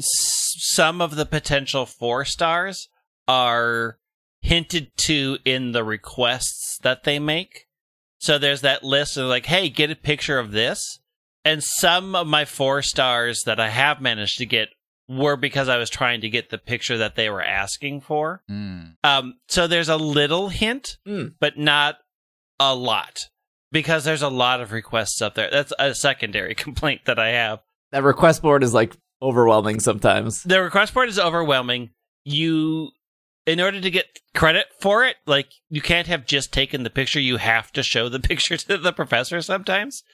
s- 0.00 0.54
some 0.74 1.00
of 1.00 1.16
the 1.16 1.26
potential 1.26 1.84
four 1.86 2.24
stars 2.24 2.88
are 3.28 3.98
hinted 4.40 4.90
to 4.96 5.38
in 5.44 5.72
the 5.72 5.84
requests 5.84 6.78
that 6.82 7.04
they 7.04 7.18
make. 7.18 7.66
So 8.18 8.38
there's 8.38 8.60
that 8.62 8.82
list 8.84 9.16
of 9.16 9.26
like, 9.26 9.46
hey, 9.46 9.68
get 9.68 9.90
a 9.90 9.96
picture 9.96 10.38
of 10.38 10.52
this. 10.52 10.98
And 11.44 11.62
some 11.62 12.14
of 12.14 12.26
my 12.26 12.44
four 12.44 12.82
stars 12.82 13.42
that 13.46 13.58
I 13.58 13.68
have 13.68 14.00
managed 14.00 14.38
to 14.38 14.46
get 14.46 14.68
were 15.08 15.36
because 15.36 15.68
I 15.68 15.76
was 15.76 15.90
trying 15.90 16.20
to 16.20 16.28
get 16.30 16.50
the 16.50 16.58
picture 16.58 16.96
that 16.98 17.16
they 17.16 17.28
were 17.28 17.42
asking 17.42 18.00
for. 18.02 18.42
Mm. 18.50 18.94
Um, 19.02 19.34
so 19.48 19.66
there's 19.66 19.88
a 19.88 19.96
little 19.96 20.48
hint, 20.48 20.96
Mm. 21.06 21.34
but 21.40 21.58
not 21.58 21.96
a 22.60 22.74
lot 22.74 23.28
because 23.72 24.04
there's 24.04 24.22
a 24.22 24.28
lot 24.28 24.60
of 24.60 24.70
requests 24.72 25.20
up 25.20 25.34
there. 25.34 25.50
That's 25.50 25.72
a 25.78 25.94
secondary 25.94 26.54
complaint 26.64 27.02
that 27.06 27.18
I 27.18 27.30
have. 27.30 27.58
That 27.90 28.04
request 28.04 28.40
board 28.42 28.62
is 28.62 28.72
like 28.72 28.96
overwhelming 29.20 29.80
sometimes. 29.80 30.42
The 30.44 30.62
request 30.62 30.94
board 30.94 31.08
is 31.08 31.18
overwhelming. 31.18 31.90
You, 32.24 32.90
in 33.46 33.60
order 33.60 33.80
to 33.80 33.90
get 33.90 34.06
credit 34.34 34.66
for 34.80 35.04
it, 35.04 35.16
like 35.26 35.48
you 35.68 35.80
can't 35.82 36.06
have 36.06 36.24
just 36.24 36.52
taken 36.52 36.84
the 36.84 36.90
picture. 36.90 37.18
You 37.20 37.38
have 37.38 37.72
to 37.72 37.82
show 37.82 38.08
the 38.08 38.20
picture 38.30 38.56
to 38.56 38.78
the 38.78 38.92
professor 38.92 39.42
sometimes. 39.42 40.04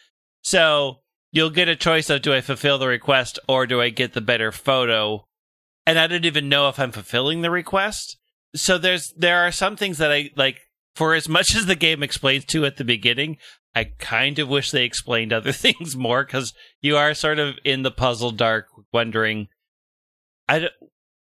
So 0.42 1.00
you'll 1.30 1.50
get 1.50 1.68
a 1.68 1.76
choice 1.76 2.10
of 2.10 2.22
do 2.22 2.32
I 2.34 2.40
fulfill 2.40 2.78
the 2.78 2.88
request 2.88 3.38
or 3.48 3.66
do 3.66 3.80
I 3.80 3.90
get 3.90 4.12
the 4.14 4.20
better 4.20 4.50
photo? 4.52 5.24
And 5.86 5.98
I 5.98 6.06
don't 6.06 6.24
even 6.24 6.48
know 6.48 6.68
if 6.68 6.78
I'm 6.78 6.92
fulfilling 6.92 7.42
the 7.42 7.50
request. 7.50 8.16
So 8.54 8.78
there's 8.78 9.12
there 9.16 9.38
are 9.46 9.52
some 9.52 9.76
things 9.76 9.98
that 9.98 10.12
I 10.12 10.30
like. 10.36 10.60
For 10.94 11.14
as 11.14 11.28
much 11.28 11.48
as 11.56 11.66
the 11.66 11.76
game 11.76 12.02
explains 12.02 12.44
to 12.46 12.64
at 12.66 12.76
the 12.76 12.84
beginning, 12.84 13.36
I 13.74 13.84
kind 13.98 14.38
of 14.38 14.48
wish 14.48 14.70
they 14.70 14.84
explained 14.84 15.32
other 15.32 15.52
things 15.64 15.96
more 15.96 16.24
because 16.24 16.52
you 16.80 16.96
are 16.96 17.14
sort 17.14 17.38
of 17.38 17.54
in 17.64 17.82
the 17.82 17.90
puzzle 17.90 18.32
dark, 18.32 18.66
wondering, 18.92 19.48
I 20.48 20.58
don't, 20.60 20.72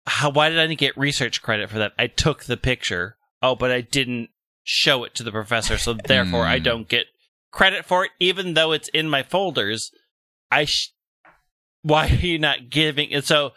how 0.07 0.31
why 0.31 0.49
did 0.49 0.59
I 0.59 0.73
get 0.75 0.97
research 0.97 1.43
credit 1.43 1.69
for 1.69 1.79
that? 1.79 1.93
I 1.99 2.07
took 2.07 2.45
the 2.45 2.57
picture. 2.57 3.17
Oh, 3.43 3.55
but 3.55 3.71
I 3.71 3.81
didn't 3.83 4.31
show 4.65 5.05
it 5.05 5.15
to 5.17 5.23
the 5.23 5.33
professor, 5.33 5.77
so 5.79 5.95
therefore 5.95 6.45
I 6.47 6.59
Hmm. 6.59 6.65
don't 6.65 6.89
get 6.89 7.07
credit 7.51 7.85
for 7.85 8.05
it, 8.05 8.11
even 8.21 8.55
though 8.55 8.73
it's 8.73 8.89
in 8.89 9.09
my 9.09 9.23
folders. 9.23 9.91
I 10.51 10.65
sh- 10.65 10.93
why 11.83 12.09
are 12.09 12.27
you 12.27 12.39
not 12.39 12.71
giving? 12.71 13.13
And 13.13 13.25
so 13.25 13.53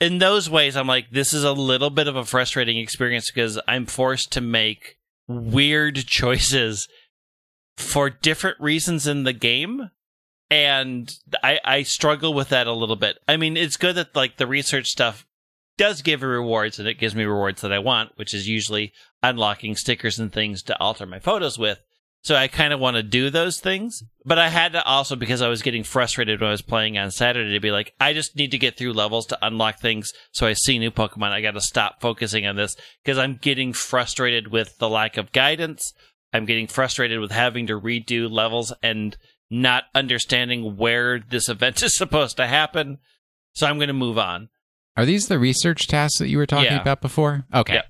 in 0.00 0.18
those 0.18 0.48
ways, 0.48 0.76
I'm 0.76 0.86
like, 0.86 1.10
this 1.10 1.32
is 1.32 1.44
a 1.44 1.52
little 1.52 1.90
bit 1.90 2.08
of 2.08 2.16
a 2.16 2.24
frustrating 2.24 2.78
experience 2.78 3.30
because 3.30 3.60
I'm 3.66 3.86
forced 3.86 4.32
to 4.32 4.40
make 4.40 4.96
weird 5.26 5.96
choices 6.06 6.88
for 7.76 8.10
different 8.10 8.60
reasons 8.60 9.06
in 9.06 9.24
the 9.24 9.32
game. 9.32 9.90
And 10.50 11.12
I, 11.42 11.60
I 11.64 11.82
struggle 11.82 12.32
with 12.32 12.48
that 12.48 12.66
a 12.66 12.72
little 12.72 12.96
bit. 12.96 13.18
I 13.28 13.36
mean, 13.36 13.56
it's 13.56 13.76
good 13.76 13.96
that 13.96 14.16
like 14.16 14.38
the 14.38 14.46
research 14.46 14.86
stuff 14.86 15.26
does 15.76 16.00
give 16.00 16.22
rewards 16.22 16.78
and 16.78 16.88
it 16.88 16.98
gives 16.98 17.14
me 17.14 17.24
rewards 17.24 17.60
that 17.60 17.72
I 17.72 17.78
want, 17.78 18.12
which 18.16 18.32
is 18.32 18.48
usually 18.48 18.92
unlocking 19.22 19.76
stickers 19.76 20.18
and 20.18 20.32
things 20.32 20.62
to 20.64 20.78
alter 20.80 21.06
my 21.06 21.18
photos 21.18 21.58
with. 21.58 21.80
So 22.22 22.34
I 22.34 22.48
kind 22.48 22.72
of 22.72 22.80
want 22.80 22.96
to 22.96 23.02
do 23.02 23.30
those 23.30 23.60
things, 23.60 24.02
but 24.24 24.38
I 24.38 24.48
had 24.48 24.72
to 24.72 24.84
also 24.84 25.14
because 25.16 25.40
I 25.40 25.48
was 25.48 25.62
getting 25.62 25.84
frustrated 25.84 26.40
when 26.40 26.48
I 26.48 26.52
was 26.52 26.62
playing 26.62 26.98
on 26.98 27.10
Saturday 27.10 27.54
to 27.54 27.60
be 27.60 27.70
like, 27.70 27.94
I 28.00 28.12
just 28.12 28.36
need 28.36 28.50
to 28.50 28.58
get 28.58 28.76
through 28.76 28.92
levels 28.92 29.26
to 29.26 29.38
unlock 29.40 29.78
things. 29.78 30.12
So 30.32 30.46
I 30.46 30.52
see 30.54 30.78
new 30.78 30.90
Pokemon. 30.90 31.30
I 31.30 31.40
got 31.40 31.52
to 31.52 31.60
stop 31.60 32.00
focusing 32.00 32.44
on 32.46 32.56
this 32.56 32.76
because 33.04 33.18
I'm 33.18 33.38
getting 33.40 33.72
frustrated 33.72 34.48
with 34.48 34.76
the 34.78 34.88
lack 34.88 35.16
of 35.16 35.32
guidance. 35.32 35.92
I'm 36.32 36.44
getting 36.44 36.66
frustrated 36.66 37.20
with 37.20 37.30
having 37.30 37.68
to 37.68 37.80
redo 37.80 38.30
levels 38.30 38.72
and 38.82 39.16
not 39.48 39.84
understanding 39.94 40.76
where 40.76 41.20
this 41.20 41.48
event 41.48 41.82
is 41.82 41.96
supposed 41.96 42.36
to 42.38 42.46
happen. 42.46 42.98
So 43.54 43.66
I'm 43.66 43.78
going 43.78 43.88
to 43.88 43.94
move 43.94 44.18
on. 44.18 44.48
Are 44.96 45.06
these 45.06 45.28
the 45.28 45.38
research 45.38 45.86
tasks 45.86 46.18
that 46.18 46.28
you 46.28 46.36
were 46.38 46.46
talking 46.46 46.66
Yeah. 46.72 46.82
about 46.82 47.00
before? 47.00 47.46
Okay. 47.54 47.80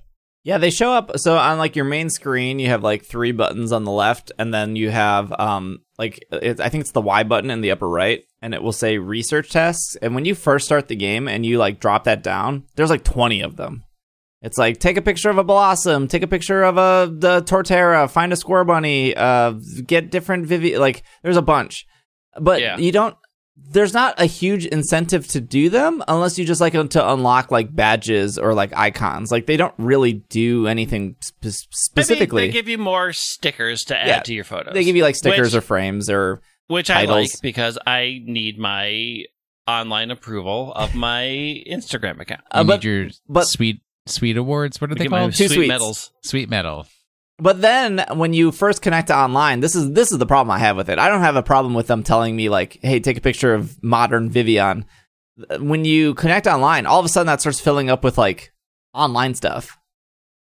Yeah, 0.49 0.57
they 0.57 0.71
show 0.71 0.91
up. 0.91 1.11
So 1.19 1.37
on 1.37 1.59
like 1.59 1.75
your 1.75 1.85
main 1.85 2.09
screen, 2.09 2.57
you 2.57 2.69
have 2.69 2.81
like 2.81 3.05
three 3.05 3.31
buttons 3.31 3.71
on 3.71 3.83
the 3.83 3.91
left, 3.91 4.31
and 4.39 4.51
then 4.51 4.75
you 4.75 4.89
have 4.89 5.31
um 5.39 5.77
like 5.99 6.25
it, 6.31 6.59
I 6.59 6.69
think 6.69 6.81
it's 6.81 6.91
the 6.91 7.01
Y 7.01 7.21
button 7.21 7.51
in 7.51 7.61
the 7.61 7.69
upper 7.69 7.87
right, 7.87 8.23
and 8.41 8.55
it 8.55 8.63
will 8.63 8.71
say 8.71 8.97
research 8.97 9.51
tasks. 9.51 9.95
And 10.01 10.15
when 10.15 10.25
you 10.25 10.33
first 10.33 10.65
start 10.65 10.87
the 10.87 10.95
game 10.95 11.27
and 11.27 11.45
you 11.45 11.59
like 11.59 11.79
drop 11.79 12.05
that 12.05 12.23
down, 12.23 12.63
there's 12.75 12.89
like 12.89 13.03
20 13.03 13.41
of 13.41 13.57
them. 13.57 13.83
It's 14.41 14.57
like 14.57 14.79
take 14.79 14.97
a 14.97 15.03
picture 15.03 15.29
of 15.29 15.37
a 15.37 15.43
blossom, 15.43 16.07
take 16.07 16.23
a 16.23 16.27
picture 16.27 16.63
of 16.63 16.77
a 16.77 17.11
the 17.15 17.41
Torterra, 17.43 18.09
find 18.09 18.33
a 18.33 18.35
Scorbunny, 18.35 19.13
uh, 19.15 19.51
get 19.85 20.09
different 20.09 20.47
Vivi. 20.47 20.79
Like 20.79 21.03
there's 21.21 21.37
a 21.37 21.43
bunch, 21.43 21.85
but 22.41 22.59
Yeah. 22.59 22.75
you 22.79 22.91
don't. 22.91 23.15
There's 23.71 23.93
not 23.93 24.19
a 24.19 24.25
huge 24.25 24.65
incentive 24.65 25.27
to 25.29 25.41
do 25.41 25.69
them 25.69 26.03
unless 26.07 26.39
you 26.39 26.45
just 26.45 26.59
like 26.61 26.73
to 26.73 27.11
unlock 27.11 27.51
like 27.51 27.75
badges 27.75 28.37
or 28.37 28.53
like 28.53 28.75
icons. 28.75 29.31
Like 29.31 29.45
they 29.45 29.57
don't 29.57 29.73
really 29.77 30.13
do 30.13 30.67
anything 30.67 31.15
spe- 31.21 31.35
I 31.43 31.45
mean, 31.47 31.53
specifically. 31.71 32.47
they 32.47 32.51
give 32.51 32.67
you 32.67 32.77
more 32.79 33.13
stickers 33.13 33.83
to 33.85 33.97
add 33.97 34.07
Yeah. 34.07 34.19
to 34.21 34.33
your 34.33 34.43
photos. 34.43 34.73
They 34.73 34.83
give 34.83 34.95
you 34.95 35.03
like 35.03 35.15
stickers 35.15 35.53
Which- 35.53 35.63
or 35.63 35.65
frames 35.65 36.09
or 36.09 36.41
which 36.67 36.89
I 36.89 37.05
titles. 37.05 37.17
like 37.33 37.41
because 37.41 37.77
I 37.85 38.21
need 38.25 38.57
my 38.57 39.23
online 39.67 40.09
approval 40.09 40.73
of 40.75 40.95
my 40.95 41.23
Instagram 41.69 42.19
account. 42.19 42.41
You 42.53 42.61
Uh, 42.61 42.63
but- 42.63 42.83
need 42.83 42.89
your 42.89 43.09
but- 43.27 43.45
sweet 43.47 43.81
sweet 44.07 44.37
awards. 44.37 44.81
What 44.81 44.91
are 44.91 44.95
they 44.95 45.05
called? 45.05 45.33
Two 45.35 45.47
sweet 45.47 45.55
sweets. 45.55 45.67
medals. 45.67 46.11
Sweet 46.23 46.49
medal. 46.49 46.87
But 47.39 47.61
then 47.61 48.03
when 48.13 48.33
you 48.33 48.51
first 48.51 48.81
connect 48.81 49.07
to 49.07 49.17
online, 49.17 49.59
this 49.61 49.75
is 49.75 49.91
this 49.93 50.11
is 50.11 50.17
the 50.17 50.25
problem 50.25 50.51
I 50.51 50.59
have 50.59 50.75
with 50.75 50.89
it. 50.89 50.99
I 50.99 51.07
don't 51.09 51.21
have 51.21 51.35
a 51.35 51.43
problem 51.43 51.73
with 51.73 51.87
them 51.87 52.03
telling 52.03 52.35
me 52.35 52.49
like, 52.49 52.79
"Hey, 52.81 52.99
take 52.99 53.17
a 53.17 53.21
picture 53.21 53.53
of 53.53 53.81
modern 53.81 54.29
Vivillon." 54.29 54.85
When 55.59 55.85
you 55.85 56.15
connect 56.15 56.47
online, 56.47 56.85
all 56.85 56.99
of 56.99 57.05
a 57.05 57.09
sudden 57.09 57.27
that 57.27 57.39
starts 57.39 57.61
filling 57.61 57.89
up 57.89 58.03
with 58.03 58.17
like 58.17 58.51
online 58.93 59.35
stuff. 59.35 59.77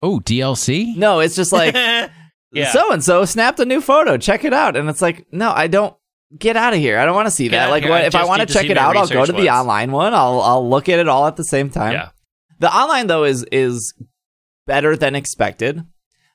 Oh, 0.03 0.21
DLC. 0.21 0.97
No, 0.97 1.21
it's 1.21 1.37
just 1.37 1.53
like 1.53 1.75
so 1.75 2.93
and 2.93 3.03
so 3.05 3.25
snapped 3.25 3.61
a 3.61 3.65
new 3.65 3.81
photo. 3.81 4.17
Check 4.17 4.45
it 4.45 4.53
out. 4.53 4.77
And 4.77 4.89
it's 4.89 5.03
like, 5.03 5.27
no, 5.33 5.51
I 5.51 5.67
don't 5.69 5.95
get 6.37 6.57
out 6.57 6.73
of 6.73 6.79
here. 6.79 6.99
I 6.99 7.05
don't 7.05 7.15
want 7.15 7.27
to 7.27 7.31
see 7.31 7.49
Get 7.49 7.59
that. 7.59 7.71
like, 7.71 7.85
what, 7.85 8.05
if 8.05 8.15
I 8.15 8.25
want 8.25 8.43
to 8.43 8.53
check 8.53 8.67
it 8.67 8.79
out, 8.79 8.97
I'll 8.97 9.07
go 9.07 9.25
to 9.25 9.33
the 9.33 9.51
online 9.51 9.93
one. 9.93 10.15
I'll 10.15 10.41
I'll 10.41 10.69
look 10.69 10.89
at 10.89 10.99
it 10.99 11.09
all 11.09 11.27
at 11.27 11.37
the 11.37 11.45
same 11.45 11.71
time. 11.71 11.93
Yeah, 11.93 12.09
The 12.59 12.75
online 12.75 13.07
though 13.07 13.25
is 13.25 13.45
is 13.53 13.95
better 14.67 14.97
than 14.97 15.15
expected. 15.15 15.85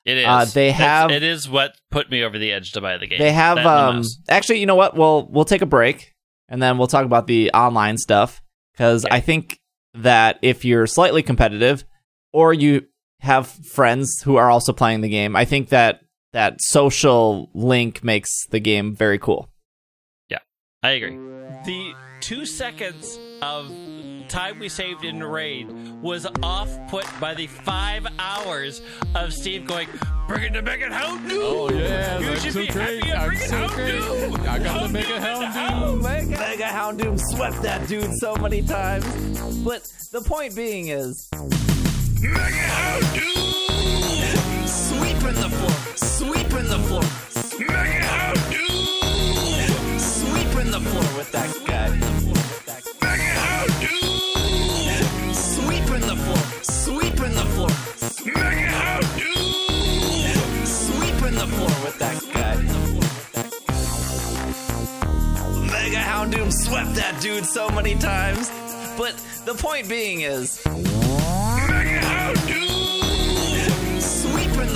It 0.04 0.18
is. 0.18 0.26
Uh, 0.26 0.44
they 0.52 0.70
have- 0.72 1.10
It 1.10 1.22
is 1.22 1.48
what 1.48 1.76
put 1.90 2.10
me 2.10 2.22
over 2.22 2.38
the 2.38 2.52
edge 2.52 2.72
to 2.72 2.80
buy 2.80 2.98
the 2.98 3.06
game. 3.06 3.18
They 3.18 3.32
have 3.32 3.56
That 3.56 3.64
the 3.64 3.70
um 3.70 4.02
actually, 4.28 4.60
you 4.60 4.66
know 4.66 4.74
what? 4.74 4.96
We'll 4.96 5.26
we'll 5.30 5.44
take 5.44 5.62
a 5.62 5.66
break 5.66 6.12
and 6.48 6.62
then 6.62 6.76
we'll 6.78 6.86
talk 6.88 7.04
about 7.04 7.26
the 7.26 7.50
online 7.52 7.96
stuff 7.98 8.42
cuz 8.76 9.04
Okay. 9.04 9.14
I 9.16 9.20
think 9.20 9.58
that 9.94 10.38
if 10.42 10.64
you're 10.64 10.86
slightly 10.86 11.22
competitive 11.22 11.84
or 12.32 12.52
you 12.52 12.86
have 13.20 13.46
friends 13.46 14.20
who 14.24 14.36
are 14.36 14.50
also 14.50 14.72
playing 14.72 15.00
the 15.00 15.08
game, 15.08 15.34
I 15.36 15.44
think 15.44 15.68
that 15.70 16.00
that 16.32 16.56
social 16.60 17.48
link 17.54 18.02
makes 18.04 18.46
the 18.48 18.58
game 18.60 18.94
very 18.94 19.18
cool. 19.18 19.48
Yeah, 20.28 20.40
I 20.82 20.90
agree. 20.90 21.16
The 21.64 21.94
two 22.20 22.44
seconds 22.44 23.18
of 23.40 23.70
time 24.28 24.58
we 24.58 24.68
saved 24.68 25.04
in 25.04 25.22
raid 25.22 25.68
was 26.02 26.26
off 26.42 26.70
put 26.88 27.06
by 27.20 27.34
the 27.34 27.46
five 27.46 28.06
hours 28.18 28.80
of 29.14 29.32
Steve 29.32 29.66
going, 29.66 29.88
Bring 30.26 30.44
it 30.44 30.50
to 30.54 30.62
Mega 30.62 30.86
Houndoom! 30.86 31.38
Oh 31.42 31.70
yeah, 31.70 32.18
You 32.18 32.30
I'm 32.30 32.38
should 32.40 32.52
so 32.54 32.60
be 32.62 32.68
great. 32.68 33.04
happy 33.04 33.10
at 33.12 33.18
I'm 33.18 33.28
Bring 33.28 33.40
It 33.42 33.48
so 33.48 33.56
Hound 33.56 33.72
great. 33.72 33.92
Doom! 33.92 34.34
I 34.48 34.58
got 34.58 34.82
the 34.82 34.88
Mega 34.88 35.20
Hound 35.20 35.54
Doom. 35.80 36.02
Mega, 36.02 36.30
Mega 36.30 36.64
Houndoom 36.64 37.20
swept 37.34 37.62
that 37.62 37.86
dude 37.88 38.12
so 38.14 38.34
many 38.36 38.62
times. 38.62 39.04
But 39.62 39.86
the 40.12 40.20
point 40.22 40.54
being 40.56 40.88
is 40.88 41.28
Mega 41.32 42.38
Hound 42.40 43.04
Doom! 43.14 44.66
Sweeping 44.66 45.40
the 45.40 45.50
floor, 45.50 45.96
sweeping 45.96 46.68
the 46.68 46.78
floor, 46.88 47.02
Mega 47.68 48.02
Hound 48.06 48.38
Doom! 48.50 49.98
sweeping 49.98 50.70
the 50.70 50.80
floor 50.80 51.18
with 51.18 51.30
that 51.32 51.50
guy. 51.66 51.90
Mega 66.24 66.38
Doom 66.38 66.50
swept 66.50 66.94
that 66.94 67.20
dude 67.20 67.44
so 67.44 67.68
many 67.68 67.94
times. 67.96 68.50
But 68.96 69.14
the 69.44 69.52
point 69.54 69.88
being 69.88 70.22
is 70.22 70.62
the 70.62 70.72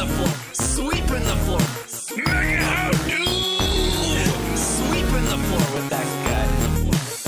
floor, 0.06 0.28
the 1.08 1.36
floor. 1.44 1.60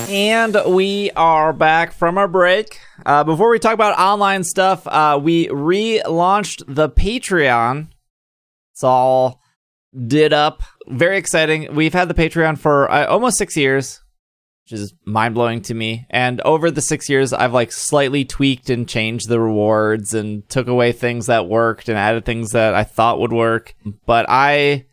And 0.09 0.57
we 0.67 1.09
are 1.11 1.53
back 1.53 1.93
from 1.93 2.17
our 2.17 2.27
break. 2.27 2.79
Uh, 3.05 3.23
before 3.23 3.49
we 3.49 3.57
talk 3.59 3.73
about 3.73 3.97
online 3.97 4.43
stuff, 4.43 4.85
uh, 4.85 5.19
we 5.21 5.47
relaunched 5.47 6.63
the 6.67 6.89
Patreon. 6.89 7.87
It's 8.73 8.83
all 8.83 9.41
did 10.07 10.33
up. 10.33 10.63
Very 10.87 11.17
exciting. 11.17 11.73
We've 11.73 11.93
had 11.93 12.07
the 12.07 12.13
Patreon 12.13 12.57
for 12.57 12.91
uh, 12.91 13.07
almost 13.07 13.37
six 13.37 13.55
years, 13.57 14.00
which 14.63 14.73
is 14.79 14.93
mind 15.05 15.33
blowing 15.35 15.61
to 15.63 15.73
me. 15.73 16.05
And 16.09 16.39
over 16.41 16.71
the 16.71 16.81
six 16.81 17.09
years, 17.09 17.33
I've 17.33 17.53
like 17.53 17.71
slightly 17.71 18.25
tweaked 18.25 18.69
and 18.69 18.87
changed 18.87 19.27
the 19.27 19.39
rewards 19.39 20.13
and 20.13 20.47
took 20.49 20.67
away 20.67 20.91
things 20.91 21.25
that 21.25 21.47
worked 21.47 21.89
and 21.89 21.97
added 21.97 22.25
things 22.25 22.51
that 22.51 22.73
I 22.75 22.83
thought 22.83 23.19
would 23.19 23.33
work. 23.33 23.75
But 24.05 24.25
I 24.29 24.85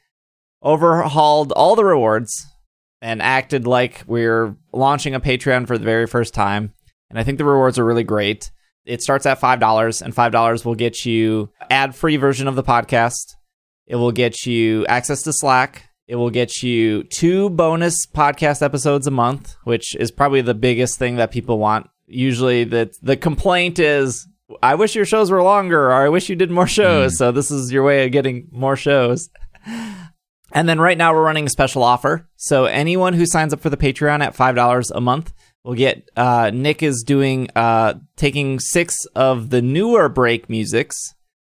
overhauled 0.63 1.53
all 1.53 1.77
the 1.77 1.85
rewards 1.85 2.47
and 3.01 3.23
acted 3.23 3.67
like 3.67 4.03
we're 4.07 4.57
launching 4.73 5.15
a 5.15 5.21
Patreon 5.21 5.67
for 5.67 5.79
the 5.79 5.85
very 5.85 6.07
first 6.07 6.35
time. 6.35 6.73
And 7.11 7.19
I 7.19 7.25
think 7.25 7.39
the 7.39 7.45
rewards 7.45 7.79
are 7.79 7.85
really 7.85 8.05
great. 8.05 8.51
It 8.85 9.03
starts 9.03 9.27
at 9.27 9.41
$5, 9.41 10.03
and 10.03 10.15
$5 10.15 10.65
will 10.65 10.75
get 10.75 11.05
you 11.05 11.51
ad-free 11.71 12.17
version 12.17 12.49
of 12.49 12.57
the 12.57 12.63
podcast. 12.63 13.35
It 13.87 13.97
will 13.97 14.13
get 14.13 14.47
you 14.47 14.87
access 14.87 15.23
to 15.23 15.33
Slack. 15.33 15.88
It 16.09 16.17
will 16.17 16.31
get 16.31 16.63
you 16.63 17.03
two 17.05 17.51
bonus 17.51 18.07
podcast 18.07 18.63
episodes 18.63 19.07
a 19.07 19.11
month, 19.11 19.57
which 19.65 19.95
is 19.95 20.11
probably 20.11 20.41
the 20.41 20.55
biggest 20.55 20.99
thing 20.99 21.17
that 21.17 21.31
people 21.31 21.59
want. 21.59 21.91
Usually 22.07 22.65
the 22.65 22.91
the 23.03 23.17
complaint 23.17 23.79
is 23.79 24.27
I 24.63 24.75
wish 24.75 24.95
your 24.95 25.05
shows 25.05 25.31
were 25.31 25.43
longer 25.43 25.91
or 25.91 25.93
I 25.93 26.09
wish 26.09 26.31
you 26.31 26.35
did 26.35 26.51
more 26.51 26.67
shows. 26.67 27.19
So 27.19 27.31
this 27.31 27.51
is 27.51 27.71
your 27.71 27.85
way 27.85 28.07
of 28.07 28.13
getting 28.13 28.49
more 28.51 28.75
shows. 28.75 29.29
And 30.51 30.67
then 30.67 30.81
right 30.81 30.97
now 30.97 31.13
we're 31.13 31.25
running 31.25 31.45
a 31.45 31.51
special 31.51 31.83
offer. 31.83 32.27
So 32.37 32.65
anyone 32.65 33.13
who 33.13 33.27
signs 33.27 33.53
up 33.53 33.61
for 33.61 33.69
the 33.69 33.77
Patreon 33.77 34.23
at 34.23 34.35
five 34.35 34.55
dollars 34.55 34.91
a 34.91 35.03
month 35.03 35.35
will 35.63 35.75
get. 35.75 36.09
Uh, 36.17 36.51
Nick 36.55 36.83
is 36.83 37.05
doing 37.07 37.51
uh, 37.55 37.95
taking 38.17 38.59
six 38.61 38.97
of 39.15 39.51
the 39.51 39.61
newer 39.61 40.09
break 40.09 40.49
musics, 40.49 40.97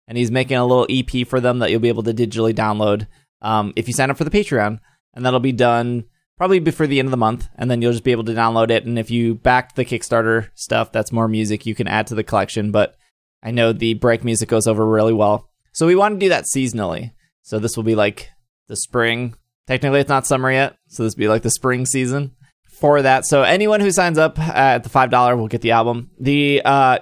and 0.07 0.17
he's 0.17 0.31
making 0.31 0.57
a 0.57 0.65
little 0.65 0.87
EP 0.89 1.27
for 1.27 1.41
them 1.41 1.59
that 1.59 1.73
you'll 1.73 1.81
be 1.81 1.89
able 1.89 2.05
to 2.05 2.15
digitally 2.15 2.55
download 2.55 3.09
um, 3.43 3.75
if 3.77 3.87
you 3.87 3.93
sign 3.93 4.11
up 4.11 4.17
for 4.17 4.25
the 4.25 4.31
Patreon, 4.31 4.79
and 5.13 5.27
that'll 5.27 5.41
be 5.41 5.53
done 5.53 6.05
probably 6.39 6.59
before 6.59 6.87
the 6.87 6.99
end 6.99 7.07
of 7.07 7.11
the 7.11 7.17
month, 7.19 7.49
and 7.57 7.71
then 7.71 7.83
you'll 7.83 7.93
just 7.93 8.05
be 8.05 8.13
able 8.13 8.25
to 8.25 8.33
download 8.33 8.71
it. 8.71 8.87
And 8.87 8.99
if 8.99 9.11
you 9.11 9.35
backed 9.35 9.77
the 9.77 9.85
Kickstarter 9.85 10.49
stuff, 10.55 10.91
that's 10.91 11.13
more 11.13 11.29
music 11.29 11.67
you 11.67 11.75
can 11.75 11.87
add 11.87 12.07
to 12.07 12.15
the 12.15 12.25
collection. 12.25 12.73
But 12.73 12.97
I 13.43 13.51
know 13.51 13.73
the 13.73 13.95
break 13.95 14.25
music 14.25 14.49
goes 14.49 14.67
over 14.67 14.87
really 14.87 15.13
well, 15.13 15.51
so 15.73 15.87
we 15.87 15.95
want 15.95 16.15
to 16.15 16.25
do 16.25 16.31
that 16.31 16.45
seasonally. 16.45 17.13
So 17.43 17.59
this 17.59 17.77
will 17.77 17.85
be 17.85 17.95
like 17.95 18.31
the 18.69 18.77
spring. 18.77 19.35
Technically, 19.67 20.01
it's 20.01 20.09
not 20.09 20.27
summer 20.27 20.51
yet, 20.51 20.77
so 20.89 21.03
this 21.03 21.15
will 21.15 21.21
be 21.21 21.29
like 21.29 21.43
the 21.43 21.51
spring 21.51 21.87
season 21.87 22.33
for 22.81 23.03
that. 23.03 23.25
So 23.25 23.43
anyone 23.43 23.81
who 23.81 23.91
signs 23.93 24.19
up 24.19 24.39
at 24.39 24.83
the 24.83 24.89
five 24.89 25.11
dollar 25.11 25.37
will 25.37 25.49
get 25.49 25.61
the 25.61 25.73
album. 25.73 26.11
The 26.19 26.63
uh, 26.65 26.99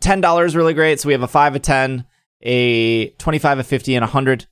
ten 0.00 0.20
dollars 0.20 0.52
is 0.52 0.56
really 0.56 0.74
great. 0.74 1.00
So 1.00 1.08
we 1.08 1.12
have 1.12 1.22
a 1.22 1.28
five, 1.28 1.54
a 1.56 1.58
ten, 1.58 2.06
a 2.42 3.10
twenty-five, 3.10 3.58
a 3.58 3.64
fifty, 3.64 3.94
and 3.96 4.04
a 4.04 4.08
hundred, 4.08 4.46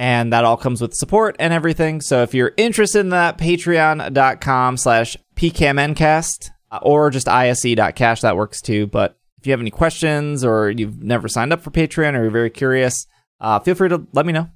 and 0.00 0.32
that 0.32 0.46
all 0.46 0.56
comes 0.56 0.80
with 0.80 0.94
support 0.94 1.36
and 1.38 1.52
everything. 1.52 2.00
So 2.00 2.22
if 2.22 2.32
you're 2.32 2.54
interested 2.56 3.00
in 3.00 3.10
that, 3.10 3.36
Patreon.com/slash 3.36 5.16
PKMNcast 5.36 6.50
uh, 6.70 6.78
or 6.82 7.10
just 7.10 7.28
ISE.cash 7.28 8.22
that 8.22 8.36
works 8.36 8.60
too. 8.62 8.86
But 8.86 9.18
if 9.38 9.46
you 9.46 9.52
have 9.52 9.60
any 9.60 9.70
questions 9.70 10.44
or 10.44 10.70
you've 10.70 11.02
never 11.02 11.28
signed 11.28 11.52
up 11.52 11.60
for 11.62 11.70
Patreon 11.70 12.16
or 12.16 12.22
you're 12.22 12.30
very 12.30 12.50
curious, 12.50 13.06
uh, 13.40 13.58
feel 13.60 13.74
free 13.74 13.88
to 13.90 14.06
let 14.12 14.26
me 14.26 14.32
know. 14.32 14.48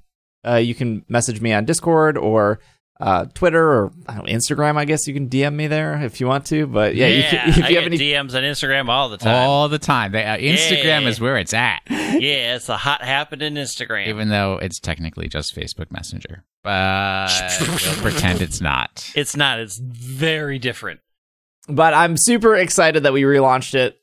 Uh, 0.47 0.55
you 0.55 0.75
can 0.75 1.03
message 1.09 1.41
me 1.41 1.53
on 1.53 1.65
Discord 1.65 2.17
or 2.17 2.59
uh, 2.99 3.25
Twitter 3.33 3.61
or 3.67 3.91
I 4.07 4.15
don't 4.15 4.25
know, 4.27 4.31
Instagram. 4.33 4.77
I 4.77 4.85
guess 4.85 5.05
you 5.07 5.13
can 5.13 5.27
DM 5.27 5.53
me 5.53 5.67
there 5.67 6.01
if 6.03 6.21
you 6.21 6.27
want 6.27 6.45
to. 6.47 6.65
But 6.67 6.95
yeah, 6.95 7.07
you 7.07 7.23
can, 7.23 7.49
if 7.49 7.63
I 7.63 7.69
you 7.69 7.75
have 7.75 7.83
get 7.89 7.93
any, 7.93 7.97
DMs 7.97 8.35
on 8.35 8.43
Instagram 8.43 8.87
all 8.89 9.09
the 9.09 9.17
time. 9.17 9.35
all 9.49 9.69
the 9.69 9.79
time. 9.79 10.11
They, 10.11 10.23
uh, 10.23 10.37
Instagram 10.37 11.01
Yeah. 11.01 11.07
is 11.09 11.19
where 11.19 11.37
it's 11.37 11.53
at, 11.53 11.81
yeah, 12.21 12.55
it's 12.55 12.69
a 12.69 12.77
hot 12.77 13.01
happening 13.03 13.55
Instagram. 13.55 14.07
even 14.07 14.29
though 14.29 14.57
it's 14.61 14.79
technically 14.79 15.27
just 15.27 15.55
Facebook 15.55 15.91
Messenger. 15.91 16.43
But 16.63 17.29
we'll 17.61 17.95
pretend 18.01 18.41
it's 18.41 18.61
not. 18.61 19.11
it's 19.15 19.35
not. 19.35 19.59
It's 19.59 19.77
very 19.79 20.57
different. 20.59 20.99
but 21.67 21.93
I'm 21.93 22.17
super 22.17 22.55
excited 22.55 23.03
that 23.03 23.13
we 23.13 23.21
relaunched 23.23 23.75
it. 23.75 23.99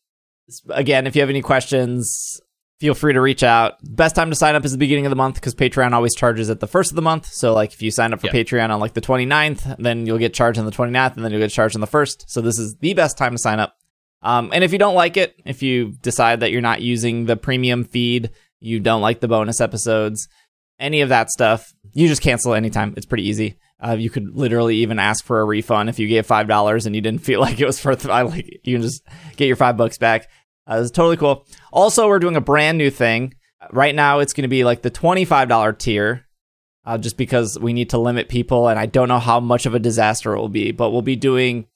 Again, 0.70 1.06
if 1.06 1.14
you 1.16 1.22
have 1.22 1.30
any 1.30 1.42
questions, 1.42 2.40
feel 2.80 2.94
free 2.94 3.12
to 3.12 3.20
reach 3.20 3.42
out. 3.42 3.74
Best 3.82 4.14
time 4.14 4.30
to 4.30 4.36
sign 4.36 4.54
up 4.54 4.64
is 4.64 4.72
the 4.72 4.78
beginning 4.78 5.06
of 5.06 5.10
the 5.10 5.16
month 5.16 5.36
because 5.36 5.54
Patreon 5.54 5.92
always 5.92 6.14
charges 6.14 6.50
at 6.50 6.60
the 6.60 6.66
first 6.66 6.90
of 6.92 6.96
the 6.96 7.02
month. 7.02 7.26
So, 7.26 7.52
like, 7.54 7.72
if 7.72 7.80
you 7.82 7.90
sign 7.90 8.12
up 8.12 8.20
for 8.20 8.26
Yep. 8.26 8.34
Patreon 8.46 8.70
on 8.70 8.80
like 8.80 8.94
the 8.94 9.00
29th, 9.00 9.76
then 9.78 10.04
you'll 10.06 10.18
get 10.18 10.34
charged 10.34 10.58
on 10.58 10.66
the 10.66 10.72
29th, 10.72 11.16
and 11.16 11.24
then 11.24 11.30
you'll 11.32 11.40
get 11.40 11.50
charged 11.50 11.74
on 11.76 11.80
the 11.80 11.86
first. 11.86 12.24
So, 12.28 12.40
this 12.40 12.58
is 12.58 12.76
the 12.80 12.94
best 12.94 13.16
time 13.16 13.32
to 13.32 13.38
sign 13.38 13.60
up. 13.60 13.76
Um, 14.22 14.50
and 14.52 14.62
if 14.62 14.72
you 14.72 14.78
don't 14.78 14.94
like 14.94 15.16
it, 15.16 15.34
if 15.44 15.62
you 15.62 15.92
decide 16.02 16.40
that 16.40 16.52
you're 16.52 16.60
not 16.60 16.80
using 16.80 17.26
the 17.26 17.36
premium 17.36 17.84
feed, 17.84 18.30
you 18.60 18.78
don't 18.78 19.02
like 19.02 19.20
the 19.20 19.28
bonus 19.28 19.60
episodes, 19.60 20.28
any 20.78 21.00
of 21.00 21.08
that 21.08 21.30
stuff, 21.30 21.72
you 21.92 22.08
just 22.08 22.22
cancel 22.22 22.54
anytime. 22.54 22.94
It's 22.96 23.06
pretty 23.06 23.28
easy. 23.28 23.56
Uh, 23.84 23.96
you 23.98 24.10
could 24.10 24.36
literally 24.36 24.76
even 24.76 24.98
ask 24.98 25.24
for 25.24 25.40
a 25.40 25.44
refund 25.44 25.88
if 25.88 25.98
you 25.98 26.06
gave 26.06 26.24
five 26.24 26.46
dollars 26.46 26.86
and 26.86 26.94
you 26.94 27.00
didn't 27.00 27.22
feel 27.24 27.40
like 27.40 27.60
it 27.60 27.66
was 27.66 27.84
worth. 27.84 28.08
I 28.08 28.22
like 28.22 28.60
you 28.64 28.76
can 28.76 28.82
just 28.82 29.02
get 29.36 29.46
your 29.46 29.56
five 29.56 29.76
bucks 29.76 29.98
back. 29.98 30.28
Uh, 30.66 30.78
it's 30.80 30.90
totally 30.90 31.16
cool. 31.16 31.46
Also, 31.72 32.06
we're 32.06 32.20
doing 32.20 32.36
a 32.36 32.40
brand 32.40 32.78
new 32.78 32.90
thing 32.90 33.34
right 33.72 33.94
now. 33.94 34.20
It's 34.20 34.32
going 34.32 34.42
to 34.42 34.48
be 34.48 34.64
like 34.64 34.82
the 34.82 34.90
twenty 34.90 35.24
five 35.24 35.48
dollar 35.48 35.72
tier, 35.72 36.26
uh, 36.84 36.98
just 36.98 37.16
because 37.16 37.58
we 37.58 37.72
need 37.72 37.90
to 37.90 37.98
limit 37.98 38.28
people, 38.28 38.68
and 38.68 38.78
I 38.78 38.86
don't 38.86 39.08
know 39.08 39.18
how 39.18 39.40
much 39.40 39.66
of 39.66 39.74
a 39.74 39.80
disaster 39.80 40.34
it 40.34 40.38
will 40.38 40.48
be. 40.48 40.70
But 40.70 40.90
we'll 40.90 41.02
be 41.02 41.16
doing 41.16 41.66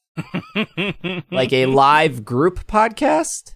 like 1.30 1.52
a 1.52 1.66
live 1.66 2.24
group 2.24 2.66
podcast. 2.66 3.55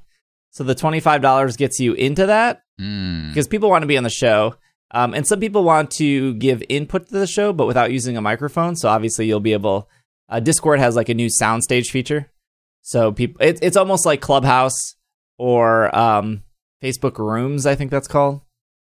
So 0.51 0.65
the 0.65 0.75
twenty 0.75 1.01
five 1.01 1.23
dollars 1.23 1.57
gets 1.57 1.79
you 1.81 1.95
into 1.95 2.27
that 2.27 2.63
Mm. 2.81 3.29
because 3.29 3.47
people 3.47 3.69
want 3.69 3.83
to 3.83 3.87
be 3.87 3.99
on 3.99 4.05
the 4.05 4.11
show. 4.11 4.55
Um, 4.93 5.13
and 5.15 5.27
some 5.27 5.39
people 5.39 5.65
want 5.65 5.91
to 5.93 6.33
give 6.35 6.63
input 6.71 7.07
to 7.09 7.13
the 7.13 7.27
show, 7.27 7.53
but 7.53 7.67
without 7.67 7.93
using 7.93 8.17
a 8.17 8.23
microphone. 8.23 8.75
So 8.75 8.89
obviously, 8.89 9.27
you'll 9.27 9.39
be 9.39 9.53
able. 9.53 9.89
Uh, 10.31 10.41
Discord 10.41 10.81
has 10.81 10.97
like 10.97 11.09
a 11.11 11.15
new 11.15 11.27
soundstage 11.29 11.91
feature, 11.91 12.31
so 12.83 13.13
people 13.13 13.45
it, 13.45 13.59
it's 13.63 13.77
almost 13.77 14.07
like 14.07 14.21
Clubhouse 14.21 14.95
or 15.39 15.95
um, 15.97 16.43
Facebook 16.83 17.19
Rooms. 17.19 17.67
I 17.67 17.75
think 17.75 17.91
that's 17.91 18.09
called. 18.09 18.41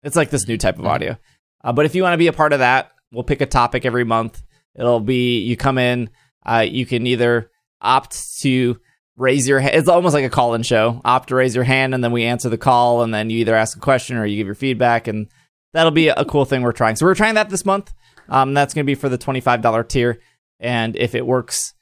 It's 0.02 0.16
like 0.16 0.30
this 0.30 0.46
new 0.48 0.58
type 0.58 0.78
of 0.78 0.84
audio. 0.86 1.16
Uh, 1.62 1.72
but 1.72 1.86
if 1.86 1.94
you 1.94 2.02
want 2.02 2.12
to 2.14 2.18
be 2.18 2.26
a 2.28 2.32
part 2.32 2.52
of 2.52 2.58
that, 2.58 2.90
we'll 3.12 3.24
pick 3.24 3.40
a 3.40 3.46
topic 3.46 3.84
every 3.86 4.04
month. 4.04 4.42
It'll 4.74 5.00
be 5.00 5.40
you 5.40 5.56
come 5.56 5.78
in, 5.78 6.10
uh, 6.44 6.66
you 6.68 6.84
can 6.86 7.06
either 7.06 7.50
opt 7.80 8.40
to 8.40 8.80
raise 9.16 9.48
your 9.48 9.60
hand. 9.60 9.74
It's 9.74 9.88
almost 9.88 10.14
like 10.14 10.24
a 10.24 10.30
call 10.30 10.54
in 10.54 10.62
show. 10.62 11.00
Opt 11.04 11.28
to 11.30 11.34
raise 11.34 11.54
your 11.54 11.64
hand, 11.64 11.94
and 11.94 12.02
then 12.02 12.12
we 12.12 12.24
answer 12.24 12.48
the 12.48 12.58
call, 12.58 13.02
and 13.02 13.12
then 13.12 13.30
you 13.30 13.38
either 13.38 13.54
ask 13.54 13.76
a 13.76 13.80
question 13.80 14.16
or 14.16 14.26
you 14.26 14.36
give 14.36 14.46
your 14.46 14.54
feedback, 14.54 15.08
and 15.08 15.28
that'll 15.72 15.90
be 15.90 16.08
a 16.08 16.24
cool 16.24 16.44
thing 16.44 16.62
we're 16.62 16.72
trying. 16.72 16.96
So 16.96 17.06
we're 17.06 17.14
trying 17.14 17.34
that 17.34 17.50
this 17.50 17.64
month. 17.64 17.92
Um, 18.28 18.54
that's 18.54 18.74
going 18.74 18.84
to 18.84 18.90
be 18.90 18.94
for 18.94 19.08
the 19.08 19.18
$25 19.18 19.88
tier. 19.88 20.18
And 20.58 20.96
if 20.96 21.14
it 21.14 21.26
works, 21.26 21.74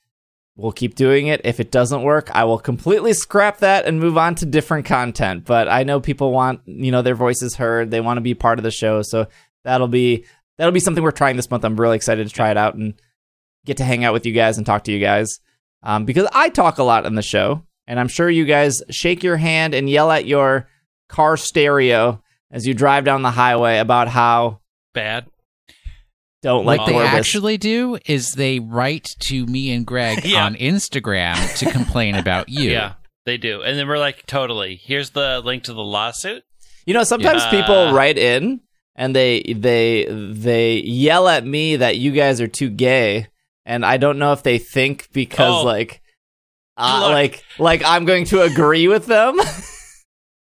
we'll 0.57 0.73
keep 0.73 0.95
doing 0.95 1.29
it. 1.29 1.41
If 1.45 1.61
it 1.61 1.71
doesn't 1.71 2.03
work, 2.03 2.31
I 2.35 2.45
will 2.45 2.59
completely 2.59 3.13
scrap 3.13 3.59
that 3.59 3.87
and 3.87 4.01
move 4.01 4.19
on 4.19 4.35
to 4.37 4.47
different 4.47 4.87
content. 4.87 5.45
But 5.45 5.69
I 5.69 5.85
know 5.85 6.01
people 6.01 6.33
want, 6.33 6.61
you 6.67 6.91
know, 6.91 7.03
their 7.03 7.15
voices 7.15 7.55
heard. 7.55 7.91
They 7.91 8.01
want 8.01 8.19
to 8.19 8.23
be 8.23 8.35
part 8.35 8.59
of 8.59 8.63
the 8.63 8.71
show. 8.71 9.03
So 9.03 9.27
that'll 9.65 9.89
be 9.89 10.27
that'll 10.59 10.73
be 10.73 10.81
something 10.81 11.03
we're 11.03 11.11
trying 11.11 11.37
this 11.37 11.51
month. 11.51 11.65
I'm 11.65 11.77
really 11.77 11.97
excited 11.97 12.27
to 12.27 12.33
try 12.33 12.51
it 12.51 12.57
out 12.57 12.75
and 12.75 12.95
get 13.65 13.79
to 13.79 13.85
hang 13.85 14.05
out 14.05 14.13
with 14.13 14.27
you 14.27 14.33
guys 14.33 14.57
and 14.59 14.67
talk 14.67 14.85
to 14.85 14.93
you 14.93 15.01
guys. 15.01 15.41
Um, 15.85 16.05
because 16.07 16.27
I 16.33 16.49
talk 16.49 16.79
a 16.79 16.83
lot 16.83 17.05
in 17.07 17.15
the 17.15 17.23
show, 17.23 17.63
and 17.87 18.01
I'm 18.01 18.09
sure 18.09 18.29
you 18.31 18.45
guys 18.47 18.83
shake 18.91 19.23
your 19.23 19.37
hand 19.37 19.75
and 19.75 19.89
yell 19.89 20.11
at 20.11 20.27
your 20.27 20.67
car 21.09 21.37
stereo 21.37 22.23
as 22.51 22.67
you 22.67 22.73
drive 22.75 23.05
down 23.05 23.23
the 23.23 23.31
highway 23.31 23.79
about 23.79 24.09
how 24.09 24.61
Bad. 24.95 25.27
don't 26.43 26.65
What 26.65 26.79
like 26.79 26.87
they 26.87 26.93
Corbis. 26.95 27.09
actually 27.19 27.57
do 27.59 27.99
is 28.07 28.33
they 28.33 28.61
write 28.61 29.09
to 29.21 29.47
me 29.47 29.71
and 29.73 29.87
Greg 29.87 30.21
Yeah. 30.25 30.45
on 30.47 30.55
Instagram 30.55 31.59
to 31.59 31.71
complain 31.71 32.15
about 32.15 32.49
you. 32.49 32.71
Yeah, 32.71 32.95
they 33.27 33.37
do. 33.37 33.63
And 33.63 33.79
then 33.79 33.89
we're 33.89 33.99
like, 33.99 34.25
totally. 34.27 34.77
Here's 34.77 35.11
the 35.11 35.41
link 35.45 35.65
to 35.65 35.73
the 35.75 35.83
lawsuit. 35.83 36.45
You 36.87 36.95
know, 36.95 37.05
sometimes 37.05 37.43
Yeah. 37.45 37.51
people 37.51 37.93
write 37.93 38.19
in 38.19 38.61
and 38.97 39.15
they 39.17 39.43
they 39.43 40.07
they 40.11 40.77
yell 40.81 41.29
at 41.29 41.45
me 41.47 41.77
that 41.77 41.97
you 41.99 42.13
guys 42.13 42.41
are 42.41 42.47
too 42.49 42.71
gay, 42.71 43.27
and 43.67 43.85
I 43.85 43.97
don't 43.97 44.19
know 44.19 44.33
if 44.33 44.43
they 44.43 44.59
think 44.59 45.09
because 45.13 45.63
Oh. 45.63 45.65
like 45.65 46.01
uh, 46.77 47.09
like 47.11 47.45
like 47.59 47.83
I'm 47.85 48.05
going 48.05 48.25
to 48.27 48.43
agree 48.43 48.89
with 48.89 49.07
them. 49.07 49.39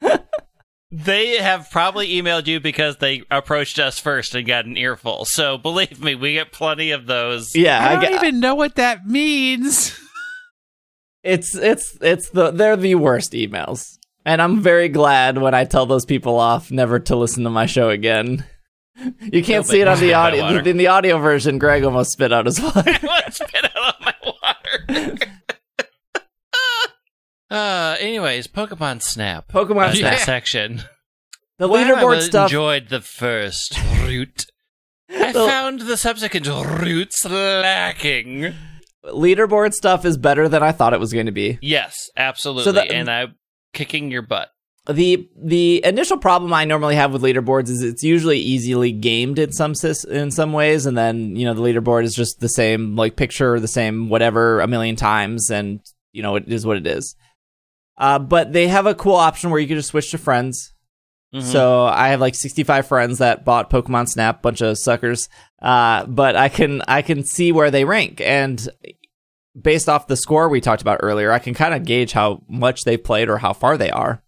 They 0.96 1.38
have 1.38 1.70
probably 1.72 2.06
emailed 2.10 2.46
you 2.46 2.60
because 2.60 2.98
they 2.98 3.24
approached 3.28 3.80
us 3.80 3.98
first 3.98 4.36
and 4.36 4.46
got 4.46 4.64
an 4.64 4.76
earful. 4.76 5.24
So 5.28 5.58
believe 5.58 6.00
me, 6.00 6.14
we 6.14 6.34
get 6.34 6.52
plenty 6.52 6.92
of 6.92 7.06
those. 7.06 7.56
yeah, 7.56 7.80
I 7.84 7.88
I 7.88 7.92
don't 7.94 8.02
get, 8.12 8.12
even 8.24 8.38
know 8.38 8.54
what 8.54 8.76
that 8.76 9.04
means. 9.04 9.98
it's 11.24 11.56
it's 11.56 11.98
it's 12.00 12.30
the 12.30 12.52
they're 12.52 12.76
the 12.76 12.94
worst 12.94 13.32
emails, 13.32 13.98
and 14.24 14.40
I'm 14.40 14.60
very 14.60 14.88
glad 14.88 15.36
when 15.38 15.52
I 15.52 15.64
tell 15.64 15.84
those 15.84 16.04
people 16.04 16.38
off 16.38 16.70
never 16.70 17.00
to 17.00 17.16
listen 17.16 17.42
to 17.42 17.50
my 17.50 17.66
show 17.66 17.90
again. 17.90 18.44
You 18.96 19.42
can't 19.42 19.66
No, 19.66 19.72
see 19.72 19.80
it 19.80 19.88
on 19.88 19.98
the 19.98 20.14
audio. 20.14 20.46
In 20.58 20.76
the 20.76 20.86
audio 20.86 21.18
version, 21.18 21.58
Greg 21.58 21.82
almost 21.84 22.12
spit 22.12 22.32
out 22.32 22.46
his 22.46 22.60
water. 22.62 22.82
Let's 23.02 23.38
spit 23.38 23.70
out 23.76 24.00
my 24.00 24.14
water. 24.24 25.16
uh, 27.50 27.96
anyways, 27.98 28.46
Pokemon 28.46 29.02
Snap. 29.02 29.48
Pokemon 29.48 29.86
That's 29.88 29.98
Snap. 29.98 30.18
section. 30.20 30.82
The 31.58 31.68
I 31.68 31.72
leaderboard 31.84 32.16
was- 32.16 32.26
stuff. 32.26 32.50
enjoyed 32.50 32.88
the 32.88 33.00
first 33.00 33.78
route. 34.04 34.46
I 35.10 35.32
The- 35.32 35.46
found 35.46 35.80
the 35.80 35.96
subsequent 35.96 36.46
routes 36.46 37.24
lacking. 37.24 38.54
leaderboard 39.04 39.72
stuff 39.74 40.04
is 40.04 40.16
better 40.16 40.48
than 40.48 40.62
I 40.62 40.72
thought 40.72 40.94
it 40.94 41.00
was 41.00 41.12
going 41.12 41.26
to 41.26 41.32
be. 41.32 41.58
Yes, 41.62 42.08
absolutely. 42.16 42.64
So 42.64 42.72
the- 42.72 42.90
and 42.90 43.10
I'm 43.10 43.34
kicking 43.72 44.10
your 44.10 44.22
butt. 44.22 44.50
The 44.86 45.28
The 45.42 45.84
initial 45.84 46.18
problem 46.18 46.52
I 46.52 46.64
normally 46.64 46.96
have 46.96 47.12
with 47.12 47.22
leaderboards 47.22 47.68
is 47.70 47.82
it's 47.82 48.02
usually 48.04 48.38
easily 48.38 48.92
gamed 48.92 49.38
in 49.38 49.52
some 49.52 49.72
in 50.10 50.30
some 50.30 50.52
ways, 50.52 50.84
and 50.86 50.96
then 50.96 51.36
you 51.36 51.46
know 51.46 51.54
the 51.54 51.62
leaderboard 51.62 52.04
is 52.04 52.14
just 52.14 52.40
the 52.40 52.48
same 52.48 52.94
like 52.96 53.16
picture, 53.16 53.58
the 53.58 53.68
same 53.68 54.08
whatever 54.08 54.60
a 54.60 54.66
million 54.66 54.96
times, 54.96 55.50
and 55.50 55.80
you 56.12 56.22
know 56.22 56.36
it 56.36 56.48
is 56.48 56.66
what 56.66 56.76
it 56.76 56.86
is. 56.86 57.16
Uh, 57.96 58.18
but 58.18 58.52
they 58.52 58.68
have 58.68 58.86
a 58.86 58.94
cool 58.94 59.14
option 59.14 59.50
where 59.50 59.60
you 59.60 59.68
can 59.68 59.76
just 59.76 59.88
switch 59.90 60.10
to 60.10 60.18
friends. 60.18 60.74
Mhm. 61.34 61.42
So 61.42 61.84
I 61.84 62.08
have 62.08 62.20
like 62.20 62.34
65 62.34 62.86
friends 62.86 63.18
that 63.18 63.44
bought 63.44 63.70
Pokemon 63.70 64.08
Snap, 64.08 64.42
bunch 64.42 64.60
of 64.60 64.78
suckers. 64.78 65.28
Uh, 65.62 66.04
but 66.06 66.36
I 66.36 66.48
can 66.48 66.82
I 66.86 67.02
can 67.02 67.24
see 67.24 67.52
where 67.52 67.70
they 67.70 67.84
rank, 67.84 68.20
and 68.20 68.68
based 69.58 69.88
off 69.88 70.08
the 70.08 70.16
score 70.16 70.48
we 70.48 70.60
talked 70.60 70.82
about 70.82 71.00
earlier, 71.02 71.32
I 71.32 71.38
can 71.38 71.54
kind 71.54 71.72
of 71.72 71.84
gauge 71.84 72.12
how 72.12 72.42
much 72.48 72.82
they've 72.84 73.02
played 73.02 73.30
or 73.30 73.38
how 73.38 73.52
far 73.52 73.78
they 73.78 73.90
are 73.90 74.23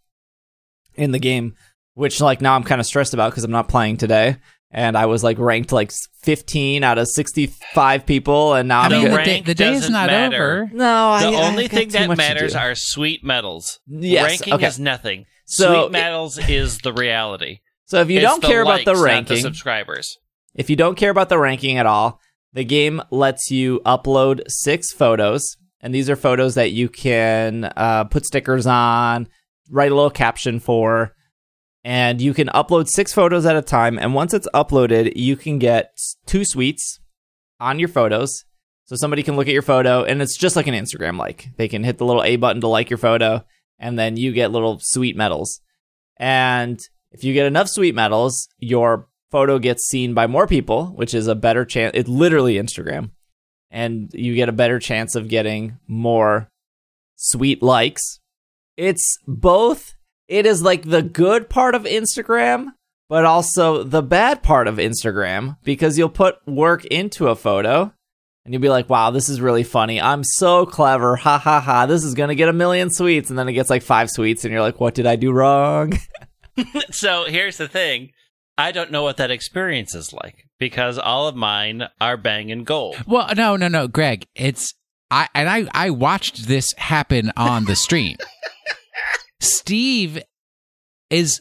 in 0.97 1.13
the 1.13 1.19
game. 1.19 1.55
Which 1.95 2.21
like 2.21 2.41
now 2.43 2.55
I'm 2.55 2.63
kind 2.65 2.81
of 2.81 2.87
stressed 2.87 3.15
about 3.15 3.31
because 3.31 3.45
I'm 3.45 3.51
not 3.51 3.69
playing 3.69 3.97
today, 3.97 4.37
and 4.71 4.99
I 4.99 5.07
was 5.07 5.25
like 5.25 5.39
ranked 5.39 5.73
like 5.73 5.91
15 6.25 6.85
out 6.85 6.99
of 6.99 7.07
65 7.09 8.05
people, 8.05 8.53
and 8.55 8.69
now 8.69 8.83
I 8.83 8.85
I'm 8.85 8.91
The 8.91 8.97
the, 9.01 9.09
day, 9.09 9.15
rank 9.17 9.47
the 9.47 9.55
day 9.55 9.73
is 9.73 9.81
doesn't 9.81 9.93
matter. 9.95 10.65
over. 10.65 10.71
no, 10.75 10.79
the 10.79 10.85
I, 10.85 11.31
I 11.33 11.49
only 11.49 11.69
got 11.69 11.71
thing 11.71 11.89
that 11.91 12.17
matters 12.17 12.55
are 12.55 12.75
sweet 12.75 13.25
medals. 13.25 13.81
Yes, 13.87 14.25
ranking 14.31 14.53
okay. 14.55 14.67
is 14.67 14.79
nothing. 14.79 15.25
So 15.47 15.85
sweet 15.85 15.93
medals 15.93 16.37
is 16.37 16.79
the 16.79 16.93
reality. 16.93 17.61
so 17.87 18.01
if 18.03 18.11
you 18.11 18.19
It's 18.19 18.25
don't 18.27 18.43
the 18.43 18.49
care 18.49 18.61
about 18.63 18.85
the 18.85 18.91
likes, 18.93 19.01
not 19.01 19.05
ranking, 19.05 19.41
subscribers. 19.41 20.19
If 20.55 20.69
you 20.69 20.77
don't 20.77 20.97
care 20.97 21.11
about 21.11 21.29
the 21.31 21.39
ranking 21.39 21.79
at 21.79 21.87
all, 21.87 22.21
the 22.53 22.65
game 22.65 23.01
lets 23.11 23.51
you 23.51 23.81
upload 23.87 24.43
six 24.49 24.93
photos, 24.93 25.57
and 25.81 25.95
these 25.95 26.11
are 26.11 26.17
photos 26.17 26.57
that 26.57 26.73
you 26.73 26.89
can 26.91 27.65
uh, 27.77 28.05
put 28.05 28.27
stickers 28.27 28.67
on, 28.67 29.29
write 29.71 29.93
a 29.93 29.95
little 29.95 30.11
caption 30.11 30.61
for, 30.61 31.15
and 31.85 32.21
you 32.21 32.35
can 32.35 32.49
upload 32.49 32.89
six 32.89 33.13
photos 33.13 33.47
at 33.47 33.57
a 33.57 33.63
time. 33.63 33.99
And 33.99 34.15
once 34.15 34.35
it's 34.35 34.49
uploaded, 34.55 35.13
you 35.17 35.37
can 35.37 35.59
get 35.59 35.97
two 36.27 36.45
sweets 36.45 37.01
on 37.61 37.79
your 37.79 37.89
photos. 37.89 38.45
So 38.85 38.97
somebody 38.97 39.23
can 39.23 39.37
look 39.37 39.49
at 39.49 39.53
your 39.53 39.63
photo, 39.63 40.05
and 40.05 40.23
it's 40.23 40.37
just 40.37 40.55
like 40.55 40.69
an 40.69 40.75
Instagram 40.75 41.19
like. 41.19 41.49
They 41.57 41.69
can 41.69 41.83
hit 41.83 41.99
the 41.99 42.05
little 42.05 42.23
A 42.23 42.37
button 42.37 42.61
to 42.61 42.69
like 42.69 42.89
your 42.89 42.99
photo, 42.99 43.45
and 43.79 43.99
then 43.99 44.17
you 44.17 44.33
get 44.33 44.53
little 44.53 44.79
sweet 44.81 45.17
medals. 45.17 45.61
And 46.19 46.79
if 47.11 47.25
you 47.25 47.35
get 47.35 47.47
enough 47.47 47.69
sweet 47.69 47.95
medals, 47.95 48.49
your 48.59 49.09
photo 49.31 49.59
gets 49.59 49.87
seen 49.89 50.15
by 50.15 50.27
more 50.27 50.47
people, 50.47 50.87
which 50.95 51.15
is 51.15 51.27
a 51.27 51.35
better 51.35 51.65
chance. 51.65 51.93
It's 51.95 52.09
literally 52.09 52.55
Instagram. 52.55 53.11
And 53.71 54.11
you 54.13 54.35
get 54.35 54.49
a 54.49 54.53
better 54.53 54.79
chance 54.79 55.15
of 55.15 55.29
getting 55.29 55.79
more 55.89 56.49
sweet 57.17 57.63
likes. 57.63 58.21
It's 58.77 59.19
both, 59.27 59.95
it 60.29 60.47
is 60.47 60.63
like 60.63 60.83
the 60.83 61.03
good 61.03 61.49
part 61.49 61.75
of 61.75 61.85
Instagram, 61.85 62.69
but 63.09 63.25
also 63.25 63.83
the 63.83 64.03
bad 64.03 64.43
part 64.43 64.69
of 64.69 64.77
Instagram 64.77 65.57
because 65.63 65.97
you'll 65.97 66.09
put 66.09 66.37
work 66.47 66.85
into 66.87 67.29
a 67.29 67.37
photo 67.37 67.93
and 68.45 68.53
you'll 68.53 68.63
be 68.63 68.69
like, 68.69 68.89
wow, 68.89 69.11
this 69.11 69.29
is 69.29 69.41
really 69.41 69.65
funny. 69.65 70.01
I'm 70.01 70.23
so 70.23 70.67
clever. 70.67 71.17
Ha 71.17 71.39
ha 71.39 71.61
ha. 71.61 71.87
This 71.87 72.05
is 72.05 72.15
going 72.15 72.29
to 72.29 72.35
get 72.35 72.49
a 72.49 72.53
million 72.53 72.91
sweets. 72.91 73.29
And 73.31 73.39
then 73.39 73.49
it 73.49 73.55
gets 73.55 73.71
like 73.71 73.83
five 73.83 74.11
sweets 74.11 74.45
and 74.45 74.53
you're 74.53 74.61
like, 74.61 74.81
what 74.81 74.95
did 74.95 75.07
I 75.07 75.17
do 75.17 75.33
wrong? 75.33 75.99
So 76.91 77.25
here's 77.25 77.59
the 77.59 77.69
thing. 77.69 78.13
I 78.57 78.73
don't 78.73 78.91
know 78.91 79.03
what 79.03 79.19
that 79.19 79.31
experience 79.31 79.95
is 79.95 80.15
like 80.15 80.47
because 80.59 80.99
all 80.99 81.29
of 81.29 81.37
mine 81.37 81.89
are 82.01 82.17
banging 82.17 82.65
gold. 82.65 82.97
Well, 83.07 83.29
no, 83.37 83.57
no, 83.57 83.69
no, 83.69 83.89
Greg. 83.89 84.27
It's 84.35 84.73
I 85.11 85.29
and 85.35 85.49
I 85.51 85.69
I 85.73 85.91
watched 85.91 86.49
this 86.49 86.67
happen 86.79 87.31
on 87.37 87.67
the 87.67 87.77
stream. 87.77 88.17
Steve 89.47 90.23
is 91.11 91.41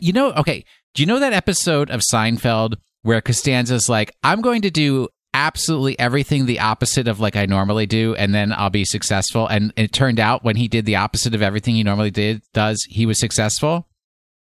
you 0.00 0.12
know, 0.12 0.32
okay, 0.32 0.64
do 0.94 1.02
you 1.02 1.06
know 1.06 1.20
that 1.20 1.32
episode 1.32 1.90
of 1.90 2.02
Seinfeld 2.12 2.74
where 3.02 3.20
Costanza's 3.20 3.88
like, 3.88 4.14
"I'm 4.22 4.42
going 4.42 4.62
to 4.62 4.70
do 4.70 5.08
absolutely 5.34 5.98
everything 5.98 6.44
the 6.44 6.60
opposite 6.60 7.08
of 7.08 7.18
like 7.18 7.36
I 7.36 7.46
normally 7.46 7.86
do 7.86 8.14
and 8.16 8.34
then 8.34 8.52
I'll 8.52 8.70
be 8.70 8.84
successful." 8.84 9.46
And 9.46 9.72
it 9.76 9.92
turned 9.92 10.20
out 10.20 10.44
when 10.44 10.56
he 10.56 10.68
did 10.68 10.84
the 10.84 10.96
opposite 10.96 11.34
of 11.34 11.42
everything 11.42 11.74
he 11.74 11.82
normally 11.82 12.10
did 12.10 12.42
does, 12.52 12.84
he 12.88 13.06
was 13.06 13.18
successful. 13.18 13.88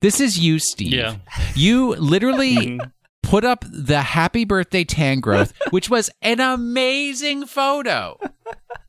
This 0.01 0.21
is 0.21 0.39
you, 0.39 0.59
Steve. 0.59 0.93
Yeah. 0.93 1.15
You 1.55 1.95
literally 1.95 2.55
Mhm. 2.79 2.91
Put 3.23 3.43
up 3.45 3.63
the 3.69 4.01
happy 4.01 4.45
birthday 4.45 4.83
Tangrowth, 4.83 5.53
which 5.71 5.89
was 5.89 6.09
an 6.21 6.39
amazing 6.39 7.45
photo. 7.45 8.17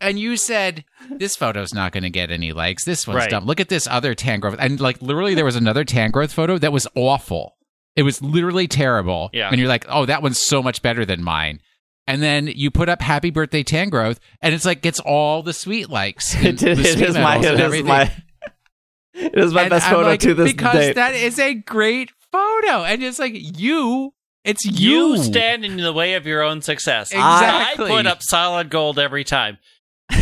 And 0.00 0.18
you 0.18 0.36
said, 0.36 0.84
this 1.10 1.36
photo's 1.36 1.74
not 1.74 1.92
going 1.92 2.04
to 2.04 2.10
get 2.10 2.30
any 2.30 2.52
likes. 2.52 2.84
This 2.84 3.06
one's 3.06 3.18
Right. 3.18 3.30
dumb. 3.30 3.44
Look 3.44 3.60
at 3.60 3.68
this 3.68 3.86
other 3.86 4.14
Tangrowth. 4.14 4.56
And 4.58 4.80
like 4.80 5.02
literally, 5.02 5.34
there 5.34 5.44
was 5.44 5.56
another 5.56 5.84
Tangrowth 5.84 6.32
photo 6.32 6.56
that 6.58 6.72
was 6.72 6.86
awful. 6.94 7.56
It 7.96 8.02
was 8.02 8.22
literally 8.22 8.66
terrible. 8.68 9.28
Yeah. 9.32 9.48
And 9.50 9.58
you're 9.58 9.68
like, 9.68 9.84
oh, 9.88 10.06
that 10.06 10.22
one's 10.22 10.40
so 10.40 10.62
much 10.62 10.80
better 10.80 11.04
than 11.04 11.22
mine. 11.22 11.60
And 12.06 12.22
then 12.22 12.46
you 12.46 12.70
put 12.70 12.88
up 12.88 13.02
happy 13.02 13.30
birthday 13.30 13.62
Tangrowth, 13.62 14.18
and 14.40 14.54
it's 14.54 14.64
like 14.64 14.80
gets 14.80 14.98
all 15.00 15.42
the 15.42 15.52
sweet 15.52 15.90
likes. 15.90 16.34
it, 16.42 16.58
the 16.58 16.70
it 16.70 16.78
is 17.00 17.14
my, 17.14 17.36
it 17.38 17.60
is 17.60 17.82
my, 17.84 18.10
it 19.14 19.34
is 19.38 19.52
my 19.52 19.62
And 19.62 19.70
best 19.70 19.86
I'm 19.86 19.94
photo 19.94 20.08
like, 20.08 20.20
to 20.20 20.34
this 20.34 20.50
because 20.52 20.74
date. 20.74 20.94
that 20.94 21.14
is 21.14 21.38
a 21.38 21.54
great 21.54 22.10
photo, 22.32 22.84
and 22.84 23.02
it's 23.02 23.18
like 23.18 23.32
you, 23.34 24.12
it's 24.44 24.64
You 24.64 25.14
you. 25.14 25.22
stand 25.22 25.64
in 25.64 25.76
the 25.76 25.92
way 25.92 26.14
of 26.14 26.26
your 26.26 26.42
own 26.42 26.62
success. 26.62 27.10
Exactly. 27.12 27.86
I 27.86 27.88
put 27.88 28.06
up 28.06 28.22
solid 28.22 28.70
gold 28.70 28.98
every 28.98 29.24
time. 29.24 29.58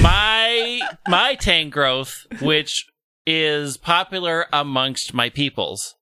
My 0.00 0.80
my 1.06 1.36
Tangrowth, 1.36 2.12
which 2.42 2.84
is 3.26 3.76
popular 3.76 4.46
amongst 4.52 5.12
my 5.14 5.28
peoples, 5.30 5.94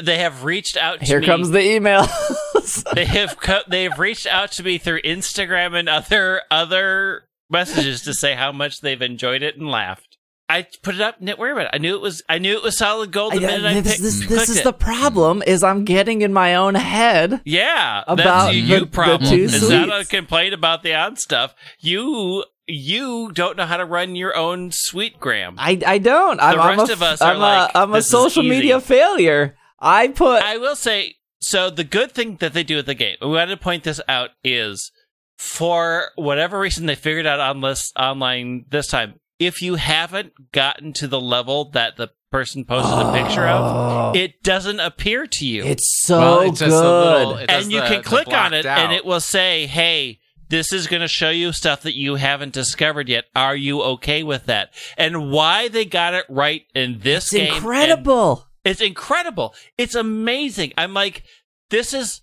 they 0.00 0.18
have 0.18 0.44
reached 0.44 0.76
out 0.76 1.00
to 1.00 1.04
Here 1.06 1.20
me. 1.20 1.26
comes 1.26 1.50
the 1.50 1.60
email. 1.60 2.06
they 2.94 3.04
have 3.04 3.38
co- 3.40 3.62
they've 3.68 3.98
reached 3.98 4.26
out 4.26 4.52
to 4.52 4.62
me 4.62 4.78
through 4.78 5.02
Instagram 5.02 5.78
and 5.78 5.88
other 5.88 6.42
other 6.50 7.24
messages 7.50 8.02
to 8.02 8.14
say 8.14 8.34
how 8.34 8.52
much 8.52 8.80
they've 8.80 9.00
enjoyed 9.02 9.42
it 9.42 9.56
and 9.56 9.68
laughed. 9.70 10.07
I 10.48 10.66
put 10.82 10.94
it 10.94 11.00
up. 11.00 11.18
Didn't 11.20 11.38
worry 11.38 11.52
about 11.52 11.66
it. 11.66 11.70
I 11.74 11.78
knew 11.78 11.94
it 11.94 12.00
was. 12.00 12.22
I 12.28 12.38
knew 12.38 12.56
it 12.56 12.62
was 12.62 12.78
solid 12.78 13.12
gold 13.12 13.34
the 13.34 13.40
minute 13.40 13.66
I 13.66 13.80
this, 13.80 13.92
picked, 13.92 14.02
this, 14.02 14.26
this 14.28 14.48
is 14.48 14.58
it. 14.58 14.64
the 14.64 14.72
problem 14.72 15.42
is 15.46 15.62
I'm 15.62 15.84
getting 15.84 16.22
in 16.22 16.32
my 16.32 16.54
own 16.54 16.74
head. 16.74 17.42
yeah, 17.44 18.02
about 18.06 18.48
the- 18.48 18.54
you 18.54 18.80
the 18.80 18.86
problem. 18.86 19.30
two 19.30 19.44
It's 19.44 19.68
not 19.68 20.00
a 20.00 20.04
complaint 20.04 20.54
about 20.54 20.82
the 20.82 20.94
odd 20.94 21.18
stuff. 21.18 21.54
You 21.80 22.44
you 22.66 23.30
don't 23.32 23.56
know 23.56 23.66
how 23.66 23.78
to 23.78 23.84
run 23.84 24.14
your 24.14 24.36
own 24.36 24.70
sweetgram. 24.70 25.54
I, 25.58 25.80
I 25.86 25.98
don't. 25.98 26.40
I'm, 26.40 26.60
I'm 26.60 26.78
rest 26.78 26.90
a, 26.90 26.92
of 26.94 27.02
us 27.02 27.22
are 27.22 27.32
I'm 27.32 27.38
like, 27.38 27.70
a, 27.74 27.78
I'm 27.78 27.94
a 27.94 28.02
social 28.02 28.42
media 28.42 28.80
failure. 28.80 29.56
I 29.80 30.08
put 30.08 30.42
I 30.42 30.56
will 30.56 30.76
say 30.76 31.16
so. 31.40 31.70
The 31.70 31.84
good 31.84 32.12
thing 32.12 32.36
that 32.36 32.52
they 32.52 32.62
do 32.64 32.76
with 32.76 32.86
the 32.86 32.94
game, 32.94 33.16
we 33.20 33.28
wanted 33.28 33.52
to 33.52 33.56
point 33.56 33.84
this 33.84 34.00
out, 34.08 34.30
is 34.42 34.92
for 35.36 36.10
whatever 36.16 36.58
reason 36.58 36.86
they 36.86 36.94
figured 36.94 37.26
out 37.26 37.40
on 37.40 37.60
this 37.60 37.92
online 37.96 38.64
this 38.70 38.86
time. 38.86 39.20
If 39.38 39.62
you 39.62 39.76
haven't 39.76 40.52
gotten 40.52 40.92
to 40.94 41.06
the 41.06 41.20
level 41.20 41.70
that 41.70 41.96
the 41.96 42.10
person 42.30 42.64
posted 42.64 42.98
a 43.06 43.12
picture 43.12 43.46
of, 43.46 44.14
oh. 44.14 44.18
it 44.18 44.42
doesn't 44.42 44.80
appear 44.80 45.26
to 45.26 45.46
you, 45.46 45.62
Oh. 45.64 45.68
it's 45.68 46.02
so 46.04 46.18
Well, 46.18 46.40
it's 46.42 46.60
good. 46.60 46.68
little- 46.70 47.36
it 47.38 47.50
and 47.50 47.70
you 47.72 47.80
the- 47.80 47.86
can 47.86 48.02
click 48.02 48.28
on 48.28 48.52
it, 48.52 48.66
out. 48.66 48.78
and 48.78 48.92
it 48.92 49.04
will 49.04 49.20
say, 49.20 49.66
"Hey." 49.66 50.20
This 50.50 50.72
is 50.72 50.86
going 50.86 51.02
to 51.02 51.08
show 51.08 51.28
you 51.28 51.52
stuff 51.52 51.82
that 51.82 51.94
you 51.94 52.14
haven't 52.14 52.54
discovered 52.54 53.06
yet. 53.10 53.24
Are 53.36 53.54
you 53.54 53.82
okay 53.82 54.22
with 54.22 54.46
that? 54.46 54.70
And 54.96 55.30
why 55.30 55.68
they 55.68 55.84
got 55.84 56.14
it 56.14 56.24
right 56.30 56.62
in 56.74 57.00
this 57.00 57.24
it's 57.24 57.32
game? 57.34 57.48
and 57.48 57.56
incredible. 57.58 58.46
it's 58.64 58.80
incredible. 58.80 59.54
It's 59.76 59.94
amazing. 59.94 60.72
I'm 60.78 60.94
like, 60.94 61.22
this 61.68 61.92
is 61.92 62.22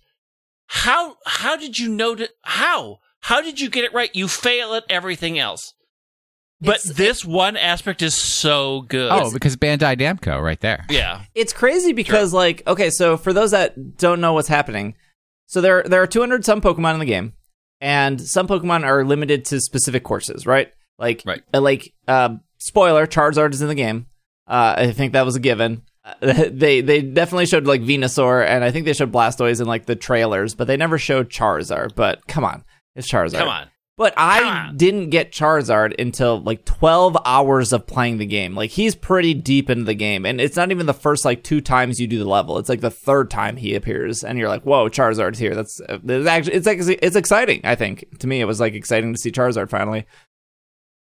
how 0.66 1.18
how 1.24 1.56
did 1.56 1.78
you 1.78 1.88
know 1.88 2.16
to 2.16 2.28
how? 2.42 2.98
How 3.20 3.40
did 3.40 3.60
you 3.60 3.70
get 3.70 3.84
it 3.84 3.94
right? 3.94 4.10
You 4.12 4.26
fail 4.26 4.74
at 4.74 4.82
everything 4.90 5.38
else. 5.38 5.74
But 6.60 6.76
It's- 6.76 6.96
this 6.96 7.24
one 7.24 7.56
aspect 7.56 8.00
is 8.02 8.14
so 8.14 8.82
good. 8.82 9.10
Oh, 9.12 9.30
because 9.32 9.56
Bandai 9.56 9.96
Namco 9.98 10.42
right 10.42 10.60
there. 10.60 10.86
yeah. 10.88 11.22
It's 11.34 11.52
crazy 11.52 11.92
because 11.92 12.32
like 12.32 12.62
okay, 12.66 12.90
so 12.90 13.16
for 13.16 13.32
those 13.32 13.50
that 13.50 13.96
don't 13.98 14.20
know 14.20 14.32
what's 14.32 14.48
happening, 14.48 14.94
so 15.46 15.60
there 15.60 15.82
there 15.84 16.02
are 16.02 16.06
200 16.06 16.44
some 16.44 16.60
Pokemon 16.60 16.94
in 16.94 17.00
the 17.00 17.06
game, 17.06 17.34
and 17.80 18.20
some 18.20 18.48
Pokemon 18.48 18.84
are 18.84 19.04
limited 19.04 19.44
to 19.46 19.60
specific 19.60 20.02
courses, 20.02 20.46
right? 20.46 20.72
Like 20.98 21.22
Right. 21.26 21.42
uh, 21.52 21.60
like 21.60 21.92
um, 22.08 22.40
spoiler, 22.58 23.06
Charizard 23.06 23.52
is 23.52 23.60
in 23.60 23.68
the 23.68 23.74
game. 23.74 24.06
Uh, 24.48 24.76
I 24.78 24.92
think 24.92 25.12
that 25.12 25.26
was 25.26 25.36
a 25.36 25.40
given. 25.40 25.82
Uh, 26.04 26.14
they 26.50 26.80
they 26.80 27.02
definitely 27.02 27.46
showed 27.46 27.66
like 27.66 27.82
Venusaur, 27.82 28.46
and 28.46 28.64
I 28.64 28.70
think 28.70 28.86
they 28.86 28.94
showed 28.94 29.12
Blastoise 29.12 29.60
in 29.60 29.66
like 29.66 29.84
the 29.84 29.96
trailers, 29.96 30.54
but 30.54 30.68
they 30.68 30.78
never 30.78 30.96
showed 30.98 31.28
Charizard. 31.28 31.94
But 31.94 32.26
come 32.26 32.44
on, 32.44 32.64
it's 32.94 33.10
Charizard. 33.12 33.38
Come 33.40 33.48
on. 33.48 33.66
But 33.98 34.12
I 34.18 34.72
didn't 34.76 35.08
get 35.08 35.32
Charizard 35.32 35.98
until 35.98 36.42
like 36.42 36.66
12 36.66 37.16
hours 37.24 37.72
of 37.72 37.86
playing 37.86 38.18
the 38.18 38.26
game. 38.26 38.54
Like 38.54 38.70
he's 38.70 38.94
pretty 38.94 39.32
deep 39.32 39.70
into 39.70 39.84
the 39.84 39.94
game 39.94 40.26
and 40.26 40.38
it's 40.38 40.56
not 40.56 40.70
even 40.70 40.84
the 40.84 40.92
first 40.92 41.24
like 41.24 41.42
two 41.42 41.62
times 41.62 41.98
you 41.98 42.06
do 42.06 42.18
the 42.18 42.28
level. 42.28 42.58
It's 42.58 42.68
like 42.68 42.82
the 42.82 42.90
third 42.90 43.30
time 43.30 43.56
he 43.56 43.74
appears 43.74 44.22
and 44.22 44.38
you're 44.38 44.50
like, 44.50 44.64
"Whoa, 44.64 44.90
Charizard's 44.90 45.38
here." 45.38 45.54
That's 45.54 45.80
uh, 45.80 45.98
it's 46.04 46.26
actually 46.26 46.54
it's 46.54 46.66
like 46.66 46.98
it's 47.00 47.16
exciting, 47.16 47.62
I 47.64 47.74
think. 47.74 48.18
To 48.18 48.26
me 48.26 48.42
it 48.42 48.44
was 48.44 48.60
like 48.60 48.74
exciting 48.74 49.14
to 49.14 49.18
see 49.18 49.32
Charizard 49.32 49.70
finally. 49.70 50.04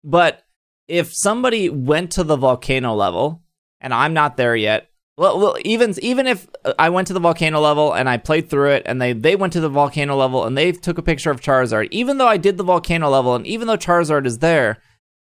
But 0.04 0.44
if 0.90 1.14
somebody 1.14 1.70
went 1.70 2.12
to 2.12 2.26
the 2.26 2.36
volcano 2.36 2.94
level 2.96 3.44
and 3.80 3.94
I'm 3.94 4.14
not 4.14 4.36
there 4.36 4.58
yet, 4.58 4.90
well, 5.16 5.40
well, 5.40 5.58
even 5.64 5.94
even 6.02 6.26
if 6.26 6.48
I 6.80 6.90
went 6.90 7.08
to 7.08 7.14
the 7.14 7.20
volcano 7.20 7.60
level 7.60 7.94
and 7.94 8.10
I 8.10 8.18
played 8.18 8.50
through 8.50 8.72
it, 8.72 8.84
and 8.86 9.02
they 9.02 9.14
they 9.14 9.36
went 9.36 9.54
to 9.54 9.62
the 9.62 9.70
volcano 9.70 10.16
level 10.16 10.46
and 10.46 10.58
they 10.58 10.72
took 10.72 10.98
a 10.98 11.04
picture 11.04 11.30
of 11.30 11.40
Charizard, 11.40 11.88
even 11.92 12.18
though 12.18 12.28
I 12.28 12.38
did 12.38 12.58
the 12.58 12.64
volcano 12.64 13.10
level 13.10 13.36
and 13.36 13.46
even 13.46 13.68
though 13.68 13.78
Charizard 13.78 14.26
is 14.26 14.40
there, 14.40 14.82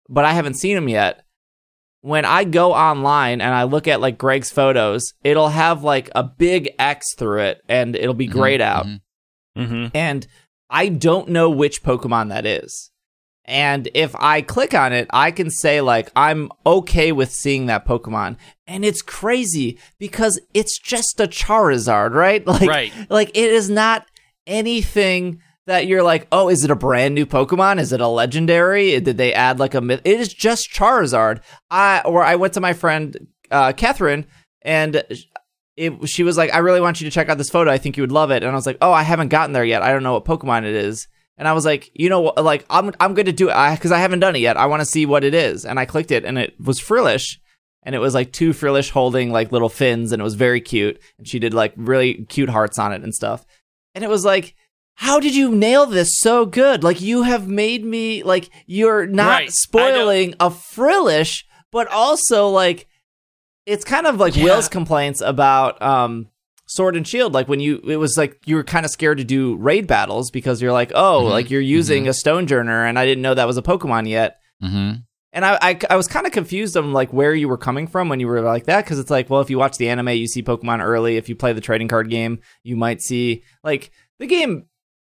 but 0.08 0.26
I 0.26 0.34
haven't 0.34 0.60
seen 0.60 0.78
him 0.78 0.90
yet. 0.90 1.24
When 2.02 2.24
I 2.24 2.44
go 2.46 2.74
online 2.74 3.42
and 3.42 3.54
I 3.54 3.64
look 3.64 3.88
at 3.88 4.00
like 4.00 4.18
Greg's 4.18 4.52
photos, 4.52 5.14
it'll 5.24 5.50
have 5.50 5.84
like 5.84 6.10
a 6.16 6.24
big 6.24 6.70
X 6.78 7.16
through 7.16 7.42
it, 7.42 7.62
and 7.68 7.96
it'll 7.96 8.14
be 8.14 8.28
grayed 8.28 8.62
out 8.62 8.86
mhm. 8.86 9.02
Mm-hmm. 9.58 9.88
and 9.98 10.28
I 10.70 10.90
don't 10.90 11.30
know 11.30 11.50
which 11.50 11.82
Pokemon 11.82 12.30
that 12.30 12.46
is. 12.46 12.89
And 13.50 13.90
if 13.96 14.16
I 14.16 14.42
click 14.44 14.76
on 14.76 14.94
it, 14.94 15.08
I 15.10 15.32
can 15.32 15.50
say 15.50 15.82
like 15.82 16.12
I'm 16.16 16.52
okay 16.66 17.12
with 17.12 17.32
seeing 17.32 17.66
that 17.66 17.86
Pokemon. 17.86 18.38
And 18.68 18.86
it's 18.86 19.02
crazy 19.02 19.80
because 19.98 20.40
it's 20.54 20.78
just 20.80 21.20
a 21.20 21.28
Charizard, 21.28 22.14
right? 22.14 22.46
Like 22.48 22.70
Right. 22.70 22.94
like 23.10 23.30
it 23.30 23.52
is 23.52 23.68
not 23.70 24.06
anything 24.46 25.42
that 25.66 25.86
you're 25.88 26.04
like, 26.04 26.28
"Oh, 26.32 26.50
is 26.50 26.64
it 26.64 26.72
a 26.72 26.76
brand 26.76 27.16
new 27.16 27.26
Pokemon? 27.26 27.80
Is 27.80 27.92
it 27.94 28.02
a 28.02 28.08
legendary? 28.08 29.00
Did 29.00 29.18
they 29.18 29.34
add 29.34 29.60
like 29.60 29.74
a 29.74 29.82
myth?" 29.82 30.02
It 30.04 30.20
is 30.20 30.34
just 30.34 30.70
Charizard. 30.72 31.42
I 31.72 32.02
or 32.06 32.24
I 32.24 32.36
went 32.36 32.54
to 32.54 32.62
my 32.62 32.74
friend 32.74 33.28
uh 33.52 33.74
Catherine 33.74 34.26
and 34.62 35.04
it, 35.78 36.10
she 36.10 36.24
was 36.24 36.38
like, 36.38 36.54
I 36.54 36.58
really 36.58 36.82
want 36.82 37.00
you 37.00 37.06
to 37.10 37.12
check 37.14 37.30
out 37.30 37.38
this 37.38 37.50
photo. 37.50 37.72
I 37.72 37.78
think 37.78 37.96
you 37.98 38.04
would 38.04 38.12
love 38.12 38.32
it. 38.32 38.44
And 38.44 38.52
I 38.52 38.56
was 38.56 38.66
like, 38.66 38.78
Oh, 38.82 38.92
I 38.92 39.04
haven't 39.04 39.30
gotten 39.30 39.54
there 39.54 39.64
yet. 39.64 39.82
I 39.82 39.92
don't 39.94 40.04
know 40.04 40.14
what 40.14 40.26
Pokemon 40.26 40.66
it 40.66 40.76
is. 40.76 41.08
And 41.40 41.48
I 41.48 41.54
was 41.54 41.66
like, 41.66 41.90
you 41.94 42.10
know, 42.10 42.20
what? 42.20 42.44
like 42.44 42.66
I'm 42.70 42.94
I'm 43.00 43.16
going 43.16 43.26
to 43.26 43.32
do 43.32 43.50
it 43.50 43.56
because 43.76 43.92
I, 43.92 44.00
haven't 44.00 44.20
done 44.20 44.36
it 44.36 44.40
yet. 44.40 44.58
I 44.58 44.68
want 44.68 44.82
to 44.82 44.86
see 44.86 45.06
what 45.08 45.24
it 45.24 45.34
is. 45.34 45.66
And 45.66 45.80
I 45.80 45.86
clicked 45.86 46.12
it, 46.12 46.26
and 46.26 46.38
it 46.38 46.54
was 46.60 46.80
Frillish, 46.80 47.40
and 47.84 47.96
it 47.96 48.00
was 48.00 48.14
like 48.14 48.34
two 48.34 48.52
Frillish 48.54 48.90
holding 48.92 49.32
like 49.32 49.52
little 49.52 49.70
fins, 49.70 50.12
and 50.12 50.20
it 50.22 50.24
was 50.24 50.36
very 50.36 50.60
cute. 50.60 51.02
And 51.18 51.26
she 51.26 51.40
did 51.40 51.54
like 51.54 51.74
really 51.78 52.26
cute 52.26 52.50
hearts 52.50 52.78
on 52.78 52.92
it 52.92 53.02
and 53.02 53.16
stuff. 53.16 53.46
And 53.96 54.04
it 54.04 54.10
was 54.10 54.26
like, 54.26 54.54
how 54.96 55.22
did 55.22 55.34
you 55.34 55.50
nail 55.50 55.86
this 55.86 56.20
so 56.20 56.46
good? 56.46 56.84
Like 56.84 57.00
you 57.00 57.24
have 57.24 57.48
made 57.48 57.86
me 57.86 58.22
like 58.22 58.50
you're 58.68 59.08
not 59.08 59.30
Right. 59.30 59.52
Spoiling 59.52 60.36
a 60.42 60.52
Frillish, 60.52 61.46
but 61.72 61.88
also 61.88 62.50
like 62.50 62.86
it's 63.66 63.86
kind 63.86 64.08
of 64.08 64.18
like 64.20 64.36
Yeah. 64.36 64.44
Will's 64.44 64.68
complaints 64.68 65.22
about 65.22 65.82
um 65.82 66.28
Sword 66.70 66.96
and 66.96 67.06
Shield. 67.08 67.34
Like 67.34 67.48
when 67.48 67.60
you, 67.60 67.82
it 67.88 67.98
was 67.98 68.16
like 68.18 68.40
you 68.46 68.56
were 68.56 68.64
kind 68.64 68.86
of 68.86 68.92
scared 68.92 69.18
to 69.18 69.24
do 69.24 69.56
raid 69.58 69.88
battles 69.88 70.30
because 70.32 70.62
you're 70.62 70.72
like, 70.72 70.92
oh, 70.96 71.24
Mhm. 71.26 71.30
like 71.32 71.50
you're 71.50 71.60
using 71.62 72.08
a 72.08 72.12
Stonjourner, 72.12 72.88
and 72.88 72.98
I 72.98 73.06
didn't 73.06 73.22
know 73.24 73.34
that 73.34 73.48
was 73.48 73.58
a 73.58 73.62
Pokemon 73.64 74.08
yet. 74.08 74.38
hmm 74.62 74.92
And 75.34 75.46
I, 75.46 75.58
I, 75.62 75.80
I 75.90 75.96
was 75.96 76.08
kind 76.08 76.26
of 76.26 76.32
confused 76.32 76.76
on 76.78 76.94
like 76.94 77.12
where 77.14 77.34
you 77.36 77.48
were 77.50 77.58
coming 77.58 77.88
from 77.88 78.08
when 78.10 78.20
you 78.20 78.28
were 78.28 78.42
like 78.42 78.66
that 78.66 78.84
because 78.86 79.00
it's 79.00 79.10
like, 79.12 79.30
well, 79.30 79.42
if 79.42 79.50
you 79.50 79.58
watch 79.58 79.78
the 79.78 79.90
anime, 79.90 80.10
you 80.10 80.28
see 80.28 80.42
Pokemon 80.44 80.84
early. 80.84 81.18
If 81.18 81.28
you 81.30 81.36
play 81.36 81.54
the 81.54 81.62
trading 81.62 81.88
card 81.88 82.10
game, 82.10 82.40
you 82.64 82.76
might 82.76 83.02
see 83.02 83.44
like 83.64 83.92
the 84.20 84.28
game 84.28 84.66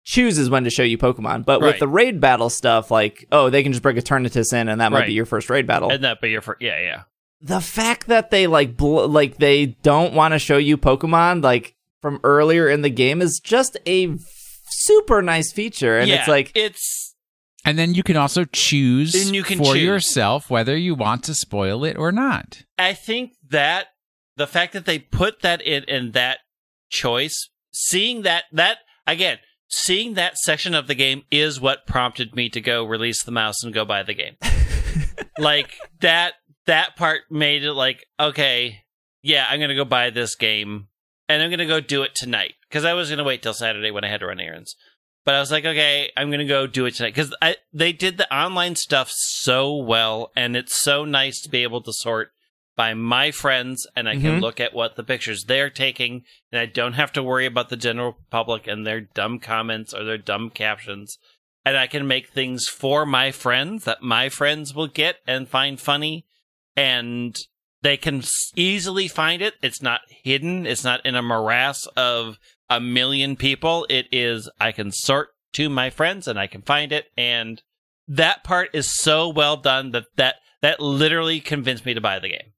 chooses 0.04 0.48
when 0.48 0.64
to 0.64 0.70
show 0.70 0.82
you 0.82 0.96
Pokemon. 0.98 1.44
But 1.44 1.60
with 1.60 1.78
the 1.80 1.88
raid 1.88 2.20
battle 2.20 2.50
stuff, 2.50 2.90
like, 2.90 3.26
oh, 3.30 3.50
they 3.50 3.62
can 3.62 3.72
just 3.72 3.82
bring 3.82 3.96
Eternatus 3.96 4.52
in, 4.52 4.68
and 4.68 4.80
that 4.80 4.90
might 4.90 5.00
Right. 5.00 5.06
be 5.08 5.12
your 5.12 5.26
first 5.26 5.50
raid 5.50 5.66
battle. 5.66 5.90
And 5.90 6.02
that 6.04 6.20
be 6.20 6.30
your 6.30 6.40
first. 6.40 6.62
Yeah, 6.62 6.80
yeah. 6.80 7.02
The 7.40 7.60
fact 7.60 8.06
that 8.08 8.30
they 8.30 8.46
like 8.46 8.76
bl- 8.76 9.06
like 9.06 9.38
they 9.38 9.66
don't 9.82 10.14
want 10.14 10.32
to 10.32 10.38
show 10.38 10.56
you 10.56 10.76
Pokemon 10.76 11.42
like 11.42 11.74
from 12.02 12.20
earlier 12.24 12.68
in 12.68 12.82
the 12.82 12.90
game 12.90 13.20
is 13.22 13.40
just 13.42 13.76
a 13.86 14.08
f- 14.08 14.18
super 14.70 15.22
nice 15.22 15.52
feature, 15.52 15.98
and 15.98 16.08
yeah, 16.08 16.16
it's 16.20 16.28
like 16.28 16.52
it's 16.54 17.14
And 17.64 17.78
then 17.78 17.94
you 17.94 18.02
can 18.02 18.16
also 18.16 18.44
choose 18.44 19.14
And 19.14 19.34
you 19.34 19.42
can 19.42 19.58
for 19.58 19.74
choose. 19.74 19.82
yourself 19.82 20.50
whether 20.50 20.76
you 20.76 20.94
want 20.94 21.24
to 21.24 21.34
spoil 21.34 21.84
it 21.84 21.96
or 21.96 22.12
not. 22.12 22.62
I 22.78 22.92
think 22.94 23.32
that 23.50 23.88
the 24.36 24.46
fact 24.46 24.72
that 24.72 24.86
they 24.86 24.98
put 24.98 25.42
that 25.42 25.60
in 25.62 25.84
in 25.84 26.12
that 26.12 26.38
choice, 26.90 27.50
seeing 27.72 28.22
that 28.22 28.44
that 28.52 28.78
again, 29.06 29.38
seeing 29.68 30.14
that 30.14 30.38
section 30.38 30.74
of 30.74 30.86
the 30.86 30.94
game 30.94 31.22
is 31.30 31.60
what 31.60 31.86
prompted 31.86 32.34
me 32.34 32.48
to 32.50 32.60
go 32.60 32.84
release 32.84 33.22
the 33.22 33.32
mouse 33.32 33.62
and 33.62 33.72
go 33.74 33.84
buy 33.84 34.02
the 34.02 34.14
game. 34.14 34.34
like 35.38 35.74
that 36.00 36.34
that 36.68 36.96
part 36.96 37.22
made 37.30 37.64
it 37.64 37.72
like 37.72 38.06
okay, 38.20 38.84
yeah, 39.22 39.46
I'm 39.50 39.58
gonna 39.58 39.74
go 39.74 39.84
buy 39.84 40.10
this 40.10 40.36
game 40.36 40.88
and 41.28 41.42
I'm 41.42 41.50
gonna 41.50 41.66
go 41.66 41.80
do 41.80 42.02
it 42.02 42.14
tonight 42.14 42.54
because 42.68 42.84
I 42.84 42.92
was 42.94 43.10
gonna 43.10 43.24
wait 43.24 43.42
till 43.42 43.54
Saturday 43.54 43.90
when 43.90 44.04
I 44.04 44.08
had 44.08 44.20
to 44.20 44.26
run 44.26 44.38
errands. 44.40 44.76
But 45.24 45.34
I 45.34 45.40
was 45.40 45.50
like, 45.50 45.64
okay, 45.64 46.10
I'm 46.16 46.30
gonna 46.30 46.46
go 46.46 46.66
do 46.66 46.86
it 46.86 46.94
tonight 46.94 47.14
because 47.14 47.34
they 47.72 47.92
did 47.92 48.16
the 48.16 48.32
online 48.34 48.76
stuff 48.76 49.10
so 49.10 49.74
well, 49.76 50.30
and 50.36 50.56
it's 50.56 50.80
so 50.80 51.04
nice 51.04 51.40
to 51.42 51.50
be 51.50 51.64
able 51.64 51.82
to 51.82 51.92
sort 51.92 52.30
by 52.76 52.94
my 52.94 53.32
friends, 53.32 53.86
and 53.96 54.08
I 54.08 54.14
can 54.14 54.38
Mhm. 54.38 54.40
look 54.40 54.60
at 54.60 54.72
what 54.72 54.94
the 54.94 55.02
pictures 55.02 55.44
they're 55.44 55.68
taking, 55.68 56.24
and 56.52 56.60
I 56.60 56.66
don't 56.66 56.92
have 56.92 57.12
to 57.14 57.24
worry 57.24 57.44
about 57.44 57.70
the 57.70 57.76
general 57.76 58.18
public 58.30 58.68
and 58.68 58.86
their 58.86 59.00
dumb 59.00 59.40
comments 59.40 59.92
or 59.92 60.04
their 60.04 60.16
dumb 60.16 60.48
captions, 60.50 61.18
and 61.64 61.76
I 61.76 61.88
can 61.88 62.06
make 62.06 62.28
things 62.28 62.68
for 62.68 63.04
my 63.04 63.32
friends 63.32 63.84
that 63.84 64.00
my 64.00 64.28
friends 64.28 64.74
will 64.74 64.86
get 64.86 65.16
and 65.26 65.48
find 65.48 65.80
funny, 65.80 66.24
and 66.78 67.36
they 67.82 67.96
can 67.96 68.22
easily 68.54 69.08
find 69.08 69.42
it. 69.42 69.54
It's 69.62 69.82
not 69.82 70.00
hidden. 70.08 70.66
It's 70.66 70.84
not 70.84 71.04
in 71.04 71.14
a 71.14 71.22
morass 71.22 71.86
of 71.96 72.38
a 72.70 72.80
million 72.80 73.36
people. 73.36 73.86
It 73.88 74.06
is, 74.12 74.48
I 74.60 74.72
can 74.72 74.92
sort 74.92 75.30
to 75.54 75.68
my 75.68 75.90
friends 75.90 76.28
and 76.28 76.38
I 76.38 76.46
can 76.46 76.62
find 76.62 76.92
it. 76.92 77.06
And 77.16 77.62
that 78.06 78.44
part 78.44 78.70
is 78.72 78.94
so 78.94 79.28
well 79.28 79.56
done 79.56 79.90
that 79.90 80.04
that, 80.16 80.36
that 80.62 80.80
literally 80.80 81.40
convinced 81.40 81.84
me 81.84 81.94
to 81.94 82.00
buy 82.00 82.18
the 82.18 82.28
game. 82.28 82.52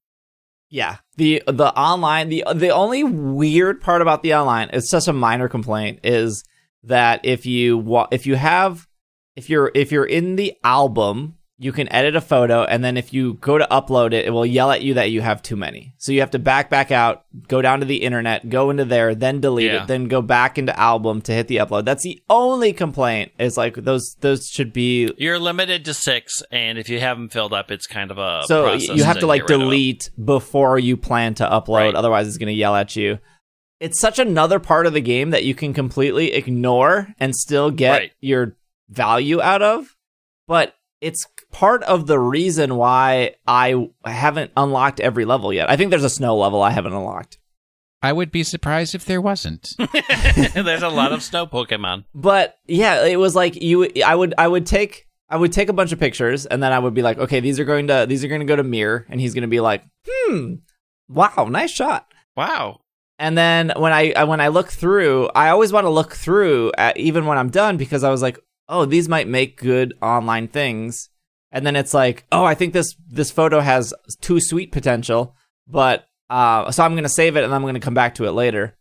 Yeah. 0.69 0.97
The 1.17 1.43
the 1.47 1.67
online 1.77 2.29
the 2.29 2.45
the 2.55 2.69
only 2.69 3.03
weird 3.03 3.81
part 3.81 4.01
about 4.01 4.23
the 4.23 4.33
online, 4.35 4.69
it's 4.71 4.89
such 4.89 5.07
a 5.07 5.13
minor 5.13 5.49
complaint, 5.49 5.99
is 6.03 6.43
that 6.83 7.19
if 7.23 7.45
you 7.45 8.05
if 8.11 8.25
you 8.25 8.35
have 8.35 8.87
if 9.35 9.49
you're 9.49 9.71
if 9.75 9.91
you're 9.91 10.05
in 10.05 10.37
the 10.37 10.53
album, 10.63 11.37
you 11.63 11.71
can 11.71 11.91
edit 11.93 12.15
a 12.15 12.21
photo 12.21 12.63
and 12.63 12.83
then 12.83 12.97
if 12.97 13.13
you 13.13 13.35
go 13.35 13.57
to 13.57 13.67
upload 13.69 14.13
it, 14.13 14.25
it 14.25 14.31
will 14.31 14.45
yell 14.45 14.71
at 14.71 14.81
you 14.81 14.95
that 14.95 15.11
you 15.11 15.21
have 15.21 15.43
too 15.43 15.55
many. 15.55 15.93
So 15.99 16.11
you 16.11 16.21
have 16.21 16.31
to 16.31 16.39
back 16.39 16.69
back 16.71 16.89
out, 16.91 17.23
go 17.47 17.61
down 17.61 17.81
to 17.81 17.85
the 17.85 17.97
internet, 17.97 18.49
go 18.49 18.71
into 18.71 18.83
there, 18.83 19.13
then 19.13 19.41
delete 19.41 19.71
Yeah. 19.71 19.83
it, 19.83 19.87
then 19.87 20.05
go 20.07 20.23
back 20.23 20.57
into 20.57 20.77
album 20.79 21.21
to 21.21 21.31
hit 21.33 21.47
the 21.47 21.57
upload. 21.57 21.85
That's 21.85 22.03
the 22.03 22.19
only 22.29 22.73
complaint. 22.73 23.31
Is 23.37 23.57
like 23.57 23.75
those 23.75 24.15
those 24.21 24.47
should 24.47 24.73
be 24.73 25.13
You're 25.17 25.37
limited 25.37 25.85
to 25.85 25.93
six, 25.93 26.41
and 26.51 26.79
if 26.79 26.89
you 26.89 26.99
have 26.99 27.17
them 27.17 27.29
filled 27.29 27.53
up, 27.53 27.69
it's 27.69 27.85
kind 27.85 28.09
of 28.09 28.17
a 28.17 28.41
so 28.47 28.73
you 28.73 29.03
have 29.03 29.19
to 29.19 29.27
like 29.27 29.43
of 29.43 29.51
'em. 29.51 29.59
delete 29.59 30.09
before 30.23 30.79
you 30.79 30.97
plan 30.97 31.35
to 31.35 31.43
upload 31.45 31.75
Right. 31.77 31.95
otherwise 31.95 32.27
it's 32.27 32.37
going 32.37 32.47
to 32.47 32.53
yell 32.59 32.75
at 32.75 32.95
you 32.95 33.19
it's 33.79 33.99
such 33.99 34.19
another 34.19 34.59
part 34.59 34.85
of 34.85 34.93
the 34.93 35.01
game 35.01 35.31
that 35.31 35.43
you 35.43 35.55
can 35.55 35.73
completely 35.73 36.33
ignore 36.33 37.07
and 37.19 37.35
still 37.35 37.71
get 37.71 37.91
Right. 37.91 38.11
your 38.19 38.55
value 38.89 39.41
out 39.41 39.61
of 39.61 39.95
but 40.47 40.75
it's 41.01 41.25
part 41.51 41.83
of 41.83 42.07
the 42.07 42.17
reason 42.19 42.75
why 42.77 43.35
i 43.47 43.87
haven't 44.05 44.51
unlocked 44.55 44.99
every 44.99 45.25
level 45.25 45.51
yet 45.51 45.69
i 45.69 45.75
think 45.75 45.89
there's 45.89 46.03
a 46.03 46.09
snow 46.09 46.37
level 46.37 46.61
i 46.61 46.69
haven't 46.71 46.93
unlocked 46.93 47.37
I 48.03 48.13
would 48.13 48.31
be 48.31 48.43
surprised 48.43 48.95
if 48.95 49.05
there 49.05 49.21
wasn't. 49.21 49.75
There's 50.55 50.81
a 50.81 50.89
lot 50.89 51.11
of 51.11 51.21
snow 51.21 51.45
Pokemon. 51.45 52.05
but 52.15 52.57
yeah 52.65 53.05
it 53.05 53.17
was 53.19 53.35
like 53.35 53.61
you 53.61 53.87
i 54.03 54.15
would 54.15 54.33
i 54.39 54.47
would 54.47 54.65
take 54.65 55.07
i 55.29 55.37
would 55.37 55.51
take 55.53 55.69
a 55.69 55.73
bunch 55.73 55.91
of 55.91 55.99
pictures 55.99 56.47
and 56.47 56.63
then 56.63 56.71
i 56.73 56.79
would 56.79 56.95
be 56.95 57.03
like 57.03 57.19
okay 57.19 57.39
these 57.41 57.59
are 57.59 57.63
going 57.63 57.85
to 57.87 58.07
these 58.09 58.23
are 58.23 58.27
going 58.27 58.41
to 58.41 58.45
go 58.47 58.55
to 58.55 58.63
mirror 58.63 59.05
and 59.09 59.21
he's 59.21 59.35
going 59.35 59.43
to 59.43 59.47
be 59.47 59.59
like 59.59 59.83
hmm 60.09 60.55
wow 61.09 61.47
nice 61.49 61.69
shot 61.71 62.11
Wow. 62.35 62.79
And 63.19 63.37
then 63.37 63.71
when 63.75 63.91
I 63.93 64.13
I- 64.15 64.23
when 64.23 64.41
I 64.41 64.47
look 64.47 64.69
through, 64.71 65.29
I 65.35 65.49
always 65.49 65.71
want 65.71 65.85
to 65.85 65.89
look 65.91 66.13
through 66.15 66.71
at, 66.77 66.97
even 66.97 67.25
when 67.27 67.37
I'm 67.37 67.49
done 67.51 67.77
because 67.77 68.03
I 68.03 68.09
was 68.09 68.21
like, 68.23 68.39
oh, 68.71 68.85
these 68.85 69.07
might 69.07 69.27
make 69.27 69.57
good 69.61 69.93
online 70.01 70.47
things. 70.47 71.09
And 71.51 71.65
then 71.65 71.75
it's 71.75 71.93
like, 71.93 72.25
oh, 72.31 72.45
I 72.45 72.55
think 72.55 72.71
this 72.73 72.95
this 73.09 73.29
photo 73.29 73.59
has 73.59 73.93
too 74.21 74.39
sweet 74.39 74.71
potential, 74.71 75.35
but 75.67 76.05
uh, 76.29 76.71
so 76.71 76.83
I'm 76.83 76.95
gonna 76.95 77.09
save 77.09 77.35
it 77.35 77.43
and 77.43 77.53
I'm 77.53 77.63
gonna 77.65 77.79
come 77.81 77.93
back 77.93 78.15
to 78.15 78.25
it 78.25 78.31
later. 78.31 78.77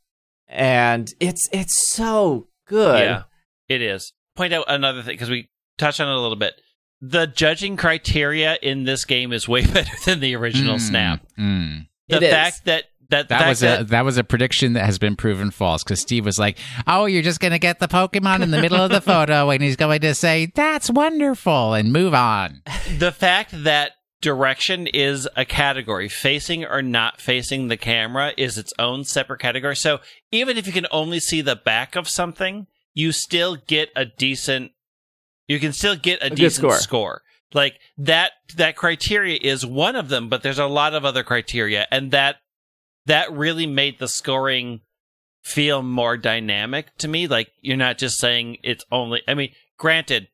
And 0.49 1.09
it's 1.21 1.49
it's 1.53 1.93
so 1.93 2.49
good. 2.67 3.01
Yeah, 3.01 3.23
it 3.69 3.83
is. 3.83 4.13
Point 4.37 4.53
out 4.53 4.65
another 4.69 5.03
thing 5.03 5.15
because 5.15 5.31
we 5.31 5.49
touched 5.79 6.01
on 6.01 6.09
it 6.09 6.15
a 6.17 6.21
little 6.21 6.37
bit. 6.37 6.55
The 7.01 7.27
judging 7.27 7.77
criteria 7.77 8.59
in 8.63 8.85
this 8.85 9.05
game 9.05 9.33
is 9.33 9.49
way 9.49 9.65
better 9.73 9.91
than 10.05 10.21
the 10.21 10.35
original 10.37 10.77
Mm, 10.77 10.81
Snap. 10.81 11.27
mm. 11.39 11.87
The 12.09 12.17
It 12.17 12.23
is. 12.25 12.31
fact 12.33 12.65
that 12.67 12.85
that, 13.11 13.29
the 13.29 13.35
That 13.35 13.49
was 13.49 13.61
that, 13.61 13.81
a 13.81 13.85
that 13.85 14.05
was 14.05 14.17
a 14.17 14.25
prediction 14.25 14.73
that 14.75 14.87
has 14.87 14.99
been 14.99 15.17
proven 15.17 15.51
false 15.51 15.85
because 15.85 16.01
Steve 16.01 16.25
was 16.25 16.39
like, 16.39 16.59
"Oh, 16.87 17.07
you're 17.07 17.23
just 17.23 17.41
gonna 17.41 17.59
get 17.59 17.79
the 17.79 17.89
Pokemon 17.89 18.43
in 18.43 18.51
the 18.51 18.61
middle 18.61 18.81
of 18.81 18.91
the 18.91 19.01
photo, 19.01 19.51
and 19.51 19.63
he's 19.63 19.77
going 19.77 20.01
to 20.01 20.15
say 20.15 20.51
that's 20.55 20.91
wonderful 20.91 21.75
and 21.75 21.93
move 21.93 22.15
on." 22.15 22.63
the 22.99 23.13
fact 23.13 23.51
that 23.65 23.93
direction 24.21 24.87
is 24.87 25.29
a 25.37 25.45
category 25.45 26.09
facing 26.09 26.65
or 26.65 26.83
not 26.83 27.21
facing 27.21 27.69
the 27.69 27.77
camera 27.77 28.33
is 28.37 28.59
its 28.59 28.73
own 28.79 29.03
separate 29.03 29.41
category 29.41 29.75
so 29.75 29.99
even 30.31 30.59
if 30.59 30.67
you 30.67 30.73
can 30.73 30.87
only 30.91 31.19
see 31.19 31.41
the 31.41 31.57
back 31.57 31.97
of 31.97 32.07
something 32.07 32.67
you 32.93 33.13
still 33.13 33.57
get 33.57 33.89
a 33.97 34.05
decent 34.05 34.73
you 35.49 35.59
can 35.59 35.73
still 35.73 35.97
get 35.97 36.19
a, 36.23 36.29
good 36.29 36.37
decent 36.37 36.55
score. 36.55 36.79
score. 36.79 37.23
like 37.55 37.79
that 37.97 38.33
that 38.57 38.77
criteria 38.77 39.39
is 39.41 39.65
one 39.65 39.97
of 39.97 40.11
them 40.11 40.29
but 40.29 40.43
there's 40.43 40.59
a 40.59 40.67
lot 40.67 40.93
of 40.93 41.05
other 41.05 41.23
criteria 41.23 41.87
and 41.91 42.11
that 42.11 42.37
that 43.11 43.31
really 43.33 43.67
made 43.67 43.99
the 43.99 44.09
scoring 44.09 44.81
feel 45.43 45.83
more 45.83 46.17
dynamic 46.17 46.87
to 46.99 47.09
me 47.09 47.27
like 47.27 47.49
you're 47.61 47.77
not 47.77 47.99
just 47.99 48.19
saying 48.19 48.57
it's 48.63 48.85
only 48.93 49.23
i 49.27 49.35
mean 49.35 49.51
granted 49.79 50.29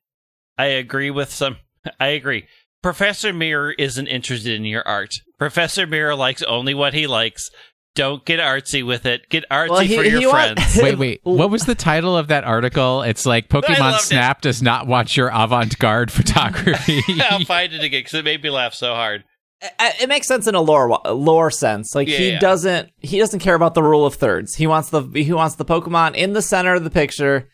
i 0.57 0.65
agree 0.65 1.09
with 1.09 1.31
some 1.31 1.57
i 1.99 2.07
agree 2.07 2.45
Professor 2.83 3.33
Mirror 3.33 3.71
isn't 3.79 4.07
interested 4.07 4.53
in 4.53 4.63
your 4.63 4.87
art. 4.87 5.15
Professor 5.39 5.87
Mirror 5.87 6.15
likes 6.15 6.43
only 6.43 6.73
what 6.75 6.93
he 6.93 7.07
likes. 7.07 7.49
Don't 7.95 8.23
get 8.23 8.39
artsy 8.39 8.85
with 8.85 9.05
it. 9.07 9.27
Get 9.29 9.43
artsy 9.51 9.69
Well, 9.69 9.79
he- 9.79 9.97
for 9.97 10.03
your 10.03 10.19
he 10.19 10.27
want- 10.27 10.59
friends. 10.59 10.77
Wait, 10.81 10.97
wait. 10.97 11.19
What 11.23 11.49
was 11.49 11.65
the 11.65 11.73
title 11.75 12.15
of 12.15 12.27
that 12.27 12.43
article? 12.43 13.01
It's 13.01 13.25
like 13.25 13.49
Pokemon 13.49 13.79
loved 13.79 14.03
it. 14.03 14.05
Snap 14.05 14.41
does 14.41 14.61
not 14.61 14.85
want 14.85 15.17
your 15.17 15.29
avant-garde 15.33 16.11
photography. 16.19 17.01
I'll 17.29 17.43
find 17.45 17.73
it 17.73 17.83
again 17.83 18.01
because 18.01 18.13
it 18.13 18.23
made 18.23 18.43
me 18.43 18.51
laugh 18.51 18.75
so 18.75 18.93
hard. 18.93 19.23
It 19.61 20.07
makes 20.07 20.27
sense 20.27 20.45
in 20.47 20.53
a 20.55 20.61
lore 20.61 20.99
lore 21.11 21.49
sense. 21.49 21.95
Like 21.95 22.07
he 22.07 22.31
Yeah. 22.31 22.39
doesn't 22.39 22.91
he 22.99 23.17
doesn't 23.17 23.39
care 23.39 23.55
about 23.55 23.73
the 23.73 23.81
rule 23.81 24.05
of 24.05 24.13
thirds. 24.15 24.55
He 24.55 24.67
wants 24.67 24.89
the 24.89 25.01
he 25.13 25.33
wants 25.33 25.55
the 25.55 25.65
Pokemon 25.65 26.15
in 26.15 26.33
the 26.33 26.41
center 26.43 26.75
of 26.75 26.83
the 26.83 26.89
picture. 26.91 27.49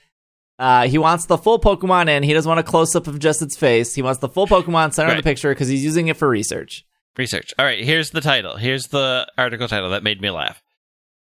Uh, 0.60 0.88
he 0.88 0.98
wants 0.98 1.26
the 1.26 1.38
full 1.38 1.60
Pokemon 1.60 2.10
in. 2.10 2.22
He 2.24 2.34
doesn't 2.34 2.48
want 2.48 2.60
a 2.60 2.64
close 2.64 2.96
up 2.96 3.08
of 3.08 3.20
just 3.20 3.42
its 3.42 3.56
face. 3.58 3.96
He 3.96 4.02
wants 4.02 4.20
the 4.20 4.30
full 4.30 4.48
Pokemon 4.48 4.94
center 4.94 5.12
of 5.12 5.18
the 5.18 5.24
picture 5.24 5.50
because 5.50 5.68
he's 5.68 5.84
using 5.84 6.10
it 6.10 6.18
for 6.18 6.28
research. 6.30 6.86
Research. 7.18 7.54
All 7.58 7.66
right, 7.66 7.84
here's 7.84 8.12
the 8.12 8.22
title. 8.22 8.58
Here's 8.58 8.88
the 8.88 9.28
article 9.38 9.68
title 9.68 9.90
that 9.92 10.04
made 10.04 10.22
me 10.22 10.30
laugh. 10.30 10.62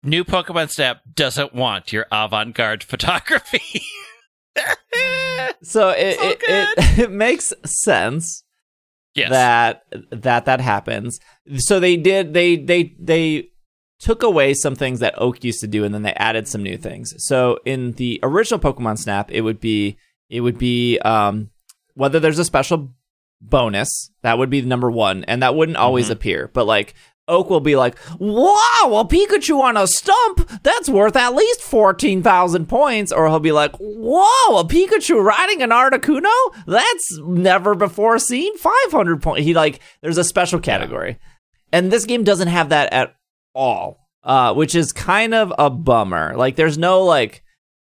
New 0.03 0.23
Pokemon 0.23 0.69
Snap 0.71 1.01
doesn't 1.13 1.53
want 1.53 1.93
your 1.93 2.05
avant 2.11 2.55
garde 2.55 2.83
photography. 2.83 3.81
So 5.61 5.89
it 5.89 6.17
So 6.19 6.29
it, 6.29 6.39
it, 6.47 6.99
it 6.99 7.11
makes 7.11 7.53
sense 7.65 8.42
yes. 9.15 9.29
that 9.29 9.83
that 10.11 10.45
that 10.45 10.61
happens. 10.61 11.19
So 11.57 11.79
they 11.79 11.97
did 11.97 12.33
they 12.33 12.57
they 12.57 12.95
they 12.99 13.49
took 13.99 14.23
away 14.23 14.53
some 14.53 14.75
things 14.75 14.99
that 14.99 15.13
Oak 15.17 15.43
used 15.43 15.61
to 15.61 15.67
do, 15.67 15.83
and 15.83 15.93
then 15.93 16.03
they 16.03 16.13
added 16.13 16.47
some 16.47 16.63
new 16.63 16.77
things. 16.77 17.13
So 17.17 17.59
in 17.65 17.93
the 17.93 18.19
original 18.23 18.59
Pokemon 18.59 18.97
Snap, 18.99 19.31
it 19.31 19.41
would 19.41 19.59
be 19.59 19.97
it 20.29 20.41
would 20.41 20.57
be 20.57 20.99
um, 20.99 21.51
whether 21.93 22.19
there's 22.19 22.39
a 22.39 22.45
special 22.45 22.93
bonus 23.41 24.11
that 24.21 24.37
would 24.37 24.49
be 24.49 24.61
number 24.61 24.91
one, 24.91 25.23
and 25.25 25.43
that 25.43 25.55
wouldn't 25.55 25.77
always 25.77 26.09
appear, 26.09 26.49
but 26.53 26.65
like. 26.65 26.93
Oak 27.27 27.49
will 27.49 27.61
be 27.61 27.75
like, 27.77 27.97
"Wow, 28.19 28.57
a 28.99 29.05
Pikachu 29.07 29.59
on 29.61 29.77
a 29.77 29.87
stump? 29.87 30.49
That's 30.63 30.89
worth 30.89 31.15
at 31.15 31.33
least 31.33 31.61
fourteen 31.61 32.21
thousand 32.21 32.67
points." 32.67 33.11
Or 33.13 33.29
he'll 33.29 33.39
be 33.39 33.53
like, 33.53 33.71
"Whoa, 33.77 34.59
a 34.59 34.65
Pikachu 34.65 35.23
riding 35.23 35.61
an 35.61 35.69
Articuno? 35.69 36.31
That's 36.67 37.19
never 37.23 37.75
before 37.75 38.19
seen. 38.19 38.57
Five 38.57 38.91
hundred 38.91 39.21
points." 39.21 39.45
He 39.45 39.53
like, 39.53 39.79
there's 40.01 40.17
a 40.17 40.23
special 40.25 40.59
category, 40.59 41.17
and 41.71 41.91
this 41.91 42.05
game 42.05 42.25
doesn't 42.25 42.49
have 42.49 42.69
that 42.69 42.91
at 42.91 43.15
all, 43.55 43.99
uh, 44.23 44.53
which 44.53 44.75
is 44.75 44.91
kind 44.91 45.33
of 45.33 45.53
a 45.57 45.69
bummer. 45.69 46.35
Like, 46.35 46.57
there's 46.57 46.77
no 46.77 47.03
like, 47.03 47.41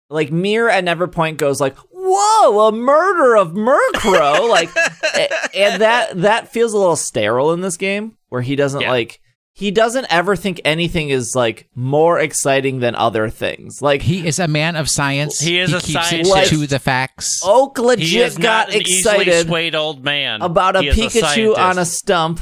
like 0.09 0.31
Mir 0.31 0.69
at 0.69 0.85
Neverpoint 0.85 1.35
goes 1.35 1.59
like, 1.59 1.75
"Whoa, 1.91 2.69
a 2.69 2.71
murder 2.71 3.35
of 3.35 3.51
Murkrow!" 3.51 4.49
like, 4.49 4.69
and 5.53 5.81
that 5.81 6.21
that 6.21 6.53
feels 6.53 6.71
a 6.71 6.77
little 6.77 6.95
sterile 6.95 7.51
in 7.51 7.59
this 7.59 7.75
game, 7.75 8.15
where 8.29 8.41
he 8.41 8.55
doesn't 8.55 8.79
Yeah. 8.79 8.91
like. 8.91 9.19
He 9.57 9.71
doesn't 9.71 10.07
ever 10.09 10.35
think 10.35 10.59
anything 10.65 11.07
is 11.07 11.33
like 11.33 11.69
more 11.75 12.19
exciting 12.19 12.79
than 12.79 12.93
other 12.93 13.29
things. 13.29 13.81
Like 13.81 14.01
he 14.01 14.27
is 14.27 14.37
a 14.37 14.49
man 14.49 14.75
of 14.75 14.89
science. 14.89 15.39
He 15.39 15.59
is 15.59 15.71
a 15.71 15.79
keeps 15.79 16.09
scientist. 16.09 16.35
it 16.35 16.49
to 16.49 16.67
the 16.67 16.77
facts. 16.77 17.39
Oak 17.41 17.77
he 17.77 17.83
legit 17.83 18.27
is 18.27 18.37
not 18.37 18.67
got 18.67 18.75
an 18.75 18.81
excited 18.81 19.47
swayed 19.47 19.73
old 19.73 20.03
man 20.03 20.41
about 20.41 20.75
a 20.75 20.81
He 20.81 20.89
is 20.89 20.97
Pikachu 20.97 21.57
on 21.57 21.77
a 21.77 21.85
stump. 21.85 22.41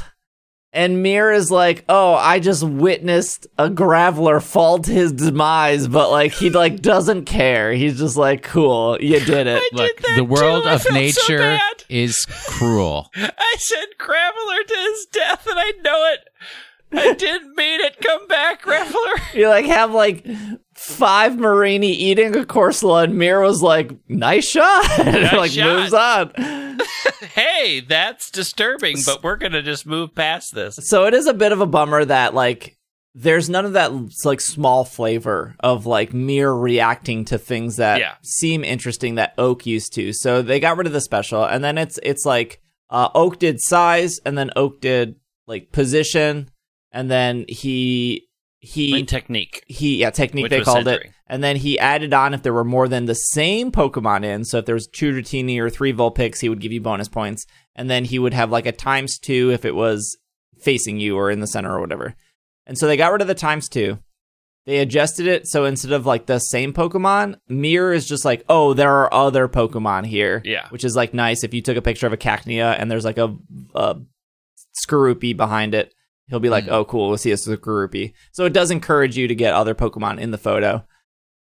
And 0.72 1.04
Mir 1.04 1.30
is 1.30 1.52
like, 1.52 1.84
oh, 1.88 2.14
I 2.14 2.40
just 2.40 2.64
witnessed 2.64 3.46
a 3.56 3.70
Graveler 3.70 4.42
fall 4.42 4.80
to 4.80 4.90
his 4.90 5.12
demise, 5.12 5.86
but 5.86 6.10
like 6.10 6.32
he 6.32 6.50
like 6.50 6.82
doesn't 6.82 7.26
care. 7.26 7.72
He's 7.72 7.96
just 7.96 8.16
like, 8.16 8.42
cool, 8.42 8.98
you 9.00 9.20
did 9.20 9.46
it. 9.46 9.62
Look, 9.72 9.96
that 9.98 10.16
the 10.16 10.24
world 10.24 10.64
too. 10.64 10.70
Of 10.70 10.82
felt 10.82 11.12
so 11.14 11.28
nature 11.28 11.60
is 11.88 12.26
cruel. 12.28 13.08
I 13.14 13.54
said 13.56 13.86
Graveler 14.00 14.66
to 14.66 14.76
his 14.76 15.06
death, 15.12 15.46
and 15.46 15.60
I 15.60 15.72
know 15.84 16.12
it. 16.12 16.28
I 16.96 17.14
didn't 17.14 17.56
mean 17.56 17.80
it. 17.80 18.00
Come 18.00 18.26
back, 18.28 18.62
Graveler. 18.62 19.20
You 19.34 19.48
like 19.48 19.66
have 19.66 19.92
like 19.92 20.24
five 20.76 21.32
Mareanie 21.32 21.84
eating 21.84 22.36
a 22.36 22.44
Corsola, 22.44 23.04
and 23.04 23.16
Mir 23.16 23.40
was 23.40 23.62
like, 23.62 23.90
nice 24.08 24.48
shot, 24.48 24.88
and 25.00 25.36
like 25.36 25.50
shot. 25.50 25.66
moves 25.80 25.92
on. 25.92 26.78
hey, 27.34 27.80
that's 27.80 28.30
disturbing, 28.30 28.96
but 29.04 29.22
we're 29.22 29.36
gonna 29.36 29.62
just 29.62 29.86
move 29.86 30.14
past 30.14 30.54
this. 30.54 30.76
So 30.82 31.06
it 31.06 31.14
is 31.14 31.26
a 31.26 31.34
bit 31.34 31.52
of 31.52 31.60
a 31.60 31.66
bummer 31.66 32.04
that 32.04 32.34
like 32.34 32.76
there's 33.16 33.48
none 33.48 33.64
of 33.64 33.72
that 33.74 33.92
like 34.24 34.40
small 34.40 34.84
flavor 34.84 35.54
of 35.60 35.86
like 35.86 36.12
mere 36.12 36.52
reacting 36.52 37.24
to 37.26 37.38
things 37.38 37.76
that 37.76 37.98
Yeah. 38.00 38.14
seem 38.22 38.64
interesting 38.64 39.14
that 39.16 39.34
Oak 39.38 39.66
used 39.66 39.92
to. 39.94 40.12
So 40.12 40.42
they 40.42 40.58
got 40.60 40.76
rid 40.76 40.86
of 40.86 40.92
the 40.92 41.00
special, 41.00 41.44
and 41.44 41.62
then 41.64 41.78
it's 41.78 41.98
it's 42.02 42.24
like 42.24 42.60
uh, 42.90 43.08
Oak 43.14 43.38
did 43.38 43.60
size, 43.60 44.20
and 44.24 44.36
then 44.38 44.50
Oak 44.56 44.80
did 44.80 45.16
like 45.46 45.72
position, 45.72 46.48
and 46.94 47.10
then 47.10 47.44
he 47.48 48.26
he 48.60 49.02
technique. 49.02 49.62
he 49.66 49.98
yeah 49.98 50.08
technique 50.08 50.48
they 50.48 50.62
called 50.62 50.88
it 50.88 51.10
and 51.26 51.44
then 51.44 51.56
he 51.56 51.78
added 51.78 52.14
on 52.14 52.32
if 52.32 52.42
there 52.42 52.54
were 52.54 52.64
more 52.64 52.88
than 52.88 53.04
the 53.04 53.14
same 53.14 53.70
pokemon 53.70 54.24
in 54.24 54.42
so 54.42 54.56
if 54.58 54.64
there 54.64 54.74
was 54.74 54.86
two 54.86 55.12
Dratini 55.12 55.58
or 55.58 55.68
three 55.68 55.92
Vulpix 55.92 56.40
he 56.40 56.48
would 56.48 56.60
give 56.60 56.72
you 56.72 56.80
bonus 56.80 57.08
points 57.08 57.44
and 57.76 57.90
then 57.90 58.06
he 58.06 58.18
would 58.18 58.32
have 58.32 58.50
like 58.50 58.64
a 58.64 58.72
times 58.72 59.18
two 59.18 59.50
if 59.52 59.66
it 59.66 59.74
was 59.74 60.16
facing 60.62 60.98
you 60.98 61.16
or 61.16 61.30
in 61.30 61.40
the 61.40 61.46
center 61.46 61.74
or 61.76 61.80
whatever 61.80 62.14
And 62.66 62.78
so 62.78 62.86
they 62.86 62.96
got 62.96 63.12
rid 63.12 63.20
of 63.20 63.28
the 63.28 63.34
times 63.34 63.68
two. 63.68 63.98
They 64.66 64.78
adjusted 64.78 65.26
it 65.26 65.46
so 65.46 65.66
instead 65.66 65.92
of 65.92 66.06
like 66.06 66.24
the 66.24 66.38
same 66.38 66.72
Pokemon, 66.72 67.36
mirror 67.48 67.92
is 67.92 68.08
just 68.08 68.24
like, 68.24 68.42
oh, 68.48 68.72
there 68.72 68.90
are 68.90 69.12
other 69.12 69.46
Pokemon 69.46 70.06
here. 70.06 70.40
Yeah. 70.42 70.68
Which 70.70 70.84
is 70.84 70.96
like 70.96 71.12
nice 71.12 71.44
if 71.44 71.52
you 71.52 71.60
took 71.60 71.76
a 71.76 71.82
picture 71.82 72.06
of 72.06 72.14
a 72.14 72.16
Cacnea 72.16 72.74
and 72.78 72.90
there's 72.90 73.04
like 73.04 73.18
a, 73.18 73.36
a 73.74 73.96
Skorupi 74.82 75.36
behind 75.36 75.74
it. 75.74 75.92
He'll 76.28 76.40
be 76.40 76.48
like, 76.48 76.64
Mm. 76.64 76.72
oh, 76.72 76.84
cool, 76.86 77.08
we'll 77.08 77.18
see 77.18 77.32
a 77.32 77.36
Skorupi. 77.36 78.14
So 78.32 78.44
it 78.46 78.52
does 78.54 78.70
encourage 78.70 79.16
you 79.16 79.28
to 79.28 79.34
get 79.34 79.52
other 79.54 79.74
Pokemon 79.74 80.20
in 80.20 80.30
the 80.30 80.38
photo. 80.38 80.84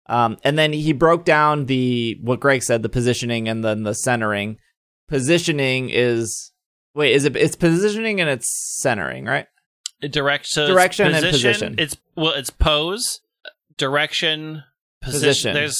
Um, 0.06 0.38
and 0.42 0.58
then 0.58 0.72
he 0.72 0.92
broke 0.92 1.24
down 1.24 1.66
the 1.66 2.18
what 2.22 2.40
Greg 2.40 2.62
said, 2.62 2.82
the 2.82 2.88
positioning 2.88 3.48
and 3.48 3.62
then 3.62 3.82
the 3.84 3.94
centering. 3.94 4.56
Positioning 5.08 5.90
is 5.92 6.52
wait, 6.94 7.12
is 7.12 7.24
it 7.24 7.36
it's 7.36 7.56
positioning 7.56 8.20
and 8.20 8.30
it's 8.30 8.48
centering, 8.80 9.24
right? 9.26 9.46
Direct 10.00 10.46
so 10.46 10.66
Direction 10.66 11.12
and 11.12 11.24
position. 11.26 11.74
It's 11.78 11.96
well, 12.16 12.32
it's 12.32 12.50
pose, 12.50 13.20
direction, 13.76 14.62
position. 15.02 15.20
Position. 15.20 15.54
There's 15.54 15.78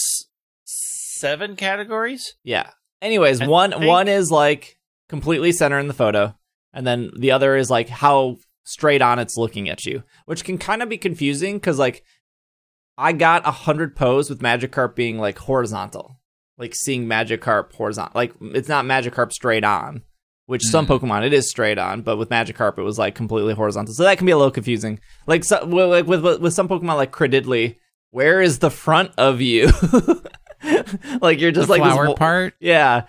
seven 0.64 1.56
categories. 1.56 2.34
Yeah. 2.44 2.70
Anyways, 3.02 3.40
I 3.40 3.46
one 3.46 3.70
think- 3.70 3.84
one 3.84 4.08
is 4.08 4.30
like 4.30 4.78
completely 5.08 5.52
center 5.52 5.78
in 5.78 5.88
the 5.88 5.94
photo, 5.94 6.34
and 6.72 6.86
then 6.86 7.10
the 7.18 7.32
other 7.32 7.56
is 7.56 7.70
like 7.70 7.88
how 7.88 8.36
straight 8.70 9.02
on 9.02 9.18
it's 9.18 9.36
looking 9.36 9.68
at 9.68 9.84
you, 9.84 10.02
which 10.26 10.44
can 10.44 10.58
kind 10.58 10.82
of 10.82 10.88
be 10.88 10.98
confusing 10.98 11.56
because 11.56 11.78
like 11.78 12.02
I 12.98 13.12
got 13.12 13.46
a 13.46 13.50
hundred 13.50 13.96
pose 13.96 14.28
with 14.28 14.40
Magikarp 14.40 14.94
being 14.94 15.18
like 15.18 15.38
horizontal, 15.38 16.20
like 16.58 16.74
seeing 16.74 17.06
Magikarp 17.06 17.72
horizontal, 17.74 18.12
like 18.14 18.34
it's 18.40 18.68
not 18.68 18.84
Magikarp 18.84 19.32
straight 19.32 19.64
on. 19.64 20.02
Which 20.46 20.64
some 20.64 20.84
Mhm. 20.84 20.98
Pokemon 21.00 21.24
it 21.26 21.32
is 21.32 21.48
straight 21.48 21.78
on, 21.78 22.02
but 22.02 22.16
with 22.16 22.28
Magikarp 22.28 22.76
it 22.76 22.82
was 22.82 22.98
like 22.98 23.14
completely 23.14 23.54
horizontal, 23.54 23.94
so 23.94 24.02
that 24.02 24.18
can 24.18 24.26
be 24.26 24.32
a 24.32 24.36
little 24.36 24.50
confusing. 24.50 24.98
Like 25.28 25.44
so, 25.44 25.64
well, 25.64 25.88
like 25.88 26.06
with 26.08 26.22
with 26.24 26.40
with 26.40 26.52
some 26.54 26.68
Pokemon 26.68 26.96
like 26.96 27.12
Cradily, 27.12 27.76
where 28.10 28.40
is 28.42 28.58
the 28.58 28.68
front 28.70 29.12
of 29.16 29.40
you? 29.40 29.70
like 31.20 31.40
you're 31.40 31.52
just 31.52 31.68
the 31.68 31.72
like 31.72 31.82
this 31.82 31.92
flower 31.92 32.08
wo- 32.08 32.14
part. 32.14 32.54
yeah. 32.60 33.04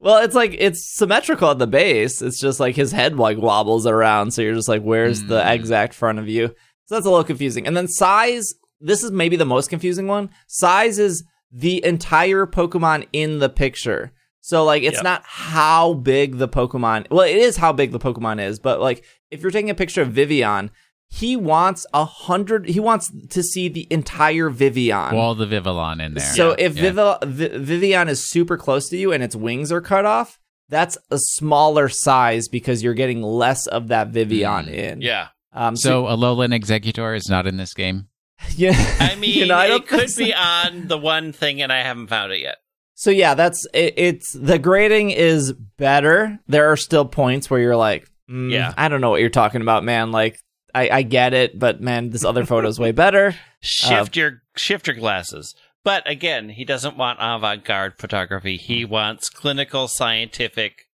Well, 0.00 0.22
it's 0.24 0.34
like 0.34 0.54
it's 0.58 0.96
symmetrical 0.96 1.50
at 1.50 1.58
the 1.58 1.66
base. 1.66 2.22
It's 2.22 2.40
just 2.40 2.58
like 2.58 2.74
his 2.74 2.90
head 2.92 3.16
like 3.16 3.36
wobbles 3.38 3.86
around, 3.86 4.32
so 4.32 4.42
you're 4.42 4.54
just 4.54 4.68
like, 4.68 4.82
where's 4.82 5.22
the 5.24 5.40
Mm. 5.40 5.50
exact 5.54 5.94
front 5.94 6.18
of 6.18 6.28
you? 6.28 6.48
So 6.86 6.94
that's 6.94 7.06
a 7.06 7.10
little 7.10 7.24
confusing. 7.24 7.66
And 7.66 7.76
then 7.76 7.86
size, 7.86 8.54
this 8.80 9.04
is 9.04 9.10
maybe 9.12 9.36
the 9.36 9.44
most 9.44 9.68
confusing 9.70 10.06
one. 10.06 10.30
Size 10.48 10.98
is 10.98 11.22
the 11.52 11.84
entire 11.84 12.46
Pokemon 12.46 13.06
in 13.12 13.38
the 13.40 13.48
picture. 13.50 14.12
So 14.40 14.64
like 14.64 14.82
it's 14.82 14.96
Yep. 14.96 15.04
not 15.04 15.22
how 15.26 15.92
big 15.94 16.38
the 16.38 16.48
Pokemon 16.48 17.10
well, 17.10 17.26
it 17.28 17.36
is 17.36 17.58
how 17.58 17.72
big 17.72 17.92
the 17.92 17.98
Pokemon 17.98 18.42
is, 18.42 18.58
but 18.58 18.80
like 18.80 19.04
if 19.30 19.42
you're 19.42 19.50
taking 19.50 19.70
a 19.70 19.74
picture 19.74 20.00
of 20.02 20.12
Vivillon, 20.12 20.70
he 21.12 21.36
wants 21.36 21.86
a 21.92 22.04
hundred 22.04 22.68
he 22.68 22.78
wants 22.80 23.10
to 23.30 23.42
see 23.42 23.68
the 23.68 23.86
entire 23.90 24.48
Vivillon. 24.48 25.12
All 25.14 25.34
the 25.34 25.46
Vivillon 25.46 26.00
in 26.00 26.14
there. 26.14 26.24
So 26.24 26.52
if 26.52 26.76
Yeah. 26.76 26.92
Vivi- 27.26 27.48
Vi- 27.48 27.58
Vivillon 27.58 28.08
is 28.08 28.28
super 28.30 28.56
close 28.56 28.88
to 28.90 28.96
you 28.96 29.12
and 29.12 29.22
its 29.22 29.34
wings 29.36 29.72
are 29.72 29.80
cut 29.80 30.06
off, 30.06 30.38
that's 30.68 30.96
a 31.10 31.18
smaller 31.18 31.88
size 31.88 32.46
because 32.48 32.82
you're 32.82 32.94
getting 32.94 33.22
less 33.22 33.66
of 33.66 33.88
that 33.88 34.08
Vivillon 34.08 34.66
Mm. 34.66 34.72
in. 34.74 35.00
Yeah, 35.02 35.28
Um, 35.52 35.74
so, 35.76 36.06
So 36.06 36.16
Alolan 36.16 36.54
Exeggutor 36.58 37.16
is 37.16 37.28
not 37.28 37.46
in 37.46 37.56
this 37.56 37.74
game. 37.74 38.06
yeah. 38.56 38.72
I 39.00 39.14
mean, 39.18 39.34
you 39.36 39.46
know, 39.46 39.56
I 39.56 39.74
it 39.74 39.88
could 39.88 39.98
think 40.08 40.10
so. 40.10 40.24
be 40.24 40.34
on 40.34 40.86
the 40.86 40.96
one 40.96 41.32
thing, 41.32 41.60
and 41.60 41.72
I 41.72 41.82
haven't 41.82 42.06
found 42.06 42.30
it 42.32 42.40
yet. 42.40 42.58
So 42.94 43.10
yeah, 43.10 43.34
that's 43.34 43.66
it, 43.74 43.94
it's 43.96 44.32
the 44.32 44.58
grading 44.60 45.10
is 45.10 45.52
better. 45.76 46.38
There 46.46 46.70
are 46.70 46.76
still 46.76 47.04
points 47.06 47.50
where 47.50 47.58
you're 47.58 47.74
like, 47.76 48.06
mm, 48.30 48.52
Yeah. 48.52 48.72
I 48.76 48.88
don't 48.88 49.00
know 49.00 49.10
what 49.10 49.20
you're 49.20 49.28
talking 49.30 49.62
about, 49.62 49.82
man. 49.84 50.12
Like, 50.12 50.38
I, 50.74 50.88
I 50.90 51.02
get 51.02 51.34
it, 51.34 51.58
but 51.58 51.80
man, 51.80 52.10
this 52.10 52.24
other 52.24 52.44
photo's 52.44 52.78
way 52.78 52.92
better. 52.92 53.34
Shift 53.60 54.16
your 54.16 54.42
shift 54.56 54.86
your 54.86 54.96
glasses. 54.96 55.54
But 55.84 56.08
again, 56.08 56.50
he 56.50 56.64
doesn't 56.64 56.96
want 56.96 57.18
avant-garde 57.20 57.98
photography. 57.98 58.56
He 58.56 58.82
hmm. 58.82 58.90
wants 58.90 59.28
clinical, 59.28 59.88
scientific, 59.88 60.88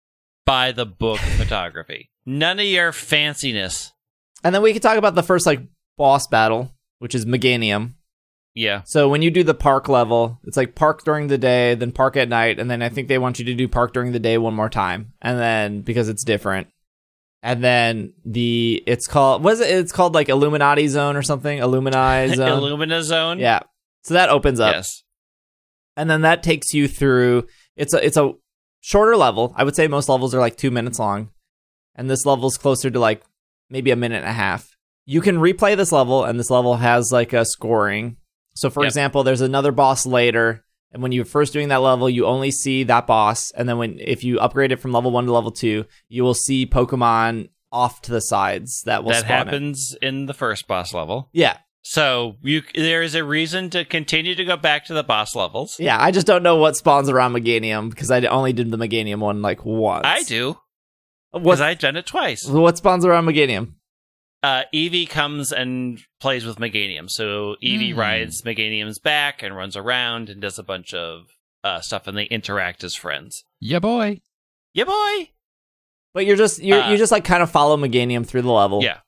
by 0.44 0.72
the 0.72 0.86
book 0.86 1.18
photography. 1.36 2.10
None 2.24 2.60
of 2.60 2.66
your 2.66 2.92
fanciness. 2.92 3.90
And 4.44 4.54
then 4.54 4.62
we 4.62 4.72
can 4.72 4.82
talk 4.82 4.96
about 4.96 5.14
the 5.14 5.22
first 5.22 5.46
like 5.46 5.60
boss 5.96 6.26
battle, 6.26 6.72
which 6.98 7.14
is 7.14 7.26
Meganium. 7.26 7.94
Yeah, 8.54 8.82
So 8.84 9.08
when 9.08 9.22
you 9.22 9.30
do 9.30 9.44
the 9.44 9.54
park 9.54 9.88
level, 9.88 10.38
it's 10.44 10.58
like 10.58 10.74
park 10.74 11.04
during 11.04 11.28
the 11.28 11.38
day, 11.38 11.74
then 11.74 11.90
park 11.90 12.18
at 12.18 12.28
night, 12.28 12.58
and 12.58 12.70
then 12.70 12.82
I 12.82 12.90
think 12.90 13.08
they 13.08 13.16
want 13.16 13.38
you 13.38 13.46
to 13.46 13.54
do 13.54 13.66
park 13.66 13.94
during 13.94 14.12
the 14.12 14.18
day 14.18 14.36
one 14.36 14.52
more 14.52 14.68
time, 14.68 15.14
and 15.22 15.38
then 15.38 15.80
because 15.80 16.10
it's 16.10 16.22
different, 16.22 16.68
and 17.42 17.62
then 17.62 18.12
the 18.24 18.82
it's 18.86 19.06
called 19.06 19.42
was 19.42 19.60
it? 19.60 19.70
It's 19.70 19.92
called 19.92 20.14
like 20.14 20.28
Illuminati 20.28 20.86
Zone 20.88 21.16
or 21.16 21.22
something, 21.22 21.58
Illumini 21.58 22.34
Zone. 22.34 22.60
Illumina 22.62 23.02
Zone. 23.02 23.38
yeah. 23.38 23.60
So 24.04 24.14
that 24.14 24.28
opens 24.30 24.58
up, 24.60 24.74
Yes. 24.74 25.02
and 25.96 26.10
then 26.10 26.22
that 26.22 26.42
takes 26.42 26.72
you 26.74 26.88
through. 26.88 27.46
It's 27.76 27.94
a 27.94 28.04
it's 28.04 28.16
a 28.16 28.32
shorter 28.80 29.16
level. 29.16 29.54
I 29.56 29.64
would 29.64 29.76
say 29.76 29.86
most 29.88 30.08
levels 30.08 30.34
are 30.34 30.40
like 30.40 30.56
two 30.56 30.70
minutes 30.70 30.98
long, 30.98 31.30
and 31.94 32.10
this 32.10 32.26
level's 32.26 32.56
closer 32.58 32.90
to 32.90 32.98
like 32.98 33.22
maybe 33.70 33.90
a 33.90 33.96
minute 33.96 34.16
and 34.18 34.26
a 34.26 34.32
half. 34.32 34.76
You 35.06 35.20
can 35.20 35.36
replay 35.38 35.76
this 35.76 35.92
level, 35.92 36.24
and 36.24 36.38
this 36.38 36.50
level 36.50 36.76
has 36.76 37.10
like 37.12 37.32
a 37.32 37.44
scoring. 37.44 38.16
So, 38.54 38.68
for 38.70 38.82
Yep. 38.82 38.88
example, 38.90 39.22
there's 39.24 39.40
another 39.40 39.72
boss 39.72 40.04
later, 40.04 40.64
and 40.92 41.02
when 41.02 41.12
you're 41.12 41.24
first 41.24 41.52
doing 41.52 41.68
that 41.68 41.76
level, 41.82 42.08
you 42.10 42.26
only 42.26 42.50
see 42.50 42.84
that 42.84 43.06
boss, 43.06 43.50
and 43.52 43.68
then 43.68 43.78
when 43.78 43.98
if 43.98 44.22
you 44.24 44.38
upgrade 44.38 44.72
it 44.72 44.80
from 44.80 44.92
level 44.92 45.10
one 45.10 45.26
to 45.26 45.32
level 45.32 45.50
two, 45.50 45.84
you 46.08 46.22
will 46.22 46.34
see 46.34 46.66
Pokemon 46.66 47.48
off 47.72 48.02
to 48.02 48.12
the 48.12 48.20
sides 48.20 48.82
that 48.84 49.02
will 49.02 49.10
that 49.12 49.20
spawn 49.24 49.30
it. 49.32 49.44
happens 49.46 49.96
in 50.02 50.26
the 50.26 50.34
first 50.34 50.68
boss 50.68 50.92
level. 50.92 51.30
Yeah, 51.32 51.56
So 51.80 52.36
you 52.42 52.62
there 52.74 53.02
is 53.02 53.14
a 53.14 53.24
reason 53.24 53.70
to 53.70 53.84
continue 53.86 54.34
to 54.34 54.44
go 54.44 54.56
back 54.58 54.84
to 54.86 54.94
the 54.94 55.02
boss 55.02 55.34
levels. 55.34 55.80
yeah. 55.80 55.96
I 55.98 56.10
just 56.10 56.26
don't 56.26 56.42
know 56.42 56.56
what 56.56 56.76
spawns 56.76 57.08
around 57.08 57.32
Meganium 57.32 57.88
because 57.88 58.10
I 58.10 58.20
only 58.26 58.52
did 58.52 58.70
the 58.70 58.76
Meganium 58.76 59.20
one 59.20 59.40
like 59.40 59.64
once. 59.64 60.04
I 60.06 60.22
do 60.22 60.58
because 61.32 61.62
I've 61.62 61.78
done 61.78 61.96
it 61.96 62.04
twice. 62.04 62.44
what 62.46 62.76
spawns 62.76 63.06
around 63.06 63.24
Meganium? 63.24 63.72
Uh, 64.42 64.64
Eevee 64.74 65.08
comes 65.08 65.52
and 65.52 66.00
plays 66.20 66.44
with 66.44 66.56
Meganium. 66.58 67.08
So 67.08 67.54
Eevee 67.62 67.92
Hmm. 67.92 67.98
rides 68.00 68.42
Meganium's 68.42 68.98
back 68.98 69.42
and 69.42 69.54
runs 69.56 69.76
around 69.76 70.28
and 70.28 70.40
does 70.40 70.58
a 70.58 70.64
bunch 70.64 70.92
of 70.94 71.26
uh, 71.64 71.80
stuff, 71.80 72.08
and 72.08 72.16
they 72.18 72.24
interact 72.24 72.82
as 72.82 72.96
friends. 72.96 73.44
Yeah, 73.60 73.78
boy. 73.78 74.20
Yeah, 74.74 74.84
boy. 74.84 75.30
But 76.12 76.26
you're 76.26 76.36
just 76.36 76.60
you 76.60 76.74
Uh, 76.74 76.90
you 76.90 76.96
just 76.98 77.12
like 77.12 77.24
kind 77.24 77.42
of 77.42 77.50
follow 77.52 77.76
Meganium 77.76 78.26
through 78.26 78.42
the 78.42 78.50
level. 78.52 78.82
Yeah. 78.82 78.98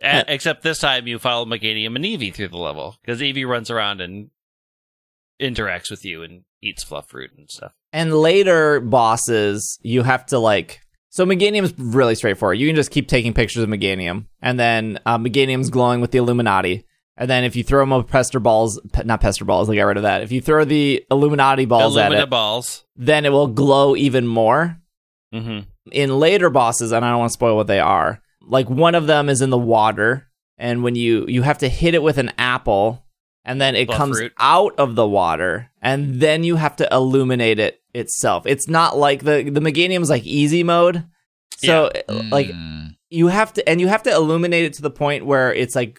A- 0.00 0.24
except 0.32 0.62
this 0.62 0.78
time 0.78 1.06
you 1.06 1.18
follow 1.18 1.44
Meganium 1.44 1.94
and 1.96 2.04
Eevee 2.04 2.32
through 2.32 2.48
the 2.48 2.56
level 2.56 2.96
because 3.02 3.20
Eevee 3.20 3.46
runs 3.46 3.70
around 3.70 4.00
and 4.00 4.30
interacts 5.40 5.90
with 5.90 6.04
you 6.04 6.22
and 6.22 6.44
eats 6.62 6.82
fluff 6.82 7.08
fruit 7.10 7.30
and 7.36 7.50
stuff. 7.50 7.72
And 7.92 8.14
later 8.14 8.80
bosses, 8.80 9.78
you 9.82 10.02
have 10.04 10.24
to 10.26 10.38
like. 10.38 10.80
So 11.18 11.26
Meganium's 11.26 11.74
really 11.76 12.14
straightforward. 12.14 12.60
You 12.60 12.68
can 12.68 12.76
just 12.76 12.92
keep 12.92 13.08
taking 13.08 13.34
pictures 13.34 13.64
of 13.64 13.68
Meganium, 13.68 14.26
and 14.40 14.56
then 14.56 15.00
uh, 15.04 15.18
Meganium's 15.18 15.68
glowing 15.68 16.00
with 16.00 16.12
the 16.12 16.18
Illuminati. 16.18 16.84
And 17.16 17.28
then 17.28 17.42
if 17.42 17.56
you 17.56 17.64
throw 17.64 17.80
them 17.80 17.92
up 17.92 18.08
pester 18.08 18.38
balls, 18.38 18.80
pe- 18.92 19.02
not 19.02 19.20
pester 19.20 19.44
balls, 19.44 19.66
they 19.66 19.74
got 19.74 19.86
rid 19.86 19.96
of 19.96 20.04
that. 20.04 20.22
If 20.22 20.30
you 20.30 20.40
throw 20.40 20.64
the 20.64 21.04
Illuminati 21.10 21.64
balls 21.64 21.96
at 21.96 22.12
it, 22.12 22.30
balls. 22.30 22.84
then 22.94 23.26
it 23.26 23.30
will 23.30 23.48
glow 23.48 23.96
even 23.96 24.28
more. 24.28 24.80
hmm 25.32 25.62
in 25.90 26.20
later 26.20 26.50
bosses, 26.50 26.92
and 26.92 27.04
I 27.04 27.10
don't 27.10 27.18
want 27.18 27.30
to 27.30 27.34
spoil 27.34 27.56
what 27.56 27.66
they 27.66 27.80
are. 27.80 28.22
Like 28.40 28.70
one 28.70 28.94
of 28.94 29.08
them 29.08 29.28
is 29.28 29.42
in 29.42 29.50
the 29.50 29.58
water, 29.58 30.28
and 30.56 30.84
when 30.84 30.94
you 30.94 31.26
you 31.26 31.42
have 31.42 31.58
to 31.58 31.68
hit 31.68 31.94
it 31.94 32.02
with 32.04 32.18
an 32.18 32.30
apple, 32.38 33.04
and 33.44 33.60
then 33.60 33.74
it 33.74 33.90
comes 33.90 34.20
out 34.38 34.78
of 34.78 34.94
the 34.94 35.08
water, 35.08 35.72
and 35.82 36.20
then 36.20 36.44
you 36.44 36.54
have 36.54 36.76
to 36.76 36.88
illuminate 36.92 37.58
it 37.58 37.77
itself. 37.94 38.46
It's 38.46 38.68
not 38.68 38.96
like 38.96 39.24
the 39.24 39.42
the 39.50 39.60
Meganium's 39.60 40.10
like 40.10 40.24
easy 40.24 40.62
mode. 40.62 41.04
So 41.58 41.90
like 42.30 42.48
Mm. 42.48 42.94
you 43.10 43.28
have 43.28 43.52
to 43.54 43.68
and 43.68 43.80
you 43.80 43.88
have 43.88 44.02
to 44.04 44.12
illuminate 44.14 44.64
it 44.64 44.72
to 44.74 44.82
the 44.82 44.90
point 44.90 45.26
where 45.26 45.52
it's 45.52 45.74
like 45.74 45.98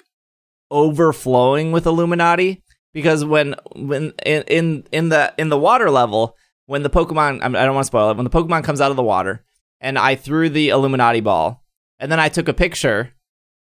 overflowing 0.72 1.72
with 1.72 1.86
illuminati 1.86 2.62
because 2.94 3.26
when 3.26 3.56
when 3.76 4.14
in 4.26 4.44
in, 4.44 4.84
in 4.92 5.10
the 5.10 5.34
in 5.38 5.50
the 5.50 5.58
water 5.58 5.90
level 5.90 6.36
when 6.68 6.84
the 6.84 6.90
pokemon 6.90 7.42
I 7.42 7.50
don't 7.66 7.74
want 7.76 7.86
to 7.86 7.88
spoil 7.88 8.12
it 8.12 8.18
when 8.18 8.24
the 8.24 8.30
pokemon 8.30 8.64
comes 8.64 8.80
out 8.82 8.92
of 8.92 8.98
the 8.98 9.04
water 9.04 9.44
and 9.82 9.98
i 9.98 10.16
threw 10.16 10.50
the 10.50 10.70
illuminati 10.70 11.22
ball 11.22 11.64
and 12.00 12.12
then 12.12 12.20
i 12.20 12.30
took 12.30 12.48
a 12.48 12.54
picture 12.54 13.14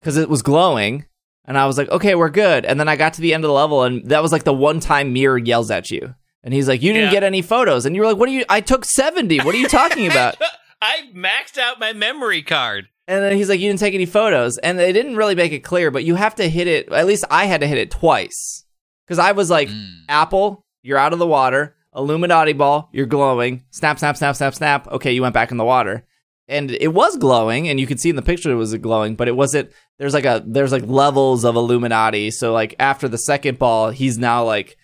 because 0.00 0.16
it 0.16 0.28
was 0.28 0.42
glowing 0.42 1.06
and 1.44 1.56
i 1.56 1.66
was 1.66 1.78
like 1.78 1.88
okay 1.90 2.14
we're 2.16 2.28
good 2.30 2.64
and 2.64 2.80
then 2.80 2.88
i 2.88 2.96
got 2.96 3.14
to 3.14 3.20
the 3.20 3.32
end 3.34 3.44
of 3.44 3.48
the 3.48 3.54
level 3.54 3.84
and 3.84 4.08
that 4.10 4.22
was 4.22 4.32
like 4.32 4.44
the 4.44 4.52
one 4.52 4.80
time 4.80 5.12
mirror 5.12 5.38
yells 5.38 5.70
at 5.70 5.90
you 5.90 6.14
and 6.42 6.54
he's 6.54 6.68
like 6.68 6.82
you 6.82 6.92
didn't 6.92 7.08
Yeah. 7.08 7.12
get 7.20 7.22
any 7.24 7.42
photos 7.42 7.86
and 7.86 7.94
you 7.94 8.02
were 8.02 8.08
like 8.08 8.16
what 8.16 8.28
are 8.28 8.32
you 8.32 8.44
i 8.48 8.60
took 8.60 8.84
70 8.84 9.38
what 9.40 9.54
are 9.54 9.58
you 9.58 9.68
talking 9.68 10.06
about 10.10 10.36
I 10.82 11.10
maxed 11.14 11.58
out 11.58 11.78
my 11.78 11.92
memory 11.92 12.40
card. 12.40 12.86
And 13.06 13.22
then 13.22 13.36
he's 13.36 13.50
like, 13.50 13.60
You 13.60 13.68
didn't 13.68 13.80
take 13.80 13.92
any 13.92 14.06
photos. 14.06 14.56
And 14.56 14.78
they 14.78 14.92
didn't 14.94 15.16
really 15.16 15.34
make 15.34 15.52
it 15.52 15.58
clear, 15.58 15.90
but 15.90 16.04
you 16.04 16.14
have 16.14 16.36
to 16.36 16.48
hit 16.48 16.66
it. 16.68 16.90
At 16.90 17.06
least 17.06 17.26
I 17.30 17.44
had 17.44 17.60
to 17.60 17.66
hit 17.66 17.76
it 17.76 17.90
twice. 17.90 18.64
Because 19.04 19.18
I 19.18 19.32
was 19.32 19.50
like, 19.50 19.68
Mm. 19.68 20.04
Apple, 20.08 20.64
you're 20.82 20.96
out 20.96 21.12
of 21.12 21.18
the 21.18 21.26
water. 21.26 21.76
Illuminati 21.94 22.54
ball, 22.54 22.88
you're 22.94 23.04
glowing. 23.04 23.62
Snap, 23.70 23.98
snap, 23.98 24.16
snap, 24.16 24.36
snap, 24.36 24.54
snap. 24.54 24.88
Okay, 24.88 25.12
you 25.12 25.20
went 25.20 25.34
back 25.34 25.50
in 25.50 25.58
the 25.58 25.64
water. 25.64 26.06
and 26.48 26.70
it 26.70 26.94
was 26.94 27.16
glowing, 27.18 27.68
and 27.68 27.78
you 27.78 27.86
could 27.86 28.00
see 28.00 28.08
in 28.08 28.16
the 28.16 28.22
picture 28.22 28.50
it 28.50 28.54
was 28.54 28.74
glowing, 28.76 29.16
but 29.16 29.28
it 29.28 29.36
wasn't. 29.36 29.70
There's 29.98 30.14
like 30.14 30.24
a 30.24 30.42
there's 30.46 30.72
like 30.72 30.86
levels 30.86 31.44
of 31.44 31.56
Illuminati. 31.56 32.30
So 32.30 32.54
like 32.54 32.74
after 32.78 33.06
the 33.06 33.18
second 33.18 33.58
ball, 33.58 33.90
he's 33.90 34.16
now 34.16 34.44
like 34.44 34.78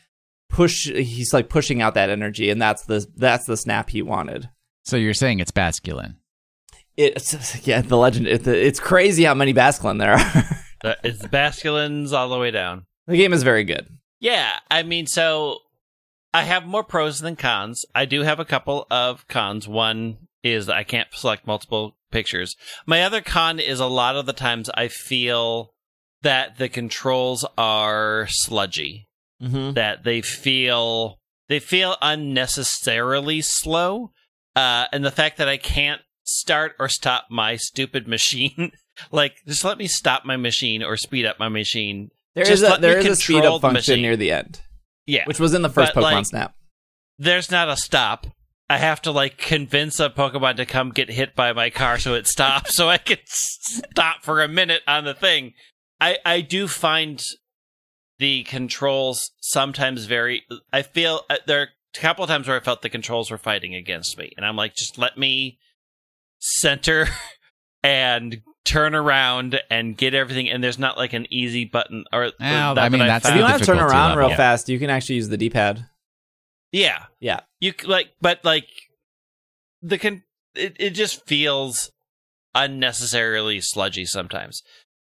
push. 0.49 0.87
He's 0.91 1.33
like 1.33 1.49
pushing 1.49 1.83
out 1.83 1.95
that 1.95 2.11
energy, 2.11 2.51
and 2.51 2.61
that's 2.61 2.85
the 2.85 3.07
that's 3.17 3.47
the 3.47 3.57
snap 3.57 3.91
he 3.91 4.03
wanted. 4.03 4.49
So 4.85 4.97
you're 4.97 5.15
saying 5.15 5.41
it's 5.41 5.51
Basculin? 5.51 6.17
It's 6.97 7.67
yeah, 7.67 7.83
the 7.83 7.97
legend. 7.97 8.27
It's 8.29 8.81
crazy 8.81 9.25
how 9.25 9.35
many 9.35 9.53
Basculin 9.53 9.99
there 9.99 10.15
are. 10.15 10.45
It's 11.03 11.27
Basculins 11.27 12.13
all 12.13 12.29
the 12.29 12.39
way 12.39 12.53
down. 12.53 12.87
the 13.09 13.17
game 13.17 13.33
is 13.33 13.43
very 13.43 13.65
good. 13.65 13.89
Yeah, 14.21 14.53
I 14.71 14.85
mean, 14.85 15.07
so 15.09 15.59
I 16.33 16.43
have 16.45 16.65
more 16.65 16.85
pros 16.85 17.19
than 17.19 17.35
cons. 17.35 17.85
I 17.95 18.05
do 18.05 18.23
have 18.23 18.39
a 18.39 18.45
couple 18.45 18.87
of 18.89 19.27
cons. 19.27 19.67
One 19.67 20.19
is 20.45 20.67
that 20.67 20.77
I 20.77 20.85
can't 20.85 21.09
select 21.13 21.47
multiple 21.47 21.97
pictures. 22.13 22.57
My 22.87 23.03
other 23.03 23.21
con 23.21 23.59
is 23.59 23.81
a 23.81 23.87
lot 23.87 24.17
of 24.17 24.27
the 24.27 24.33
times 24.33 24.71
I 24.75 24.89
feel 24.89 25.73
that 26.23 26.59
the 26.59 26.69
controls 26.69 27.45
are 27.59 28.27
sludgy. 28.29 29.09
Mm-hmm. 29.43 29.73
That 29.73 30.05
they 30.05 30.23
feel 30.23 31.19
they 31.49 31.59
feel 31.61 31.97
unnecessarily 32.03 33.43
slow. 33.43 34.13
Uh, 34.55 34.87
and 34.93 35.05
the 35.05 35.11
fact 35.11 35.37
that 35.37 35.49
I 35.49 35.59
can't 35.59 36.01
start 36.25 36.73
or 36.79 36.89
stop 36.89 37.27
my 37.31 37.57
stupid 37.57 38.09
machine, 38.09 38.73
like 39.13 39.37
just 39.47 39.65
let 39.65 39.77
me 39.79 39.87
stop 39.87 40.25
my 40.25 40.37
machine 40.37 40.83
or 40.83 40.97
speed 40.97 41.27
up 41.27 41.39
my 41.39 41.49
machine. 41.49 42.11
There 42.35 42.45
just 42.45 42.63
is 42.63 42.71
a, 42.71 42.79
there 42.81 42.99
is 42.99 43.07
a 43.07 43.17
speed 43.17 43.45
up 43.45 43.61
function 43.61 43.93
machine. 43.93 44.03
near 44.03 44.17
the 44.17 44.31
end, 44.33 44.61
Yeah, 45.07 45.25
which 45.27 45.41
was 45.41 45.55
in 45.55 45.63
the 45.63 45.69
first 45.71 45.95
But, 45.95 46.01
Pokemon 46.03 46.13
like, 46.13 46.27
Snap. 46.27 46.55
there's 47.19 47.51
not 47.51 47.69
a 47.69 47.77
stop. 47.77 48.27
I 48.69 48.79
have 48.79 49.01
to 49.03 49.11
like 49.13 49.39
convince 49.39 50.01
a 50.01 50.11
Pokemon 50.11 50.57
to 50.57 50.67
come 50.67 50.91
get 50.91 51.09
hit 51.11 51.35
by 51.37 51.53
my 51.53 51.71
car 51.71 51.99
so 51.99 52.15
it 52.15 52.27
stops, 52.27 52.77
so 52.77 52.89
I 52.89 52.99
can 52.99 53.19
stop 53.27 54.23
for 54.23 54.43
a 54.43 54.49
minute 54.49 54.83
on 54.89 55.05
the 55.05 55.15
thing. 55.15 55.53
I 56.01 56.19
I 56.25 56.41
do 56.41 56.67
find 56.69 57.23
the 58.19 58.43
controls 58.45 59.31
sometimes 59.41 60.05
very. 60.07 60.43
I 60.73 60.83
feel 60.83 61.23
uh, 61.29 61.37
there 61.47 61.61
are 61.61 61.65
a 61.65 61.99
couple 62.01 62.25
of 62.25 62.31
times 62.31 62.49
where 62.49 62.57
I 62.57 62.61
felt 62.61 62.83
the 62.83 62.89
controls 62.89 63.31
were 63.31 63.39
fighting 63.39 63.75
against 63.75 64.17
me, 64.19 64.33
and 64.37 64.45
I'm 64.47 64.57
like, 64.57 64.75
just 64.75 64.99
let 64.99 65.17
me 65.19 65.59
center 66.39 67.07
and 67.83 68.43
turn 68.65 68.95
around 68.95 69.61
and 69.71 69.97
get 69.97 70.15
everything. 70.15 70.49
And 70.51 70.63
there's 70.63 70.79
not 70.79 70.97
like 70.97 71.13
an 71.13 71.27
easy 71.31 71.65
button 71.65 72.05
or. 72.13 72.31
Well, 72.41 72.75
that 72.75 72.85
I 72.85 72.89
mean, 72.89 73.01
that 73.01 73.23
that's 73.23 73.25
If 73.27 73.31
found. 73.31 73.39
you 73.41 73.45
the 73.47 73.51
want 73.51 73.59
to 73.61 73.67
turn 73.67 73.79
around 73.79 74.11
level. 74.17 74.29
real 74.29 74.37
fast, 74.37 74.69
you 74.69 74.79
can 74.79 74.91
actually 74.91 75.17
use 75.17 75.29
the 75.29 75.37
D-pad. 75.37 75.87
Yeah. 76.73 77.05
Yeah. 77.21 77.41
You 77.61 77.73
like, 77.85 78.09
but 78.21 78.45
like 78.45 78.67
the 79.83 79.99
con, 79.99 80.23
it, 80.55 80.77
it 80.79 80.91
just 80.91 81.25
feels 81.27 81.91
unnecessarily 82.55 83.61
sludgy 83.61 84.05
sometimes. 84.05 84.63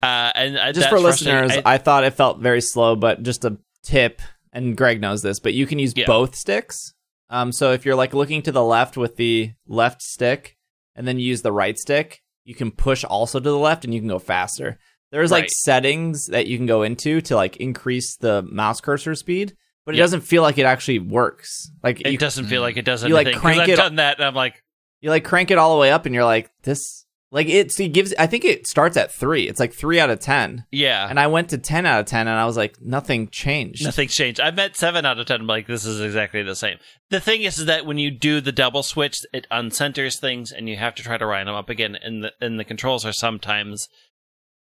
Uh, 0.03 0.33
and 0.35 0.59
I, 0.59 0.73
Just 0.73 0.89
for 0.89 0.99
listeners, 0.99 1.53
I- 1.53 1.75
I, 1.75 1.79
thought 1.79 2.05
it 2.05 2.15
felt 2.15 2.39
very 2.41 2.61
slow, 2.63 2.97
but 2.97 3.23
just 3.23 3.45
a 3.45 3.59
tip, 3.83 4.23
and 4.53 4.77
Greg 4.77 5.01
knows 5.01 5.23
this, 5.23 5.41
but 5.41 5.53
you 5.55 5.67
can 5.67 5.79
use 5.79 5.93
Yeah. 5.97 6.07
both 6.07 6.35
sticks. 6.35 6.95
Um, 7.29 7.53
so 7.53 7.73
if 7.73 7.85
you're 7.85 7.95
like 7.95 8.15
looking 8.15 8.43
to 8.43 8.53
the 8.53 8.65
left 8.65 8.97
with 8.97 9.17
the 9.17 9.53
left 9.69 10.03
stick, 10.03 10.57
and 10.97 11.07
then 11.07 11.19
you 11.19 11.27
use 11.27 11.43
the 11.43 11.53
right 11.53 11.79
stick, 11.79 12.23
you 12.45 12.55
can 12.55 12.71
push 12.71 13.05
also 13.05 13.39
to 13.39 13.49
the 13.51 13.57
left, 13.59 13.85
and 13.85 13.93
you 13.95 14.01
can 14.01 14.09
go 14.09 14.19
faster. 14.19 14.79
There's 15.13 15.31
like 15.31 15.51
settings 15.51 16.27
that 16.27 16.47
you 16.47 16.57
can 16.57 16.67
go 16.67 16.83
into 16.83 17.21
to 17.23 17.37
like 17.37 17.57
increase 17.59 18.17
the 18.17 18.43
mouse 18.43 18.81
cursor 18.81 19.15
speed, 19.15 19.55
but 19.85 19.95
it 19.95 19.99
Yeah. 19.99 20.05
doesn't 20.05 20.23
feel 20.23 20.43
like 20.43 20.57
it 20.59 20.65
actually 20.67 20.99
works. 21.01 21.71
Like 21.83 22.01
it 22.01 22.13
you, 22.13 22.19
doesn't 22.19 22.47
feel 22.47 22.63
like 22.63 22.77
it 22.77 22.85
does 22.85 23.03
you, 23.05 23.11
like, 23.15 23.27
anything. 23.27 23.41
'cause 23.41 23.43
crank 23.43 23.61
I've 23.63 23.69
it- 23.71 23.77
done 23.77 23.97
that, 23.97 24.17
and 24.19 24.25
I'm 24.25 24.35
like, 24.35 24.63
you 25.01 25.11
like 25.11 25.25
crank 25.25 25.51
it 25.51 25.59
all 25.59 25.75
the 25.75 25.81
way 25.81 25.91
up, 25.93 26.07
and 26.07 26.15
you're 26.15 26.25
like 26.25 26.51
this. 26.63 27.05
Like 27.33 27.49
it, 27.49 27.71
see, 27.71 27.87
gives. 27.89 28.13
I 28.19 28.27
think 28.27 28.45
it 28.45 28.67
starts 28.67 28.97
at 28.97 29.13
three. 29.13 29.49
It's 29.49 29.61
like 29.61 29.73
three 29.73 30.01
out 30.01 30.11
of 30.11 30.19
ten. 30.19 30.65
yeah, 30.73 31.07
And 31.09 31.21
I 31.21 31.29
went 31.29 31.51
to 31.51 31.59
10 31.59 31.87
out 31.87 32.01
of 32.01 32.07
10 32.07 32.27
and 32.27 32.37
I 32.37 32.45
was 32.45 32.57
like, 32.57 32.81
nothing 32.81 33.29
changed. 33.29 33.85
nothing's 33.85 34.15
changed. 34.17 34.41
I 34.41 34.51
met 34.51 34.77
seven 34.77 35.07
out 35.07 35.21
of 35.21 35.27
ten. 35.27 35.43
I'm 35.43 35.47
like, 35.47 35.69
this 35.69 35.85
is 35.85 36.01
exactly 36.01 36.43
the 36.43 36.57
same. 36.57 36.79
The 37.11 37.21
thing 37.21 37.43
is, 37.43 37.59
is 37.59 37.67
that 37.67 37.87
when 37.87 37.99
you 37.99 38.11
do 38.11 38.41
the 38.41 38.51
double 38.51 38.83
switch, 38.83 39.21
it 39.33 39.47
uncenters 39.53 40.19
things, 40.19 40.51
and 40.51 40.69
you 40.69 40.77
have 40.77 40.95
to 40.97 41.03
try 41.05 41.19
to 41.19 41.27
line 41.27 41.47
them 41.47 41.55
up 41.55 41.71
again. 41.71 41.97
And 42.03 42.25
the 42.25 42.33
and 42.41 42.59
the 42.59 42.65
controls 42.65 43.07
are 43.07 43.13
sometimes 43.13 43.89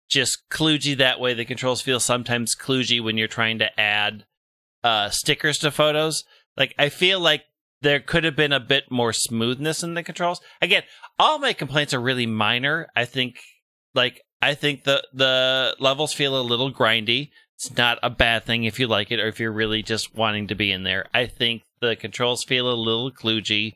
just 0.09 0.39
kludgy 0.51 0.97
that 0.97 1.21
way. 1.21 1.35
The 1.35 1.45
controls 1.45 1.83
feel 1.83 2.01
sometimes 2.01 2.57
kludgy 2.57 3.03
when 3.03 3.17
you're 3.17 3.29
trying 3.29 3.59
to 3.61 3.81
add 3.81 4.25
uh, 4.83 5.11
stickers 5.11 5.59
to 5.59 5.71
photos. 5.71 6.25
Like 6.57 6.75
I 6.79 6.89
feel 6.89 7.21
like 7.21 7.45
there 7.83 8.01
could 8.01 8.25
have 8.25 8.37
been 8.37 8.53
a 8.53 8.61
bit 8.61 8.85
more 8.91 9.13
smoothness 9.13 9.83
in 9.83 9.95
the 9.95 10.03
controls. 10.03 10.41
Again, 10.61 10.83
all 11.19 11.39
my 11.39 11.53
complaints 11.53 11.95
are 11.95 12.01
really 12.01 12.27
minor. 12.27 12.89
I 12.97 13.05
think 13.05 13.39
like 13.95 14.23
I 14.43 14.55
think 14.55 14.85
the 14.85 15.03
the 15.13 15.77
levels 15.79 16.13
feel 16.13 16.39
a 16.39 16.43
little 16.43 16.73
grindy. 16.73 17.31
It's 17.57 17.75
not 17.77 17.99
a 18.03 18.11
bad 18.11 18.45
thing 18.45 18.65
if 18.65 18.79
you 18.79 18.87
like 18.87 19.11
it 19.11 19.19
or 19.19 19.29
if 19.29 19.41
you're 19.41 19.53
really 19.53 19.83
just 19.83 20.15
wanting 20.15 20.49
to 20.49 20.55
be 20.55 20.71
in 20.71 20.83
there. 20.83 21.07
I 21.15 21.27
think 21.27 21.63
the 21.81 21.97
controls 21.97 22.45
feel 22.45 22.71
a 22.71 22.75
little 22.75 23.11
kludgy. 23.11 23.73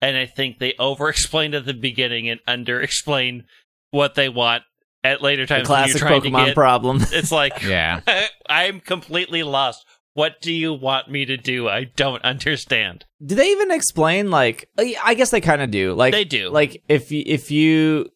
And 0.00 0.16
I 0.16 0.26
think 0.26 0.58
they 0.58 0.74
over 0.78 1.08
explained 1.08 1.56
at 1.56 1.66
the 1.66 1.74
beginning 1.74 2.28
and 2.28 2.38
under 2.46 2.80
explain 2.80 3.44
what 3.90 4.14
they 4.14 4.28
want 4.28 4.62
at 5.02 5.22
later 5.22 5.42
the 5.44 5.54
times 5.54 5.68
when 5.68 5.78
classic 5.78 6.00
you're 6.00 6.08
trying 6.08 6.20
Pokemon 6.20 6.40
to 6.40 6.46
get 6.46 6.54
problem. 6.54 6.98
it's 7.10 7.32
like 7.32 7.62
Yeah. 7.64 8.00
I'm 8.48 8.78
completely 8.80 9.42
lost. 9.42 9.84
What 10.18 10.40
do 10.40 10.52
you 10.52 10.74
want 10.74 11.08
me 11.08 11.26
to 11.26 11.36
do? 11.36 11.68
I 11.68 11.84
don't 11.84 12.24
understand. 12.24 13.04
do 13.24 13.36
they 13.36 13.52
even 13.52 13.70
explain 13.70 14.32
like 14.32 14.68
I 14.76 15.14
guess 15.14 15.30
they 15.30 15.40
kind 15.40 15.62
of 15.62 15.70
do. 15.70 15.94
Like 15.94 16.12
They 16.12 16.24
do. 16.24 16.50
Like 16.50 16.82
if 16.88 17.12
you, 17.12 17.22
if 17.24 17.52
you 17.52 18.10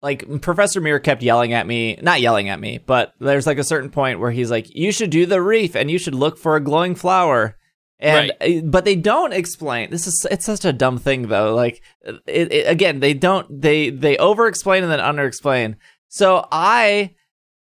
like 0.00 0.40
Professor 0.40 0.80
Mirror 0.80 1.00
kept 1.00 1.22
yelling 1.22 1.52
at 1.52 1.66
me, 1.66 1.98
not 2.00 2.22
yelling 2.22 2.48
at 2.48 2.58
me, 2.58 2.78
but 2.78 3.12
there's 3.20 3.46
like 3.46 3.58
a 3.58 3.64
certain 3.64 3.90
point 3.90 4.18
where 4.18 4.30
he's 4.30 4.50
like 4.50 4.74
you 4.74 4.92
should 4.92 5.10
do 5.10 5.26
the 5.26 5.42
reef 5.42 5.76
and 5.76 5.90
you 5.90 5.98
should 5.98 6.14
look 6.14 6.38
for 6.38 6.56
a 6.56 6.60
glowing 6.64 6.94
flower. 6.94 7.58
And 7.98 8.32
uh, 8.40 8.62
but 8.64 8.86
they 8.86 8.96
don't 8.96 9.34
explain. 9.34 9.90
This 9.90 10.06
is 10.06 10.26
it's 10.30 10.46
such 10.46 10.64
a 10.64 10.72
dumb 10.72 10.96
thing 10.96 11.28
though. 11.28 11.54
Like 11.54 11.82
it, 12.26 12.50
it, 12.50 12.66
again, 12.66 13.00
they 13.00 13.12
don't 13.12 13.60
they 13.60 13.90
they 13.90 14.16
over 14.16 14.46
explain 14.46 14.84
and 14.84 14.90
then 14.90 15.00
under 15.00 15.26
explain. 15.26 15.76
So 16.08 16.48
I 16.50 17.14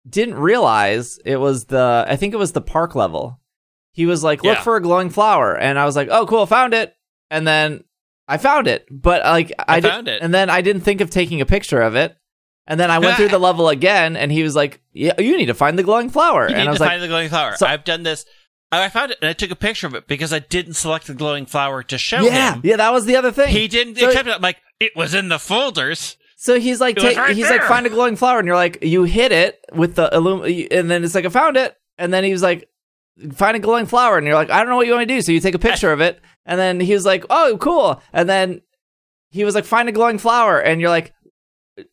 didn't 0.07 0.35
realize 0.35 1.19
it 1.25 1.39
was 1.39 1.65
the 1.65 2.05
I 2.07 2.17
think 2.17 2.35
it 2.35 2.39
was 2.39 2.53
the 2.53 2.61
park 2.61 2.95
level. 2.95 3.40
He 3.93 4.07
was 4.07 4.23
like, 4.25 4.43
"Look 4.45 4.57
Yeah. 4.59 4.63
for 4.63 4.77
a 4.77 4.83
glowing 4.83 5.11
flower," 5.11 5.57
and 5.57 5.79
I 5.79 5.85
was 5.85 5.97
like, 5.97 6.09
"Oh, 6.11 6.27
cool, 6.27 6.47
found 6.47 6.75
it." 6.75 6.95
And 7.31 7.47
then 7.47 7.85
I 8.29 8.37
found 8.39 8.67
it, 8.69 8.87
but 8.91 9.23
like 9.25 9.53
I, 9.59 9.77
I 9.77 9.81
did- 9.81 9.91
found 9.91 10.09
it. 10.09 10.23
and 10.23 10.33
then 10.33 10.49
I 10.51 10.61
didn't 10.61 10.83
think 10.83 11.01
of 11.01 11.11
taking 11.11 11.41
a 11.41 11.47
picture 11.47 11.81
of 11.83 11.95
it. 11.97 12.17
And 12.67 12.79
then 12.79 12.91
I 12.91 13.01
went 13.01 13.17
through 13.17 13.29
the 13.37 13.39
level 13.39 13.69
again, 13.69 14.17
and 14.17 14.31
he 14.31 14.43
was 14.43 14.55
like, 14.55 14.81
"Yeah, 14.93 15.21
you 15.21 15.37
need 15.37 15.47
to 15.47 15.55
find 15.55 15.79
the 15.79 15.83
glowing 15.83 16.09
flower." 16.11 16.43
You 16.49 16.55
and 16.55 16.59
need 16.63 16.67
I 16.69 16.71
was 16.71 16.79
to 16.79 16.83
like, 16.85 16.91
find 16.93 17.03
the 17.03 17.09
glowing 17.09 17.29
flower. 17.29 17.57
So- 17.57 17.67
I've 17.67 17.85
done 17.85 18.03
this. 18.05 18.25
I 18.73 18.89
found 18.89 19.11
it 19.11 19.19
and 19.21 19.29
I 19.29 19.33
took 19.33 19.51
a 19.51 19.57
picture 19.57 19.89
of 19.89 19.95
it 19.97 20.07
because 20.07 20.33
I 20.33 20.39
didn't 20.39 20.75
select 20.75 21.09
the 21.09 21.15
glowing 21.15 21.45
flower 21.45 21.83
to 21.83 21.99
show 21.99 22.21
"Yeah, 22.23 22.55
him. 22.55 22.61
yeah, 22.63 22.77
that 22.77 22.93
was 22.93 23.05
the 23.05 23.17
other 23.17 23.33
thing." 23.33 23.49
He 23.49 23.67
didn't 23.67 23.97
So- 23.97 24.07
accept 24.07 24.29
it. 24.29 24.35
I'm 24.37 24.41
like, 24.43 24.59
it 24.79 24.93
was 24.95 25.13
in 25.15 25.29
the 25.29 25.41
folders. 25.41 26.17
So 26.37 26.59
he's 26.61 26.81
like, 26.81 26.97
It 26.97 27.15
ta- 27.17 27.21
right 27.23 27.37
he's 27.37 27.51
like, 27.51 27.65
find 27.65 27.85
a 27.85 27.91
glowing 27.91 28.15
flower, 28.17 28.39
and 28.39 28.47
you're 28.47 28.57
like, 28.57 28.79
you 28.83 29.03
hit 29.03 29.31
it 29.33 29.59
with 29.75 29.97
the 29.97 30.09
illum, 30.15 30.43
and 30.71 30.89
then 30.91 31.03
it's 31.05 31.15
like, 31.15 31.27
I 31.27 31.29
found 31.29 31.57
it, 31.59 31.77
and 31.99 32.15
then 32.15 32.23
he 32.25 32.33
was 32.33 32.43
like, 32.43 32.67
find 33.33 33.57
a 33.57 33.61
glowing 33.61 33.87
flower, 33.87 34.17
and 34.19 34.27
you're 34.27 34.35
like, 34.37 34.51
I 34.51 34.59
don't 34.61 34.69
know 34.69 34.77
what 34.77 34.87
you 34.87 34.93
want 34.93 35.09
to 35.09 35.15
do, 35.15 35.21
so 35.23 35.33
you 35.33 35.41
take 35.41 35.55
a 35.55 35.59
picture 35.59 35.93
of 35.93 36.01
it, 36.01 36.21
and 36.47 36.59
then 36.59 36.81
he 36.81 36.93
was 36.95 37.05
like, 37.05 37.25
oh, 37.31 37.57
cool, 37.61 38.03
and 38.13 38.29
then 38.29 38.61
he 39.31 39.45
was 39.45 39.55
like, 39.55 39.65
find 39.65 39.89
a 39.89 39.93
glowing 39.93 40.19
flower, 40.19 40.59
and 40.61 40.81
you're 40.81 40.91
like, 40.91 41.13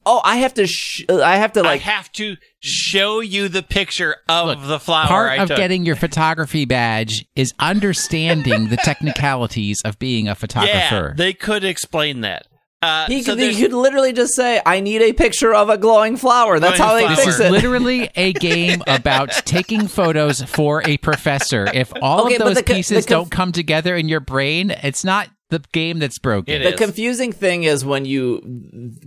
oh, 0.05 0.19
I 0.23 0.37
have 0.37 0.53
to, 0.55 0.67
sh- 0.67 1.05
I 1.09 1.37
have 1.37 1.53
to 1.53 1.61
I 1.61 1.63
like, 1.63 1.81
have 1.81 2.11
to 2.13 2.35
show 2.59 3.19
you 3.21 3.47
the 3.47 3.63
picture 3.63 4.17
of 4.27 4.47
Look, 4.47 4.67
the 4.67 4.79
flower 4.79 5.07
Part 5.07 5.31
I 5.31 5.43
of 5.43 5.47
took. 5.49 5.57
getting 5.57 5.85
your 5.85 5.95
photography 5.95 6.65
badge 6.65 7.25
is 7.35 7.53
understanding 7.59 8.67
the 8.69 8.77
technicalities 8.77 9.77
of 9.85 9.97
being 9.99 10.27
a 10.27 10.35
photographer. 10.35 10.73
yeah, 10.75 10.89
photographer. 10.89 11.15
they 11.17 11.33
could 11.33 11.63
explain 11.63 12.21
that. 12.21 12.47
Uh, 12.81 13.07
he, 13.07 13.23
so 13.23 13.35
could, 13.35 13.43
he 13.51 13.61
could 13.61 13.73
literally 13.73 14.13
just 14.13 14.35
say, 14.35 14.61
I 14.65 14.81
need 14.81 15.01
a 15.01 15.11
picture 15.13 15.53
of 15.53 15.69
a 15.69 15.77
glowing 15.79 16.15
flower. 16.15 16.59
That's 16.59 16.77
Glowing 16.77 17.07
how 17.07 17.07
they 17.09 17.15
flower. 17.15 17.25
fix 17.25 17.39
it. 17.39 17.51
literally 17.51 18.09
a 18.15 18.33
game 18.39 18.83
about 18.85 19.31
taking 19.45 19.87
photos 19.87 20.43
for 20.43 20.87
a 20.87 20.97
professor. 20.97 21.67
If 21.73 21.91
all 22.01 22.25
Okay, 22.27 22.35
of 22.35 22.41
those 22.43 22.55
the 22.57 22.63
pieces 22.63 23.05
the 23.05 23.09
conf- 23.13 23.29
don't 23.29 23.31
come 23.31 23.51
together 23.51 23.95
in 23.95 24.07
your 24.07 24.19
brain, 24.19 24.69
it's 24.69 25.03
not 25.03 25.27
the 25.49 25.59
game 25.71 25.97
that's 25.97 26.19
broken. 26.19 26.53
It 26.53 26.59
the 26.65 26.73
is. 26.73 26.79
confusing 26.79 27.31
thing 27.31 27.63
is 27.63 27.83
when 27.83 28.05
you 28.05 28.41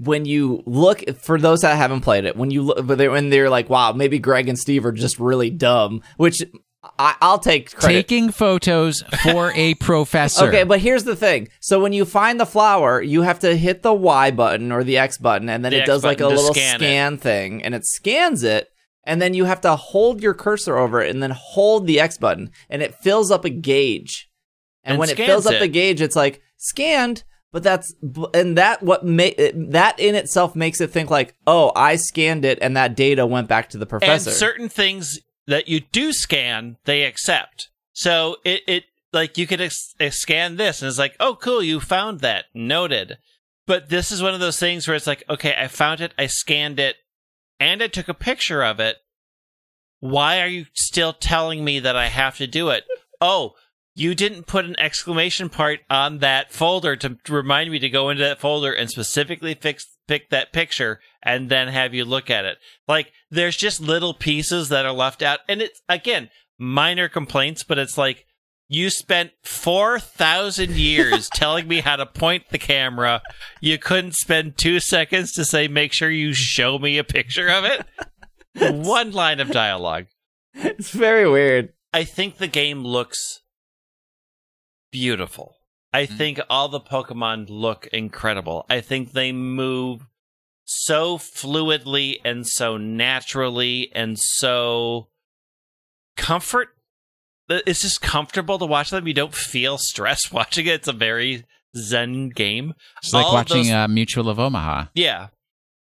when 0.01 0.25
you 0.25 0.63
look 0.67 1.05
for 1.21 1.39
those 1.39 1.61
that 1.61 1.77
haven't 1.77 2.01
played 2.01 2.25
it 2.25 2.35
when 2.35 2.51
you 2.51 2.63
look 2.63 2.87
but 2.87 2.97
they're, 2.97 3.11
when 3.11 3.29
they're 3.29 3.51
like 3.51 3.69
wow 3.69 3.93
maybe 3.93 4.19
greg 4.19 4.49
and 4.49 4.59
steve 4.59 4.87
are 4.87 4.93
just 4.93 5.19
really 5.21 5.51
dumb 5.51 6.03
which 6.17 6.39
I, 6.99 7.15
i'll 7.21 7.39
take 7.39 7.75
credit 7.75 7.95
Taking 8.09 8.31
photos 8.31 9.03
for 9.23 9.53
a 9.55 9.75
professor. 9.81 10.47
okay 10.47 10.65
but 10.65 10.81
here's 10.81 11.05
the 11.05 11.15
thing 11.17 11.49
so 11.61 11.79
when 11.81 11.93
you 11.93 12.05
find 12.07 12.41
the 12.41 12.47
flower 12.47 13.03
you 13.03 13.23
have 13.23 13.39
to 13.41 13.55
hit 13.57 13.83
the 13.83 13.93
y 13.93 14.31
button 14.31 14.73
or 14.73 14.83
the 14.83 14.97
x 14.97 15.19
button 15.19 15.49
and 15.51 15.63
then 15.65 15.73
The 15.73 15.79
it 15.79 15.81
X 15.83 15.87
does 15.89 16.05
like 16.05 16.21
a 16.21 16.29
little 16.29 16.55
scan 16.55 16.79
scan 16.79 17.19
thing 17.19 17.63
and 17.63 17.75
it 17.75 17.85
scans 17.85 18.43
it 18.45 18.69
and 19.05 19.21
then 19.21 19.35
you 19.35 19.45
have 19.45 19.61
to 19.63 19.77
hold 19.77 20.23
your 20.23 20.33
cursor 20.35 20.79
over 20.79 21.03
it 21.03 21.11
and 21.11 21.23
then 21.23 21.33
hold 21.37 21.87
the 21.87 22.01
x 22.01 22.17
button 22.17 22.51
and 22.71 22.81
it 22.83 22.95
fills 22.95 23.31
up 23.31 23.45
a 23.45 23.51
gauge 23.51 24.31
and, 24.83 24.93
And 24.93 24.99
when 25.01 25.11
it 25.11 25.17
fills 25.19 25.45
up 25.47 25.55
it. 25.55 25.61
the 25.61 25.69
gauge 25.69 26.01
it's 26.01 26.17
like 26.17 26.41
scanned 26.57 27.25
But 27.53 27.63
that's 27.63 27.93
and 28.33 28.57
that 28.57 28.83
what 28.83 29.05
ma- 29.05 29.37
that 29.37 29.99
in 30.01 30.15
itself 30.15 30.55
makes 30.57 30.81
it 30.81 30.91
think 30.93 31.11
like, 31.11 31.35
oh, 31.47 31.73
I 31.77 31.97
scanned 31.97 32.45
it 32.47 32.59
and 32.63 32.77
that 32.77 32.95
data 32.97 33.27
went 33.27 33.49
back 33.49 33.71
to 33.71 33.79
the 33.79 33.87
professor. 33.87 34.31
And 34.31 34.37
certain 34.39 34.69
things 34.71 35.19
that 35.51 35.69
you 35.69 35.81
do 35.81 36.13
scan, 36.13 36.77
they 36.85 37.03
accept. 37.03 37.69
So 37.93 38.37
it, 38.45 38.63
it 38.69 38.85
like 39.13 39.37
you 39.37 39.47
could 39.47 39.61
ex- 39.61 39.95
scan 40.11 40.57
this 40.57 40.81
and 40.81 40.89
it's 40.89 40.99
like, 40.99 41.17
oh, 41.19 41.35
cool, 41.35 41.63
you 41.63 41.81
found 41.81 42.21
that, 42.21 42.45
noted. 42.55 43.19
But 43.67 43.89
this 43.89 44.13
is 44.13 44.23
one 44.23 44.33
of 44.33 44.41
those 44.41 44.59
things 44.59 44.87
where 44.87 44.97
it's 44.97 45.09
like, 45.09 45.25
okay, 45.29 45.55
I 45.59 45.67
found 45.67 46.01
it, 46.01 46.15
I 46.17 46.27
scanned 46.27 46.79
it, 46.79 46.97
and 47.59 47.83
I 47.83 47.89
took 47.89 48.09
a 48.09 48.15
picture 48.15 48.63
of 48.63 48.79
it. 48.81 48.99
Why 49.99 50.41
are 50.41 50.47
you 50.47 50.67
still 50.75 51.13
telling 51.13 51.65
me 51.65 51.81
that 51.81 51.97
I 51.97 52.07
have 52.07 52.37
to 52.39 52.47
do 52.47 52.71
it? 52.71 52.85
Oh, 53.21 53.55
you 53.95 54.15
didn't 54.15 54.47
put 54.47 54.65
an 54.65 54.79
exclamation 54.79 55.49
part 55.49 55.81
on 55.91 56.19
that 56.19 56.53
folder 56.53 56.97
to 56.97 57.19
remind 57.29 57.71
me 57.71 57.81
to 57.81 57.91
go 57.91 58.09
into 58.09 58.23
that 58.23 58.41
folder 58.41 58.73
and 58.73 58.89
specifically 58.89 59.55
fix 59.55 59.85
pick 60.07 60.31
that 60.31 60.53
picture 60.53 61.01
and 61.23 61.49
then 61.51 61.69
have 61.69 61.95
you 61.95 62.05
look 62.05 62.31
at 62.31 62.45
it. 62.45 62.59
Like 62.89 63.13
there's 63.31 63.57
just 63.57 63.81
little 63.81 64.15
pieces 64.15 64.69
that 64.71 64.87
are 64.87 64.93
left 64.93 65.23
out 65.23 65.41
and 65.49 65.61
it's 65.63 65.81
again 65.89 66.31
minor 66.59 67.09
complaints 67.09 67.65
but 67.65 67.79
it's 67.79 67.97
like 67.99 68.27
you 68.69 68.89
spent 68.91 69.33
4,000 69.43 70.71
years 70.73 71.29
telling 71.35 71.67
me 71.67 71.81
how 71.81 71.97
to 71.97 72.07
point 72.07 72.45
the 72.51 72.59
camera. 72.59 73.21
You 73.61 73.79
couldn't 73.79 74.15
spend 74.15 74.57
2 74.59 74.79
seconds 74.81 75.33
to 75.33 75.45
say 75.45 75.67
make 75.69 75.93
sure 75.93 76.09
you 76.11 76.33
show 76.35 76.79
me 76.79 76.97
a 76.99 77.03
picture 77.05 77.49
of 77.49 77.65
it. 77.65 77.85
One 78.75 79.11
line 79.11 79.41
of 79.41 79.51
dialogue. 79.51 80.07
It's 80.55 80.91
very 80.91 81.29
weird. 81.29 81.73
I 81.93 82.05
think 82.05 82.37
the 82.37 82.47
game 82.47 82.85
looks 82.85 83.41
beautiful. 84.93 85.57
I 85.93 86.07
Mhm. 86.07 86.17
think 86.19 86.41
all 86.49 86.69
the 86.69 86.81
Pokemon 86.81 87.47
look 87.49 87.87
incredible. 87.89 88.67
I 88.71 88.81
think 88.81 89.13
they 89.13 89.33
move 89.33 90.03
so 90.73 91.19
fluidly 91.19 92.21
and 92.25 92.47
so 92.47 92.77
naturally 92.77 93.91
and 93.93 94.17
so 94.19 95.09
comfort. 96.17 96.69
It's 97.49 97.83
just 97.83 98.01
comfortable 98.01 98.59
to 98.61 98.67
watch 98.67 98.91
them. 98.91 99.09
You 99.09 99.15
don't 99.15 99.35
feel 99.35 99.79
stressed 99.79 100.33
watching 100.33 100.67
it. 100.67 100.75
It's 100.75 100.89
a 100.89 100.93
very 100.93 101.45
zen 101.77 102.29
game. 102.29 102.75
It's 103.03 103.13
like 103.13 103.27
All 103.27 103.33
watching 103.35 103.65
those- 103.65 103.73
uh, 103.73 103.89
Mutual 103.89 104.29
of 104.29 104.39
Omaha. 104.39 104.87
Yeah. 104.95 105.29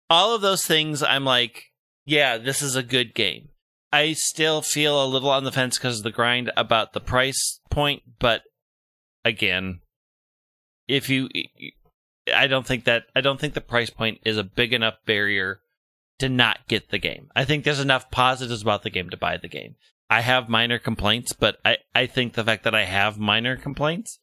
All 0.09 0.33
of 0.33 0.41
those 0.41 0.65
things, 0.65 1.03
I'm 1.03 1.23
like, 1.23 1.65
yeah, 2.05 2.39
this 2.39 2.63
is 2.63 2.75
a 2.75 2.81
good 2.81 3.13
game. 3.13 3.49
I 3.91 4.13
still 4.13 4.63
feel 4.63 5.03
a 5.03 5.05
little 5.05 5.29
on 5.29 5.43
the 5.43 5.51
fence 5.51 5.77
because 5.77 5.99
of 5.99 6.03
the 6.03 6.11
grind 6.11 6.51
about 6.57 6.93
the 6.93 6.99
price 6.99 7.59
point, 7.69 8.01
but 8.19 8.41
again, 9.23 9.81
if 10.87 11.09
you, 11.09 11.29
I 12.33 12.47
don't 12.47 12.65
think 12.65 12.85
that, 12.85 13.03
I 13.15 13.21
don't 13.21 13.39
think 13.39 13.53
the 13.53 13.61
price 13.61 13.89
point 13.89 14.19
is 14.25 14.37
a 14.37 14.43
big 14.43 14.73
enough 14.73 14.95
barrier 15.05 15.61
to 16.19 16.29
not 16.29 16.67
get 16.67 16.89
the 16.89 16.97
game. 16.97 17.29
I 17.35 17.45
think 17.45 17.63
there's 17.63 17.79
enough 17.79 18.11
positives 18.11 18.61
about 18.61 18.83
the 18.83 18.89
game 18.89 19.09
to 19.09 19.17
buy 19.17 19.37
the 19.37 19.47
game. 19.47 19.75
I 20.09 20.21
have 20.21 20.49
minor 20.49 20.79
complaints, 20.79 21.33
but 21.33 21.57
I, 21.63 21.77
I 21.93 22.07
think 22.07 22.33
the 22.33 22.43
fact 22.43 22.63
that 22.63 22.75
I 22.75 22.85
have 22.85 23.19
minor 23.19 23.55
complaints 23.55 24.19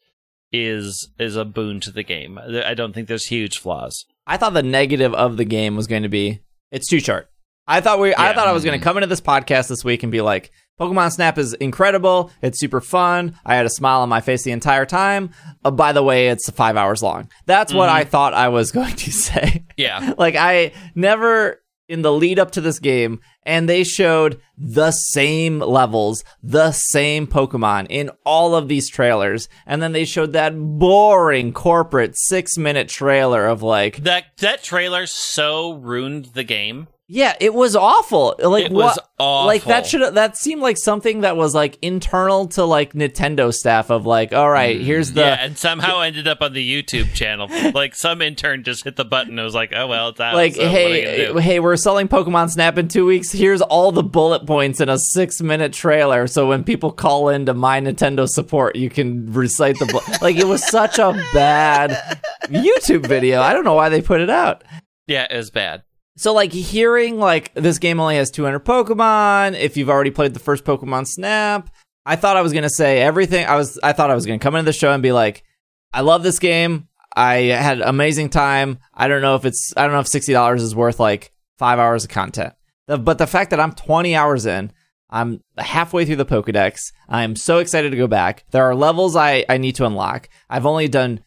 is 0.53 1.11
is 1.19 1.37
a 1.37 1.45
boon 1.45 1.81
to 1.81 1.91
the 1.91 2.03
game. 2.03 2.39
I 2.39 2.75
don't 2.75 2.93
think 2.93 3.09
there's 3.09 3.27
huge 3.27 3.59
flaws. 3.59 4.05
I 4.27 4.37
thought 4.37 4.55
the 4.55 4.63
negative 4.63 5.13
of 5.15 5.37
the 5.37 5.45
game 5.45 5.77
was 5.77 5.87
going 5.87 6.03
to 6.03 6.09
be 6.09 6.41
it's 6.71 6.89
too 6.89 7.01
short. 7.01 7.31
I 7.67 7.81
thought 7.81 8.01
we 8.01 8.15
I 8.15 8.33
thought 8.33 8.49
I 8.49 8.53
was 8.53 8.65
going 8.65 8.79
to 8.79 8.85
come 8.85 8.97
into 8.97 9.09
this 9.09 9.21
podcast 9.21 9.69
this 9.69 9.85
week 9.85 10.03
and 10.03 10.13
be 10.13 10.21
like 10.21 10.53
Pokemon 10.79 11.11
Snap 11.13 11.39
is 11.39 11.55
incredible. 11.55 12.31
It's 12.43 12.61
super 12.61 12.81
fun. 12.81 13.35
I 13.47 13.55
had 13.57 13.65
a 13.67 13.71
smile 13.71 14.01
on 14.03 14.09
my 14.11 14.21
face 14.21 14.43
the 14.43 14.51
entire 14.53 14.85
time. 14.87 15.31
Uh, 15.65 15.71
by 15.71 15.93
the 15.93 16.03
way, 16.03 16.29
it's 16.29 16.51
5 16.51 16.77
hours 16.77 17.03
long. 17.03 17.31
That's 17.47 17.73
what 17.73 17.89
Mhm. 17.89 17.93
I 17.93 18.05
thought 18.05 18.35
I 18.35 18.49
was 18.49 18.73
going 18.79 18.95
to 18.97 19.11
say. 19.13 19.65
Yeah. 19.77 20.13
like 20.19 20.37
I 20.37 20.73
never 20.95 21.63
in 21.89 22.03
the 22.03 22.13
lead 22.13 22.39
up 22.39 22.51
to 22.51 22.61
this 22.61 22.81
game 22.81 23.21
and 23.45 23.69
they 23.69 23.85
showed 23.85 24.41
the 24.59 24.91
same 24.91 25.61
levels, 25.61 26.25
the 26.43 26.73
same 26.73 27.29
Pokemon 27.29 27.87
in 27.89 28.11
all 28.25 28.57
of 28.57 28.67
these 28.69 28.91
trailers. 28.91 29.49
And 29.67 29.81
then 29.81 29.93
they 29.93 30.05
showed 30.05 30.33
that 30.33 30.51
boring 30.59 31.53
corporate 31.53 32.17
6-minute 32.31 32.89
trailer 32.89 33.47
of 33.47 33.63
like 33.63 33.99
That 34.03 34.25
that 34.41 34.63
trailer 34.65 35.07
so 35.07 35.75
ruined 35.75 36.27
the 36.35 36.43
game. 36.45 36.89
Yeah, 37.09 37.35
it 37.41 37.55
was 37.55 37.77
awful. 37.77 38.35
Like 38.43 38.67
It 38.67 38.73
was 38.73 38.97
what? 38.97 39.09
awful. 39.19 39.47
Like 39.47 39.65
that 39.65 39.87
should 39.87 40.15
that 40.15 40.37
seemed 40.37 40.61
like 40.61 40.77
something 40.77 41.21
that 41.21 41.37
was 41.37 41.55
like 41.55 41.79
internal 41.81 42.49
to 42.49 42.65
like 42.65 42.95
Nintendo 42.95 43.53
staff 43.55 43.91
of 43.91 44.07
like, 44.07 44.33
all 44.33 44.51
right, 44.51 44.81
here's 44.81 45.13
the 45.13 45.21
Mm, 45.21 45.27
yeah, 45.27 45.45
and 45.45 45.57
somehow 45.57 46.01
ended 46.01 46.27
up 46.27 46.43
on 46.43 46.53
the 46.53 46.83
YouTube 46.83 47.15
channel. 47.15 47.49
like 47.75 47.95
some 47.95 48.21
intern 48.23 48.65
just 48.65 48.83
hit 48.85 48.97
the 48.97 49.05
button 49.05 49.39
and 49.39 49.45
was 49.45 49.55
like, 49.55 49.73
"Oh 49.73 49.87
well, 49.87 50.09
it's 50.09 50.21
out." 50.21 50.35
like, 50.35 50.55
so 50.57 50.63
you 50.63 50.69
hey, 50.69 51.41
hey, 51.41 51.61
we're 51.61 51.77
selling 51.77 52.09
Pokemon 52.09 52.51
Snap 52.51 52.77
in 52.77 52.89
two 52.89 53.07
weeks. 53.07 53.31
Here's 53.31 53.63
all 53.63 53.93
the 53.93 54.03
bullet 54.03 54.45
points 54.47 54.81
in 54.81 54.89
a 54.89 54.99
six 54.99 55.41
minute 55.41 55.73
trailer. 55.73 56.27
So 56.27 56.49
when 56.49 56.65
people 56.65 56.91
call 56.91 57.29
into 57.29 57.55
my 57.55 57.81
Nintendo 57.81 58.29
support, 58.29 58.75
you 58.75 58.91
can 58.91 59.33
recite 59.33 59.79
the 59.79 59.87
bu- 59.87 60.13
like. 60.25 60.37
It 60.37 60.47
was 60.47 60.67
such 60.69 60.99
a 60.99 61.13
bad 61.33 62.21
YouTube 62.49 63.07
video. 63.07 63.41
I 63.41 63.53
don't 63.53 63.65
know 63.65 63.75
why 63.75 63.89
they 63.91 64.03
put 64.03 64.21
it 64.21 64.29
out. 64.31 64.65
yeah, 65.07 65.27
it 65.31 65.37
was 65.37 65.51
bad. 65.51 65.83
So 66.17 66.33
like 66.33 66.53
hearing 66.53 67.19
like 67.19 67.53
this 67.55 67.79
game 67.79 68.01
only 68.01 68.17
has 68.17 68.31
200 68.31 68.61
Pokemon. 68.65 69.59
If 69.59 69.77
you've 69.77 69.91
already 69.91 70.11
played 70.11 70.35
the 70.35 70.41
first 70.41 70.65
Pokemon 70.65 71.07
Snap, 71.07 71.69
I 72.05 72.17
thought 72.17 72.37
I 72.37 72.43
was 72.43 72.53
gonna 72.53 72.71
say 72.71 73.01
everything. 73.03 73.47
I 73.47 73.57
was 73.57 73.79
I 73.83 73.93
thought 73.93 74.11
I 74.11 74.15
was 74.15 74.27
gonna 74.27 74.39
come 74.39 74.55
into 74.55 74.65
the 74.67 74.73
show 74.73 74.93
and 74.93 75.03
be 75.03 75.13
like, 75.13 75.45
I 75.93 76.01
love 76.01 76.23
this 76.23 76.39
game. 76.39 76.89
I 77.15 77.37
had 77.45 77.81
amazing 77.81 78.31
time. 78.31 78.79
I 78.95 79.09
don't 79.09 79.23
know 79.23 79.35
if 79.37 79.45
it's 79.45 79.73
I 79.77 79.83
don't 79.83 79.93
know 79.93 80.01
if 80.01 80.09
sixty 80.09 80.33
dollars 80.33 80.63
is 80.63 80.75
worth 80.75 80.99
like 81.01 81.33
five 81.59 81.79
hours 81.79 82.05
of 82.05 82.11
content. 82.11 82.55
The, 82.87 82.99
but 82.99 83.19
the 83.19 83.27
fact 83.27 83.51
that 83.51 83.59
I'm 83.61 83.73
20 83.73 84.15
hours 84.15 84.47
in, 84.47 84.71
I'm 85.11 85.43
halfway 85.59 86.05
through 86.05 86.17
the 86.17 86.27
Pokedex. 86.27 86.79
I'm 87.09 87.35
so 87.35 87.59
excited 87.59 87.91
to 87.91 87.97
go 87.97 88.07
back. 88.07 88.45
There 88.53 88.65
are 88.65 88.75
levels 88.77 89.17
I, 89.17 89.45
I 89.49 89.57
need 89.59 89.75
to 89.77 89.87
unlock. 89.87 90.29
I've 90.49 90.67
only 90.67 90.87
done 90.87 91.21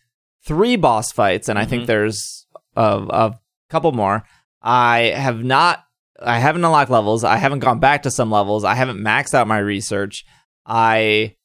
three 0.46 0.76
boss 0.78 1.12
fights, 1.12 1.50
and 1.50 1.60
I 1.60 1.66
think 1.66 1.84
Mhm. 1.84 1.88
there's 1.88 2.46
a, 2.78 2.84
a 3.10 3.40
couple 3.70 3.92
more. 3.92 4.24
I 4.62 5.14
have 5.16 5.44
not. 5.44 5.84
I 6.22 6.40
haven't 6.40 6.66
unlocked 6.66 6.92
levels. 6.92 7.24
I 7.24 7.38
haven't 7.38 7.60
gone 7.60 7.80
back 7.80 8.04
to 8.04 8.12
some 8.12 8.30
levels. 8.30 8.64
I 8.64 8.76
haven't 8.76 9.00
maxed 9.00 9.34
out 9.34 9.48
my 9.48 9.60
research. 9.60 10.26
I 10.66 11.36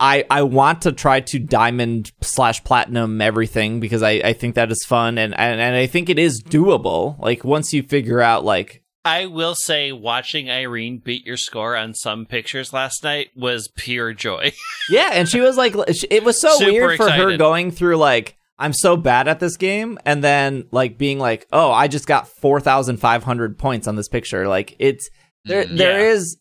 I 0.00 0.24
I 0.30 0.42
want 0.42 0.82
to 0.82 0.92
try 0.92 1.20
to 1.20 1.38
diamond 1.38 2.12
slash 2.22 2.64
platinum 2.64 3.20
everything 3.20 3.78
because 3.78 4.02
I, 4.02 4.12
I 4.12 4.32
think 4.32 4.54
that 4.54 4.70
is 4.70 4.84
fun 4.86 5.18
and, 5.18 5.38
and 5.38 5.60
and 5.60 5.76
I 5.76 5.86
think 5.86 6.08
it 6.08 6.18
is 6.18 6.42
doable. 6.42 7.18
Like 7.18 7.44
once 7.44 7.72
you 7.72 7.82
figure 7.82 8.20
out 8.20 8.44
like 8.44 8.82
I 9.04 9.26
will 9.26 9.54
say, 9.54 9.92
watching 9.92 10.50
Irene 10.50 10.98
beat 10.98 11.24
your 11.24 11.36
score 11.36 11.76
on 11.76 11.94
some 11.94 12.26
pictures 12.26 12.72
last 12.72 13.04
night 13.04 13.28
was 13.36 13.68
pure 13.76 14.12
joy. 14.12 14.52
yeah, 14.90 15.10
and 15.12 15.28
she 15.28 15.40
was 15.40 15.56
like 15.56 15.74
it 16.10 16.24
was 16.24 16.40
so 16.40 16.56
Super 16.56 16.72
weird 16.72 16.96
for 16.96 17.10
her 17.10 17.36
going 17.36 17.70
through 17.70 17.98
like 17.98 18.36
I'm 18.58 18.72
so 18.72 18.96
bad 18.96 19.28
at 19.28 19.38
this 19.40 19.56
game 19.56 19.98
and 20.06 20.24
then 20.24 20.64
like 20.70 20.96
being 20.98 21.18
like 21.18 21.46
oh 21.52 21.70
I 21.70 21.88
just 21.88 22.06
got 22.06 22.28
4500 22.28 23.58
points 23.58 23.86
on 23.86 23.96
this 23.96 24.08
picture. 24.08 24.48
Like 24.48 24.74
it's 24.78 25.08
there 25.44 25.64
Mm, 25.64 25.76
there 25.76 26.00
yeah. 26.00 26.12
is 26.12 26.38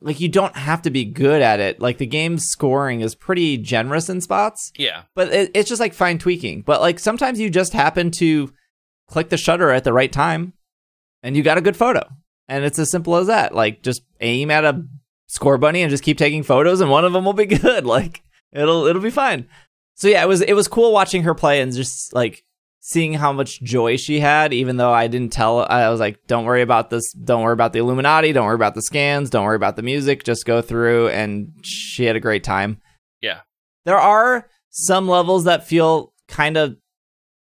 like 0.00 0.20
you 0.20 0.28
don't 0.28 0.56
have 0.56 0.82
to 0.82 0.90
be 0.90 1.04
good 1.04 1.42
at 1.42 1.60
it. 1.60 1.80
Like 1.80 1.98
the 1.98 2.06
game's 2.06 2.44
scoring 2.44 3.00
is 3.00 3.14
pretty 3.14 3.58
generous 3.58 4.08
in 4.08 4.20
spots. 4.20 4.72
yeah, 4.78 5.02
but 5.14 5.32
it, 5.32 5.50
it's 5.54 5.68
just 5.68 5.80
like 5.80 5.92
fine 5.94 6.18
tweaking. 6.18 6.62
But 6.62 6.80
like 6.80 6.98
sometimes 6.98 7.40
you 7.40 7.50
just 7.50 7.72
happen 7.72 8.10
to 8.18 8.52
click 9.08 9.28
the 9.28 9.36
shutter 9.36 9.70
at 9.70 9.82
the 9.84 9.92
right 9.92 10.12
time, 10.12 10.52
and 11.22 11.36
you 11.36 11.42
got 11.42 11.58
a 11.58 11.62
good 11.62 11.76
photo, 11.76 12.02
and 12.46 12.64
it's 12.64 12.78
as 12.78 12.90
simple 12.92 13.16
as 13.16 13.26
that. 13.26 13.54
Like 13.54 13.82
just 13.82 14.02
aim 14.20 14.50
at 14.52 14.64
a 14.64 14.84
Scorbunny 15.28 15.78
and 15.80 15.90
just 15.90 16.04
keep 16.04 16.16
taking 16.16 16.42
photos, 16.44 16.80
and 16.80 16.90
one 16.90 17.04
of 17.04 17.12
them 17.12 17.24
will 17.24 17.32
be 17.32 17.46
good. 17.60 17.84
Like 17.84 18.22
it'll 18.52 18.86
it'll 18.86 19.02
be 19.02 19.10
fine. 19.10 19.48
So 19.98 20.08
yeah, 20.08 20.22
it 20.22 20.28
was 20.28 20.40
it 20.40 20.54
was 20.54 20.68
cool 20.68 20.92
watching 20.92 21.24
her 21.24 21.34
play 21.34 21.60
and 21.60 21.72
just 21.72 22.14
like 22.14 22.44
seeing 22.80 23.12
how 23.14 23.32
much 23.32 23.60
joy 23.62 23.96
she 23.96 24.20
had. 24.20 24.52
Even 24.52 24.76
though 24.76 24.92
I 24.92 25.08
didn't 25.08 25.32
tell, 25.32 25.60
I 25.60 25.88
was 25.90 26.00
like, 26.00 26.26
don't 26.26 26.44
worry 26.44 26.62
about 26.62 26.88
this. 26.90 27.12
Don't 27.12 27.42
worry 27.42 27.52
about 27.52 27.72
the 27.72 27.80
Illuminati. 27.80 28.32
Don't 28.32 28.46
worry 28.46 28.54
about 28.54 28.74
the 28.74 28.82
scans. 28.82 29.28
Don't 29.28 29.44
worry 29.44 29.56
about 29.56 29.76
the 29.76 29.82
music. 29.82 30.24
Just 30.24 30.46
go 30.46 30.62
through, 30.62 31.08
and 31.08 31.52
she 31.62 32.04
had 32.04 32.16
a 32.16 32.20
great 32.20 32.44
time 32.44 32.80
yeah. 33.20 33.40
there 33.84 33.98
are 33.98 34.48
some 34.70 35.08
levels 35.08 35.44
that 35.44 35.66
feel 35.66 36.12
kind 36.28 36.56
of 36.56 36.76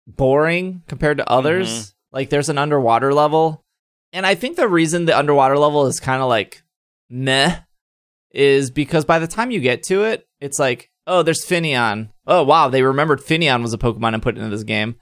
boring 0.06 0.82
compared 0.88 1.18
to 1.18 1.30
others. 1.30 1.68
Mhm. 1.68 1.94
Like 2.12 2.30
there's 2.30 2.48
an 2.48 2.58
underwater 2.58 3.12
level. 3.12 3.64
And 4.12 4.24
I 4.24 4.34
think 4.34 4.56
the 4.56 4.68
reason 4.68 5.04
the 5.04 5.18
underwater 5.18 5.58
level 5.58 5.86
is 5.86 6.00
kind 6.00 6.22
of 6.22 6.28
like 6.28 6.62
meh 7.10 7.60
is 8.30 8.70
because 8.70 9.04
by 9.04 9.18
the 9.18 9.26
time 9.26 9.50
you 9.50 9.60
get 9.60 9.82
to 9.84 10.04
it, 10.04 10.26
it's 10.40 10.58
like, 10.58 10.87
oh, 11.08 11.22
there's 11.22 11.44
Finneon. 11.44 12.10
Oh, 12.26 12.44
wow, 12.44 12.68
they 12.68 12.82
remembered 12.82 13.20
Finneon 13.20 13.62
was 13.62 13.72
a 13.74 13.78
Pokemon 13.78 14.14
and 14.14 14.22
put 14.22 14.36
it 14.36 14.40
into 14.40 14.54
this 14.54 14.62
game. 14.64 14.94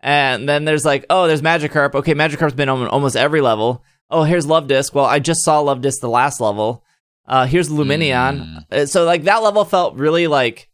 And 0.00 0.48
then 0.48 0.64
there's 0.66 0.84
like, 0.84 1.06
oh, 1.10 1.26
there's 1.26 1.42
Magikarp. 1.42 1.94
Okay, 1.94 2.14
Magikarp's 2.14 2.54
been 2.54 2.68
on 2.68 2.86
almost 2.88 3.16
every 3.16 3.40
level. 3.40 3.82
Oh, 4.10 4.22
here's 4.24 4.46
Luvdisc. 4.46 4.92
Well, 4.94 5.06
I 5.06 5.18
just 5.18 5.42
saw 5.42 5.62
Luvdisc 5.62 6.00
the 6.00 6.08
last 6.10 6.40
level. 6.40 6.84
Uh, 7.26 7.46
here's 7.46 7.70
Lumineon. 7.70 8.64
Uh, 8.70 8.86
So 8.86 9.04
like 9.04 9.24
that 9.24 9.42
level 9.42 9.64
felt 9.64 9.96
really 9.96 10.26
like, 10.26 10.68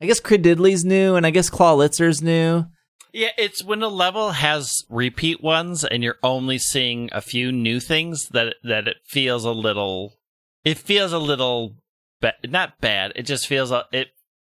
I 0.00 0.06
guess 0.06 0.20
Cradily's 0.20 0.84
new, 0.84 1.14
and 1.14 1.26
I 1.26 1.30
guess 1.30 1.50
Clawitzer's 1.50 2.22
new. 2.22 2.64
Yeah, 3.12 3.28
it's 3.36 3.62
when 3.62 3.82
a 3.82 3.88
level 3.88 4.30
has 4.32 4.72
repeat 4.88 5.42
ones 5.42 5.84
and 5.84 6.02
you're 6.02 6.16
only 6.22 6.56
seeing 6.56 7.10
a 7.12 7.20
few 7.20 7.52
new 7.52 7.78
things 7.78 8.28
that 8.28 8.54
that 8.64 8.88
it 8.88 8.96
feels 9.04 9.44
a 9.44 9.50
little 9.52 10.14
it 10.64 10.78
feels 10.78 11.12
a 11.12 11.18
little 11.18 11.76
ba- 12.22 12.36
not 12.48 12.80
bad. 12.80 13.12
It 13.14 13.24
just 13.24 13.46
feels 13.46 13.70
a, 13.70 13.84
it 13.92 14.08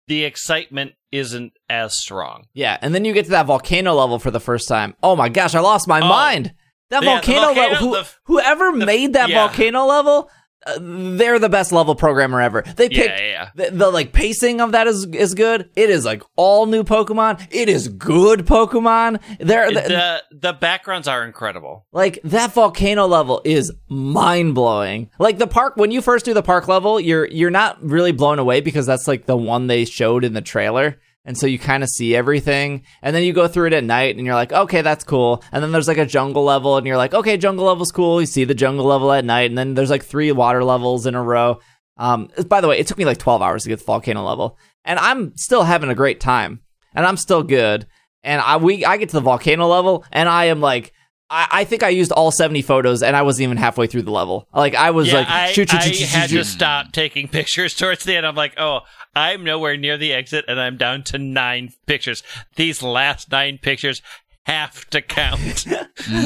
the 0.08 0.24
excitement 0.24 0.94
isn't 1.12 1.54
as 1.70 1.98
strong. 1.98 2.46
Yeah, 2.54 2.78
and 2.82 2.94
then 2.94 3.06
you 3.06 3.14
get 3.14 3.26
to 3.26 3.32
that 3.32 3.46
volcano 3.46 3.94
level 3.94 4.20
for 4.20 4.32
the 4.32 4.40
first 4.40 4.68
time. 4.68 4.96
Oh 5.04 5.16
my 5.16 5.30
gosh, 5.30 5.56
I 5.56 5.60
lost 5.60 5.88
my 5.88 6.02
Oh. 6.02 6.08
mind. 6.08 6.54
That 6.90 7.04
Yeah, 7.04 7.14
volcano, 7.16 7.42
volcano- 7.54 7.72
level. 7.74 7.88
Who, 7.88 7.96
the- 7.96 8.10
whoever 8.26 8.72
made 8.72 9.14
that 9.14 9.30
yeah. 9.30 9.48
volcano 9.48 9.86
level, 9.86 10.30
uh, 10.65 10.80
they're 10.81 11.40
the 11.40 11.49
best 11.49 11.72
level 11.72 11.95
programmer 11.95 12.41
ever. 12.41 12.61
They 12.76 12.90
Yeah, 12.90 13.02
picked 13.02 13.19
yeah, 13.19 13.26
yeah. 13.27 13.49
the, 13.69 13.76
the 13.76 13.90
like 13.90 14.14
pacing 14.14 14.61
of 14.61 14.72
that 14.73 14.88
is 14.88 15.06
is 15.07 15.34
good. 15.34 15.69
It 15.76 15.90
is 15.90 16.06
like 16.06 16.23
all 16.35 16.65
new 16.65 16.84
Pokemon. 16.84 17.45
It 17.52 17.69
is 17.69 17.88
good 17.88 18.45
Pokemon. 18.45 19.22
There, 19.40 19.72
the 19.72 20.23
the 20.31 20.53
backgrounds 20.53 21.07
are 21.07 21.23
incredible. 21.23 21.85
like 21.91 22.19
that 22.23 22.53
volcano 22.53 23.06
level 23.07 23.41
is 23.44 23.72
mind 23.90 24.56
blowing. 24.56 25.10
Like 25.19 25.38
the 25.38 25.48
park 25.48 25.76
when 25.77 25.91
you 25.91 26.02
first 26.02 26.26
do 26.26 26.34
the 26.34 26.44
park 26.44 26.68
level, 26.68 26.99
you're 26.99 27.27
you're 27.27 27.49
not 27.52 27.81
really 27.84 28.11
blown 28.11 28.40
away 28.40 28.61
because 28.61 28.85
that's 28.85 29.07
like 29.07 29.26
the 29.26 29.38
one 29.38 29.68
they 29.68 29.85
showed 29.85 30.23
in 30.23 30.34
the 30.34 30.41
trailer. 30.41 30.98
And 31.26 31.38
so 31.38 31.48
you 31.48 31.58
kind 31.58 31.84
of 31.84 31.90
see 31.90 32.16
everything. 32.16 32.84
And 33.02 33.16
then 33.16 33.24
you 33.24 33.32
go 33.32 33.48
through 33.48 33.68
it 33.68 33.74
at 33.74 33.84
night 33.84 34.18
and 34.18 34.26
you're 34.26 34.36
like, 34.36 34.52
okay, 34.52 34.82
that's 34.82 35.06
cool. 35.06 35.41
And 35.52 35.64
then 35.64 35.72
there's 35.72 35.88
like 35.88 35.98
a 35.98 36.06
jungle 36.06 36.44
level 36.44 36.76
and 36.76 36.86
you're 36.86 36.98
like, 36.98 37.14
okay, 37.14 37.38
jungle 37.38 37.66
level's 37.66 37.91
cool. 37.91 38.20
You 38.20 38.28
see 38.28 38.44
the 38.44 38.54
jungle 38.54 38.86
level 38.86 39.12
at 39.12 39.24
night. 39.24 39.50
And 39.50 39.58
then 39.58 39.74
there's 39.74 39.90
like 39.90 40.04
three 40.04 40.32
water 40.34 40.64
levels 40.64 41.06
in 41.06 41.16
a 41.16 41.24
row. 41.24 41.60
Um, 41.98 42.30
by 42.48 42.60
the 42.60 42.68
way, 42.68 42.80
it 42.80 42.88
took 42.88 42.98
me 42.98 43.06
like 43.06 43.20
12 43.20 43.41
hours 43.41 43.64
to 43.64 43.70
get 43.70 43.80
the 43.80 43.86
volcano 43.86 44.24
level. 44.24 44.58
And 44.84 45.00
I'm 45.00 45.36
still 45.38 45.64
having 45.64 45.90
a 45.90 45.95
great 45.95 46.20
time. 46.20 46.62
And 46.94 47.06
I'm 47.06 47.18
still 47.18 47.44
good. 47.44 47.88
And 48.24 48.41
I 48.41 48.58
we 48.58 48.86
I 48.86 48.98
get 48.98 49.10
to 49.10 49.16
the 49.16 49.22
volcano 49.22 49.68
level 49.68 50.06
and 50.12 50.30
I 50.30 50.45
am 50.45 50.62
like 50.62 50.94
I, 51.34 51.47
I 51.51 51.64
think 51.65 51.84
I 51.84 51.89
used 51.89 52.11
all 52.11 52.31
70 52.31 52.61
photos 52.61 53.01
and 53.01 53.15
I 53.15 53.23
wasn't 53.23 53.43
even 53.45 53.57
halfway 53.57 53.88
through 53.88 54.03
the 54.03 54.11
level. 54.11 54.47
Like 54.53 54.76
I 54.76 54.91
was 54.91 55.07
Yeah, 55.07 55.19
like 55.19 55.27
I, 55.30 55.51
shoot, 55.51 55.69
shoot, 55.69 55.80
I 55.80 55.84
shoot, 55.85 55.95
shoot, 55.95 56.07
had 56.10 56.30
shoot, 56.30 56.38
to 56.38 56.45
stop 56.45 56.91
taking 56.91 57.27
pictures 57.39 57.76
towards 57.76 58.03
the 58.03 58.15
end. 58.15 58.26
I'm 58.26 58.35
like, 58.35 58.53
oh, 58.60 58.81
I'm 59.15 59.43
nowhere 59.43 59.76
near 59.77 59.97
the 59.97 60.14
exit, 60.14 60.45
and 60.47 60.60
I'm 60.60 60.77
down 60.77 61.03
to 61.05 61.18
nine 61.18 61.69
pictures. 61.88 62.23
These 62.55 62.81
last 62.84 63.31
nine 63.31 63.57
pictures 63.60 64.01
have 64.45 64.89
to 64.91 65.01
count. 65.01 65.65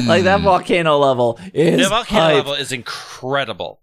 Like 0.06 0.24
that 0.24 0.40
volcano 0.40 0.98
level 0.98 1.38
is 1.54 1.82
the 1.82 1.88
volcano 1.88 2.20
hype. 2.20 2.34
level 2.34 2.54
is 2.54 2.72
incredible. 2.72 3.80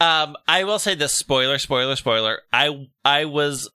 Um, 0.00 0.36
I 0.48 0.64
will 0.64 0.78
say 0.78 0.94
this: 0.94 1.14
spoiler, 1.14 1.58
spoiler, 1.58 1.96
spoiler. 1.96 2.40
I 2.52 2.88
I 3.04 3.24
was 3.24 3.70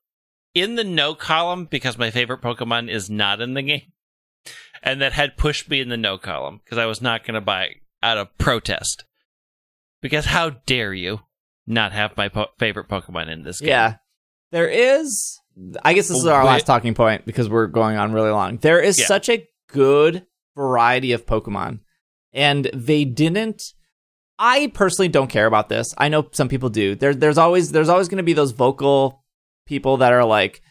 in 0.53 0.75
the 0.75 0.83
no 0.83 1.15
column 1.15 1.65
because 1.65 1.97
my 1.97 2.11
favorite 2.11 2.41
Pokemon 2.41 2.89
is 2.91 3.09
not 3.09 3.41
in 3.41 3.53
the 3.53 3.61
game, 3.61 3.91
and 4.87 5.01
that 5.01 5.13
had 5.13 5.37
pushed 5.37 5.69
me 5.69 5.81
in 5.81 5.89
the 5.89 5.97
no 5.97 6.17
column 6.17 6.61
because 6.63 6.77
I 6.77 6.85
was 6.85 7.01
not 7.01 7.23
going 7.25 7.35
to 7.35 7.41
buy 7.41 7.75
out 8.01 8.17
of 8.17 8.35
protest. 8.37 9.05
Because 10.01 10.25
how 10.25 10.49
dare 10.65 10.93
you 10.93 11.21
not 11.65 11.91
have 11.91 12.15
my 12.15 12.29
po- 12.29 12.47
favorite 12.59 12.87
Pokemon 12.87 13.29
in 13.29 13.43
this 13.43 13.59
game? 13.59 13.69
Yeah. 13.69 13.95
There 14.51 14.67
is 14.69 15.39
I 15.83 15.93
guess 15.93 16.07
this 16.07 16.17
is 16.17 16.25
our 16.27 16.43
wait. 16.43 16.51
last 16.51 16.65
talking 16.67 16.93
point 16.93 17.25
because 17.25 17.49
we're 17.49 17.67
going 17.67 17.97
on 17.97 18.13
really 18.13 18.29
long. 18.29 18.57
There 18.57 18.79
is 18.79 18.99
Yeah. 18.99 19.07
such 19.07 19.27
a 19.29 19.47
good 19.69 20.25
variety 20.55 21.11
of 21.13 21.25
Pokemon. 21.25 21.79
And 22.33 22.69
they 22.73 23.05
didn't 23.05 23.61
I 24.39 24.71
personally 24.75 25.07
don't 25.09 25.31
care 25.31 25.47
about 25.47 25.67
this. 25.67 25.95
I 25.97 26.09
know 26.09 26.27
some 26.31 26.47
people 26.47 26.69
do. 26.69 26.93
There 26.93 27.15
there's 27.15 27.39
always 27.39 27.71
there's 27.71 27.89
always 27.89 28.07
going 28.07 28.17
to 28.17 28.23
be 28.23 28.33
those 28.33 28.51
vocal 28.51 29.23
people 29.65 29.97
that 29.97 30.13
are 30.13 30.23
like 30.25 30.61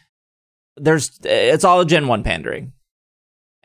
there's 0.77 1.19
it's 1.23 1.65
all 1.65 1.83
Gen 1.83 2.07
1 2.07 2.23
pandering. 2.23 2.71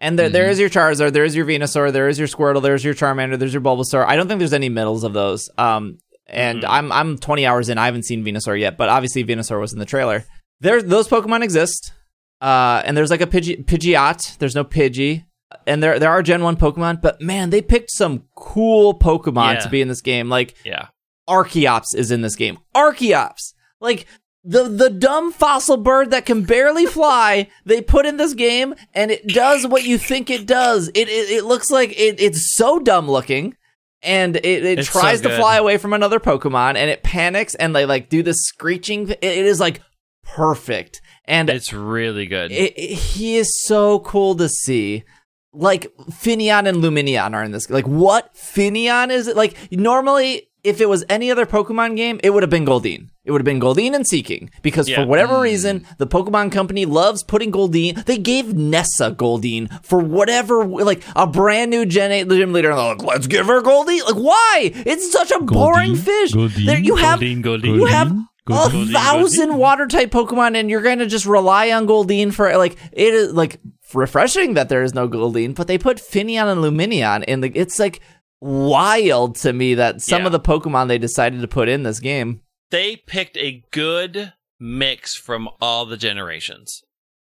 And 0.02 0.18
there, 0.18 0.28
there 0.28 0.48
Mhm. 0.48 0.50
is 0.50 0.58
your 0.60 0.68
Charizard, 0.68 1.12
there 1.12 1.24
is 1.24 1.34
your 1.36 1.46
Venusaur, 1.46 1.92
there 1.92 2.08
is 2.08 2.18
your 2.18 2.26
Squirtle, 2.28 2.60
there's 2.60 2.84
your 2.84 2.92
Charmander, 2.92 3.38
there's 3.38 3.54
your 3.54 3.62
Bulbasaur. 3.62 4.04
I 4.04 4.16
don't 4.16 4.26
think 4.28 4.40
there's 4.40 4.52
any 4.52 4.68
middles 4.68 5.04
of 5.04 5.12
those. 5.12 5.48
Um, 5.56 5.98
and 6.26 6.62
Mhm. 6.62 6.68
I'm 6.68 6.92
I'm 6.92 7.18
20 7.18 7.46
hours 7.46 7.68
in. 7.68 7.78
I 7.78 7.84
haven't 7.86 8.04
seen 8.04 8.24
Venusaur 8.24 8.58
yet, 8.58 8.76
but 8.76 8.88
obviously 8.88 9.24
Venusaur 9.24 9.60
was 9.60 9.72
in 9.72 9.78
the 9.78 9.84
trailer. 9.86 10.24
There, 10.60 10.82
those 10.82 11.08
Pokemon 11.08 11.42
exist. 11.42 11.92
Uh, 12.40 12.82
and 12.84 12.96
there's 12.96 13.10
like 13.10 13.20
a 13.20 13.26
Pidgey, 13.26 13.64
Pidgeot. 13.64 14.38
There's 14.38 14.54
no 14.56 14.64
Pidgey. 14.64 15.24
And 15.66 15.82
there 15.82 15.98
there 16.00 16.10
are 16.10 16.22
Gen 16.22 16.42
1 16.42 16.56
Pokemon, 16.56 17.00
but 17.00 17.20
man, 17.20 17.50
they 17.50 17.62
picked 17.62 17.90
some 17.92 18.24
cool 18.34 18.98
Pokemon 18.98 19.54
Yeah. 19.54 19.60
to 19.60 19.68
be 19.68 19.80
in 19.80 19.86
this 19.88 20.00
game. 20.00 20.28
Like 20.28 20.54
yeah. 20.64 20.86
Archeops 21.28 21.94
is 21.94 22.10
in 22.10 22.22
this 22.22 22.34
game. 22.34 22.58
Archeops. 22.74 23.52
Like 23.80 24.06
the 24.44 24.64
the 24.64 24.90
dumb 24.90 25.32
fossil 25.32 25.76
bird 25.76 26.10
that 26.10 26.26
can 26.26 26.42
barely 26.42 26.86
fly, 26.86 27.48
they 27.64 27.80
put 27.80 28.06
in 28.06 28.16
this 28.16 28.34
game 28.34 28.74
and 28.94 29.10
it 29.10 29.26
does 29.28 29.66
what 29.66 29.84
you 29.84 29.98
think 29.98 30.30
it 30.30 30.46
does. 30.46 30.88
It 30.88 31.08
it, 31.08 31.30
it 31.30 31.44
looks 31.44 31.70
like 31.70 31.90
it, 31.90 32.20
it's 32.20 32.54
so 32.56 32.78
dumb 32.78 33.08
looking. 33.10 33.56
And 34.04 34.34
it, 34.36 34.44
it 34.44 34.78
It's 34.80 34.90
so 34.90 34.98
tries 35.00 35.20
to 35.20 35.36
fly 35.36 35.58
away 35.58 35.78
from 35.78 35.92
another 35.92 36.18
Pokemon 36.18 36.74
and 36.74 36.90
it 36.90 37.04
panics 37.04 37.54
and 37.54 37.74
they 37.74 37.86
like 37.86 38.08
do 38.08 38.24
this 38.24 38.38
screeching. 38.46 39.10
It, 39.10 39.22
it 39.22 39.46
is 39.46 39.60
like 39.60 39.80
perfect. 40.24 41.00
And 41.24 41.48
It's 41.48 41.72
really 41.72 42.26
good. 42.26 42.50
he 42.50 43.36
is 43.36 43.62
so 43.64 44.00
cool 44.00 44.34
to 44.36 44.48
see. 44.48 45.04
Like 45.52 45.94
Finneon 46.10 46.66
and 46.66 46.78
Lumineon 46.78 47.32
are 47.34 47.44
in 47.44 47.52
this. 47.52 47.70
Like 47.70 47.86
what 47.86 48.34
Finneon 48.34 49.10
is 49.10 49.28
it? 49.28 49.36
Like 49.36 49.56
normally, 49.70 50.48
if 50.64 50.80
it 50.80 50.88
was 50.88 51.04
any 51.08 51.30
other 51.30 51.44
Pokemon 51.44 51.96
game, 51.96 52.20
it 52.22 52.30
would 52.30 52.42
have 52.42 52.50
been 52.50 52.64
Goldeen. 52.64 53.08
It 53.24 53.30
would 53.30 53.40
have 53.40 53.44
been 53.44 53.60
Goldeen 53.60 53.94
and 53.94 54.06
Seaking 54.06 54.50
because 54.62 54.88
Yeah. 54.88 55.02
for 55.02 55.06
whatever 55.06 55.36
hmm. 55.36 55.42
reason, 55.42 55.86
the 55.98 56.06
Pokemon 56.06 56.52
Company 56.52 56.84
loves 56.84 57.22
putting 57.24 57.50
Goldeen. 57.50 58.04
They 58.04 58.18
gave 58.18 58.54
Nessa 58.54 59.10
Goldeen 59.12 59.84
for 59.84 59.98
whatever, 59.98 60.64
like 60.64 61.02
a 61.16 61.26
brand 61.26 61.70
new 61.70 61.84
Gen 61.84 62.12
8 62.12 62.28
gym 62.28 62.52
leader. 62.52 62.70
And 62.70 62.78
they're 62.78 62.86
like, 62.86 63.02
let's 63.02 63.26
give 63.26 63.46
her 63.46 63.60
Goldeen. 63.60 64.04
Like 64.04 64.14
why? 64.22 64.70
It's 64.74 65.10
such 65.10 65.30
a 65.30 65.40
boring 65.40 65.96
fish. 65.96 66.32
There, 66.32 66.78
you 66.78 66.96
have 66.96 67.20
Goldeen, 67.20 67.42
Goldeen. 67.42 67.74
you 67.76 67.84
have 67.86 68.12
a 68.12 68.26
Goldeen, 68.48 68.92
thousand 68.92 69.50
Goldeen. 69.50 69.56
water 69.56 69.86
type 69.86 70.10
Pokemon, 70.10 70.56
and 70.56 70.68
you're 70.68 70.82
gonna 70.82 71.06
just 71.06 71.26
rely 71.26 71.70
on 71.70 71.86
Goldeen 71.86 72.32
for 72.32 72.56
like 72.56 72.76
it 72.92 73.14
is 73.14 73.32
like 73.32 73.60
refreshing 73.94 74.54
that 74.54 74.68
there 74.68 74.82
is 74.82 74.94
no 74.94 75.08
Goldeen, 75.08 75.54
but 75.54 75.66
they 75.68 75.78
put 75.78 75.98
Finneon 75.98 76.50
and 76.50 76.60
Lumineon 76.60 77.24
in 77.24 77.40
the. 77.40 77.52
It's 77.54 77.78
like 77.78 78.00
wild 78.42 79.36
to 79.36 79.52
me 79.52 79.74
that 79.74 80.02
some 80.02 80.22
Yeah. 80.22 80.26
of 80.26 80.32
the 80.32 80.40
Pokemon 80.40 80.88
they 80.88 80.98
decided 80.98 81.40
to 81.40 81.48
put 81.48 81.68
in 81.68 81.84
this 81.84 82.00
game. 82.00 82.40
they 82.70 82.96
picked 82.96 83.36
a 83.36 83.62
good 83.70 84.32
mix 84.58 85.14
from 85.14 85.48
all 85.60 85.84
the 85.86 85.96
generations. 85.96 86.82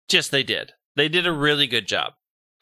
Just 0.10 0.32
they 0.32 0.44
did. 0.44 0.74
They 0.96 1.08
did 1.10 1.26
a 1.28 1.32
really 1.32 1.68
good 1.68 1.88
job. 1.88 2.14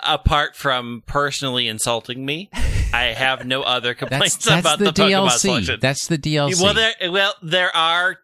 Apart 0.03 0.55
from 0.57 1.03
personally 1.07 1.67
insulting 1.69 2.25
me, 2.25 2.49
I 2.93 3.13
have 3.17 3.45
no 3.45 3.61
other 3.63 3.93
complaints 4.01 4.35
That's, 4.35 4.45
that's 4.45 4.59
about 4.61 4.79
the, 4.79 4.85
the, 4.85 4.91
Pokemon 4.91 5.27
DLC. 5.29 5.37
selection. 5.39 5.79
That's 5.81 6.07
the 6.07 6.17
DLC. 6.17 6.61
Well, 6.61 6.73
there, 6.73 6.93
well, 7.11 7.33
there 7.41 7.73
are 7.75 8.17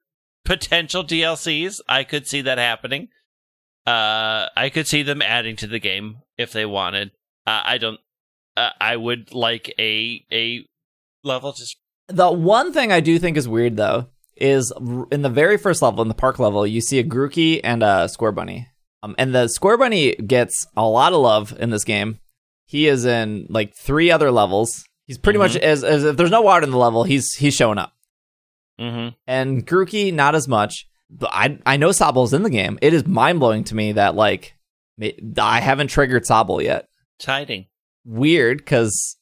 potential 0.44 1.04
DLCs. 1.04 1.80
I 1.88 2.04
could 2.04 2.28
see 2.28 2.42
that 2.42 2.58
happening. 2.58 3.08
Uh, 3.88 4.48
I 4.58 4.70
could 4.72 4.86
see 4.88 5.02
them 5.02 5.22
adding 5.22 5.56
to 5.58 5.68
the 5.68 5.80
game 5.80 6.18
if 6.38 6.52
they 6.52 6.66
wanted. 6.66 7.12
Uh, 7.48 7.62
I 7.64 7.78
don't. 7.78 8.00
Uh, 8.58 8.70
I 8.80 8.96
would 8.98 9.34
like 9.34 9.74
a 9.80 10.26
a 10.32 10.66
level 11.24 11.54
just 11.54 11.78
The 12.08 12.32
one 12.32 12.74
thing 12.74 12.92
I 12.92 13.00
do 13.00 13.18
think 13.20 13.38
is 13.38 13.48
weird 13.48 13.78
though 13.78 14.08
is 14.36 14.74
in 15.12 15.22
the 15.22 15.30
very 15.30 15.58
first 15.58 15.82
level, 15.82 16.02
in 16.02 16.08
the 16.08 16.14
park 16.14 16.40
level, 16.40 16.66
you 16.66 16.82
see 16.82 17.00
a 17.00 17.04
Grookey 17.04 17.62
and 17.64 17.84
a 17.84 18.08
Scorbunny. 18.10 18.68
Um, 19.04 19.16
and 19.18 19.34
the 19.34 19.46
Scorbunny 19.46 20.28
gets 20.28 20.68
a 20.76 20.86
lot 20.88 21.14
of 21.14 21.20
love 21.22 21.56
in 21.60 21.70
this 21.70 21.84
game. 21.84 22.20
He 22.66 22.88
is 22.88 23.06
in 23.06 23.46
like 23.50 23.76
three 23.76 24.10
other 24.12 24.32
levels. 24.32 24.84
He's 25.08 25.18
pretty 25.18 25.40
much 25.40 25.56
as, 25.58 25.84
as 25.84 26.04
if 26.04 26.18
there's 26.18 26.32
no 26.32 26.42
water 26.42 26.64
in 26.64 26.72
the 26.72 26.78
level, 26.78 27.04
he's 27.04 27.34
he's 27.34 27.56
showing 27.56 27.78
up. 27.78 27.94
hmm 28.80 29.10
And 29.28 29.66
Grookey 29.66 30.14
not 30.14 30.36
as 30.36 30.48
much. 30.48 30.88
But 31.10 31.30
I 31.34 31.60
I 31.66 31.78
know 31.78 31.90
Sobble's 31.90 32.34
in 32.34 32.44
the 32.44 32.50
game. 32.50 32.80
It 32.82 32.94
is 32.94 33.06
mind 33.06 33.40
blowing 33.40 33.64
to 33.66 33.76
me 33.76 33.92
that 33.94 34.16
like 34.16 34.56
I 35.38 35.60
haven't 35.60 35.88
triggered 35.88 36.24
Sobble 36.24 36.64
yet. 36.64 36.88
tiding. 37.20 37.66
Weird 38.06 38.58
because 38.60 39.18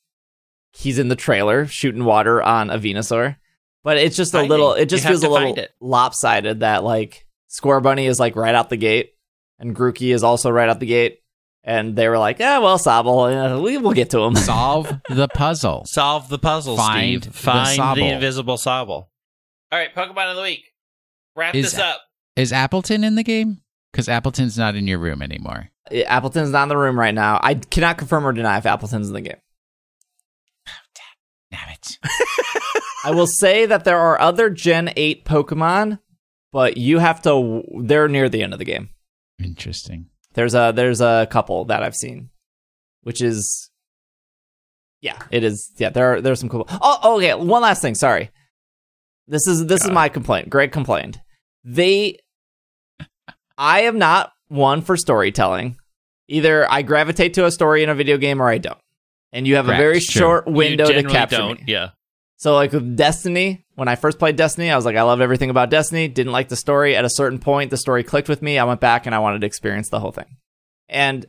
he's 0.74 1.00
in 1.00 1.08
the 1.10 1.16
trailer 1.16 1.66
shooting 1.68 2.06
water 2.06 2.42
on 2.42 2.70
a 2.70 2.78
Venusaur. 2.80 3.36
But 3.84 3.98
it's 3.98 4.16
just 4.18 4.34
a 4.34 4.42
little. 4.44 4.74
It 4.74 4.88
just 4.88 5.04
You 5.04 5.10
feels 5.12 5.24
a 5.24 5.30
little 5.30 5.58
lopsided 5.80 6.60
that 6.62 6.84
like 6.84 7.26
Scorbunny 7.50 8.08
is 8.08 8.20
like 8.20 8.36
right 8.36 8.54
out 8.54 8.70
the 8.70 8.78
gate, 8.78 9.12
and 9.58 9.76
Grookey 9.76 10.14
is 10.14 10.24
also 10.24 10.50
right 10.50 10.70
out 10.70 10.80
the 10.82 10.86
gate, 10.86 11.20
and 11.64 11.96
they 11.96 12.10
were 12.10 12.18
like, 12.18 12.40
"Yeah, 12.40 12.60
well, 12.60 12.78
Sobble, 12.78 13.58
uh, 13.58 13.62
we 13.62 13.78
will 13.78 13.94
get 13.94 14.10
to 14.12 14.20
him." 14.20 14.36
Solve 14.36 14.92
the 15.10 15.30
puzzle. 15.30 15.86
Solve 15.86 16.28
the 16.30 16.38
puzzle, 16.40 16.76
Find 16.76 17.24
Steve. 17.24 17.34
the 17.34 17.38
Find 17.40 17.78
the, 17.78 17.82
Sobble. 17.82 18.12
invisible 18.14 18.58
Sobble. 18.58 18.90
All 18.90 19.10
right, 19.72 19.94
Pokemon 19.96 20.32
of 20.32 20.36
the 20.36 20.42
week. 20.44 20.66
Wrap 21.36 21.56
Is- 21.56 21.72
this 21.72 21.80
up. 21.80 22.02
Is 22.36 22.52
Appleton 22.54 23.04
in 23.04 23.16
the 23.16 23.24
game? 23.24 23.62
Because 23.92 24.10
Appleton's 24.10 24.58
not 24.58 24.76
in 24.76 24.88
your 24.88 25.00
room 25.00 25.22
anymore. 25.22 25.70
Appleton's 26.06 26.52
not 26.52 26.64
in 26.64 26.70
the 26.70 26.78
room 26.78 27.00
right 27.00 27.14
now. 27.14 27.40
I 27.42 27.56
cannot 27.56 27.98
confirm 27.98 28.26
or 28.26 28.32
deny 28.32 28.58
if 28.58 28.66
Appleton's 28.66 29.08
in 29.08 29.14
the 29.14 29.22
game. 29.22 29.38
Oh, 30.68 31.02
damn 31.52 31.70
it. 31.70 31.98
I 33.06 33.12
will 33.12 33.28
say 33.28 33.66
that 33.66 33.86
there 33.86 33.98
are 33.98 34.20
other 34.20 34.50
Gen 34.50 34.94
8 34.96 35.26
Pokemon, 35.26 36.00
but 36.52 36.78
you 36.78 37.00
have 37.00 37.22
to. 37.24 37.64
They're 37.82 38.08
near 38.08 38.30
the 38.30 38.44
end 38.44 38.54
of 38.54 38.60
the 38.60 38.66
game. 38.66 38.90
Interesting. 39.44 40.08
There's 40.34 40.54
a 40.54 40.72
there's 40.76 41.02
a 41.02 41.28
couple 41.32 41.66
that 41.66 41.82
I've 41.82 41.96
seen, 41.96 42.30
which 43.02 43.22
is 43.22 43.72
yeah, 45.02 45.18
it 45.32 45.44
is. 45.44 45.72
Yeah, 45.78 45.90
there 45.90 46.14
are 46.14 46.22
there's 46.22 46.40
some 46.40 46.50
cool. 46.50 46.68
Oh, 46.70 47.00
oh, 47.04 47.18
okay. 47.18 47.34
One 47.34 47.62
last 47.62 47.82
thing. 47.82 47.96
Sorry. 47.96 48.32
This 49.28 49.48
is 49.48 49.66
this 49.68 49.86
is 49.86 49.92
my 49.92 50.10
complaint. 50.10 50.50
Greg 50.50 50.72
complained. 50.72 51.22
They, 51.64 52.18
I 53.60 53.82
am 53.82 54.00
not 54.00 54.32
one 54.48 54.82
for 54.82 54.98
storytelling. 54.98 55.78
Either 56.30 56.72
I 56.72 56.82
gravitate 56.82 57.34
to 57.36 57.46
a 57.46 57.52
story 57.52 57.84
in 57.84 57.90
a 57.90 57.96
video 57.96 58.18
game 58.18 58.42
or 58.42 58.50
I 58.50 58.58
don't. 58.58 58.78
And 59.34 59.46
you 59.46 59.58
have 59.58 59.66
Correct, 59.66 59.80
a 59.80 59.84
very 59.84 60.00
true. 60.00 60.22
short 60.22 60.48
window 60.48 60.88
you 60.88 60.94
to 60.94 61.04
capture 61.04 61.38
don't. 61.38 61.60
me. 61.60 61.66
Yeah. 61.68 61.90
So 62.38 62.56
like 62.56 62.72
with 62.72 62.96
Destiny, 62.96 63.66
when 63.76 63.90
I 63.90 63.96
first 63.96 64.18
played 64.18 64.38
Destiny, 64.38 64.72
I 64.72 64.76
was 64.76 64.86
like, 64.86 64.96
I 64.96 65.02
love 65.02 65.20
everything 65.20 65.50
about 65.50 65.70
Destiny. 65.70 66.08
Didn't 66.08 66.32
like 66.32 66.48
the 66.48 66.56
story. 66.56 66.96
At 66.96 67.04
a 67.04 67.10
certain 67.10 67.38
point, 67.38 67.70
the 67.70 67.78
story 67.78 68.04
clicked 68.04 68.30
with 68.30 68.42
me. 68.42 68.58
I 68.58 68.64
went 68.64 68.80
back 68.80 69.06
and 69.06 69.14
I 69.14 69.20
wanted 69.20 69.42
to 69.42 69.48
experience 69.48 69.90
the 69.90 70.00
whole 70.00 70.14
thing. 70.14 70.38
And 70.88 71.26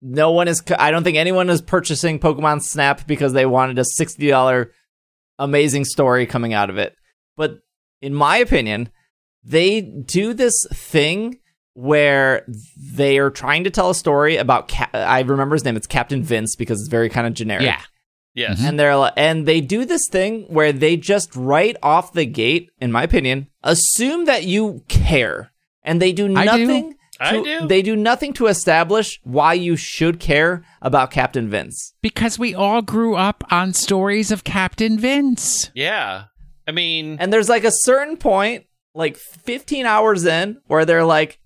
no 0.00 0.30
one 0.30 0.48
is. 0.48 0.62
I 0.78 0.92
don't 0.92 1.02
think 1.02 1.16
anyone 1.16 1.50
is 1.50 1.60
purchasing 1.60 2.20
Pokemon 2.20 2.62
Snap 2.62 3.06
because 3.06 3.32
they 3.32 3.44
wanted 3.44 3.78
a 3.78 3.84
sixty 3.84 4.28
dollar 4.28 4.70
amazing 5.38 5.84
story 5.84 6.26
coming 6.26 6.54
out 6.54 6.70
of 6.70 6.78
it. 6.78 6.94
But 7.36 7.58
in 8.00 8.14
my 8.14 8.36
opinion, 8.36 8.90
they 9.44 9.80
do 9.80 10.32
this 10.32 10.54
thing 10.72 11.38
where 11.74 12.46
they 12.76 13.18
are 13.18 13.30
trying 13.30 13.64
to 13.64 13.70
tell 13.70 13.90
a 13.90 13.94
story 13.94 14.36
about. 14.36 14.68
Ca- 14.68 14.90
I 14.92 15.20
remember 15.20 15.54
his 15.54 15.64
name. 15.64 15.76
It's 15.76 15.86
Captain 15.86 16.22
Vince 16.22 16.56
because 16.56 16.80
it's 16.80 16.88
very 16.88 17.08
kind 17.08 17.26
of 17.26 17.34
generic 17.34 17.64
Yeah. 17.64 17.80
Yes. 18.34 18.60
Mhm. 18.60 18.68
and 18.68 18.80
they're 18.80 19.12
and 19.16 19.46
they 19.46 19.60
do 19.60 19.84
this 19.84 20.08
thing 20.10 20.44
where 20.48 20.72
they 20.72 20.96
just 20.96 21.34
right 21.36 21.76
off 21.82 22.12
the 22.12 22.24
gate, 22.26 22.70
in 22.80 22.90
my 22.92 23.02
opinion, 23.02 23.48
assume 23.62 24.24
that 24.26 24.44
you 24.44 24.82
care, 24.88 25.52
and 25.82 26.00
they 26.00 26.12
do 26.12 26.24
I 26.36 26.56
do. 26.56 26.66
nothing. 26.66 26.94
I 27.20 27.40
do. 27.40 27.66
They 27.68 27.82
do 27.82 27.94
nothing 27.94 28.32
to 28.34 28.46
establish 28.48 29.20
why 29.22 29.52
you 29.54 29.76
should 29.76 30.18
care 30.18 30.64
about 30.80 31.12
Captain 31.12 31.48
Vince. 31.48 31.94
Because 32.02 32.36
we 32.38 32.52
all 32.54 32.82
grew 32.82 33.14
up 33.14 33.44
on 33.50 33.74
stories 33.74 34.32
of 34.32 34.42
Captain 34.42 34.98
Vince. 34.98 35.70
Yeah. 35.72 36.24
I 36.66 36.72
mean, 36.72 37.18
And 37.20 37.32
there's 37.32 37.48
like 37.48 37.62
a 37.64 37.70
certain 37.70 38.16
point, 38.16 38.64
like 38.94 39.16
15 39.16 39.86
hours 39.86 40.24
in, 40.24 40.56
where 40.66 40.84
they're 40.84 41.04
like, 41.04 41.38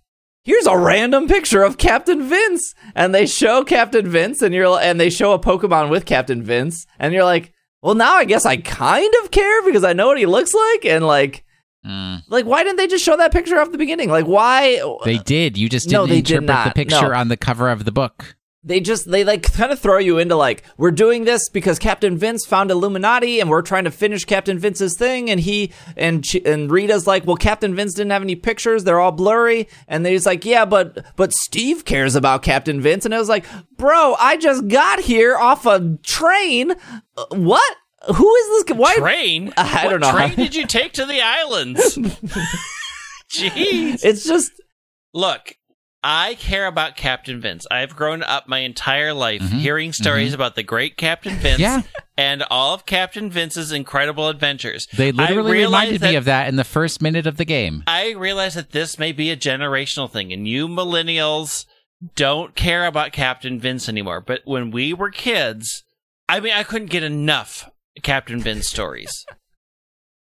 "Here's 0.46 0.66
a 0.66 0.78
random 0.78 1.26
picture 1.26 1.64
of 1.64 1.76
Captain 1.76 2.22
Vince," 2.22 2.72
and 2.94 3.12
they 3.12 3.26
show 3.26 3.64
Captain 3.64 4.08
Vince, 4.08 4.42
and 4.42 4.54
you're 4.54 4.78
and 4.80 5.00
they 5.00 5.10
show 5.10 5.32
a 5.32 5.40
Pokemon 5.40 5.90
with 5.90 6.06
Captain 6.06 6.40
Vince, 6.42 6.86
and 7.00 7.12
you're 7.12 7.24
like, 7.24 7.52
"Well, 7.82 7.96
now 7.96 8.14
I 8.14 8.24
guess 8.24 8.46
I 8.46 8.56
kind 8.56 9.12
of 9.24 9.32
care 9.32 9.62
because 9.64 9.82
I 9.82 9.92
know 9.92 10.06
what 10.06 10.18
he 10.18 10.26
looks 10.26 10.54
like," 10.54 10.84
and 10.86 11.04
like. 11.04 11.42
Mm. 11.84 12.22
Like, 12.28 12.46
why 12.46 12.64
didn't 12.64 12.78
they 12.78 12.88
just 12.88 13.04
show 13.04 13.16
that 13.16 13.30
picture 13.32 13.60
off 13.60 13.70
the 13.70 13.78
beginning? 13.78 14.08
Like, 14.10 14.24
why? 14.26 14.80
They 15.04 15.18
did. 15.18 15.56
You 15.56 15.68
just 15.68 15.88
No, 15.88 16.04
didn't 16.04 16.16
they 16.16 16.20
did 16.22 16.42
interpret 16.42 16.74
the 16.74 16.78
picture 16.84 17.10
No. 17.10 17.14
on 17.14 17.28
the 17.28 17.36
cover 17.36 17.68
of 17.70 17.84
the 17.84 17.92
book. 17.92 18.35
They 18.66 18.80
just, 18.80 19.10
they 19.10 19.24
like 19.24 19.50
kind 19.52 19.72
of 19.72 19.78
throw 19.78 19.98
you 19.98 20.18
into 20.18 20.36
like, 20.36 20.64
we're 20.76 20.90
doing 20.90 21.24
this 21.24 21.48
because 21.48 21.78
Captain 21.78 22.18
Vince 22.18 22.44
found 22.44 22.70
Illuminati 22.70 23.40
and 23.40 23.48
we're 23.48 23.62
trying 23.62 23.84
to 23.84 23.90
finish 23.90 24.24
Captain 24.24 24.58
Vince's 24.58 24.96
thing. 24.96 25.30
And 25.30 25.40
he, 25.40 25.72
and, 25.96 26.24
and 26.44 26.70
Rita's 26.70 27.06
like, 27.06 27.26
well, 27.26 27.36
Captain 27.36 27.74
Vince 27.74 27.94
didn't 27.94 28.10
have 28.10 28.22
any 28.22 28.34
pictures. 28.34 28.84
They're 28.84 29.00
all 29.00 29.12
blurry. 29.12 29.68
And 29.88 30.04
he's 30.04 30.26
like, 30.26 30.44
yeah, 30.44 30.64
but, 30.64 31.06
but 31.16 31.32
Steve 31.32 31.84
cares 31.84 32.14
about 32.14 32.42
Captain 32.42 32.80
Vince. 32.80 33.04
And 33.04 33.14
it 33.14 33.18
was 33.18 33.28
like, 33.28 33.46
bro, 33.76 34.14
I 34.18 34.36
just 34.36 34.68
got 34.68 35.00
here 35.00 35.36
off 35.36 35.64
a 35.64 35.96
train. 36.02 36.72
Uh, 37.16 37.26
what? 37.30 37.76
Who 38.14 38.34
is 38.34 38.66
this? 38.66 38.76
Why? 38.76 38.96
train. 38.96 39.52
I 39.56 39.86
what 39.86 39.90
don't 39.90 40.00
know. 40.00 40.12
Train 40.12 40.34
did 40.36 40.54
you 40.54 40.66
take 40.66 40.92
to 40.94 41.06
the 41.06 41.22
islands? 41.22 41.96
Jeez. 43.32 44.04
It's 44.04 44.24
just, 44.24 44.52
Look, 45.16 45.56
I 46.08 46.34
care 46.36 46.66
about 46.66 46.94
Captain 46.96 47.40
Vince. 47.40 47.66
I've 47.68 47.96
grown 47.96 48.22
up 48.22 48.46
my 48.46 48.60
entire 48.60 49.12
life 49.12 49.42
Mhm, 49.42 49.58
hearing 49.60 49.92
stories 49.92 50.32
about 50.34 50.54
the 50.54 50.62
great 50.62 50.96
Captain 50.96 51.34
Vince 51.34 51.58
Yeah. 51.58 51.82
and 52.16 52.44
all 52.48 52.74
of 52.74 52.86
Captain 52.86 53.28
Vince's 53.28 53.72
incredible 53.72 54.28
adventures. 54.28 54.86
They 54.92 55.10
literally 55.10 55.62
reminded 55.64 56.00
me 56.02 56.14
of 56.14 56.24
that 56.26 56.46
in 56.46 56.54
the 56.54 56.62
first 56.62 57.02
minute 57.02 57.26
of 57.26 57.38
the 57.38 57.44
game. 57.44 57.82
I 57.88 58.10
realize 58.12 58.54
that 58.54 58.70
this 58.70 59.00
may 59.00 59.10
be 59.10 59.32
a 59.32 59.36
generational 59.36 60.08
thing, 60.08 60.32
and 60.32 60.46
you 60.46 60.68
millennials 60.68 61.64
don't 62.14 62.54
care 62.54 62.86
about 62.86 63.10
Captain 63.10 63.58
Vince 63.58 63.88
anymore. 63.88 64.20
But 64.20 64.42
when 64.44 64.70
we 64.70 64.92
were 64.94 65.10
kids, 65.10 65.82
I 66.28 66.38
mean, 66.38 66.52
I 66.52 66.62
couldn't 66.62 66.90
get 66.90 67.02
enough 67.02 67.68
Captain 68.04 68.40
Vince 68.40 68.68
stories. 68.68 69.10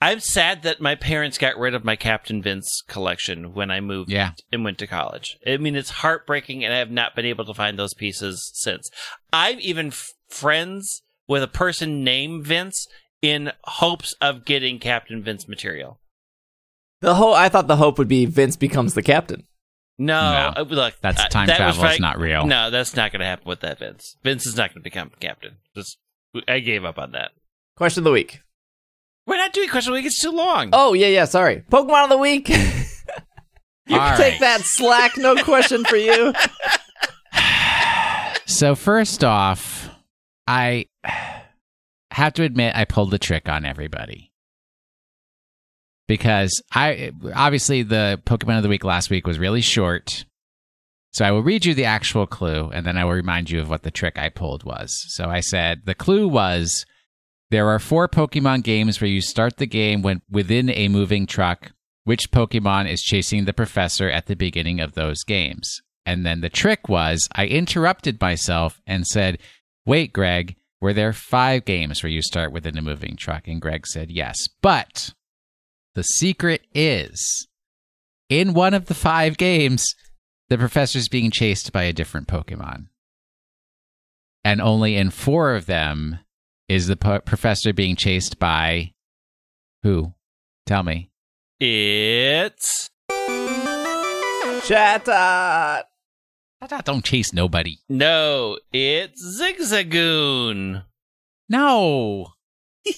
I'm 0.03 0.21
sad 0.21 0.63
that 0.63 0.81
my 0.81 0.95
parents 0.95 1.37
got 1.37 1.59
rid 1.59 1.75
of 1.75 1.85
my 1.85 1.95
Captain 1.95 2.41
Vince 2.43 2.83
collection 2.89 3.53
when 3.53 3.71
I 3.71 3.81
moved 3.81 4.11
Yeah. 4.11 4.33
and 4.51 4.65
went 4.65 4.79
to 4.79 4.87
college. 4.87 5.37
I 5.47 5.59
mean, 5.59 5.77
it's 5.77 5.91
heartbreaking, 5.91 6.65
and 6.65 6.73
I 6.73 6.79
have 6.79 6.91
not 6.91 7.15
been 7.15 7.27
able 7.27 7.45
to 7.45 7.53
find 7.55 7.79
those 7.79 7.93
pieces 7.95 8.51
since. 8.55 8.91
I'm 9.33 9.59
even 9.61 9.89
f- 9.89 10.09
friends 10.31 11.03
with 11.29 11.43
a 11.43 11.49
person 11.49 12.03
named 12.03 12.47
Vince 12.47 12.87
in 13.21 13.53
hopes 13.65 14.15
of 14.23 14.47
getting 14.47 14.79
Captain 14.79 15.23
Vince 15.23 15.47
material. 15.47 15.99
the 17.03 17.15
whole, 17.15 17.33
I 17.35 17.49
thought 17.49 17.67
the 17.67 17.77
hope 17.77 17.99
would 17.99 18.09
be 18.09 18.25
Vince 18.27 18.57
becomes 18.57 18.93
the 18.95 19.03
captain. 19.03 19.47
No, 19.99 20.21
No. 20.21 20.53
uh, 20.57 20.65
look, 20.69 20.95
That's 21.03 21.21
uh, 21.21 21.29
time 21.29 21.47
that 21.47 21.59
was 21.67 21.77
travel. 21.77 21.91
It's 21.93 22.01
not 22.01 22.19
real. 22.19 22.47
No, 22.47 22.71
that's 22.71 22.97
not 22.97 23.13
going 23.13 23.21
to 23.21 23.27
happen 23.27 23.47
with 23.47 23.61
that 23.61 23.79
Vince. 23.79 24.17
Vince 24.23 24.47
is 24.47 24.57
not 24.57 24.71
going 24.71 24.81
to 24.81 24.85
become 24.85 25.11
captain. 25.21 25.57
Just, 25.77 25.99
I 26.49 26.61
gave 26.61 26.85
up 26.87 26.99
on 26.99 27.13
that. 27.13 27.33
Question 27.77 28.01
of 28.01 28.05
the 28.05 28.13
week. 28.13 28.41
We're 29.31 29.37
not 29.37 29.53
doing 29.53 29.69
question 29.69 29.93
of 29.93 29.95
the 29.95 30.01
week. 30.01 30.07
It's 30.07 30.21
too 30.21 30.33
long. 30.33 30.71
Oh, 30.73 30.93
yeah, 30.93 31.07
yeah, 31.07 31.25
sorry. 31.25 31.63
Pokemon 31.71 32.03
of 32.03 32.11
the 32.11 32.19
week. 32.19 32.49
you 33.87 33.97
All 33.97 34.17
take 34.17 34.33
right. 34.33 34.41
that 34.41 34.63
slack, 34.65 35.17
no 35.17 35.37
question 35.45 35.85
for 35.85 35.97
you. 35.97 36.35
So 38.47 38.75
first 38.75 39.23
off, 39.23 39.89
I 40.49 40.87
have 42.11 42.35
to 42.35 42.43
admit 42.43 42.75
I 42.75 42.85
pulled 42.85 43.13
the 43.13 43.19
trick 43.19 43.49
on 43.49 43.65
everybody. 43.65 44.33
Because 46.09 46.61
I 46.75 47.13
obviously 47.33 47.85
the 47.85 48.21
Pokemon 48.27 48.57
of 48.57 48.65
the 48.65 48.69
week 48.69 48.83
last 48.83 49.09
week 49.09 49.25
was 49.25 49.39
really 49.39 49.61
short. 49.61 50.25
So 51.13 51.25
I 51.25 51.31
will 51.31 51.45
read 51.45 51.65
you 51.65 51.75
the 51.75 51.85
actual 51.85 52.27
clue 52.27 52.71
and 52.75 52.85
then 52.85 52.99
I 52.99 53.05
will 53.05 53.13
remind 53.13 53.51
you 53.51 53.61
of 53.61 53.71
what 53.71 53.85
the 53.85 53.93
trick 53.93 54.19
I 54.19 54.31
pulled 54.31 54.65
was. 54.65 55.01
So 55.15 55.27
I 55.27 55.39
said 55.39 55.83
the 55.85 55.95
clue 55.95 56.27
was 56.27 56.85
there 57.51 57.69
are 57.69 57.79
four 57.79 58.09
Pokemon 58.09 58.63
games 58.63 59.01
where 59.01 59.11
you 59.11 59.21
start 59.21 59.57
the 59.57 59.67
game 59.67 60.03
when 60.03 60.23
within 60.31 60.71
a 60.71 60.89
moving 60.89 61.27
truck. 61.27 61.73
Which 62.05 62.31
Pokemon 62.33 62.91
is 62.91 63.03
chasing 63.03 63.45
the 63.45 63.53
professor 63.53 64.09
at 64.09 64.27
the 64.27 64.35
beginning 64.35 64.81
of 64.81 64.95
those 64.95 65.23
games? 65.23 65.83
And 66.07 66.25
then 66.25 66.41
the 66.41 66.49
trick 66.49 66.89
was 66.89 67.29
I 67.35 67.47
interrupted 67.47 68.21
myself 68.21 68.81
and 68.87 69.07
said, 69.07 69.39
Wait, 69.85 70.13
Greg, 70.13 70.57
were 70.81 70.95
there 70.95 71.13
five 71.13 71.65
games 71.67 72.03
where 72.03 72.11
you 72.11 72.23
start 72.23 72.53
within 72.53 72.79
a 72.79 72.83
moving 72.83 73.17
truck? 73.17 73.47
And 73.47 73.61
Greg 73.61 73.87
said, 73.87 74.11
Yes. 74.11 74.49
But 74.63 75.13
the 75.95 76.03
secret 76.03 76.63
is 76.75 77.49
in 78.29 78.55
one 78.55 78.75
of 78.75 78.87
the 78.87 78.95
five 78.95 79.37
games, 79.37 79.95
the 80.49 80.59
professor's 80.59 81.09
being 81.09 81.31
chased 81.31 81.73
by 81.73 81.83
a 81.83 81.93
different 81.93 82.29
Pokemon. 82.29 82.87
And 84.43 84.61
only 84.61 84.97
in 84.97 85.11
four 85.11 85.55
of 85.55 85.67
them 85.67 86.21
is 86.71 86.87
the 86.87 86.95
po- 86.97 87.19
professor 87.21 87.73
being 87.73 87.97
chased 87.97 88.39
by 88.39 88.93
who? 89.83 90.15
Tell 90.67 90.85
me. 90.85 91.11
It's 91.59 92.89
Chatot. 94.69 95.83
Don't 96.85 97.05
chase 97.05 97.33
nobody. 97.33 97.79
no, 97.89 98.59
it's 98.73 99.41
Zigzagoon. 99.41 100.85
No. 101.49 102.29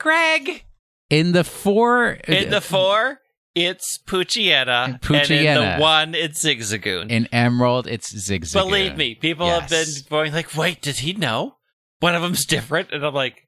Greg. 0.00 0.64
In 1.08 1.32
the 1.32 1.44
four. 1.44 2.18
In 2.26 2.50
the 2.50 2.60
four, 2.60 3.20
it's 3.54 3.98
Poochyena, 4.06 4.98
and 5.08 5.30
in 5.30 5.54
the 5.54 5.76
one, 5.76 6.14
it's 6.14 6.44
Zigzagoon. 6.44 7.10
In 7.10 7.26
Emerald, 7.32 7.86
it's 7.86 8.12
Zigzagoon. 8.12 8.54
Believe 8.54 8.96
me, 8.96 9.14
people 9.14 9.48
have 9.48 9.70
been 9.70 9.86
going 10.10 10.32
like, 10.32 10.56
"Wait, 10.56 10.82
did 10.82 10.96
he 10.98 11.12
know? 11.12 11.57
One 12.00 12.14
of 12.14 12.22
them's 12.22 12.44
different," 12.46 12.92
and 12.92 13.04
I'm 13.04 13.14
like, 13.14 13.46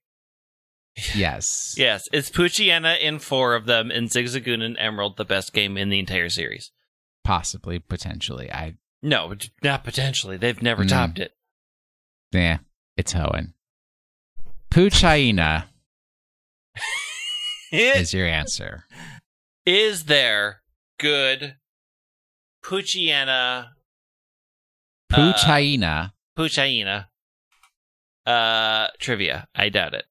Yes. 1.14 1.74
"Yes, 1.76 2.02
it's 2.12 2.30
Poochyena 2.30 2.98
in 3.00 3.18
four 3.20 3.54
of 3.54 3.66
them, 3.66 3.90
and 3.90 4.10
Zigzagoon 4.10 4.62
and 4.62 4.76
Emerald, 4.78 5.16
the 5.16 5.24
best 5.24 5.52
game 5.52 5.76
in 5.76 5.88
the 5.88 5.98
entire 6.00 6.28
series." 6.28 6.72
Possibly, 7.24 7.78
potentially. 7.78 8.50
I. 8.52 8.74
No, 9.02 9.34
not 9.62 9.84
potentially. 9.84 10.36
They've 10.36 10.60
never 10.62 10.84
Mm. 10.84 10.88
topped 10.88 11.18
it. 11.18 11.32
Yeah, 12.32 12.58
it's 12.96 13.12
Hoenn. 13.14 13.54
Poochyena 14.70 15.66
is 17.72 18.12
your 18.12 18.26
answer. 18.26 18.84
is 19.66 20.04
there 20.04 20.62
good 20.98 21.56
Poochyena 22.64 23.68
Uh, 25.12 25.32
Poochyena. 26.36 27.06
Poochyena 28.30 28.84
uh 28.86 28.88
trivia? 28.98 29.48
I 29.54 29.68
doubt 29.68 29.94
it. 29.94 30.04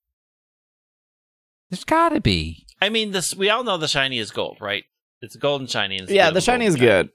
There's 1.69 1.83
gotta 1.83 2.19
be. 2.21 2.65
I 2.81 2.89
mean, 2.89 3.11
this 3.11 3.35
we 3.35 3.49
all 3.49 3.63
know 3.63 3.77
the 3.77 3.87
shiny 3.87 4.19
is 4.19 4.31
gold, 4.31 4.57
right? 4.61 4.85
It's 5.21 5.35
gold 5.35 5.61
and 5.61 5.69
shiny. 5.69 5.95
And 5.97 6.03
it's 6.03 6.11
Yeah, 6.11 6.31
the 6.31 6.41
shiny 6.41 6.65
is 6.65 6.75
and 6.75 6.79
shiny. 6.81 6.91
good. 7.03 7.09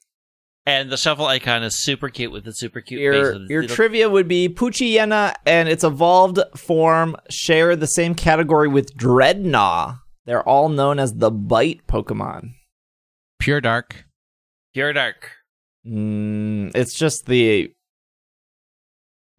And 0.66 0.90
the 0.90 0.96
shuffle 0.96 1.26
icon 1.26 1.62
is 1.62 1.82
super 1.82 2.08
cute 2.08 2.32
with 2.32 2.44
the 2.44 2.52
super 2.52 2.80
cute. 2.80 3.00
Your 3.00 3.32
with 3.38 3.50
your 3.50 3.62
little- 3.62 3.76
trivia 3.76 4.08
would 4.08 4.28
be 4.28 4.48
Poochyena 4.48 5.34
and 5.44 5.68
its 5.68 5.84
evolved 5.84 6.38
form 6.56 7.16
share 7.30 7.76
the 7.76 7.86
same 7.86 8.14
category 8.14 8.68
with 8.68 8.96
Drednaw. 8.96 10.00
They're 10.24 10.42
all 10.48 10.70
known 10.70 10.98
as 10.98 11.14
the 11.14 11.30
bite 11.30 11.86
Pokemon. 11.86 12.54
Pure 13.40 13.60
Dark. 13.60 14.06
Pure 14.72 14.94
Dark. 14.94 15.32
Mm, 15.86 16.74
it's 16.74 16.94
just 16.98 17.26
the 17.26 17.74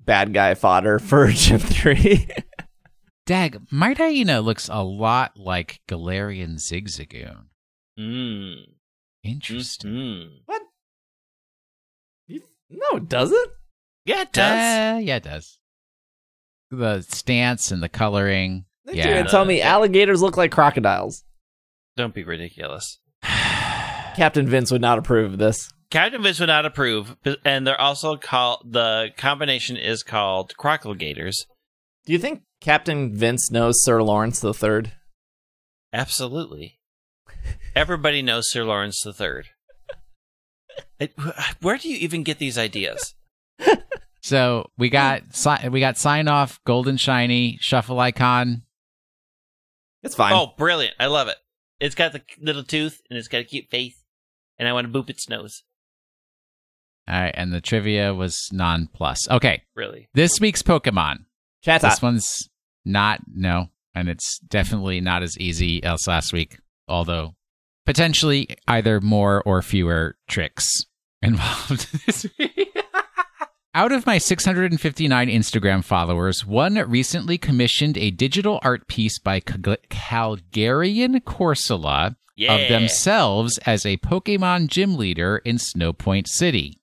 bad 0.05 0.33
guy 0.33 0.53
fodder 0.53 0.99
for 0.99 1.27
Gen 1.31 1.59
3. 1.59 2.27
Dag, 3.25 3.59
Mightyena 3.71 4.43
looks 4.43 4.69
a 4.71 4.83
lot 4.83 5.35
like 5.35 5.79
Galarian 5.89 6.55
Zigzagoon. 6.55 7.45
Mm. 7.99 8.55
Interesting. 9.23 9.91
Mm. 9.91 10.29
no, 12.69 12.97
it 12.97 13.09
doesn't. 13.09 13.49
Yeah, 14.05 14.21
it 14.21 14.31
does. 14.33 14.51
Uh, 14.51 14.99
yeah, 14.99 15.15
it 15.17 15.23
does. 15.23 15.59
The 16.71 17.01
stance 17.01 17.71
and 17.71 17.81
the 17.81 17.89
coloring. 17.89 18.65
You're 18.85 18.95
Yeah. 18.95 19.17
gonna 19.17 19.29
tell 19.29 19.45
me 19.45 19.61
alligators 19.61 20.21
look 20.21 20.37
like 20.37 20.51
crocodiles. 20.51 21.23
Don't 21.97 22.13
be 22.13 22.23
ridiculous. 22.23 22.99
Captain 23.23 24.47
Vince 24.47 24.71
would 24.71 24.81
not 24.81 24.99
approve 24.99 25.33
of 25.33 25.39
this. 25.39 25.69
Captain 25.95 26.21
Vince 26.21 26.41
would 26.41 26.47
not 26.47 26.65
approve, 26.65 27.15
and 27.45 27.65
they're 27.65 27.79
also 27.79 28.17
called 28.17 28.73
the 28.73 29.11
combination 29.15 29.77
is 29.77 30.03
called 30.03 30.57
Crocodile 30.57 30.93
Gators. 30.93 31.45
Do 32.05 32.11
you 32.11 32.19
think 32.19 32.41
Captain 32.59 33.15
Vince 33.15 33.49
knows 33.49 33.81
Sir 33.81 34.03
Lawrence 34.03 34.41
the 34.41 34.53
Third? 34.53 34.91
Absolutely. 35.93 36.79
Everybody 37.77 38.21
knows 38.21 38.51
Sir 38.51 38.65
Lawrence 38.65 39.01
the 39.03 39.13
Third. 39.13 39.47
Where 41.61 41.77
do 41.77 41.87
you 41.87 41.95
even 41.99 42.23
get 42.23 42.39
these 42.39 42.57
ideas? 42.57 43.15
So 44.21 44.71
we 44.75 44.89
got 44.89 45.35
si- 45.35 45.69
we 45.69 45.79
got 45.79 45.99
sign 45.99 46.27
off, 46.27 46.59
golden 46.65 46.97
shiny, 46.97 47.59
shuffle 47.61 47.99
icon. 47.99 48.63
It's 50.01 50.15
fine. 50.15 50.33
Oh, 50.33 50.53
brilliant! 50.57 50.95
I 50.99 51.05
love 51.05 51.27
it. 51.27 51.37
It's 51.79 51.93
got 51.93 52.11
the 52.11 52.23
little 52.41 52.63
tooth 52.63 53.03
and 53.07 53.19
it's 53.19 53.27
got 53.27 53.41
a 53.41 53.43
cute 53.43 53.69
face, 53.69 54.03
and 54.57 54.67
I 54.67 54.73
want 54.73 54.91
to 54.91 54.99
boop 54.99 55.11
its 55.11 55.29
nose. 55.29 55.61
All 57.07 57.19
right, 57.21 57.33
and 57.35 57.53
the 57.53 57.61
trivia 57.61 58.13
was 58.13 58.49
non 58.51 58.87
plus. 58.93 59.29
Okay, 59.29 59.61
Really? 59.75 60.09
this 60.13 60.39
week's 60.39 60.63
Pokemon. 60.63 61.25
Chat's 61.63 61.83
This 61.83 62.01
one's 62.01 62.49
not 62.83 63.21
no, 63.33 63.69
and 63.93 64.09
it's 64.09 64.39
definitely 64.39 65.01
not 65.01 65.21
as 65.23 65.37
easy 65.39 65.83
as 65.83 66.07
last 66.07 66.33
week. 66.33 66.57
Although 66.87 67.35
potentially 67.85 68.47
either 68.67 68.99
more 69.01 69.41
or 69.45 69.61
fewer 69.61 70.15
tricks 70.27 70.65
involved 71.21 72.05
this 72.05 72.25
week. 72.39 72.71
Out 73.75 73.91
of 73.91 74.05
my 74.05 74.17
659 74.19 75.27
Instagram 75.27 75.83
followers, 75.83 76.45
one 76.45 76.75
recently 76.89 77.37
commissioned 77.37 77.97
a 77.97 78.09
digital 78.09 78.59
art 78.63 78.87
piece 78.87 79.19
by 79.19 79.41
Cal- 79.41 79.75
Calgarian 79.89 81.19
Corsola 81.23 82.15
Yeah. 82.37 82.53
of 82.55 82.69
themselves 82.69 83.57
as 83.65 83.85
a 83.85 83.97
Pokemon 83.97 84.67
gym 84.67 84.95
leader 84.95 85.37
in 85.43 85.57
Snowpoint 85.57 86.27
City. 86.27 86.79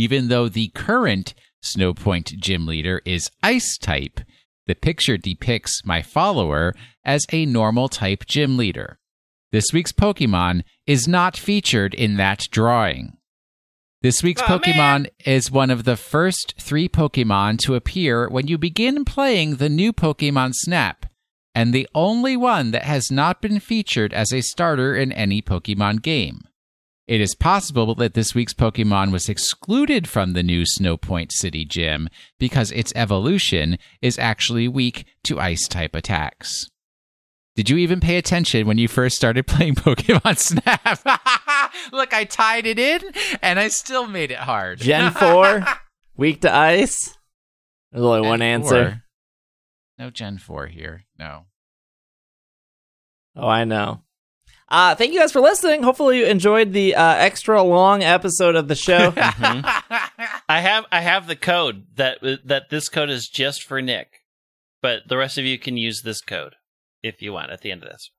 Even 0.00 0.28
though 0.28 0.48
the 0.48 0.68
current 0.68 1.34
Snowpoint 1.62 2.38
gym 2.38 2.66
leader 2.66 3.02
is 3.04 3.30
Ice 3.42 3.76
type, 3.76 4.20
the 4.66 4.74
picture 4.74 5.18
depicts 5.18 5.82
my 5.84 6.00
follower 6.00 6.74
as 7.04 7.26
a 7.32 7.44
normal 7.44 7.90
type 7.90 8.24
gym 8.24 8.56
leader. 8.56 8.98
This 9.52 9.66
week's 9.74 9.92
Pokemon 9.92 10.62
is 10.86 11.06
not 11.06 11.36
featured 11.36 11.92
in 11.92 12.16
that 12.16 12.46
drawing. 12.50 13.18
This 14.00 14.22
week's 14.22 14.40
Aw, 14.40 14.46
Pokemon 14.46 15.10
is 15.26 15.50
one 15.50 15.70
of 15.70 15.84
the 15.84 15.98
first 15.98 16.54
three 16.58 16.88
Pokemon 16.88 17.58
to 17.58 17.74
appear 17.74 18.26
when 18.26 18.46
you 18.48 18.56
begin 18.56 19.04
playing 19.04 19.56
the 19.56 19.68
new 19.68 19.92
Pokemon 19.92 20.54
Snap, 20.54 21.04
and 21.54 21.74
the 21.74 21.86
only 21.94 22.38
one 22.38 22.70
that 22.70 22.84
has 22.84 23.10
not 23.10 23.42
been 23.42 23.60
featured 23.60 24.14
as 24.14 24.32
a 24.32 24.40
starter 24.40 24.96
in 24.96 25.12
any 25.12 25.42
Pokemon 25.42 26.00
game. 26.00 26.40
It 27.10 27.20
is 27.20 27.34
possible 27.34 27.96
that 27.96 28.14
this 28.14 28.36
week's 28.36 28.54
Pokemon 28.54 29.10
was 29.10 29.28
excluded 29.28 30.06
from 30.06 30.32
the 30.32 30.44
new 30.44 30.62
Snowpoint 30.62 31.32
City 31.32 31.64
gym 31.64 32.08
because 32.38 32.70
its 32.70 32.92
evolution 32.94 33.78
is 34.00 34.16
actually 34.16 34.68
weak 34.68 35.06
to 35.24 35.40
ice 35.40 35.66
type 35.66 35.96
attacks. 35.96 36.70
Did 37.56 37.68
you 37.68 37.78
even 37.78 37.98
pay 37.98 38.16
attention 38.16 38.64
when 38.68 38.78
you 38.78 38.86
first 38.86 39.16
started 39.16 39.44
playing 39.48 39.74
Pokemon 39.74 40.38
Snap? 40.38 41.00
Look, 41.92 42.14
I 42.14 42.26
tied 42.26 42.64
it 42.64 42.78
in 42.78 43.00
and 43.42 43.58
I 43.58 43.66
still 43.66 44.06
made 44.06 44.30
it 44.30 44.38
hard. 44.38 44.78
Gen 44.78 45.10
4, 45.12 45.66
weak 46.16 46.42
to 46.42 46.54
ice. 46.54 47.18
There's 47.90 48.04
only 48.04 48.20
one 48.20 48.40
answer. 48.40 48.84
4. 48.84 49.02
No 49.98 50.10
Gen 50.10 50.38
4 50.38 50.68
here. 50.68 51.06
No. 51.18 51.46
Oh, 53.34 53.48
I 53.48 53.64
know. 53.64 54.02
Uh, 54.70 54.94
thank 54.94 55.12
you 55.12 55.18
guys 55.18 55.32
for 55.32 55.40
listening. 55.40 55.82
Hopefully, 55.82 56.18
you 56.18 56.26
enjoyed 56.26 56.72
the 56.72 56.94
uh, 56.94 57.14
extra 57.14 57.60
long 57.62 58.04
episode 58.04 58.54
of 58.54 58.68
the 58.68 58.76
show. 58.76 59.12
I 59.16 60.60
have 60.60 60.84
I 60.92 61.00
have 61.00 61.26
the 61.26 61.34
code 61.36 61.86
that 61.96 62.18
that 62.44 62.70
this 62.70 62.88
code 62.88 63.10
is 63.10 63.28
just 63.28 63.64
for 63.64 63.82
Nick, 63.82 64.22
but 64.80 65.08
the 65.08 65.16
rest 65.16 65.38
of 65.38 65.44
you 65.44 65.58
can 65.58 65.76
use 65.76 66.02
this 66.02 66.20
code 66.20 66.54
if 67.02 67.20
you 67.20 67.32
want 67.32 67.50
at 67.50 67.62
the 67.62 67.72
end 67.72 67.82
of 67.82 67.88
this. 67.88 68.10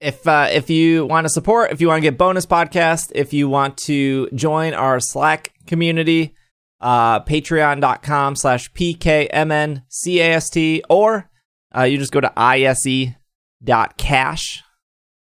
if 0.00 0.26
uh, 0.28 0.48
if 0.50 0.68
you 0.68 1.06
want 1.06 1.24
to 1.24 1.30
support, 1.30 1.72
if 1.72 1.80
you 1.80 1.88
want 1.88 2.02
to 2.02 2.10
get 2.10 2.18
bonus 2.18 2.44
podcast, 2.44 3.10
if 3.14 3.32
you 3.32 3.48
want 3.48 3.78
to 3.78 4.28
join 4.34 4.74
our 4.74 5.00
Slack 5.00 5.54
community, 5.66 6.34
uh, 6.80 7.20
patreon.com 7.20 8.36
slash 8.36 8.70
pkmncast, 8.72 10.82
or 10.90 11.30
uh, 11.74 11.82
you 11.84 11.96
just 11.96 12.12
go 12.12 12.20
to 12.20 12.30
ise.cash, 12.36 13.14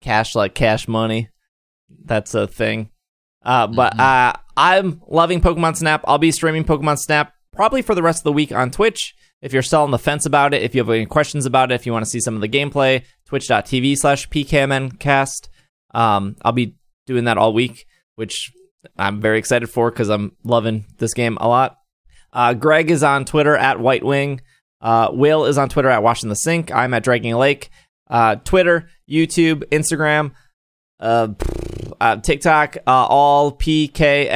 cash 0.01 0.35
like 0.35 0.55
cash 0.55 0.89
money. 0.89 1.28
That's 2.05 2.35
a 2.35 2.47
thing. 2.47 2.90
Uh, 3.43 3.66
but 3.66 3.98
uh, 3.98 4.35
I'm 4.56 5.01
loving 5.09 5.40
Pokemon 5.40 5.77
Snap. 5.77 6.05
I'll 6.06 6.18
be 6.18 6.32
streaming 6.32 6.64
Pokemon 6.64 6.98
Snap 6.98 7.32
probably 7.52 7.82
for 7.82 7.94
the 7.94 8.02
rest 8.02 8.20
of 8.20 8.24
the 8.24 8.32
week 8.32 8.52
on 8.52 8.70
Twitch. 8.70 9.14
If 9.43 9.52
you're 9.52 9.62
still 9.62 9.82
on 9.82 9.90
the 9.90 9.98
fence 9.98 10.27
about 10.27 10.52
it, 10.52 10.62
if 10.62 10.74
you 10.74 10.81
have 10.81 10.90
any 10.90 11.06
questions 11.06 11.47
about 11.47 11.72
it, 11.72 11.74
if 11.74 11.86
you 11.86 11.93
want 11.93 12.05
to 12.05 12.10
see 12.10 12.20
some 12.20 12.35
of 12.35 12.43
the 12.43 12.48
gameplay, 12.48 13.05
twitch.tv 13.27 13.97
slash 13.97 14.28
pkmncast. 14.28 15.48
Um, 15.94 16.36
I'll 16.43 16.52
be 16.52 16.77
doing 17.06 17.24
that 17.24 17.39
all 17.39 17.55
week, 17.55 17.86
which 18.16 18.52
I'm 18.98 19.20
very 19.20 19.39
excited 19.39 19.68
for 19.68 19.90
because 19.90 20.10
I'm 20.10 20.36
loving 20.44 20.85
this 20.98 21.14
game 21.14 21.39
a 21.40 21.48
lot. 21.48 21.78
Uh, 22.32 22.55
Greg 22.55 22.90
is 22.90 23.02
on 23.02 23.24
Twitter 23.24 23.56
at 23.56 23.81
White 23.81 24.05
Wing. 24.05 24.43
Uh, 24.81 25.09
Will 25.12 25.47
is 25.47 25.59
on 25.59 25.68
Twitter 25.68 25.89
at 25.89 26.02
Washing 26.02 26.28
the 26.28 26.36
Sink. 26.36 26.70
I'm 26.70 26.94
at 26.94 27.02
Dragging 27.02 27.35
Lake. 27.35 27.70
Uh, 28.09 28.36
Twitter, 28.36 28.89
YouTube, 29.10 29.64
Instagram, 29.70 30.32
uh, 31.00 31.28
uh, 32.00 32.16
TikTok, 32.16 32.76
uh, 32.86 33.06
all 33.06 33.52
PKMNCAST. 33.52 34.30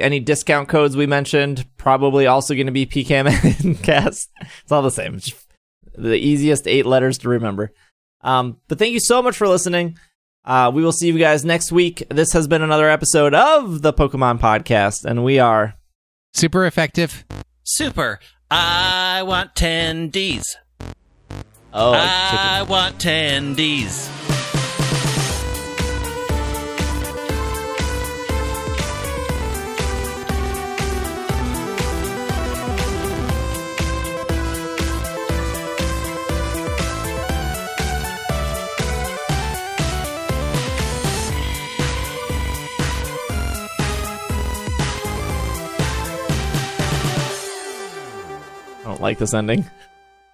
Any 0.00 0.20
discount 0.20 0.68
codes 0.68 0.96
we 0.96 1.06
mentioned, 1.06 1.66
probably 1.76 2.26
also 2.26 2.54
going 2.54 2.66
to 2.66 2.72
be 2.72 2.86
PKMN 2.86 3.30
PKMNcast. 3.30 4.28
It's 4.62 4.72
all 4.72 4.82
the 4.82 4.90
same. 4.90 5.14
It's 5.16 5.30
the 5.94 6.16
easiest 6.16 6.66
eight 6.66 6.86
letters 6.86 7.18
to 7.18 7.28
remember. 7.28 7.72
Um, 8.22 8.58
but 8.68 8.78
thank 8.78 8.92
you 8.92 9.00
so 9.00 9.22
much 9.22 9.36
for 9.36 9.48
listening. 9.48 9.98
Uh, 10.44 10.70
we 10.72 10.82
will 10.82 10.92
see 10.92 11.08
you 11.08 11.18
guys 11.18 11.44
next 11.44 11.70
week. 11.70 12.02
This 12.08 12.32
has 12.32 12.48
been 12.48 12.62
another 12.62 12.88
episode 12.88 13.34
of 13.34 13.82
the 13.82 13.92
Pokemon 13.92 14.40
Podcast, 14.40 15.04
and 15.04 15.22
we 15.24 15.38
are. 15.38 15.74
Super 16.32 16.64
effective. 16.64 17.24
Super. 17.64 18.20
I 18.50 19.22
want 19.24 19.54
10 19.54 20.08
Ds. 20.08 20.56
Oh, 21.72 21.92
I 21.94 22.64
want 22.68 22.98
10 23.00 23.54
Ds. 23.54 24.10
I 48.80 48.84
don't 48.84 49.00
like 49.00 49.18
this 49.18 49.34
ending. 49.34 49.66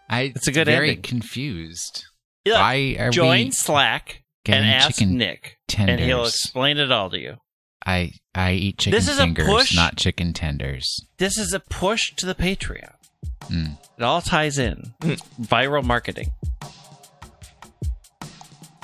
I 0.08 0.32
It's 0.34 0.46
a 0.48 0.52
good 0.52 0.66
very 0.66 0.90
ending. 0.90 1.02
confused. 1.02 2.04
Yeah, 2.44 2.60
Why 2.60 2.96
are 2.98 3.10
Join 3.10 3.46
we 3.46 3.50
Slack 3.50 4.22
and 4.46 4.64
ask 4.64 5.00
Nick, 5.00 5.56
tenders? 5.66 5.94
and 5.94 6.04
he'll 6.04 6.24
explain 6.26 6.78
it 6.78 6.92
all 6.92 7.10
to 7.10 7.18
you. 7.18 7.36
I 7.84 8.12
I 8.34 8.52
eat 8.52 8.78
chicken 8.78 8.96
This 8.98 9.08
is 9.08 9.18
a 9.18 9.22
fingers, 9.22 9.46
push. 9.46 9.74
not 9.76 9.96
chicken 9.96 10.32
tenders. 10.32 11.00
This 11.18 11.36
is 11.38 11.52
a 11.52 11.60
push 11.60 12.12
to 12.16 12.26
the 12.26 12.34
Patreon. 12.34 12.92
Mm. 13.44 13.78
It 13.98 14.02
all 14.02 14.20
ties 14.20 14.58
in. 14.58 14.94
Viral 15.40 15.84
marketing. 15.84 16.30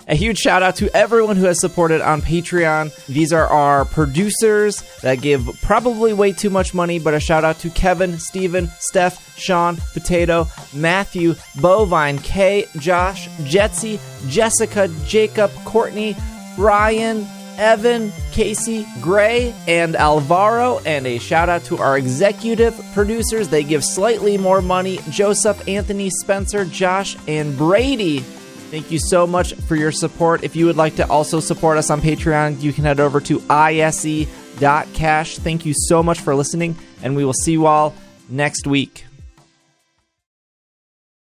A 0.09 0.15
huge 0.17 0.39
shout 0.39 0.63
out 0.63 0.77
to 0.77 0.95
everyone 0.97 1.37
who 1.37 1.47
has 1.47 1.61
supported 1.61 2.01
on 2.01 2.23
Patreon. 2.23 2.95
These 3.07 3.33
are 3.33 3.47
our 3.47 3.85
producers 3.85 4.83
that 5.03 5.21
give 5.21 5.49
probably 5.63 6.13
way 6.13 6.33
too 6.33 6.51
much 6.51 6.75
money, 6.75 6.99
but 6.99 7.15
a 7.15 7.21
shout 7.21 7.45
out 7.45 7.61
to 7.61 7.71
Kevin, 7.71 8.19
Steven, 8.19 8.69
Steph, 8.81 9.39
Sean, 9.39 9.77
Potato, 9.93 10.49
Matthew, 10.75 11.35
Bovine, 11.61 12.19
Kay, 12.19 12.67
Josh, 12.79 13.29
Jetsy, 13.45 14.01
Jessica, 14.29 14.89
Jacob, 15.07 15.53
Courtney, 15.65 16.17
Ryan, 16.59 17.27
Evan, 17.57 18.13
Casey, 18.33 18.87
Gray, 19.01 19.55
and 19.69 19.95
Alvaro. 19.95 20.81
And 20.85 21.07
a 21.07 21.19
shout 21.19 21.49
out 21.49 21.63
to 21.65 21.79
our 21.79 21.97
executive 21.97 22.79
producers. 22.93 23.49
They 23.49 23.63
give 23.63 23.85
slightly 23.85 24.37
more 24.37 24.63
money 24.63 24.99
Joseph, 25.11 25.69
Anthony, 25.69 26.11
Spencer, 26.11 26.65
Josh, 26.65 27.17
and 27.29 27.57
Brady. 27.57 28.25
Thank 28.73 28.91
you 28.91 28.99
so 28.99 29.27
much 29.27 29.53
for 29.53 29.77
your 29.77 29.93
support. 29.93 30.45
If 30.45 30.57
you 30.57 30.65
would 30.65 30.79
like 30.79 30.97
to 30.97 31.07
also 31.07 31.41
support 31.41 31.77
us 31.77 31.91
on 31.91 32.01
Patreon, 32.01 32.63
you 32.63 32.73
can 32.73 32.85
head 32.85 33.01
over 33.01 33.21
to 33.21 33.43
ise.cash. 33.51 35.37
Thank 35.37 35.67
you 35.67 35.75
so 35.77 36.03
much 36.03 36.21
for 36.21 36.35
listening, 36.35 36.79
and 37.03 37.15
we 37.15 37.27
will 37.27 37.35
see 37.35 37.53
you 37.53 37.67
all 37.67 37.95
next 38.31 38.67
week. 38.67 39.05